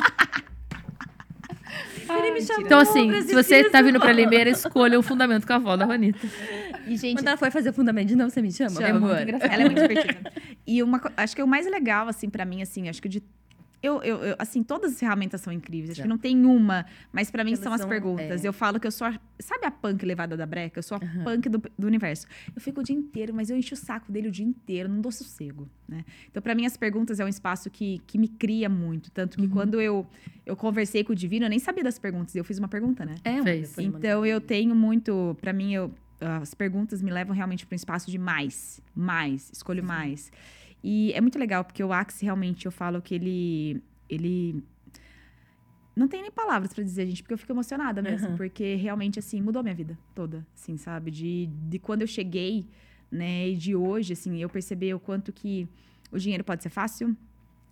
Ele 2.09 2.31
me 2.31 2.41
chamou 2.41 2.65
Então, 2.65 2.79
assim, 2.79 3.21
se 3.21 3.33
você 3.33 3.69
tá 3.69 3.81
vindo 3.81 3.99
pra 3.99 4.11
Limeira, 4.11 4.49
escolha 4.49 4.99
o 4.99 5.03
fundamento 5.03 5.47
com 5.47 5.53
a 5.53 5.55
avó 5.55 5.77
da 5.77 5.85
Juanita. 5.85 6.19
E, 6.85 6.97
gente, 6.97 7.17
Quando 7.19 7.27
ela 7.29 7.37
foi 7.37 7.49
fazer 7.49 7.69
o 7.69 7.73
fundamento 7.73 8.07
de 8.09 8.15
novo, 8.15 8.29
você 8.29 8.41
me 8.41 8.51
chama, 8.51 8.71
Chama, 8.71 8.89
amor. 8.89 9.09
muito 9.09 9.21
engraçado. 9.23 9.51
Ela 9.53 9.61
é 9.63 9.65
muito 9.65 9.81
divertida. 9.81 10.33
E 10.67 10.83
uma, 10.83 11.01
acho 11.15 11.35
que 11.35 11.41
o 11.41 11.47
mais 11.47 11.65
legal, 11.67 12.07
assim, 12.09 12.29
pra 12.29 12.43
mim, 12.43 12.61
assim, 12.61 12.89
acho 12.89 13.01
que 13.01 13.07
de. 13.07 13.23
Eu, 13.83 14.01
eu, 14.03 14.17
eu- 14.23 14.35
assim, 14.37 14.61
todas 14.61 14.91
as 14.93 14.99
ferramentas 14.99 15.41
são 15.41 15.51
incríveis. 15.51 15.91
Acho 15.91 16.01
É. 16.01 16.03
que 16.03 16.07
não 16.09 16.17
tem 16.17 16.45
uma, 16.45 16.85
mas 17.11 17.31
pra 17.31 17.43
mim 17.43 17.51
Elas 17.51 17.63
são 17.63 17.73
as 17.73 17.81
são, 17.81 17.89
perguntas. 17.89 18.45
é. 18.45 18.47
Eu 18.47 18.53
falo 18.53 18.79
que 18.79 18.85
eu 18.87 18.91
sou 18.91 19.07
a, 19.07 19.19
Sabe 19.39 19.65
a 19.65 19.71
punk 19.71 20.05
levada 20.05 20.37
da 20.37 20.45
breca? 20.45 20.77
Eu 20.79 20.83
sou 20.83 20.97
a 20.97 20.99
punk 21.23 21.49
do, 21.49 21.57
do 21.77 21.87
universo. 21.87 22.27
Eu 22.55 22.61
fico 22.61 22.81
o 22.81 22.83
dia 22.83 22.95
inteiro, 22.95 23.33
mas 23.33 23.49
eu 23.49 23.57
encho 23.57 23.73
o 23.73 23.77
saco 23.77 24.11
dele 24.11 24.27
o 24.27 24.31
dia 24.31 24.45
inteiro, 24.45 24.87
não 24.87 25.01
dou 25.01 25.11
sossego, 25.11 25.67
né? 25.89 26.05
Então, 26.29 26.43
pra 26.43 26.53
mim, 26.53 26.65
as 26.65 26.77
perguntas 26.77 27.19
é 27.19 27.25
um 27.25 27.27
espaço 27.27 27.69
que, 27.71 27.99
que 28.05 28.19
me 28.19 28.27
cria 28.27 28.69
muito. 28.69 29.09
Tanto 29.09 29.37
que 29.37 29.47
quando 29.47 29.81
eu, 29.81 30.05
eu 30.45 30.55
conversei 30.55 31.03
com 31.03 31.11
o 31.13 31.15
Divino, 31.15 31.45
eu 31.45 31.49
nem 31.49 31.57
sabia 31.59 31.83
das 31.83 31.97
perguntas. 31.97 32.35
Eu 32.35 32.43
fiz 32.43 32.59
uma 32.59 32.67
pergunta, 32.67 33.03
né? 33.03 33.15
É, 33.23 33.41
Fez. 33.41 33.75
Então 33.79 34.23
eu 34.25 34.39
tenho 34.39 34.75
muito, 34.75 35.35
Pra 35.41 35.51
mim 35.53 35.73
eu 35.73 35.91
as 36.23 36.53
perguntas 36.53 37.01
me 37.01 37.09
levam 37.09 37.35
realmente 37.35 37.65
para 37.65 37.73
um 37.73 37.75
espaço 37.75 38.11
de 38.11 38.19
mais, 38.19 38.79
mais, 38.95 39.49
escolho 39.51 39.83
mais. 39.83 40.31
E 40.83 41.11
é 41.13 41.21
muito 41.21 41.37
legal 41.37 41.63
porque 41.63 41.83
o 41.83 41.93
Axie 41.93 42.25
realmente 42.25 42.65
eu 42.65 42.71
falo 42.71 43.01
que 43.01 43.13
ele 43.15 43.81
ele 44.09 44.63
não 45.95 46.07
tem 46.07 46.21
nem 46.21 46.31
palavras 46.31 46.73
pra 46.73 46.83
dizer, 46.83 47.05
gente, 47.07 47.21
porque 47.21 47.33
eu 47.33 47.37
fico 47.37 47.51
emocionada 47.51 48.01
mesmo, 48.01 48.29
Uhum. 48.29 48.37
porque 48.37 48.75
realmente, 48.75 49.19
assim, 49.19 49.41
mudou 49.41 49.61
minha 49.61 49.75
vida 49.75 49.97
toda, 50.15 50.45
assim, 50.55 50.77
sabe? 50.77 51.11
De, 51.11 51.47
de 51.47 51.79
quando 51.79 52.01
eu 52.01 52.07
cheguei, 52.07 52.65
né, 53.11 53.49
e 53.49 53.55
de 53.57 53.75
hoje, 53.75 54.13
assim, 54.13 54.37
eu 54.41 54.49
percebi 54.49 54.93
o 54.93 54.99
quanto 54.99 55.31
que 55.33 55.67
o 56.11 56.17
dinheiro 56.17 56.43
pode 56.43 56.63
ser 56.63 56.69
fácil, 56.69 57.15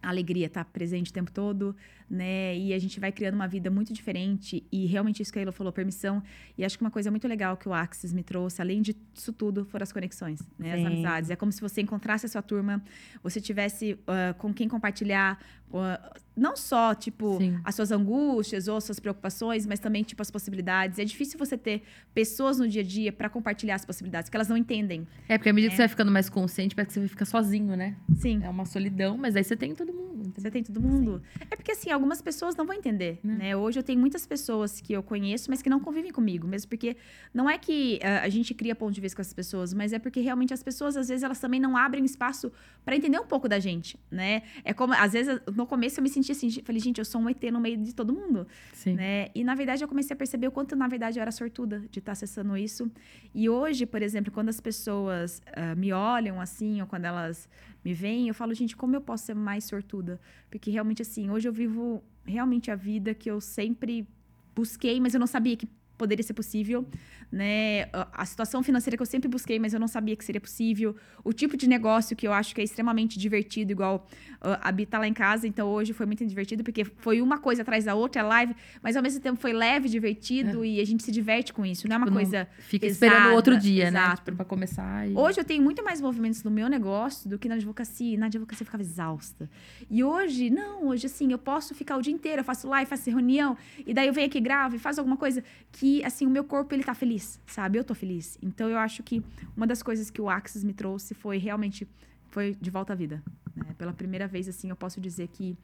a 0.01 0.09
alegria 0.09 0.49
tá 0.49 0.63
presente 0.65 1.11
o 1.11 1.13
tempo 1.13 1.31
todo, 1.31 1.75
né? 2.09 2.57
E 2.57 2.73
a 2.73 2.79
gente 2.79 2.99
vai 2.99 3.11
criando 3.11 3.35
uma 3.35 3.47
vida 3.47 3.69
muito 3.69 3.93
diferente. 3.93 4.65
E 4.71 4.85
realmente 4.85 5.21
isso 5.21 5.31
que 5.31 5.39
a 5.39 5.41
Elo 5.41 5.51
falou, 5.51 5.71
permissão. 5.71 6.21
E 6.57 6.65
acho 6.65 6.77
que 6.77 6.83
uma 6.83 6.91
coisa 6.91 7.11
muito 7.11 7.27
legal 7.27 7.55
que 7.57 7.69
o 7.69 7.73
Axis 7.73 8.11
me 8.11 8.23
trouxe, 8.23 8.61
além 8.61 8.81
disso 8.81 9.31
tudo, 9.31 9.65
foram 9.65 9.83
as 9.83 9.91
conexões, 9.91 10.41
né? 10.57 10.73
As 10.73 10.79
Sim. 10.79 10.85
amizades. 10.87 11.29
É 11.29 11.35
como 11.35 11.51
se 11.51 11.61
você 11.61 11.81
encontrasse 11.81 12.25
a 12.25 12.29
sua 12.29 12.41
turma, 12.41 12.81
você 13.21 13.39
tivesse 13.39 13.97
ah, 14.07 14.33
com 14.37 14.53
quem 14.53 14.67
compartilhar, 14.67 15.39
ah, 15.73 16.15
não 16.35 16.55
só, 16.55 16.95
tipo, 16.95 17.37
Sim. 17.37 17.59
as 17.63 17.75
suas 17.75 17.91
angústias 17.91 18.67
ou 18.67 18.77
as 18.77 18.83
suas 18.85 18.99
preocupações, 18.99 19.65
mas 19.65 19.77
também, 19.79 20.03
tipo, 20.03 20.21
as 20.21 20.31
possibilidades. 20.31 20.97
É 20.97 21.03
difícil 21.05 21.37
você 21.37 21.57
ter 21.57 21.83
pessoas 22.13 22.57
no 22.59 22.67
dia 22.67 22.81
a 22.81 22.85
dia 22.85 23.11
para 23.11 23.29
compartilhar 23.29 23.75
as 23.75 23.85
possibilidades, 23.85 24.29
porque 24.29 24.37
elas 24.37 24.47
não 24.47 24.55
entendem. 24.57 25.05
É, 25.27 25.37
porque 25.37 25.49
à 25.49 25.53
medida 25.53 25.67
É. 25.67 25.71
que 25.71 25.75
você 25.75 25.81
vai 25.83 25.89
ficando 25.89 26.11
mais 26.11 26.29
consciente, 26.29 26.73
parece 26.73 26.89
que 26.89 26.93
você 26.93 26.99
vai 27.01 27.09
ficar 27.09 27.25
sozinho, 27.25 27.75
né? 27.75 27.95
Sim. 28.15 28.39
É 28.43 28.49
uma 28.49 28.65
solidão, 28.65 29.17
mas 29.17 29.35
aí 29.35 29.43
você 29.43 29.55
tem 29.55 29.75
todo 29.75 29.93
mundo. 29.93 30.09
entendeu? 30.19 30.33
Você 30.37 30.51
tem 30.51 30.63
todo 30.63 30.81
mundo. 30.81 31.21
É 31.49 31.55
porque, 31.55 31.71
assim, 31.71 31.91
algumas 31.99 32.21
pessoas 32.21 32.55
não 32.55 32.65
vão 32.65 32.75
entender, 32.75 33.19
Né. 33.23 33.35
né? 33.35 33.55
Hoje 33.55 33.77
eu 33.79 33.83
tenho 33.83 33.99
muitas 33.99 34.25
pessoas 34.25 34.81
que 34.81 34.93
eu 34.93 35.03
conheço, 35.03 35.49
mas 35.49 35.61
que 35.61 35.69
não 35.69 35.79
convivem 35.79 36.11
comigo. 36.11 36.47
Mesmo 36.47 36.69
porque 36.69 36.95
não 37.33 37.49
é 37.49 37.57
que 37.57 37.99
ah, 38.01 38.21
a 38.23 38.29
gente 38.29 38.53
cria 38.53 38.73
ponto 38.73 38.93
de 38.93 39.01
vista 39.01 39.15
com 39.17 39.21
essas 39.21 39.33
pessoas, 39.33 39.73
mas 39.73 39.93
é 39.93 39.99
porque 39.99 40.19
realmente 40.21 40.53
as 40.53 40.63
pessoas, 40.63 40.95
às 40.97 41.07
vezes, 41.09 41.23
elas 41.23 41.39
também 41.39 41.59
não 41.59 41.75
abrem 41.77 42.03
espaço 42.05 42.51
para 42.83 42.95
entender 42.95 43.19
um 43.19 43.25
pouco 43.27 43.47
da 43.47 43.59
gente, 43.59 43.99
né? 44.09 44.41
É 44.63 44.73
como, 44.73 44.93
às 44.93 45.13
vezes, 45.13 45.39
no 45.53 45.67
começo 45.67 45.99
eu 45.99 46.03
me 46.03 46.09
senti 46.09 46.31
assim, 46.31 46.49
falei, 46.63 46.79
gente, 46.81 46.97
eu 46.99 47.05
sou 47.05 47.21
um 47.21 47.29
ET 47.29 47.43
no 47.51 47.59
meio 47.59 47.77
de 47.77 47.93
todo 47.93 48.13
mundo. 48.13 48.47
Sim. 48.73 48.93
né? 48.93 49.27
E 49.35 49.43
na 49.43 49.53
verdade 49.55 49.83
eu 49.83 49.87
comecei 49.87 50.13
a 50.13 50.17
perceber 50.17 50.47
o 50.47 50.51
quanto 50.51 50.75
na 50.75 50.87
verdade 50.87 51.19
eu 51.19 51.21
era 51.21 51.31
sortuda 51.31 51.79
de 51.91 51.99
estar 51.99 52.13
acessando 52.13 52.55
isso. 52.57 52.89
E 53.35 53.49
hoje, 53.49 53.85
por 53.85 54.01
exemplo, 54.01 54.31
quando 54.31 54.49
as 54.49 54.59
pessoas 54.59 55.41
ah, 55.53 55.75
me 55.75 55.91
olham 55.93 56.39
assim, 56.39 56.81
ou 56.81 56.87
quando 56.87 57.05
elas 57.05 57.47
me 57.83 57.93
veem, 57.93 58.27
eu 58.27 58.33
falo, 58.33 58.53
gente, 58.53 58.75
como 58.75 58.95
eu 58.95 59.01
posso 59.01 59.25
ser 59.25 59.33
mais 59.33 59.63
sortuda? 59.63 60.19
Porque 60.49 60.69
realmente 60.69 61.01
assim, 61.01 61.29
hoje 61.29 61.47
eu 61.47 61.53
vivo 61.53 62.03
realmente 62.25 62.69
a 62.69 62.75
vida 62.75 63.13
que 63.13 63.29
eu 63.29 63.39
sempre 63.39 64.07
busquei, 64.55 64.99
mas 64.99 65.13
eu 65.13 65.19
não 65.19 65.27
sabia 65.27 65.55
que 65.55 65.67
poderia 65.99 66.23
ser 66.23 66.33
possível, 66.33 66.87
né? 67.31 67.89
A 68.13 68.25
situação 68.25 68.63
financeira 68.63 68.97
que 68.97 69.03
eu 69.03 69.05
sempre 69.05 69.27
busquei, 69.29 69.59
mas 69.59 69.73
eu 69.73 69.79
não 69.79 69.87
sabia 69.87 70.15
que 70.15 70.25
seria 70.25 70.41
possível. 70.41 70.95
O 71.23 71.31
tipo 71.31 71.55
de 71.55 71.67
negócio 71.67 72.15
que 72.15 72.25
eu 72.27 72.33
acho 72.33 72.55
que 72.55 72.61
é 72.61 72.63
extremamente 72.63 73.19
divertido, 73.19 73.71
igual 73.71 74.07
a 74.41 74.71
Bi 74.71 74.85
tá 74.85 74.97
lá 74.97 75.07
em 75.07 75.13
casa, 75.13 75.45
então 75.45 75.67
hoje 75.67 75.93
foi 75.93 76.05
muito 76.07 76.25
divertido, 76.25 76.63
porque 76.63 76.83
foi 76.85 77.21
uma 77.21 77.37
coisa 77.37 77.61
atrás 77.61 77.83
da 77.85 77.93
outra, 77.93 78.21
é 78.21 78.23
live, 78.23 78.55
mas 78.81 78.95
ao 78.95 79.03
mesmo 79.03 79.19
tempo 79.19 79.39
foi 79.39 79.51
leve, 79.53 79.89
divertido, 79.89 80.63
e 80.65 80.79
a 80.79 80.85
gente 80.85 81.03
se 81.03 81.11
diverte 81.11 81.53
com 81.53 81.65
isso. 81.65 81.87
Não 81.87 81.95
é 81.95 81.97
uma 81.97 82.05
Tipo, 82.07 82.17
coisa. 82.17 82.47
Fica 82.59 82.87
esperando 82.87 83.31
o 83.31 83.33
outro 83.33 83.53
pesada, 83.55 83.69
dia, 83.69 83.91
né? 83.91 83.99
exato. 83.99 84.23
Tipo, 84.23 84.37
pra 84.37 84.45
começar. 84.45 85.09
E... 85.09 85.13
Hoje 85.13 85.39
eu 85.41 85.43
tenho 85.43 85.61
muito 85.61 85.83
mais 85.83 85.99
movimentos 85.99 86.41
no 86.43 86.49
meu 86.49 86.67
negócio 86.69 87.29
do 87.29 87.37
que 87.37 87.49
na 87.49 87.55
advocacia. 87.55 88.17
Na 88.17 88.27
advocacia 88.27 88.63
eu 88.63 88.65
ficava 88.65 88.81
exausta. 88.81 89.49
E 89.89 90.03
hoje, 90.03 90.49
não, 90.49 90.87
hoje 90.87 91.05
assim, 91.07 91.31
eu 91.31 91.37
posso 91.37 91.75
ficar 91.75 91.97
o 91.97 92.01
dia 92.01 92.13
inteiro, 92.13 92.39
eu 92.39 92.45
faço 92.45 92.67
live, 92.69 92.89
faço 92.89 93.09
reunião, 93.09 93.57
e 93.85 93.93
daí 93.93 94.07
eu 94.07 94.13
venho 94.13 94.27
aqui, 94.27 94.39
gravo 94.39 94.75
e 94.75 94.79
faço 94.79 94.99
alguma 95.01 95.17
coisa 95.17 95.43
que, 95.71 95.88
assim, 96.03 96.25
o 96.25 96.29
meu 96.29 96.43
corpo, 96.43 96.73
ele 96.73 96.83
tá 96.83 96.93
feliz, 96.93 97.39
sabe? 97.45 97.77
Eu 97.77 97.83
tô 97.83 97.95
feliz. 97.95 98.37
Então 98.41 98.69
eu 98.69 98.77
acho 98.77 99.01
que 99.03 99.23
uma 99.55 99.65
das 99.65 99.81
coisas 99.81 100.09
que 100.09 100.21
o 100.21 100.29
Axis 100.29 100.63
me 100.63 100.73
trouxe 100.73 101.13
foi 101.13 101.37
realmente, 101.37 101.87
foi 102.29 102.55
de 102.59 102.69
volta 102.69 102.93
à 102.93 102.95
vida. 102.95 103.23
né? 103.55 103.73
Pela 103.77 103.93
primeira 103.93 104.27
vez, 104.27 104.47
assim, 104.47 104.69
eu 104.69 104.75
posso 104.75 105.01
dizer 105.01 105.27
que 105.29 105.57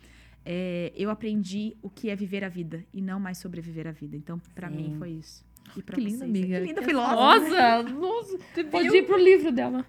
é, 0.45 0.91
eu 0.95 1.09
aprendi 1.09 1.75
o 1.81 1.89
que 1.89 2.09
é 2.09 2.15
viver 2.15 2.43
a 2.43 2.49
vida 2.49 2.83
e 2.93 3.01
não 3.01 3.19
mais 3.19 3.37
sobreviver 3.37 3.87
a 3.87 3.91
vida. 3.91 4.15
Então, 4.17 4.39
Sim. 4.69 4.75
mim, 4.75 4.95
foi 4.97 5.11
isso. 5.11 5.44
E 5.77 5.81
pra 5.81 5.95
Que 5.95 6.01
linda, 6.01 6.17
vocês? 6.19 6.29
amiga. 6.29 6.59
Que 6.59 6.65
linda 6.67 6.81
filósofa. 6.81 7.15
Nossa, 7.15 7.83
nossa. 7.83 8.37
Pode 8.71 8.95
ir 8.95 9.03
pro 9.05 9.17
livro 9.17 9.51
dela. 9.51 9.85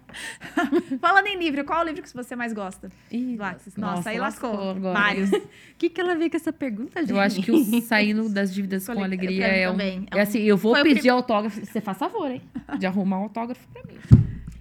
Falando 0.99 1.27
em 1.27 1.37
livro, 1.37 1.63
qual 1.63 1.79
é 1.79 1.83
o 1.83 1.87
livro 1.87 2.01
que 2.03 2.13
você 2.13 2.35
mais 2.35 2.51
gosta? 2.53 2.89
Ih, 3.11 3.37
Axis? 3.39 3.75
Nossa, 3.77 4.09
aí 4.09 4.17
lascou. 4.19 4.51
agora. 4.71 4.93
Vários. 4.93 5.31
O 5.31 5.41
que, 5.77 5.89
que 5.89 6.01
ela 6.01 6.15
veio 6.15 6.29
com 6.29 6.37
essa 6.37 6.51
pergunta, 6.51 6.99
gente? 7.01 7.11
Eu 7.11 7.19
acho 7.19 7.41
que 7.41 7.51
o 7.51 7.81
saindo 7.81 8.27
das 8.29 8.53
dívidas 8.53 8.85
com 8.85 9.01
alegria 9.03 9.45
é 9.47 9.69
um. 9.71 9.79
É 9.79 9.99
É 10.11 10.17
um- 10.17 10.21
assim, 10.21 10.39
eu 10.41 10.57
vou 10.57 10.75
foi 10.75 10.83
pedir 10.83 11.09
autógrafo. 11.09 11.65
Você 11.65 11.79
faz 11.79 11.97
favor, 11.97 12.29
hein? 12.29 12.41
De 12.77 12.85
arrumar 12.85 13.19
um 13.19 13.23
autógrafo 13.23 13.65
pra 13.69 13.81
mim. 13.83 13.97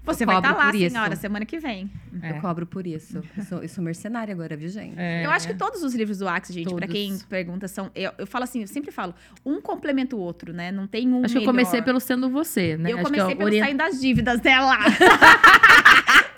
Você 0.07 0.23
Eu 0.23 0.27
vai 0.29 0.37
estar 0.39 0.53
lá, 0.57 0.67
por 0.67 0.75
isso. 0.75 0.91
senhora, 0.95 1.17
semana 1.17 1.45
que 1.45 1.59
vem. 1.59 1.91
É. 2.23 2.31
Eu 2.31 2.41
cobro 2.41 2.65
por 2.65 2.87
isso. 2.87 3.23
Eu 3.37 3.45
sou, 3.45 3.63
eu 3.63 3.69
sou 3.69 3.83
mercenária 3.85 4.33
agora, 4.33 4.57
viu, 4.57 4.69
gente? 4.69 4.95
É. 4.97 5.27
Eu 5.27 5.31
acho 5.31 5.47
que 5.49 5.55
todos 5.55 5.83
os 5.83 5.95
livros 5.95 6.19
do 6.19 6.29
Axis, 6.29 6.55
gente, 6.55 6.65
pra 6.71 6.87
Todos. 6.87 6.93
quem 6.93 7.19
pergunta, 7.29 7.67
são. 7.69 7.91
Eu, 7.95 8.13
eu 8.19 8.27
falo 8.27 8.45
assim, 8.45 8.61
eu 8.63 8.69
sempre 8.69 8.91
falo, 8.91 9.15
um 9.45 9.61
complementa 9.61 10.15
o 10.17 10.19
outro, 10.21 10.53
né? 10.53 10.71
Não 10.73 10.87
tem 10.87 11.07
um. 11.13 11.25
Acho 11.25 11.33
que 11.33 11.39
eu 11.39 11.41
melhor. 11.43 11.53
comecei 11.53 11.83
pelo 11.83 11.99
sendo 12.01 12.31
você, 12.31 12.77
né? 12.77 12.93
Eu 12.93 12.97
acho 12.99 13.05
comecei 13.07 13.29
que 13.29 13.35
pelo 13.37 13.49
orient- 13.49 13.65
saindo 13.67 13.79
das 13.79 14.01
dívidas 14.01 14.41
dela. 14.41 14.77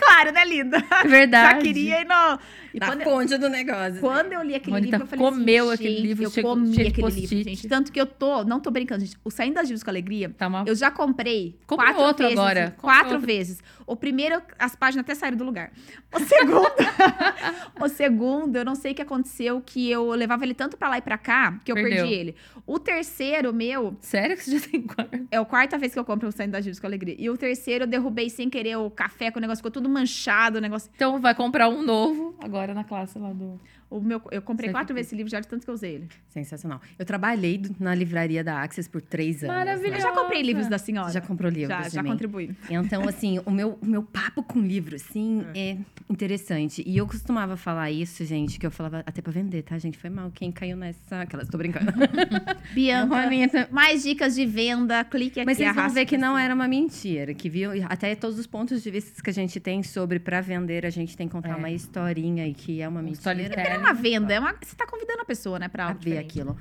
claro, 0.08 0.32
né, 0.32 0.44
linda? 0.44 0.84
É 1.04 1.06
Verdade. 1.08 1.54
Já 1.56 1.62
queria 1.62 2.00
ir 2.00 2.04
no. 2.04 2.38
E 2.74 2.78
Na 2.78 2.86
quando, 2.88 3.02
fonte 3.02 3.38
do 3.38 3.48
negócio. 3.48 3.98
quando 4.00 4.32
eu 4.34 4.42
li 4.42 4.54
aquele 4.54 4.72
Mônica 4.72 4.98
livro, 4.98 5.02
eu 5.04 5.06
falei 5.08 5.24
comeu 5.24 5.64
assim, 5.70 5.74
aquele 5.74 5.94
gente, 5.96 6.06
livro, 6.06 6.24
eu 6.24 6.30
chegou- 6.30 6.50
comi 6.54 6.70
aquele 6.86 7.08
livro, 7.10 7.42
gente. 7.44 7.66
Tanto 7.68 7.90
que 7.90 7.98
eu 8.00 8.04
tô, 8.06 8.44
não 8.44 8.60
tô 8.60 8.70
brincando, 8.70 9.00
gente. 9.04 9.16
O 9.24 9.30
Saindo 9.30 9.54
das 9.54 9.62
Dívidas 9.66 9.82
com 9.82 9.88
Alegria, 9.90 10.28
Tá 10.36 10.46
uma... 10.48 10.64
eu 10.66 10.74
já 10.74 10.90
comprei 10.90 11.58
Compra 11.66 11.86
quatro 11.86 12.02
outro 12.02 12.24
vezes. 12.24 12.38
agora. 12.38 12.74
Compra 12.76 12.80
Quatro 12.96 13.12
outro. 13.14 13.26
vezes. 13.26 13.62
O 13.86 13.96
primeiro, 13.96 14.42
as 14.58 14.76
páginas 14.76 15.02
até 15.04 15.14
saíram 15.14 15.38
do 15.38 15.44
lugar. 15.44 15.72
O 16.14 16.20
segundo, 16.20 16.68
o 17.80 17.88
segundo, 17.88 18.56
eu 18.56 18.64
não 18.64 18.74
sei 18.74 18.92
o 18.92 18.94
que 18.94 19.02
aconteceu, 19.02 19.62
que 19.64 19.90
eu 19.90 20.10
levava 20.10 20.44
ele 20.44 20.54
tanto 20.54 20.76
pra 20.76 20.88
lá 20.90 20.98
e 20.98 21.02
pra 21.02 21.16
cá, 21.16 21.58
que 21.64 21.72
eu 21.72 21.74
Perdeu. 21.74 21.96
perdi 22.04 22.12
ele. 22.14 22.34
O 22.66 22.78
terceiro, 22.78 23.52
meu, 23.52 23.96
Sério 24.00 24.36
que 24.36 24.44
você 24.44 24.58
já 24.58 24.66
tem 24.68 24.82
quarto? 24.82 25.26
é 25.30 25.36
a 25.38 25.44
quarta 25.44 25.78
vez 25.78 25.92
que 25.94 25.98
eu 25.98 26.04
compro 26.04 26.28
o 26.28 26.32
Saindo 26.32 26.52
das 26.52 26.64
Dívidas 26.64 26.80
com 26.80 26.86
Alegria. 26.86 27.16
E 27.18 27.30
o 27.30 27.36
terceiro, 27.36 27.84
eu 27.84 27.88
derrubei 27.88 28.28
sem 28.28 28.50
querer 28.50 28.76
o 28.76 28.90
café, 28.90 29.30
que 29.30 29.38
o 29.38 29.40
negócio 29.40 29.58
ficou 29.60 29.70
tudo 29.70 29.88
manchado, 29.98 30.58
o 30.58 30.60
negócio... 30.60 30.90
Então 30.94 31.20
vai 31.20 31.34
comprar 31.34 31.68
um 31.68 31.82
novo 31.82 32.34
agora 32.40 32.72
na 32.74 32.84
classe 32.84 33.18
lá 33.18 33.32
do. 33.32 33.60
O 33.90 34.00
meu, 34.00 34.20
eu 34.30 34.42
comprei 34.42 34.68
Sei 34.68 34.72
quatro 34.72 34.88
que- 34.88 34.92
vezes 34.94 35.08
esse 35.08 35.16
livro 35.16 35.30
já 35.30 35.40
de 35.40 35.48
tanto 35.48 35.64
que 35.64 35.70
eu 35.70 35.74
usei 35.74 35.94
ele. 35.94 36.08
Sensacional. 36.28 36.80
Eu 36.98 37.06
trabalhei 37.06 37.62
na 37.80 37.94
livraria 37.94 38.44
da 38.44 38.62
Access 38.62 38.88
por 38.88 39.00
três 39.00 39.42
anos. 39.42 39.48
né? 39.56 39.64
Maravilhoso. 39.64 39.94
Eu 39.96 40.00
já 40.02 40.12
comprei 40.12 40.42
livros 40.42 40.66
da 40.68 40.76
senhora. 40.78 41.08
Você 41.08 41.14
já 41.14 41.20
comprou 41.22 41.50
livros 41.50 41.68
Já, 41.84 41.88
já 41.88 42.04
contribuí. 42.04 42.50
Então, 42.68 43.08
assim, 43.08 43.40
o 43.46 43.50
meu, 43.50 43.78
o 43.80 43.86
meu 43.86 44.02
papo 44.02 44.42
com 44.42 44.60
livro, 44.60 44.94
assim, 44.96 45.42
é. 45.54 45.78
interessante. 46.08 46.82
E 46.86 46.96
eu 46.98 47.06
costumava 47.06 47.56
falar 47.56 47.90
isso, 47.90 48.24
gente, 48.24 48.58
que 48.58 48.66
eu 48.66 48.70
falava 48.70 49.02
até 49.06 49.22
pra 49.22 49.32
vender, 49.32 49.62
tá, 49.62 49.78
gente? 49.78 49.96
Foi 49.96 50.10
mal. 50.10 50.30
Quem 50.34 50.52
caiu 50.52 50.76
nessa. 50.76 51.22
Aquelas, 51.22 51.48
tô 51.48 51.56
brincando. 51.56 51.90
Bianca, 52.74 53.16
é 53.16 53.68
mais 53.70 54.02
dicas 54.02 54.34
de 54.34 54.44
venda, 54.46 55.02
clique 55.04 55.40
aqui. 55.40 55.46
Mas 55.46 55.56
vocês 55.58 55.74
vão 55.74 55.88
ver 55.88 56.04
que 56.06 56.16
não 56.18 56.28
cima. 56.34 56.42
era 56.42 56.54
uma 56.54 56.68
mentira, 56.68 57.32
que 57.34 57.48
viu 57.48 57.70
até 57.88 58.14
todos 58.14 58.38
os 58.38 58.46
pontos 58.46 58.82
de 58.82 58.90
vista 58.90 59.22
que 59.22 59.30
a 59.30 59.32
gente 59.32 59.58
tem 59.60 59.82
sobre 59.82 60.18
pra 60.18 60.40
vender, 60.40 60.84
a 60.84 60.90
gente 60.90 61.16
tem 61.16 61.26
que 61.26 61.32
contar 61.32 61.50
É. 61.50 61.54
uma 61.56 61.70
historinha 61.70 62.46
e 62.46 62.54
que 62.54 62.80
é 62.82 62.88
uma 62.88 63.00
Um 63.00 63.04
mentira. 63.04 63.18
storytelling. 63.32 63.77
É 63.78 63.80
uma 63.80 63.94
venda, 63.94 64.32
é 64.34 64.40
uma, 64.40 64.54
você 64.60 64.74
tá 64.76 64.86
convidando 64.86 65.20
a 65.20 65.24
pessoa, 65.24 65.58
né, 65.58 65.68
pra 65.68 65.84
a 65.84 65.88
algo 65.88 66.00
ver 66.00 66.10
diferente. 66.22 66.30
aquilo. 66.40 66.56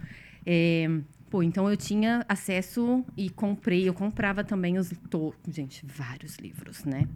É, 0.45 0.87
pô, 1.29 1.43
então 1.43 1.69
eu 1.69 1.75
tinha 1.75 2.25
acesso 2.29 3.03
e 3.17 3.29
comprei, 3.29 3.87
eu 3.87 3.93
comprava 3.93 4.43
também 4.43 4.77
os. 4.77 4.91
to- 5.09 5.33
gente, 5.49 5.85
vários 5.85 6.37
livros, 6.37 6.83
né? 6.85 7.07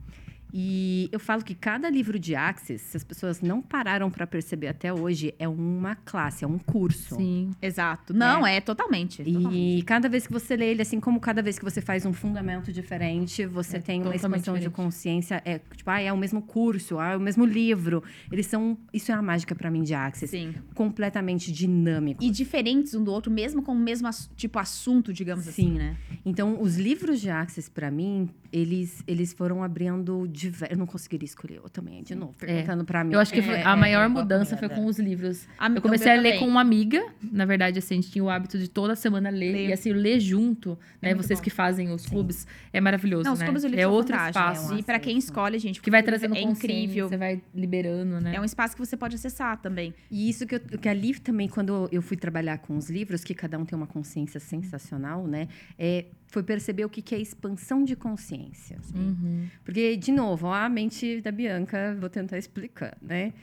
E 0.54 1.10
eu 1.12 1.20
falo 1.20 1.44
que 1.44 1.56
cada 1.56 1.90
livro 1.90 2.20
de 2.20 2.36
Axis, 2.36 2.82
se 2.82 2.98
as 2.98 3.04
pessoas 3.04 3.42
não 3.42 3.62
pararam 3.62 4.10
para 4.12 4.28
perceber 4.28 4.68
até 4.68 4.94
hoje, 4.94 5.34
é 5.40 5.48
uma 5.48 5.96
classe, 5.96 6.44
é 6.44 6.48
um 6.48 6.58
curso. 6.60 7.16
Sim. 7.16 7.52
Exato. 7.62 8.14
Não, 8.14 8.46
é, 8.46 8.60
totalmente. 8.60 9.24
totalmente. 9.24 9.56
E 9.80 9.82
cada 9.84 10.10
vez 10.10 10.28
que 10.28 10.34
você 10.34 10.56
lê 10.56 10.72
ele, 10.72 10.82
assim 10.82 11.00
como 11.00 11.20
cada 11.20 11.42
vez 11.42 11.58
que 11.58 11.64
você 11.64 11.80
faz 11.82 12.06
um 12.06 12.14
fundamento 12.14 12.72
diferente, 12.74 13.46
você 13.46 13.78
É 13.78 13.80
tem 13.80 14.02
uma 14.02 14.16
expansão 14.16 14.54
de 14.56 14.62
diferente. 14.62 14.76
consciência. 14.76 15.42
É, 15.46 15.60
tipo, 15.76 15.90
ah, 15.90 16.02
é 16.02 16.12
o 16.12 16.18
mesmo 16.18 16.42
curso, 16.42 17.00
ah, 17.00 17.12
é 17.14 17.18
o 17.18 17.20
mesmo 17.22 17.46
livro. 17.46 18.04
Eles 18.32 18.46
são. 18.48 18.78
Isso 18.94 19.12
é 19.12 19.16
a 19.16 19.22
mágica 19.22 19.56
para 19.56 19.72
mim 19.72 19.84
de 19.84 19.94
Axis. 19.94 20.30
Sim. 20.30 20.54
Completamente 20.76 21.52
dinâmico. 21.52 22.24
E 22.24 22.30
diferentes 22.30 22.94
um 22.94 23.04
do 23.04 23.12
outro, 23.12 23.32
mesmo 23.32 23.62
com 23.62 23.72
o 23.72 23.80
mesmo 23.80 24.08
ass- 24.08 24.30
tipo 24.36 24.60
assunto, 24.60 25.14
digamos 25.14 25.48
assim, 25.48 25.72
Sim. 25.74 25.78
né? 25.78 25.98
Então, 26.26 26.62
os 26.62 26.78
livros 26.78 27.22
de 27.22 27.30
Axis, 27.30 27.70
para 27.70 27.90
mim, 27.90 28.30
eles, 28.52 29.04
eles 29.08 29.32
foram 29.34 29.64
abrindo 29.64 30.28
diversos. 30.42 30.72
Eu 30.72 30.78
não 30.78 30.86
conseguiria 30.86 31.26
escolher, 31.26 31.58
eu 31.64 31.70
também, 31.70 32.02
de 32.04 32.16
novo, 32.16 32.34
perguntando 32.38 32.84
pra 32.84 33.04
mim. 33.04 33.14
Eu 33.14 33.20
acho 33.20 33.32
que 33.34 33.40
É, 33.40 33.44
foi- 33.44 33.56
é, 33.56 33.64
a 33.64 33.76
maior 33.76 34.06
é, 34.06 34.08
mudança 34.08 34.56
é, 34.56 34.58
foi 34.58 34.68
é. 34.68 34.70
com 34.72 34.86
os 34.86 34.98
livros. 35.00 35.48
A- 35.58 35.68
Eu 35.70 35.78
o 35.78 35.82
comecei 35.82 36.12
a 36.12 36.16
ler 36.16 36.24
também. 36.34 36.40
com 36.40 36.48
uma 36.48 36.62
amiga. 36.62 37.04
Na 37.32 37.46
verdade, 37.46 37.80
assim, 37.80 37.96
a 37.96 38.02
gente 38.02 38.12
tinha 38.12 38.24
o 38.24 38.30
hábito 38.30 38.58
de 38.58 38.68
toda 38.68 38.96
semana 38.96 39.30
ler. 39.30 39.52
Ler. 39.54 39.70
E 39.70 39.74
assim, 39.74 39.92
ler 39.94 40.20
junto, 40.20 40.78
né? 41.02 41.12
É 41.12 41.16
Vocês 41.16 41.40
bom. 41.40 41.44
que 41.44 41.50
fazem 41.50 41.92
os 41.92 42.06
clubes, 42.06 42.46
é 42.74 42.82
maravilhoso, 42.82 43.24
Não, 43.26 43.34
os 43.34 43.40
né? 43.40 43.46
clubes 43.46 43.62
do 43.64 43.68
livro 43.68 43.82
é 43.82 43.88
outro 43.88 44.14
fantásticos. 44.16 44.52
espaço. 44.52 44.72
É 44.74 44.76
um 44.76 44.80
E 44.80 44.84
pra 44.84 45.00
quem 45.00 45.18
escolhe, 45.18 45.60
gente, 45.60 45.82
Que 45.82 45.92
vai 45.92 46.02
trazendo 46.04 46.36
é 46.36 46.42
incrível. 46.42 47.08
você 47.10 47.18
vai 47.18 47.42
liberando, 47.54 48.20
né? 48.20 48.36
É 48.36 48.42
um 48.42 48.46
espaço 48.46 48.76
que 48.76 48.86
você 48.86 48.98
pode 48.98 49.16
acessar 49.16 49.58
também. 49.62 49.94
E 50.10 50.30
isso 50.30 50.46
que, 50.48 50.56
eu, 50.56 50.60
que 50.60 50.90
ali 50.90 51.14
também, 51.20 51.48
quando 51.48 51.88
eu 51.92 52.02
fui 52.02 52.18
trabalhar 52.18 52.58
com 52.60 52.78
os 52.78 52.90
livros, 52.90 53.24
que 53.24 53.34
cada 53.34 53.58
um 53.60 53.66
tem 53.66 53.78
uma 53.78 53.88
consciência 53.88 54.40
sensacional, 54.40 55.28
né? 55.28 55.48
É, 55.78 56.06
foi 56.32 56.42
perceber 56.42 56.86
o 56.86 56.90
que, 56.90 57.02
que 57.02 57.14
é 57.14 57.20
expansão 57.20 57.84
de 57.84 57.96
consciência. 57.96 58.78
assim. 58.80 58.98
Uhum. 58.98 59.48
Porque, 59.66 59.98
de 59.98 60.14
novo, 60.14 60.48
ó, 60.48 60.54
a 60.54 60.70
mente 60.70 61.20
da 61.20 61.30
Bianca, 61.30 61.96
vou 62.00 62.10
tentar 62.10 62.38
explicar, 62.38 62.98
né? 63.02 63.34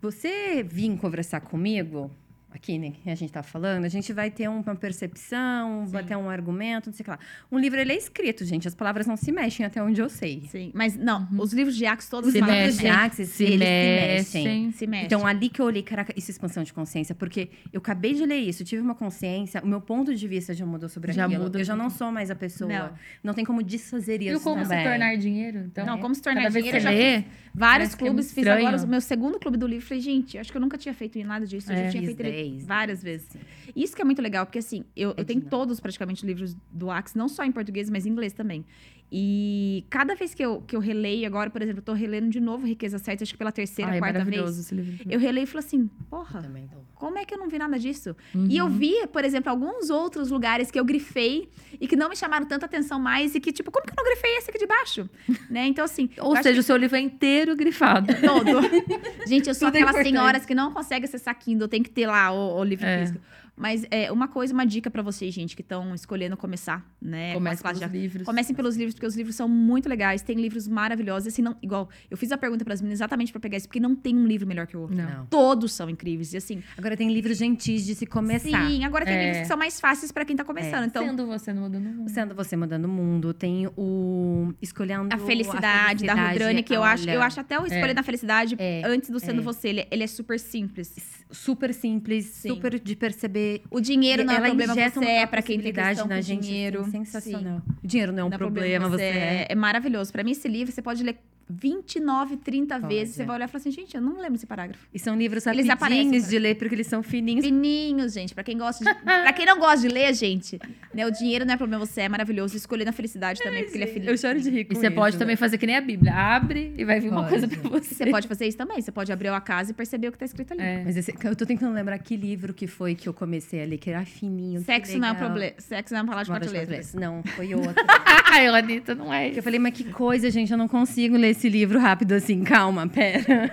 Você 0.00 0.62
vir 0.62 0.96
conversar 0.96 1.40
comigo, 1.40 2.08
aqui, 2.52 2.78
né, 2.78 2.92
que 3.02 3.08
a 3.10 3.14
gente 3.14 3.32
tá 3.32 3.42
falando, 3.42 3.84
a 3.84 3.88
gente 3.88 4.12
vai 4.12 4.30
ter 4.30 4.48
uma 4.48 4.62
percepção, 4.74 5.86
vai 5.86 6.02
ter 6.04 6.16
um 6.16 6.28
argumento, 6.28 6.86
não 6.86 6.92
sei 6.94 7.02
o 7.02 7.04
que 7.04 7.10
lá. 7.10 7.18
Um 7.50 7.58
livro, 7.58 7.80
ele 7.80 7.92
é 7.92 7.96
escrito, 7.96 8.44
gente. 8.44 8.66
As 8.68 8.74
palavras 8.74 9.06
não 9.06 9.16
se 9.16 9.30
mexem 9.32 9.64
até 9.66 9.82
onde 9.82 10.00
eu 10.00 10.08
sei. 10.08 10.42
Sim, 10.48 10.70
mas 10.74 10.96
não, 10.96 11.28
os 11.38 11.52
livros 11.52 11.76
de 11.76 11.86
Axis 11.86 12.10
todos 12.10 12.28
Os 12.28 12.32
Se 12.32 12.40
livros 12.40 12.56
que 12.56 12.62
de 12.62 12.82
mexem. 12.84 12.90
Axis, 12.90 13.28
Se 13.30 13.44
eles 13.44 13.58
mexem. 13.58 14.24
se 14.24 14.38
mexem. 14.48 14.72
se 14.72 14.86
mexe. 14.86 15.06
Então, 15.06 15.26
ali 15.26 15.48
que 15.48 15.60
eu 15.60 15.66
olhei, 15.66 15.82
caraca, 15.82 16.12
isso 16.16 16.30
é 16.30 16.32
expansão 16.32 16.62
de 16.62 16.72
consciência, 16.72 17.14
porque 17.14 17.48
eu 17.72 17.78
acabei 17.78 18.14
de 18.14 18.24
ler 18.24 18.38
isso, 18.38 18.64
tive 18.64 18.82
uma 18.82 18.94
consciência, 18.94 19.60
o 19.62 19.66
meu 19.66 19.80
ponto 19.80 20.14
de 20.14 20.28
vista 20.28 20.52
já 20.54 20.64
mudou 20.66 20.88
sobre 20.88 21.12
Já 21.12 21.26
aquilo. 21.26 21.44
muda 21.44 21.58
eu 21.60 21.64
já 21.64 21.76
não 21.76 21.90
sou 21.90 22.10
mais 22.12 22.30
a 22.30 22.34
pessoa. 22.34 22.70
Não. 22.70 22.90
Não, 23.24 23.34
tem 23.34 23.44
como 23.44 23.62
desfazer 23.62 24.20
isso 24.22 24.32
E 24.32 24.36
o 24.36 24.40
como 24.40 24.62
também. 24.62 24.78
se 24.78 24.84
tornar 24.88 25.16
dinheiro? 25.16 25.58
Então, 25.66 25.86
Não, 25.86 25.98
como 25.98 26.14
se 26.14 26.22
tornar 26.22 26.42
cada 26.42 26.52
vez 26.52 26.64
dinheiro, 26.64 26.80
que 26.82 26.86
eu 26.88 26.92
você 26.92 26.98
já 26.98 27.18
lê, 27.18 27.24
Vários 27.52 27.94
que 27.96 28.04
é 28.04 28.06
clubes, 28.06 28.32
fiz 28.32 28.46
agora 28.46 28.76
o 28.76 28.86
meu 28.86 29.00
segundo 29.00 29.38
clube 29.38 29.56
do 29.56 29.66
livro. 29.66 29.84
Falei, 29.84 30.00
gente, 30.00 30.38
acho 30.38 30.52
que 30.52 30.56
eu 30.56 30.60
nunca 30.60 30.78
tinha 30.78 30.94
feito 30.94 31.18
nada 31.24 31.44
disso. 31.46 31.70
Eu 31.72 31.76
É. 31.76 31.84
já 31.84 31.90
tinha 31.90 32.04
feito 32.04 32.22
ele 32.40 32.50
dez. 32.56 32.66
várias 32.66 33.02
vezes. 33.02 33.28
Isso 33.74 33.94
que 33.94 34.02
é 34.02 34.04
muito 34.04 34.20
legal, 34.22 34.46
porque 34.46 34.58
assim, 34.58 34.84
eu, 34.96 35.10
eu 35.10 35.12
É 35.12 35.14
tenho 35.24 35.40
dinâmico. 35.40 35.50
todos 35.50 35.80
praticamente 35.80 36.24
livros 36.26 36.56
do 36.72 36.90
Axis, 36.90 37.14
não 37.14 37.28
só 37.28 37.44
em 37.44 37.52
português, 37.52 37.88
mas 37.90 38.06
em 38.06 38.10
inglês 38.10 38.32
também. 38.32 38.64
E 39.12 39.84
cada 39.90 40.14
vez 40.14 40.34
que 40.34 40.44
eu, 40.44 40.62
que 40.62 40.76
eu 40.76 40.80
releio, 40.80 41.26
agora, 41.26 41.50
por 41.50 41.60
exemplo, 41.60 41.80
eu 41.80 41.84
tô 41.84 41.92
relendo 41.92 42.28
de 42.30 42.38
novo 42.38 42.66
Riqueza 42.66 42.98
Certa, 42.98 43.24
acho 43.24 43.32
que 43.32 43.38
pela 43.38 43.50
terceira, 43.50 43.90
Ai, 43.90 43.96
é 43.96 44.00
quarta 44.00 44.18
maravilhoso 44.20 44.54
vez. 44.54 44.66
esse 44.66 44.74
livro. 44.74 45.04
Eu 45.10 45.18
releio 45.18 45.44
e 45.44 45.46
falo 45.46 45.58
assim, 45.64 45.90
porra, 46.08 46.48
como 46.94 47.18
é 47.18 47.24
que 47.24 47.34
eu 47.34 47.38
não 47.38 47.48
vi 47.48 47.58
nada 47.58 47.78
disso? 47.78 48.14
Uhum. 48.34 48.46
E 48.48 48.56
eu 48.56 48.68
vi, 48.68 49.06
por 49.08 49.24
exemplo, 49.24 49.50
alguns 49.50 49.90
outros 49.90 50.30
lugares 50.30 50.70
que 50.70 50.78
eu 50.78 50.84
grifei 50.84 51.48
e 51.80 51.88
que 51.88 51.96
não 51.96 52.08
me 52.08 52.14
chamaram 52.16 52.46
tanta 52.46 52.66
atenção 52.66 53.00
mais 53.00 53.34
e 53.34 53.40
que, 53.40 53.50
tipo, 53.52 53.70
como 53.72 53.84
que 53.84 53.92
eu 53.92 53.96
não 53.96 54.04
grifei 54.04 54.36
esse 54.36 54.50
aqui 54.50 54.58
de 54.58 54.66
baixo? 54.66 55.08
né? 55.50 55.66
Então, 55.66 55.84
assim. 55.84 56.08
Ou 56.18 56.36
seja, 56.36 56.60
o 56.60 56.62
seu 56.62 56.76
livro 56.76 56.96
é 56.96 57.00
inteiro 57.00 57.56
grifado. 57.56 58.06
Todo. 58.20 58.60
Gente, 59.26 59.48
eu 59.48 59.54
sou 59.54 59.68
Tudo 59.68 59.76
é 59.76 59.78
aquelas 59.82 59.94
importante. 60.00 60.08
senhoras 60.12 60.46
que 60.46 60.54
não 60.54 60.72
conseguem 60.72 61.04
acessar 61.04 61.34
Kindle, 61.36 61.66
tem 61.68 61.82
que 61.82 61.90
ter 61.90 62.06
lá 62.06 62.30
o, 62.30 62.58
o 62.60 62.64
livro 62.64 62.86
É. 62.86 63.00
físico. 63.00 63.20
Mas 63.60 63.84
é, 63.90 64.10
uma 64.10 64.26
coisa, 64.26 64.54
uma 64.54 64.64
dica 64.64 64.90
pra 64.90 65.02
vocês, 65.02 65.32
gente, 65.34 65.54
que 65.54 65.62
estão 65.62 65.94
escolhendo 65.94 66.36
começar, 66.36 66.84
né? 67.00 67.32
com 67.34 67.38
as 67.38 67.42
Comece 67.60 67.62
classes 67.62 67.78
pelos 67.80 67.92
de- 67.92 67.98
livros. 67.98 68.26
Comecem 68.26 68.56
pelos 68.56 68.76
livros, 68.76 68.94
porque 68.94 69.06
os 69.06 69.14
livros 69.16 69.36
são 69.36 69.48
muito 69.48 69.88
legais. 69.88 70.22
Tem 70.22 70.36
livros 70.36 70.66
maravilhosos. 70.66 71.28
Assim, 71.28 71.42
não, 71.42 71.56
igual, 71.62 71.88
eu 72.10 72.16
fiz 72.16 72.32
a 72.32 72.38
pergunta 72.38 72.64
pras 72.64 72.80
meninas 72.80 72.98
exatamente 72.98 73.30
pra 73.32 73.40
pegar 73.40 73.56
isso, 73.58 73.66
porque 73.68 73.78
não 73.80 73.94
tem 73.94 74.16
um 74.16 74.26
livro 74.26 74.46
melhor 74.48 74.66
que 74.66 74.76
o 74.76 74.80
outro. 74.80 74.96
Não. 74.96 75.26
Todos 75.26 75.72
são 75.72 75.90
incríveis. 75.90 76.32
E 76.32 76.36
assim, 76.38 76.62
Agora 76.76 76.96
tem 76.96 77.12
livros 77.12 77.36
gentis 77.36 77.84
de 77.84 77.94
se 77.94 78.06
começar. 78.06 78.68
sim, 78.68 78.84
agora 78.84 79.04
tem 79.04 79.14
É. 79.14 79.22
livros 79.24 79.40
que 79.42 79.46
são 79.48 79.56
mais 79.58 79.78
fáceis 79.78 80.10
pra 80.10 80.24
quem 80.24 80.34
tá 80.36 80.44
começando. 80.44 80.84
É. 80.84 80.86
Então, 80.86 81.06
Sendo 81.06 81.26
você 81.26 81.52
no 81.52 81.60
mundo, 81.62 81.78
não. 81.80 82.08
Sendo 82.08 82.34
você 82.34 82.56
mudando 82.56 82.86
o 82.86 82.88
mundo, 82.88 83.34
tem 83.34 83.68
o 83.76 84.52
Escolhendo 84.62 85.14
a 85.14 85.18
felicidade, 85.18 86.04
da 86.06 86.14
Felicidade, 86.14 86.32
Rudrani, 86.32 86.62
que 86.62 86.72
eu 86.74 86.82
acho, 86.82 87.08
eu 87.10 87.20
acho 87.22 87.40
até 87.40 87.58
o 87.60 87.66
Escolha 87.66 87.92
da 87.94 88.02
Felicidade, 88.02 88.56
É, 88.58 88.82
antes 88.86 89.10
do 89.10 89.20
Sendo 89.20 89.40
é. 89.40 89.44
Você, 89.44 89.68
ele, 89.68 89.86
ele 89.90 90.02
é 90.04 90.06
super 90.06 90.38
simples. 90.40 90.94
super 91.30 91.72
simples, 91.74 92.26
Sim. 92.26 92.48
super 92.50 92.78
de 92.80 92.96
perceber. 92.96 93.49
O 93.70 93.80
dinheiro 93.80 94.24
não 94.24 94.34
é 94.34 94.40
problema 94.40 94.74
você, 94.74 95.04
é 95.04 95.26
pra 95.26 95.42
quem 95.42 95.60
tem 95.60 95.72
questão 95.72 96.06
na 96.06 96.20
gente, 96.20 96.42
dinheiro. 96.42 96.80
assim, 96.82 97.04
sensacional. 97.04 97.62
O 97.82 97.86
dinheiro 97.86 98.12
não 98.12 98.20
é 98.20 98.24
um 98.24 98.28
Não 98.28 98.34
é 98.34 98.38
problema, 98.38 98.88
você 98.88 99.02
é. 99.02 99.46
é 99.48 99.54
maravilhoso. 99.54 100.12
Pra 100.12 100.22
mim, 100.22 100.32
esse 100.32 100.48
livro, 100.48 100.72
você 100.72 100.82
pode 100.82 101.02
ler 101.02 101.16
29, 101.50 102.36
30 102.36 102.78
Pode. 102.80 102.94
vezes. 102.94 103.14
Você 103.16 103.24
vai 103.24 103.36
olhar 103.36 103.44
e 103.46 103.48
falar 103.48 103.60
assim, 103.60 103.70
gente, 103.70 103.94
eu 103.94 104.00
não 104.00 104.16
lembro 104.20 104.34
esse 104.36 104.46
parágrafo. 104.46 104.86
E 104.94 104.98
são 104.98 105.16
livros 105.16 105.46
Eles 105.46 105.66
rapidinhos 105.66 106.28
de 106.28 106.38
ler, 106.38 106.54
porque 106.56 106.74
eles 106.74 106.86
são 106.86 107.02
fininhos. 107.02 107.44
Fininhos, 107.44 108.12
gente. 108.12 108.34
Pra 108.34 108.44
quem 108.44 108.56
gosta 108.56 108.84
de... 108.84 109.00
pra 109.02 109.32
quem 109.32 109.44
não 109.46 109.58
gosta 109.58 109.86
de 109.86 109.92
ler, 109.92 110.14
gente, 110.14 110.58
né, 110.94 111.06
o 111.06 111.10
dinheiro 111.10 111.44
não 111.44 111.54
é 111.54 111.56
problema 111.56 111.84
você, 111.84 112.02
é 112.02 112.08
maravilhoso. 112.08 112.56
Escolher 112.56 112.84
na 112.84 112.92
felicidade 112.92 113.40
também, 113.42 113.62
porque 113.64 113.76
ele 113.76 113.84
é 113.84 113.86
feliz. 113.88 114.08
Eu 114.08 114.16
choro 114.18 114.40
de 114.40 114.50
rir 114.50 114.64
com 114.64 114.72
E 114.72 114.76
você 114.76 114.86
isso, 114.86 114.94
pode 114.94 115.16
né? 115.16 115.18
também 115.18 115.36
fazer 115.36 115.58
que 115.58 115.66
nem 115.66 115.76
a 115.76 115.80
Bíblia. 115.80 116.12
Abre 116.14 116.74
e 116.76 116.84
vai 116.84 117.00
vir 117.00 117.08
uma 117.10 117.22
Pode. 117.24 117.30
coisa 117.30 117.48
pra 117.48 117.70
você. 117.70 117.94
Você 117.94 118.06
pode 118.10 118.28
fazer 118.28 118.46
isso 118.46 118.56
também. 118.58 118.80
Você 118.80 118.92
pode 118.92 119.10
abrir 119.12 119.28
a 119.28 119.40
casa 119.40 119.70
e 119.70 119.74
perceber 119.74 120.08
o 120.08 120.12
que 120.12 120.18
tá 120.18 120.24
escrito 120.24 120.52
ali. 120.52 120.62
É. 120.62 120.82
Mas 120.84 120.96
esse- 120.96 121.14
eu 121.24 121.34
tô 121.36 121.44
tentando 121.46 121.74
lembrar 121.74 121.98
que 121.98 122.16
livro 122.16 122.52
que 122.54 122.66
foi 122.66 122.94
que 122.94 123.08
eu 123.08 123.12
comecei 123.14 123.62
a 123.62 123.66
ler, 123.66 123.78
que 123.78 123.90
era 123.90 124.04
fininho. 124.04 124.60
Sexo 124.60 124.98
não 124.98 125.08
é 125.08 125.12
um 125.12 125.16
problema. 125.16 125.52
Sexo 125.58 125.94
não 125.94 126.00
é 126.00 126.02
uma 126.02 126.08
palavra 126.08 126.24
de 126.24 126.30
Uma 126.30 126.38
quatro 126.40 126.52
letras. 126.54 126.94
Não, 126.94 127.22
foi 127.36 127.54
outra. 127.54 127.74
Ai, 128.32 128.46
Anitta, 128.46 128.94
não 128.94 129.12
é 129.12 129.26
eu 129.28 129.32
isso. 129.32 129.42
falei, 129.42 129.58
mas 129.58 129.74
que 129.74 129.84
coisa, 129.84 130.30
gente, 130.30 130.52
eu 130.52 130.58
não 130.58 130.68
consigo 130.68 131.16
ler 131.16 131.34
esse 131.40 131.48
livro 131.48 131.78
rápido 131.78 132.12
assim. 132.12 132.44
Calma, 132.44 132.86
pera. 132.86 133.50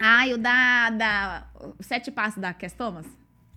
Ah, 0.00 0.26
e 0.26 0.34
o 0.34 0.38
da, 0.38 0.90
da... 0.90 1.46
Sete 1.80 2.10
Passos 2.10 2.40
da 2.40 2.52
Cass 2.52 2.72
Thomas? 2.72 3.06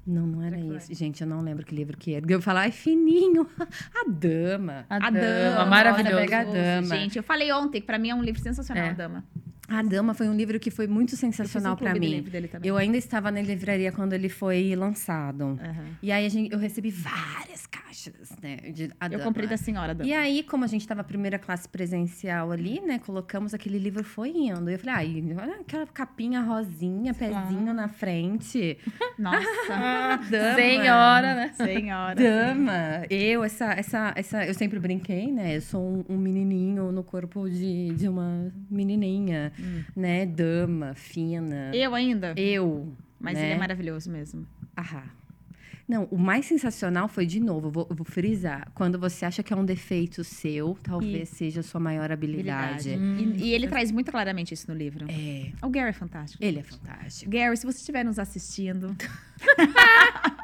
Não, 0.06 0.28
não 0.28 0.44
era 0.44 0.58
foi? 0.58 0.76
esse. 0.76 0.94
Gente, 0.94 1.22
eu 1.22 1.28
não 1.28 1.42
lembro 1.42 1.66
que 1.66 1.74
livro 1.74 1.98
que 1.98 2.14
era. 2.14 2.26
Eu 2.30 2.42
falar, 2.42 2.62
ai, 2.62 2.72
fininho. 2.72 3.48
A 3.60 4.04
Dama. 4.10 4.86
A, 4.90 4.96
A 4.98 5.10
Dama, 5.10 5.22
Dama. 5.22 5.66
maravilhoso. 5.66 6.16
pega 6.18 6.40
a 6.42 6.44
Dama. 6.44 6.96
Gente, 6.96 7.18
eu 7.18 7.24
falei 7.24 7.52
ontem 7.54 7.80
que 7.82 7.88
pra 7.88 7.98
mim 7.98 8.10
é 8.10 8.16
um 8.16 8.22
livro 8.22 8.42
sensacional, 8.42 8.84
É. 8.86 8.90
a 8.90 8.94
Dama. 8.94 9.24
A 9.68 9.82
Dama 9.82 10.14
foi 10.14 10.28
um 10.28 10.36
livro 10.36 10.60
que 10.60 10.70
foi 10.70 10.88
muito 10.88 11.14
um 11.14 11.18
sensacional 11.18 11.78
pra 11.78 11.92
clube 11.92 12.22
do 12.22 12.24
mim. 12.32 12.48
Eu 12.64 12.76
ainda 12.78 12.98
estava 12.98 13.32
na 13.32 13.42
livraria 13.42 13.92
quando 13.92 14.14
ele 14.14 14.28
foi 14.30 14.76
lançado. 14.76 15.58
Aham. 15.62 15.86
E 16.02 16.12
aí 16.12 16.30
gente, 16.30 16.52
eu 16.52 16.60
recebi 16.60 16.92
várias 16.92 17.66
caixas, 17.66 18.36
né? 18.42 18.58
De 18.58 18.92
a 19.00 19.06
Eu 19.06 19.12
Dama. 19.12 19.24
comprei 19.24 19.48
da 19.48 19.56
senhora, 19.56 19.96
Dama. 19.96 20.10
E 20.10 20.14
aí, 20.14 20.44
como 20.44 20.66
a 20.66 20.68
gente 20.68 20.82
estava 20.82 21.04
primeira 21.04 21.40
classe 21.40 21.68
presencial 21.70 22.52
ali, 22.52 22.82
né? 22.82 23.00
Colocamos 23.00 23.54
aquele 23.54 23.80
livro 23.80 24.04
foi 24.04 24.30
indo. 24.32 24.70
E 24.70 24.74
eu 24.74 24.80
falei, 24.80 24.96
ai, 24.96 25.36
olha 25.42 25.56
aquela 25.62 25.88
capinha 25.88 26.42
rosinha, 26.42 27.14
pezinho 27.14 27.74
na 27.74 27.88
frente. 27.88 28.78
Nossa, 29.18 30.18
Dama. 30.30 30.56
Senhora, 30.56 31.36
né? 31.36 31.54
senhora. 31.56 32.16
Dama. 32.16 33.06
Eu, 33.10 33.44
essa, 33.44 33.72
essa, 33.74 34.14
essa, 34.16 34.46
eu 34.46 34.54
sempre 34.54 34.78
brinquei, 34.80 35.32
né? 35.32 35.56
Eu 35.56 35.62
sou 35.62 35.82
um, 35.82 36.06
um 36.10 36.18
menininho 36.18 36.92
no 36.92 37.04
corpo 37.04 37.50
de, 37.50 37.94
de 37.94 38.10
uma 38.10 38.52
menininha, 38.70 39.53
né? 39.96 40.26
Dama, 40.26 40.94
fina. 40.96 41.72
Eu 41.74 41.94
ainda? 41.96 42.34
Eu. 42.38 42.94
Mas 43.20 43.36
né? 43.36 43.46
ele 43.46 43.54
é 43.54 43.58
maravilhoso 43.58 44.10
mesmo. 44.12 44.46
Ahá. 44.76 45.06
Não, 45.88 46.06
o 46.06 46.18
mais 46.18 46.46
sensacional 46.46 47.08
foi, 47.08 47.26
de 47.26 47.40
novo, 47.40 47.70
vou, 47.70 47.88
vou 47.90 48.06
frisar. 48.06 48.72
Quando 48.74 48.98
você 48.98 49.26
acha 49.26 49.44
que 49.44 49.54
é 49.54 49.56
um 49.56 49.66
defeito 49.66 50.24
seu, 50.24 50.78
talvez 50.82 51.30
seja 51.30 51.60
a 51.60 51.64
sua 51.64 51.80
maior 51.80 52.10
habilidade. 52.12 52.90
E, 52.90 53.48
e 53.48 53.54
ele 53.54 53.68
traz 53.68 53.92
muito 53.92 54.10
claramente 54.10 54.54
isso 54.54 54.72
no 54.72 54.78
livro. 54.78 55.06
É. 55.10 55.52
O 55.62 55.70
Gary 55.70 55.90
é 55.90 55.94
fantástico. 55.94 56.44
Ele 56.44 56.60
é 56.60 56.64
fantástico. 56.64 57.30
Gary, 57.30 57.58
se 57.58 57.66
você 57.66 57.80
estiver 57.80 58.04
nos 58.06 58.18
assistindo. 58.18 58.96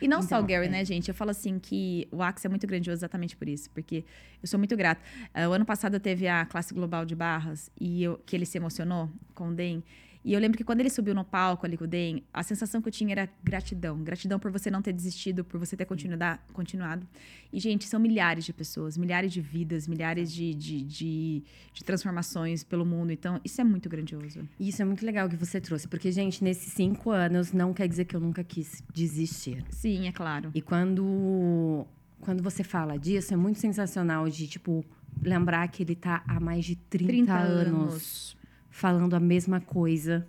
e 0.00 0.08
não 0.08 0.22
só 0.22 0.36
o 0.36 0.38
Então, 0.38 0.46
Gary, 0.46 0.66
é. 0.66 0.70
né, 0.70 0.84
gente? 0.84 1.08
Eu 1.08 1.14
falo 1.14 1.30
assim 1.30 1.58
que 1.58 2.08
o 2.10 2.22
Axe 2.22 2.46
é 2.46 2.50
muito 2.50 2.66
grandioso 2.66 2.98
exatamente 2.98 3.36
por 3.36 3.48
isso, 3.48 3.70
porque 3.70 4.04
eu 4.42 4.48
sou 4.48 4.58
muito 4.58 4.76
grata. 4.76 5.02
Ah, 5.34 5.48
o 5.48 5.52
ano 5.52 5.64
passado 5.64 5.98
teve 6.00 6.28
a 6.28 6.44
classe 6.44 6.74
global 6.74 7.04
de 7.04 7.14
barras 7.14 7.70
e 7.80 8.02
eu, 8.02 8.20
que 8.24 8.36
ele 8.36 8.46
se 8.46 8.58
emocionou 8.58 9.10
com 9.34 9.48
o 9.48 9.54
Den. 9.54 9.82
E 10.24 10.32
eu 10.32 10.40
lembro 10.40 10.56
que 10.56 10.62
quando 10.62 10.80
ele 10.80 10.90
subiu 10.90 11.14
no 11.14 11.24
palco 11.24 11.66
ali 11.66 11.76
com 11.76 11.84
o 11.84 11.86
Den, 11.86 12.22
a 12.32 12.42
sensação 12.42 12.80
que 12.80 12.88
eu 12.88 12.92
tinha 12.92 13.12
era 13.12 13.28
gratidão. 13.42 14.02
Gratidão 14.02 14.38
por 14.38 14.50
você 14.50 14.70
não 14.70 14.80
ter 14.80 14.92
desistido, 14.92 15.44
por 15.44 15.58
você 15.58 15.76
ter 15.76 15.84
continuado. 15.84 16.40
continuado. 16.52 17.06
E, 17.52 17.58
gente, 17.58 17.86
são 17.86 17.98
milhares 17.98 18.44
de 18.44 18.52
pessoas, 18.52 18.96
milhares 18.96 19.32
de 19.32 19.40
vidas, 19.40 19.88
milhares 19.88 20.32
de, 20.32 20.54
de, 20.54 20.82
de, 20.82 21.42
de 21.72 21.84
transformações 21.84 22.62
pelo 22.62 22.86
mundo. 22.86 23.10
Então, 23.10 23.40
isso 23.44 23.60
é 23.60 23.64
muito 23.64 23.88
grandioso. 23.88 24.48
E 24.58 24.68
isso 24.68 24.80
é 24.80 24.84
muito 24.84 25.04
legal 25.04 25.28
que 25.28 25.36
você 25.36 25.60
trouxe, 25.60 25.88
porque, 25.88 26.12
gente, 26.12 26.42
nesses 26.44 26.72
cinco 26.72 27.10
anos 27.10 27.52
não 27.52 27.74
quer 27.74 27.88
dizer 27.88 28.04
que 28.04 28.14
eu 28.14 28.20
nunca 28.20 28.44
quis 28.44 28.82
desistir. 28.94 29.64
Sim, 29.70 30.06
é 30.06 30.12
claro. 30.12 30.50
E 30.54 30.62
quando, 30.62 31.84
quando 32.20 32.42
você 32.42 32.62
fala 32.62 32.96
disso, 32.96 33.34
é 33.34 33.36
muito 33.36 33.58
sensacional 33.58 34.28
de, 34.28 34.46
tipo, 34.46 34.84
lembrar 35.20 35.66
que 35.68 35.82
ele 35.82 35.96
tá 35.96 36.22
há 36.26 36.38
mais 36.38 36.64
de 36.64 36.76
30, 36.76 37.06
30 37.06 37.34
anos, 37.34 37.66
anos. 37.66 38.36
Falando 38.72 39.14
a 39.14 39.20
mesma 39.20 39.60
coisa. 39.60 40.26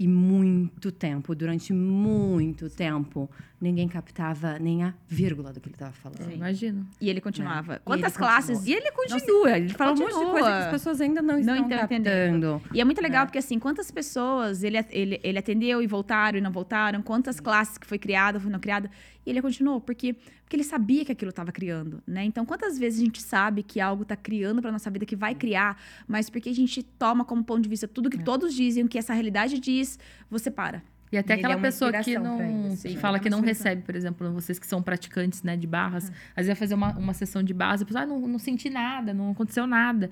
E 0.00 0.06
muito 0.06 0.92
tempo, 0.92 1.34
durante 1.34 1.72
muito 1.72 2.70
tempo, 2.70 3.28
ninguém 3.60 3.88
captava 3.88 4.56
nem 4.56 4.84
a 4.84 4.94
vírgula 5.08 5.52
do 5.52 5.58
que 5.60 5.66
ele 5.66 5.74
estava 5.74 5.90
falando. 5.90 6.22
Sim. 6.22 6.34
Imagino. 6.34 6.86
E 7.00 7.10
ele 7.10 7.20
continuava. 7.20 7.74
E 7.74 7.78
Quantas 7.80 8.12
ele 8.12 8.18
classes? 8.24 8.58
continua. 8.58 8.76
E 8.76 8.80
ele 8.80 8.90
continua. 8.92 9.56
ele 9.58 9.68
fala 9.70 9.90
um 9.90 9.96
monte 9.96 10.06
de 10.10 10.14
coisa 10.14 10.26
que 10.26 10.32
continua. 10.34 10.58
as 10.60 10.70
pessoas 10.70 11.00
ainda 11.00 11.20
não, 11.20 11.40
Não 11.40 11.56
estão 11.56 11.68
captando. 11.68 12.62
E 12.72 12.80
é 12.80 12.84
muito 12.84 13.02
legal 13.02 13.26
porque, 13.26 13.38
assim, 13.38 13.58
quantas 13.58 13.90
pessoas 13.90 14.62
ele, 14.62 14.78
ele, 14.90 15.18
ele 15.20 15.36
atendeu 15.36 15.82
e 15.82 15.86
voltaram 15.88 16.38
e 16.38 16.40
não 16.40 16.52
voltaram, 16.52 17.02
quantas 17.02 17.40
classes 17.40 17.76
que 17.76 17.84
foi 17.86 17.98
criada, 17.98 18.38
foi 18.38 18.52
não 18.52 18.60
criada, 18.60 18.88
e 19.28 19.30
ele 19.30 19.42
continuou, 19.42 19.78
porque, 19.78 20.14
porque 20.14 20.56
ele 20.56 20.64
sabia 20.64 21.04
que 21.04 21.12
aquilo 21.12 21.28
estava 21.28 21.52
criando, 21.52 22.02
né? 22.06 22.24
Então, 22.24 22.46
quantas 22.46 22.78
vezes 22.78 23.00
a 23.00 23.04
gente 23.04 23.20
sabe 23.20 23.62
que 23.62 23.78
algo 23.78 24.02
está 24.02 24.16
criando 24.16 24.62
para 24.62 24.72
nossa 24.72 24.90
vida, 24.90 25.04
que 25.04 25.14
vai 25.14 25.34
criar, 25.34 25.78
mas 26.06 26.30
porque 26.30 26.48
a 26.48 26.54
gente 26.54 26.82
toma 26.82 27.26
como 27.26 27.44
ponto 27.44 27.60
de 27.60 27.68
vista 27.68 27.86
tudo 27.86 28.08
que 28.08 28.16
É. 28.18 28.22
todos 28.22 28.54
dizem, 28.54 28.84
o 28.84 28.88
que 28.88 28.96
essa 28.96 29.12
realidade 29.12 29.58
diz, 29.60 29.98
você 30.30 30.50
para. 30.50 30.82
E 31.12 31.18
até 31.18 31.34
Ele 31.34 31.40
aquela 31.42 31.58
é 31.58 31.62
pessoa 31.62 31.92
que 32.02 32.18
não 32.18 32.40
ele, 32.40 32.68
que 32.68 32.88
assim. 32.88 32.96
fala 32.96 33.18
É 33.18 33.20
que 33.20 33.28
não 33.28 33.40
recebe, 33.40 33.82
por 33.82 33.94
exemplo, 33.94 34.32
vocês 34.32 34.58
que 34.58 34.66
são 34.66 34.82
praticantes, 34.82 35.42
né, 35.42 35.56
de 35.56 35.66
barras, 35.66 36.10
às 36.30 36.46
vezes 36.46 36.48
vai 36.48 36.56
fazer 36.56 36.74
uma, 36.74 36.96
uma 36.96 37.12
sessão 37.12 37.42
de 37.42 37.52
barras, 37.52 37.82
a 37.82 37.84
pessoa, 37.84 38.04
ah, 38.04 38.06
não, 38.06 38.20
não 38.26 38.38
senti 38.38 38.70
nada, 38.70 39.12
não 39.12 39.30
aconteceu 39.32 39.66
nada. 39.66 40.10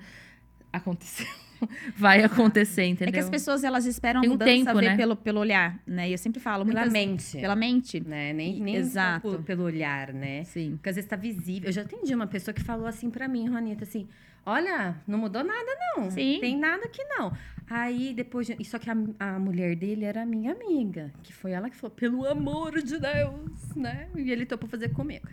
Aconteceu. 0.71 1.25
vai 1.95 2.23
acontecer, 2.23 2.83
entendeu? 2.85 3.09
É 3.09 3.11
que 3.13 3.19
as 3.19 3.29
pessoas 3.29 3.63
elas 3.63 3.85
esperam 3.85 4.21
Tem 4.21 4.29
um 4.29 4.33
mudança 4.33 4.51
tempo, 4.51 4.79
ver 4.79 4.85
né? 4.89 4.97
pelo, 4.97 5.15
pelo 5.15 5.39
olhar, 5.39 5.79
né? 5.85 6.09
E 6.09 6.11
eu 6.11 6.17
sempre 6.17 6.39
falo 6.39 6.65
Pela 6.65 6.81
muitas 6.81 6.93
mente. 6.93 7.37
pela 7.37 7.55
mente. 7.55 7.99
Né? 7.99 8.33
Nem, 8.33 8.59
nem 8.61 8.75
Exato. 8.75 9.27
Exato. 9.29 9.43
pelo 9.43 9.63
olhar, 9.63 10.13
né? 10.13 10.43
Sim. 10.43 10.71
Porque 10.77 10.89
às 10.89 10.95
vezes 10.95 11.09
tá 11.09 11.15
visível. 11.15 11.69
Eu 11.69 11.73
já 11.73 11.81
atendi 11.81 12.13
uma 12.13 12.27
pessoa 12.27 12.53
que 12.53 12.61
falou 12.63 12.85
assim 12.87 13.09
pra 13.09 13.27
mim, 13.27 13.47
Ronita, 13.49 13.83
assim: 13.83 14.07
olha, 14.45 14.95
não 15.07 15.17
mudou 15.19 15.43
nada, 15.43 15.69
não. 15.95 16.09
Sim. 16.11 16.37
Tem 16.39 16.57
nada 16.57 16.85
aqui, 16.85 17.03
não. 17.05 17.31
Aí 17.69 18.13
depois. 18.13 18.47
de- 18.47 18.63
Só 18.65 18.77
que 18.79 18.89
a, 18.89 18.95
a 19.19 19.39
mulher 19.39 19.75
dele 19.75 20.05
era 20.05 20.25
minha 20.25 20.53
amiga. 20.53 21.11
Que 21.23 21.33
foi 21.33 21.51
ela 21.51 21.69
que 21.69 21.75
falou, 21.75 21.95
pelo 21.95 22.25
amor 22.27 22.81
de 22.81 22.97
Deus, 22.99 23.75
né? 23.75 24.07
E 24.15 24.31
ele 24.31 24.45
topou 24.45 24.69
fazer 24.69 24.89
comigo. 24.89 25.27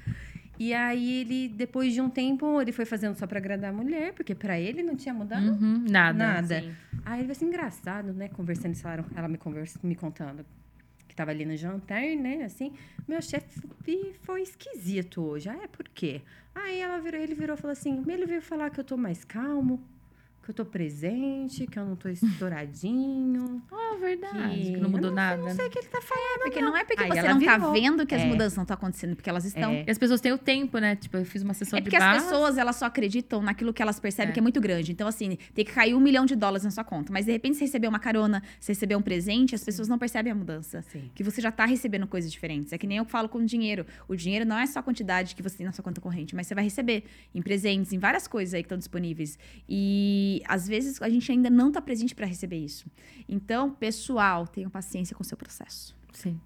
E 0.59 0.73
aí 0.73 1.21
ele, 1.21 1.49
depois 1.49 1.93
de 1.93 2.01
um 2.01 2.09
tempo, 2.09 2.61
ele 2.61 2.73
foi 2.73 2.85
fazendo 2.85 3.17
só 3.17 3.27
pra 3.27 3.39
agradar 3.39 3.71
a 3.71 3.73
mulher, 3.73 4.13
porque 4.13 4.35
pra 4.35 4.59
ele 4.59 4.83
não 4.83 4.95
tinha 4.97 5.13
mudado 5.15 5.47
Uhum, 5.47 5.85
nada. 5.91 6.19
nada. 6.19 6.61
Sim. 6.63 6.73
Aí 7.05 7.21
ele 7.21 7.27
vai 7.27 7.35
ser 7.35 7.45
engraçado, 7.47 8.13
né? 8.13 8.29
Conversando, 8.29 8.75
falaram, 8.77 9.05
ela 9.17 9.29
me, 9.29 9.37
conversa, 9.37 9.79
me 9.83 9.95
contando 9.95 10.45
que 11.09 11.15
tava 11.15 11.31
ali 11.31 11.45
no 11.45 11.57
jantar, 11.57 12.03
né? 12.17 12.43
Assim, 12.45 12.73
meu 13.07 13.21
chefe 13.23 13.61
foi 14.23 14.43
esquisito 14.43 15.23
hoje. 15.23 15.49
Ah, 15.49 15.59
é 15.63 15.67
por 15.69 15.89
quê? 15.89 16.23
Aí 16.55 16.81
ela 16.81 16.99
virou, 17.01 17.21
ele 17.21 17.35
virou 17.35 17.57
e 17.57 17.61
falou 17.61 17.73
assim: 17.73 18.03
ele 18.09 18.27
veio 18.27 18.41
falar 18.43 18.71
que 18.71 18.81
eu 18.81 18.85
tô 18.85 18.97
mais 18.97 19.25
calmo, 19.25 19.83
que 20.45 20.51
eu 20.51 20.55
tô 20.55 20.65
presente, 20.65 21.67
que 21.67 21.79
eu 21.79 21.85
não 21.85 21.97
tô 21.97 22.09
estouradinho. 22.09 23.63
Ah, 23.95 23.97
verdade. 23.97 24.57
Que 24.61 24.73
Que 24.73 24.77
não 24.81 24.91
mudou 24.91 25.11
eu 25.11 25.15
nada. 25.15 25.41
Não 25.41 25.55
sei 25.55 25.67
o 25.67 25.71
que 25.71 25.79
ele 25.79 25.87
tá 25.87 26.01
falando. 26.03 26.41
Porque 26.43 26.61
não 26.61 26.77
é 26.77 26.85
porque 26.85 27.03
Aí 27.03 27.09
você 27.09 27.23
não 27.29 27.41
tá 27.41 27.57
virou. 27.59 27.73
vendo 27.73 28.05
que 28.07 28.15
as 28.15 28.23
É. 28.23 28.27
mudanças 28.27 28.57
não 28.57 28.65
estão 28.65 28.75
acontecendo, 28.75 29.15
porque 29.15 29.31
elas 29.31 29.45
estão. 29.45 29.71
É. 29.71 29.85
E 29.87 29.91
as 29.91 29.97
pessoas 29.99 30.21
têm 30.21 30.33
o 30.33 30.39
tempo, 30.39 30.79
né? 30.79 30.97
Tipo, 30.97 31.17
eu 31.19 31.25
fiz 31.25 31.43
uma 31.43 31.55
sessão 31.55 31.77
É 31.79 31.81
de 31.81 31.85
porque 31.85 31.97
as 31.97 32.03
barras. 32.03 32.25
pessoas, 32.25 32.59
elas 32.59 32.75
só 32.77 32.87
acreditam 32.87 33.41
naquilo 33.41 33.73
que 33.73 33.81
elas 33.81 34.01
percebem 34.01 34.31
É. 34.31 34.33
que 34.33 34.41
é 34.41 34.43
muito 34.43 34.61
grande. 34.61 34.91
Então, 34.91 35.07
assim, 35.07 35.39
tem 35.55 35.65
que 35.65 35.73
cair 35.73 35.95
um 35.95 36.01
milhão 36.01 36.27
de 36.27 36.35
dólares 36.35 36.65
na 36.65 36.71
sua 36.73 36.83
conta. 36.85 37.13
Mas, 37.13 37.25
de 37.27 37.33
repente, 37.33 37.57
você 37.57 37.65
recebeu 37.65 37.89
uma 37.89 38.01
carona, 38.01 38.43
você 38.59 38.73
recebeu 38.73 38.99
um 38.99 39.03
presente, 39.03 39.55
as 39.55 39.63
pessoas 39.65 39.87
não 39.89 39.99
percebem 39.99 40.33
a 40.33 40.35
mudança. 40.35 40.83
Sim. 40.83 41.09
Que 41.15 41.23
você 41.23 41.41
já 41.41 41.53
tá 41.53 41.65
recebendo 41.65 42.07
coisas 42.09 42.31
diferentes. 42.33 42.73
É 42.73 42.79
que 42.79 42.87
nem 42.87 42.99
eu 42.99 43.05
falo 43.05 43.29
com 43.29 43.39
o 43.39 43.47
dinheiro. 43.47 43.87
O 44.09 44.17
dinheiro 44.17 44.45
não 44.45 44.59
é 44.59 44.67
só 44.67 44.81
a 44.81 44.83
quantidade 44.83 45.37
que 45.37 45.43
você 45.43 45.57
tem 45.59 45.67
na 45.67 45.73
sua 45.73 45.85
conta 45.85 46.01
corrente, 46.01 46.35
mas 46.35 46.47
você 46.49 46.55
vai 46.55 46.65
receber 46.65 47.05
em 47.35 47.41
presentes, 47.41 47.93
em 47.93 47.99
várias 47.99 48.27
coisas 48.27 48.55
aí 48.55 48.63
que 48.63 48.67
estão 48.67 48.79
disponíveis. 48.79 49.39
E, 49.69 50.34
às 50.47 50.67
vezes, 50.67 51.01
a 51.01 51.09
gente 51.09 51.31
ainda 51.31 51.51
não 51.51 51.71
tá 51.71 51.81
presente 51.81 52.15
para 52.15 52.27
receber 52.27 52.59
isso. 52.59 52.87
Então, 53.29 53.71
pessoal, 53.71 54.47
tenham 54.47 54.71
paciência 54.71 55.15
com 55.15 55.23
o 55.23 55.27
seu 55.27 55.37
processo. 55.37 55.97
Sim. 56.13 56.41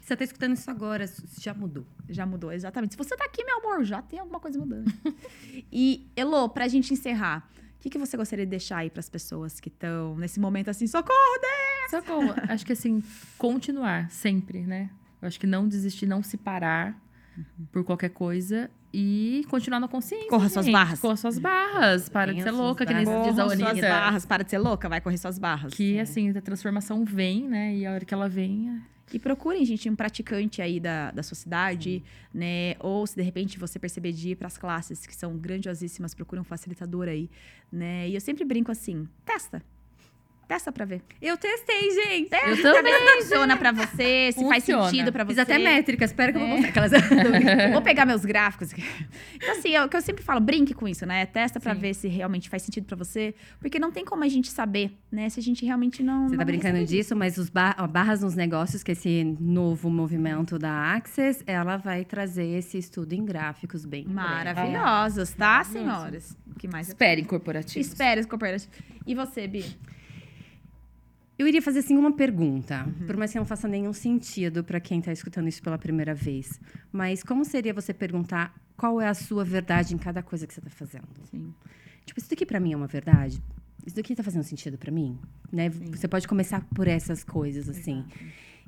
Você 0.00 0.16
tá 0.16 0.24
escutando 0.24 0.54
isso 0.54 0.70
agora, 0.70 1.04
já 1.38 1.54
mudou. 1.54 1.86
Já 2.08 2.26
mudou, 2.26 2.50
exatamente. 2.50 2.94
Se 2.94 2.98
você 2.98 3.16
tá 3.16 3.24
aqui, 3.24 3.44
meu 3.44 3.58
amor, 3.58 3.84
já 3.84 4.02
tem 4.02 4.18
alguma 4.18 4.40
coisa 4.40 4.58
mudando. 4.58 4.92
e, 5.70 6.10
Elo, 6.16 6.48
pra 6.48 6.66
gente 6.66 6.92
encerrar, 6.92 7.48
o 7.76 7.80
que, 7.80 7.88
que 7.88 7.98
você 7.98 8.16
gostaria 8.16 8.44
de 8.44 8.50
deixar 8.50 8.78
aí 8.78 8.90
pras 8.90 9.08
pessoas 9.08 9.60
que 9.60 9.68
estão 9.68 10.16
nesse 10.16 10.40
momento 10.40 10.68
assim, 10.68 10.86
socorro, 10.86 11.40
Deus! 11.40 12.02
Socorro. 12.02 12.34
Acho 12.48 12.66
que 12.66 12.72
assim, 12.72 13.02
continuar 13.38 14.10
sempre, 14.10 14.66
né? 14.66 14.90
Eu 15.22 15.28
acho 15.28 15.38
que 15.38 15.46
não 15.46 15.68
desistir, 15.68 16.06
não 16.06 16.22
se 16.22 16.36
parar 16.36 17.00
por 17.72 17.84
qualquer 17.84 18.10
coisa 18.10 18.70
e 18.92 19.44
continuar 19.48 19.78
na 19.80 19.88
consciência. 19.88 20.28
Corra 20.28 20.48
suas 20.48 20.66
gente. 20.66 20.72
barras. 20.74 21.00
Corra 21.00 21.16
suas 21.16 21.38
barras. 21.38 22.08
Para 22.08 22.32
de 22.32 22.38
Corra 22.40 22.50
ser 22.50 22.54
suas 22.56 22.66
louca, 22.66 22.86
que 22.86 22.94
nem 22.94 23.06
se 23.06 23.12
diz 23.12 23.38
a 23.38 23.42
Corram 23.44 23.58
suas 23.58 23.80
barras, 23.80 24.26
para 24.26 24.42
de 24.44 24.50
ser 24.50 24.58
louca, 24.58 24.88
vai 24.88 25.00
correr 25.00 25.18
suas 25.18 25.38
barras. 25.38 25.72
Que 25.74 25.98
assim, 25.98 26.30
a 26.30 26.40
transformação 26.40 27.04
vem, 27.04 27.48
né? 27.48 27.74
E 27.76 27.86
a 27.86 27.92
hora 27.92 28.04
que 28.04 28.12
ela 28.14 28.28
vem. 28.28 28.68
é- 28.70 28.90
E 29.12 29.18
procurem, 29.18 29.64
gente, 29.64 29.88
um 29.90 29.96
praticante 29.96 30.62
aí 30.62 30.78
da, 30.78 31.10
da 31.10 31.22
sua 31.22 31.34
cidade, 31.36 32.02
né? 32.32 32.74
Ou 32.78 33.04
se 33.06 33.16
de 33.16 33.22
repente 33.22 33.58
você 33.58 33.78
perceber 33.78 34.12
de 34.12 34.30
ir 34.30 34.36
pras 34.36 34.56
classes, 34.56 35.04
que 35.06 35.14
são 35.16 35.36
grandiosíssimas, 35.36 36.14
procure 36.14 36.40
um 36.40 36.44
facilitador 36.44 37.08
aí, 37.08 37.28
né? 37.72 38.08
E 38.08 38.14
eu 38.14 38.20
sempre 38.20 38.44
brinco 38.44 38.70
assim, 38.70 39.08
testa. 39.24 39.62
Testa 40.50 40.72
pra 40.72 40.84
ver. 40.84 41.00
Eu 41.22 41.36
testei, 41.36 41.92
gente. 41.92 42.28
Testa 42.28 42.48
Eu 42.50 42.56
pra 42.56 42.72
também, 42.72 42.92
ver 42.92 42.98
se 42.98 43.22
funciona 43.22 43.56
pra 43.56 43.70
você, 43.70 44.32
se 44.32 44.40
faz 44.48 44.64
Funciona. 44.64 44.84
sentido 44.90 45.12
pra 45.12 45.22
você. 45.22 45.28
Fiz 45.34 45.38
até 45.38 45.58
métrica, 45.58 46.04
espero 46.04 46.32
que 46.32 46.38
eu 46.38 46.40
vou 46.40 46.48
É. 46.48 46.60
mostrar 46.60 46.70
aquelas. 46.70 46.90
Vou 47.72 47.82
pegar 47.82 48.04
meus 48.04 48.24
gráficos. 48.24 48.72
aqui. 48.72 48.82
Então, 49.36 49.52
assim, 49.52 49.76
é 49.76 49.84
o 49.84 49.88
que 49.88 49.96
eu 49.96 50.00
sempre 50.02 50.24
falo, 50.24 50.40
brinque 50.40 50.74
com 50.74 50.88
isso, 50.88 51.06
né? 51.06 51.24
Testa 51.26 51.60
pra 51.60 51.72
Sim. 51.72 51.80
ver 51.80 51.94
se 51.94 52.08
realmente 52.08 52.50
faz 52.50 52.62
sentido 52.64 52.84
pra 52.84 52.96
você. 52.96 53.32
Porque 53.60 53.78
não 53.78 53.92
tem 53.92 54.04
como 54.04 54.24
a 54.24 54.28
gente 54.28 54.48
saber, 54.50 54.90
né? 55.08 55.28
Se 55.28 55.38
a 55.38 55.42
gente 55.42 55.64
realmente 55.64 56.02
não. 56.02 56.24
Você 56.24 56.32
não 56.32 56.38
tá 56.38 56.44
brincando 56.44 56.84
disso, 56.84 57.14
mas 57.14 57.38
os 57.38 57.48
ba- 57.48 57.76
ó, 57.78 57.86
barras 57.86 58.20
nos 58.22 58.34
negócios, 58.34 58.82
que 58.82 58.90
é 58.90 58.94
esse 58.94 59.22
novo 59.38 59.88
movimento 59.88 60.58
da 60.58 60.94
Access, 60.96 61.44
ela 61.46 61.76
vai 61.76 62.04
trazer 62.04 62.46
esse 62.58 62.76
estudo 62.76 63.12
em 63.12 63.24
gráficos 63.24 63.84
bem. 63.86 64.04
Maravilhosos, 64.04 65.30
tá, 65.30 65.62
senhoras? 65.62 66.36
O 66.50 66.58
que 66.58 66.66
mais? 66.66 66.88
Esperem 66.88 67.24
corporativos. 67.24 67.86
Espere, 67.86 68.24
corporativo. 68.26 68.72
E 69.06 69.14
você, 69.14 69.46
Bi? 69.46 69.64
Eu 71.40 71.48
iria 71.48 71.62
fazer 71.62 71.78
assim 71.78 71.96
uma 71.96 72.12
pergunta, 72.12 72.86
por 73.06 73.16
mais 73.16 73.32
que 73.32 73.38
não 73.38 73.46
faça 73.46 73.66
nenhum 73.66 73.94
sentido 73.94 74.62
para 74.62 74.78
quem 74.78 74.98
está 74.98 75.10
escutando 75.10 75.48
isso 75.48 75.62
pela 75.62 75.78
primeira 75.78 76.14
vez. 76.14 76.60
Mas 76.92 77.22
como 77.22 77.46
seria 77.46 77.72
você 77.72 77.94
perguntar 77.94 78.54
qual 78.76 79.00
é 79.00 79.08
a 79.08 79.14
sua 79.14 79.42
verdade 79.42 79.94
em 79.94 79.96
cada 79.96 80.22
coisa 80.22 80.46
que 80.46 80.52
você 80.52 80.60
está 80.60 80.68
fazendo? 80.68 81.08
Sim. 81.30 81.54
Tipo, 82.04 82.20
isso 82.20 82.28
daqui 82.28 82.44
para 82.44 82.60
mim 82.60 82.74
é 82.74 82.76
uma 82.76 82.86
verdade? 82.86 83.42
Isso 83.86 83.96
daqui 83.96 84.14
tá 84.14 84.22
fazendo 84.22 84.42
sentido 84.42 84.76
para 84.76 84.92
mim? 84.92 85.18
Né? 85.50 85.70
Você 85.70 86.06
pode 86.06 86.28
começar 86.28 86.60
por 86.74 86.86
essas 86.86 87.24
coisas, 87.24 87.70
assim. 87.70 88.04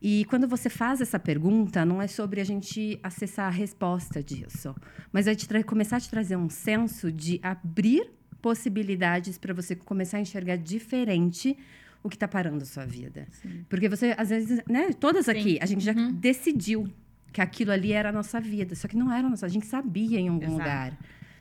E 0.00 0.24
quando 0.24 0.48
você 0.48 0.70
faz 0.70 1.02
essa 1.02 1.18
pergunta, 1.18 1.84
não 1.84 2.00
é 2.00 2.06
sobre 2.06 2.40
a 2.40 2.44
gente 2.44 2.98
acessar 3.02 3.48
a 3.48 3.50
resposta 3.54 4.22
disso, 4.22 4.74
mas 5.12 5.26
é 5.26 5.62
começar 5.62 5.98
a 5.98 6.00
te 6.00 6.08
trazer 6.08 6.36
um 6.36 6.48
senso 6.48 7.12
de 7.12 7.38
abrir 7.42 8.10
possibilidades 8.40 9.36
para 9.36 9.52
você 9.52 9.76
começar 9.76 10.16
a 10.16 10.20
enxergar 10.20 10.56
diferente 10.56 11.54
o 12.02 12.08
que 12.08 12.16
está 12.16 12.28
parando 12.28 12.62
a 12.62 12.66
sua 12.66 12.84
vida. 12.84 13.26
Porque 13.68 13.88
você, 13.88 14.14
às 14.16 14.28
vezes, 14.30 14.62
né, 14.68 14.92
todas 14.92 15.28
aqui, 15.28 15.58
a 15.60 15.66
gente 15.66 15.84
já 15.84 15.92
decidiu 15.92 16.88
que 17.32 17.40
aquilo 17.40 17.72
ali 17.72 17.92
era 17.92 18.10
a 18.10 18.12
nossa 18.12 18.40
vida, 18.40 18.74
só 18.74 18.86
que 18.86 18.96
não 18.96 19.10
era 19.10 19.26
a 19.26 19.30
nossa, 19.30 19.46
a 19.46 19.48
gente 19.48 19.66
sabia 19.66 20.20
em 20.20 20.28
algum 20.28 20.44
Exato. 20.44 20.58
lugar. 20.58 20.98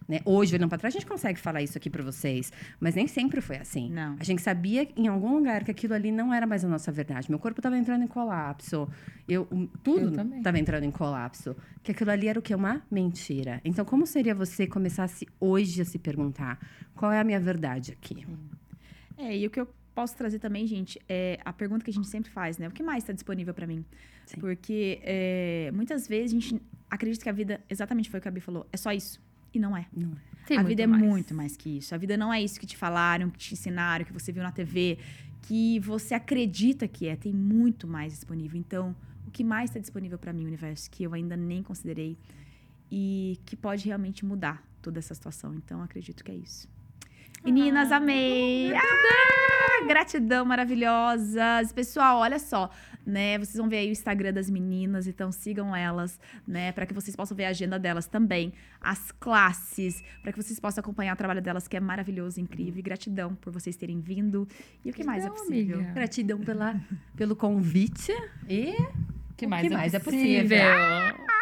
Né? 0.07 0.19
Hoje, 0.25 0.55
olhando 0.55 0.67
para 0.67 0.77
trás, 0.77 0.93
a 0.93 0.99
gente 0.99 1.07
consegue 1.07 1.39
falar 1.39 1.61
isso 1.61 1.77
aqui 1.77 1.89
para 1.89 2.03
vocês, 2.03 2.51
mas 2.79 2.95
nem 2.95 3.07
sempre 3.07 3.39
foi 3.39 3.57
assim. 3.57 3.89
Não. 3.89 4.17
A 4.19 4.23
gente 4.23 4.41
sabia 4.41 4.87
em 4.97 5.07
algum 5.07 5.35
lugar 5.35 5.63
que 5.63 5.71
aquilo 5.71 5.93
ali 5.93 6.11
não 6.11 6.33
era 6.33 6.45
mais 6.45 6.65
a 6.65 6.67
nossa 6.67 6.91
verdade. 6.91 7.29
Meu 7.29 7.39
corpo 7.39 7.59
estava 7.59 7.77
entrando 7.77 8.03
em 8.03 8.07
colapso. 8.07 8.89
Eu, 9.27 9.47
tudo 9.83 10.21
estava 10.37 10.59
entrando 10.59 10.83
em 10.83 10.91
colapso. 10.91 11.55
Que 11.81 11.91
aquilo 11.91 12.11
ali 12.11 12.27
era 12.27 12.37
o 12.37 12.41
quê? 12.41 12.53
Uma 12.53 12.81
mentira. 12.91 13.61
Então, 13.63 13.85
como 13.85 14.05
seria 14.05 14.35
você 14.35 14.67
começar 14.67 15.05
a 15.05 15.07
se, 15.07 15.27
hoje 15.39 15.81
a 15.81 15.85
se 15.85 15.97
perguntar 15.97 16.59
qual 16.93 17.11
é 17.11 17.19
a 17.19 17.23
minha 17.23 17.39
verdade 17.39 17.93
aqui? 17.93 18.25
É, 19.17 19.37
e 19.37 19.47
o 19.47 19.49
que 19.49 19.61
eu 19.61 19.67
posso 19.93 20.15
trazer 20.15 20.39
também, 20.39 20.65
gente, 20.67 20.99
é 21.07 21.39
a 21.43 21.53
pergunta 21.53 21.83
que 21.83 21.91
a 21.91 21.93
gente 21.93 22.07
sempre 22.07 22.31
faz, 22.31 22.57
né? 22.57 22.67
O 22.67 22.71
que 22.71 22.83
mais 22.83 23.03
está 23.03 23.13
disponível 23.13 23.53
pra 23.53 23.67
mim? 23.67 23.85
Sim. 24.25 24.39
Porque 24.39 24.99
é, 25.03 25.71
muitas 25.73 26.07
vezes 26.07 26.31
a 26.31 26.39
gente 26.39 26.61
acredita 26.89 27.23
que 27.23 27.29
a 27.29 27.33
vida, 27.33 27.61
exatamente 27.69 28.09
foi 28.09 28.19
o 28.19 28.21
que 28.21 28.27
a 28.27 28.31
Bi 28.31 28.39
falou, 28.41 28.67
é 28.71 28.77
só 28.77 28.91
isso. 28.91 29.19
E 29.53 29.59
não 29.59 29.75
é. 29.75 29.85
Não 29.95 30.15
Tem 30.45 30.57
a 30.57 30.63
vida 30.63 30.87
mais. 30.87 31.03
é 31.03 31.05
muito 31.05 31.33
mais 31.33 31.57
que 31.57 31.77
isso. 31.77 31.93
A 31.93 31.97
vida 31.97 32.15
não 32.15 32.33
é 32.33 32.41
isso 32.41 32.59
que 32.59 32.65
te 32.65 32.77
falaram, 32.77 33.29
que 33.29 33.37
te 33.37 33.53
ensinaram, 33.53 34.05
que 34.05 34.13
você 34.13 34.31
viu 34.31 34.41
na 34.41 34.51
TV, 34.51 34.97
que 35.41 35.79
você 35.79 36.13
acredita 36.13 36.87
que 36.87 37.07
é. 37.07 37.15
Tem 37.15 37.33
muito 37.33 37.85
mais 37.85 38.13
disponível. 38.13 38.57
Então, 38.57 38.95
o 39.27 39.31
que 39.31 39.43
mais 39.43 39.69
está 39.69 39.79
disponível 39.79 40.17
para 40.17 40.31
mim, 40.31 40.45
universo, 40.45 40.89
que 40.89 41.03
eu 41.03 41.13
ainda 41.13 41.35
nem 41.35 41.61
considerei 41.61 42.17
e 42.89 43.39
que 43.45 43.57
pode 43.57 43.85
realmente 43.85 44.25
mudar 44.25 44.63
toda 44.81 44.99
essa 44.99 45.13
situação. 45.13 45.53
Então, 45.53 45.81
acredito 45.81 46.23
que 46.23 46.31
é 46.31 46.35
isso. 46.35 46.69
Meninas, 47.43 47.91
amei! 47.91 48.71
Ah, 48.73 49.60
gratidão 49.87 50.45
maravilhosas. 50.45 51.71
Pessoal, 51.73 52.17
olha 52.19 52.39
só, 52.39 52.69
né? 53.05 53.37
Vocês 53.37 53.55
vão 53.57 53.67
ver 53.69 53.77
aí 53.77 53.89
o 53.89 53.91
Instagram 53.91 54.33
das 54.33 54.49
meninas, 54.49 55.07
então 55.07 55.31
sigam 55.31 55.75
elas, 55.75 56.19
né? 56.47 56.71
Para 56.71 56.85
que 56.85 56.93
vocês 56.93 57.15
possam 57.15 57.35
ver 57.35 57.45
a 57.45 57.49
agenda 57.49 57.77
delas 57.79 58.07
também, 58.07 58.53
as 58.79 59.11
classes, 59.13 60.03
para 60.21 60.31
que 60.31 60.41
vocês 60.41 60.59
possam 60.59 60.81
acompanhar 60.81 61.13
o 61.13 61.17
trabalho 61.17 61.41
delas, 61.41 61.67
que 61.67 61.75
é 61.77 61.79
maravilhoso, 61.79 62.39
incrível. 62.39 62.79
E 62.79 62.81
gratidão 62.81 63.35
por 63.35 63.51
vocês 63.51 63.75
terem 63.75 63.99
vindo. 63.99 64.47
E 64.85 64.89
o 64.89 64.93
que 64.93 65.03
mais 65.03 65.23
é 65.23 65.27
Gratidão, 65.27 65.45
possível? 65.47 65.75
amiga. 65.77 65.93
Gratidão 65.93 66.39
pela, 66.39 66.81
pelo 67.15 67.35
convite 67.35 68.11
e 68.47 68.71
O 69.31 69.33
que 69.35 69.47
mais, 69.47 69.67
que 69.67 69.73
é, 69.73 69.77
mais 69.77 69.93
é 69.93 69.99
possível? 69.99 70.41
possível? 70.43 71.40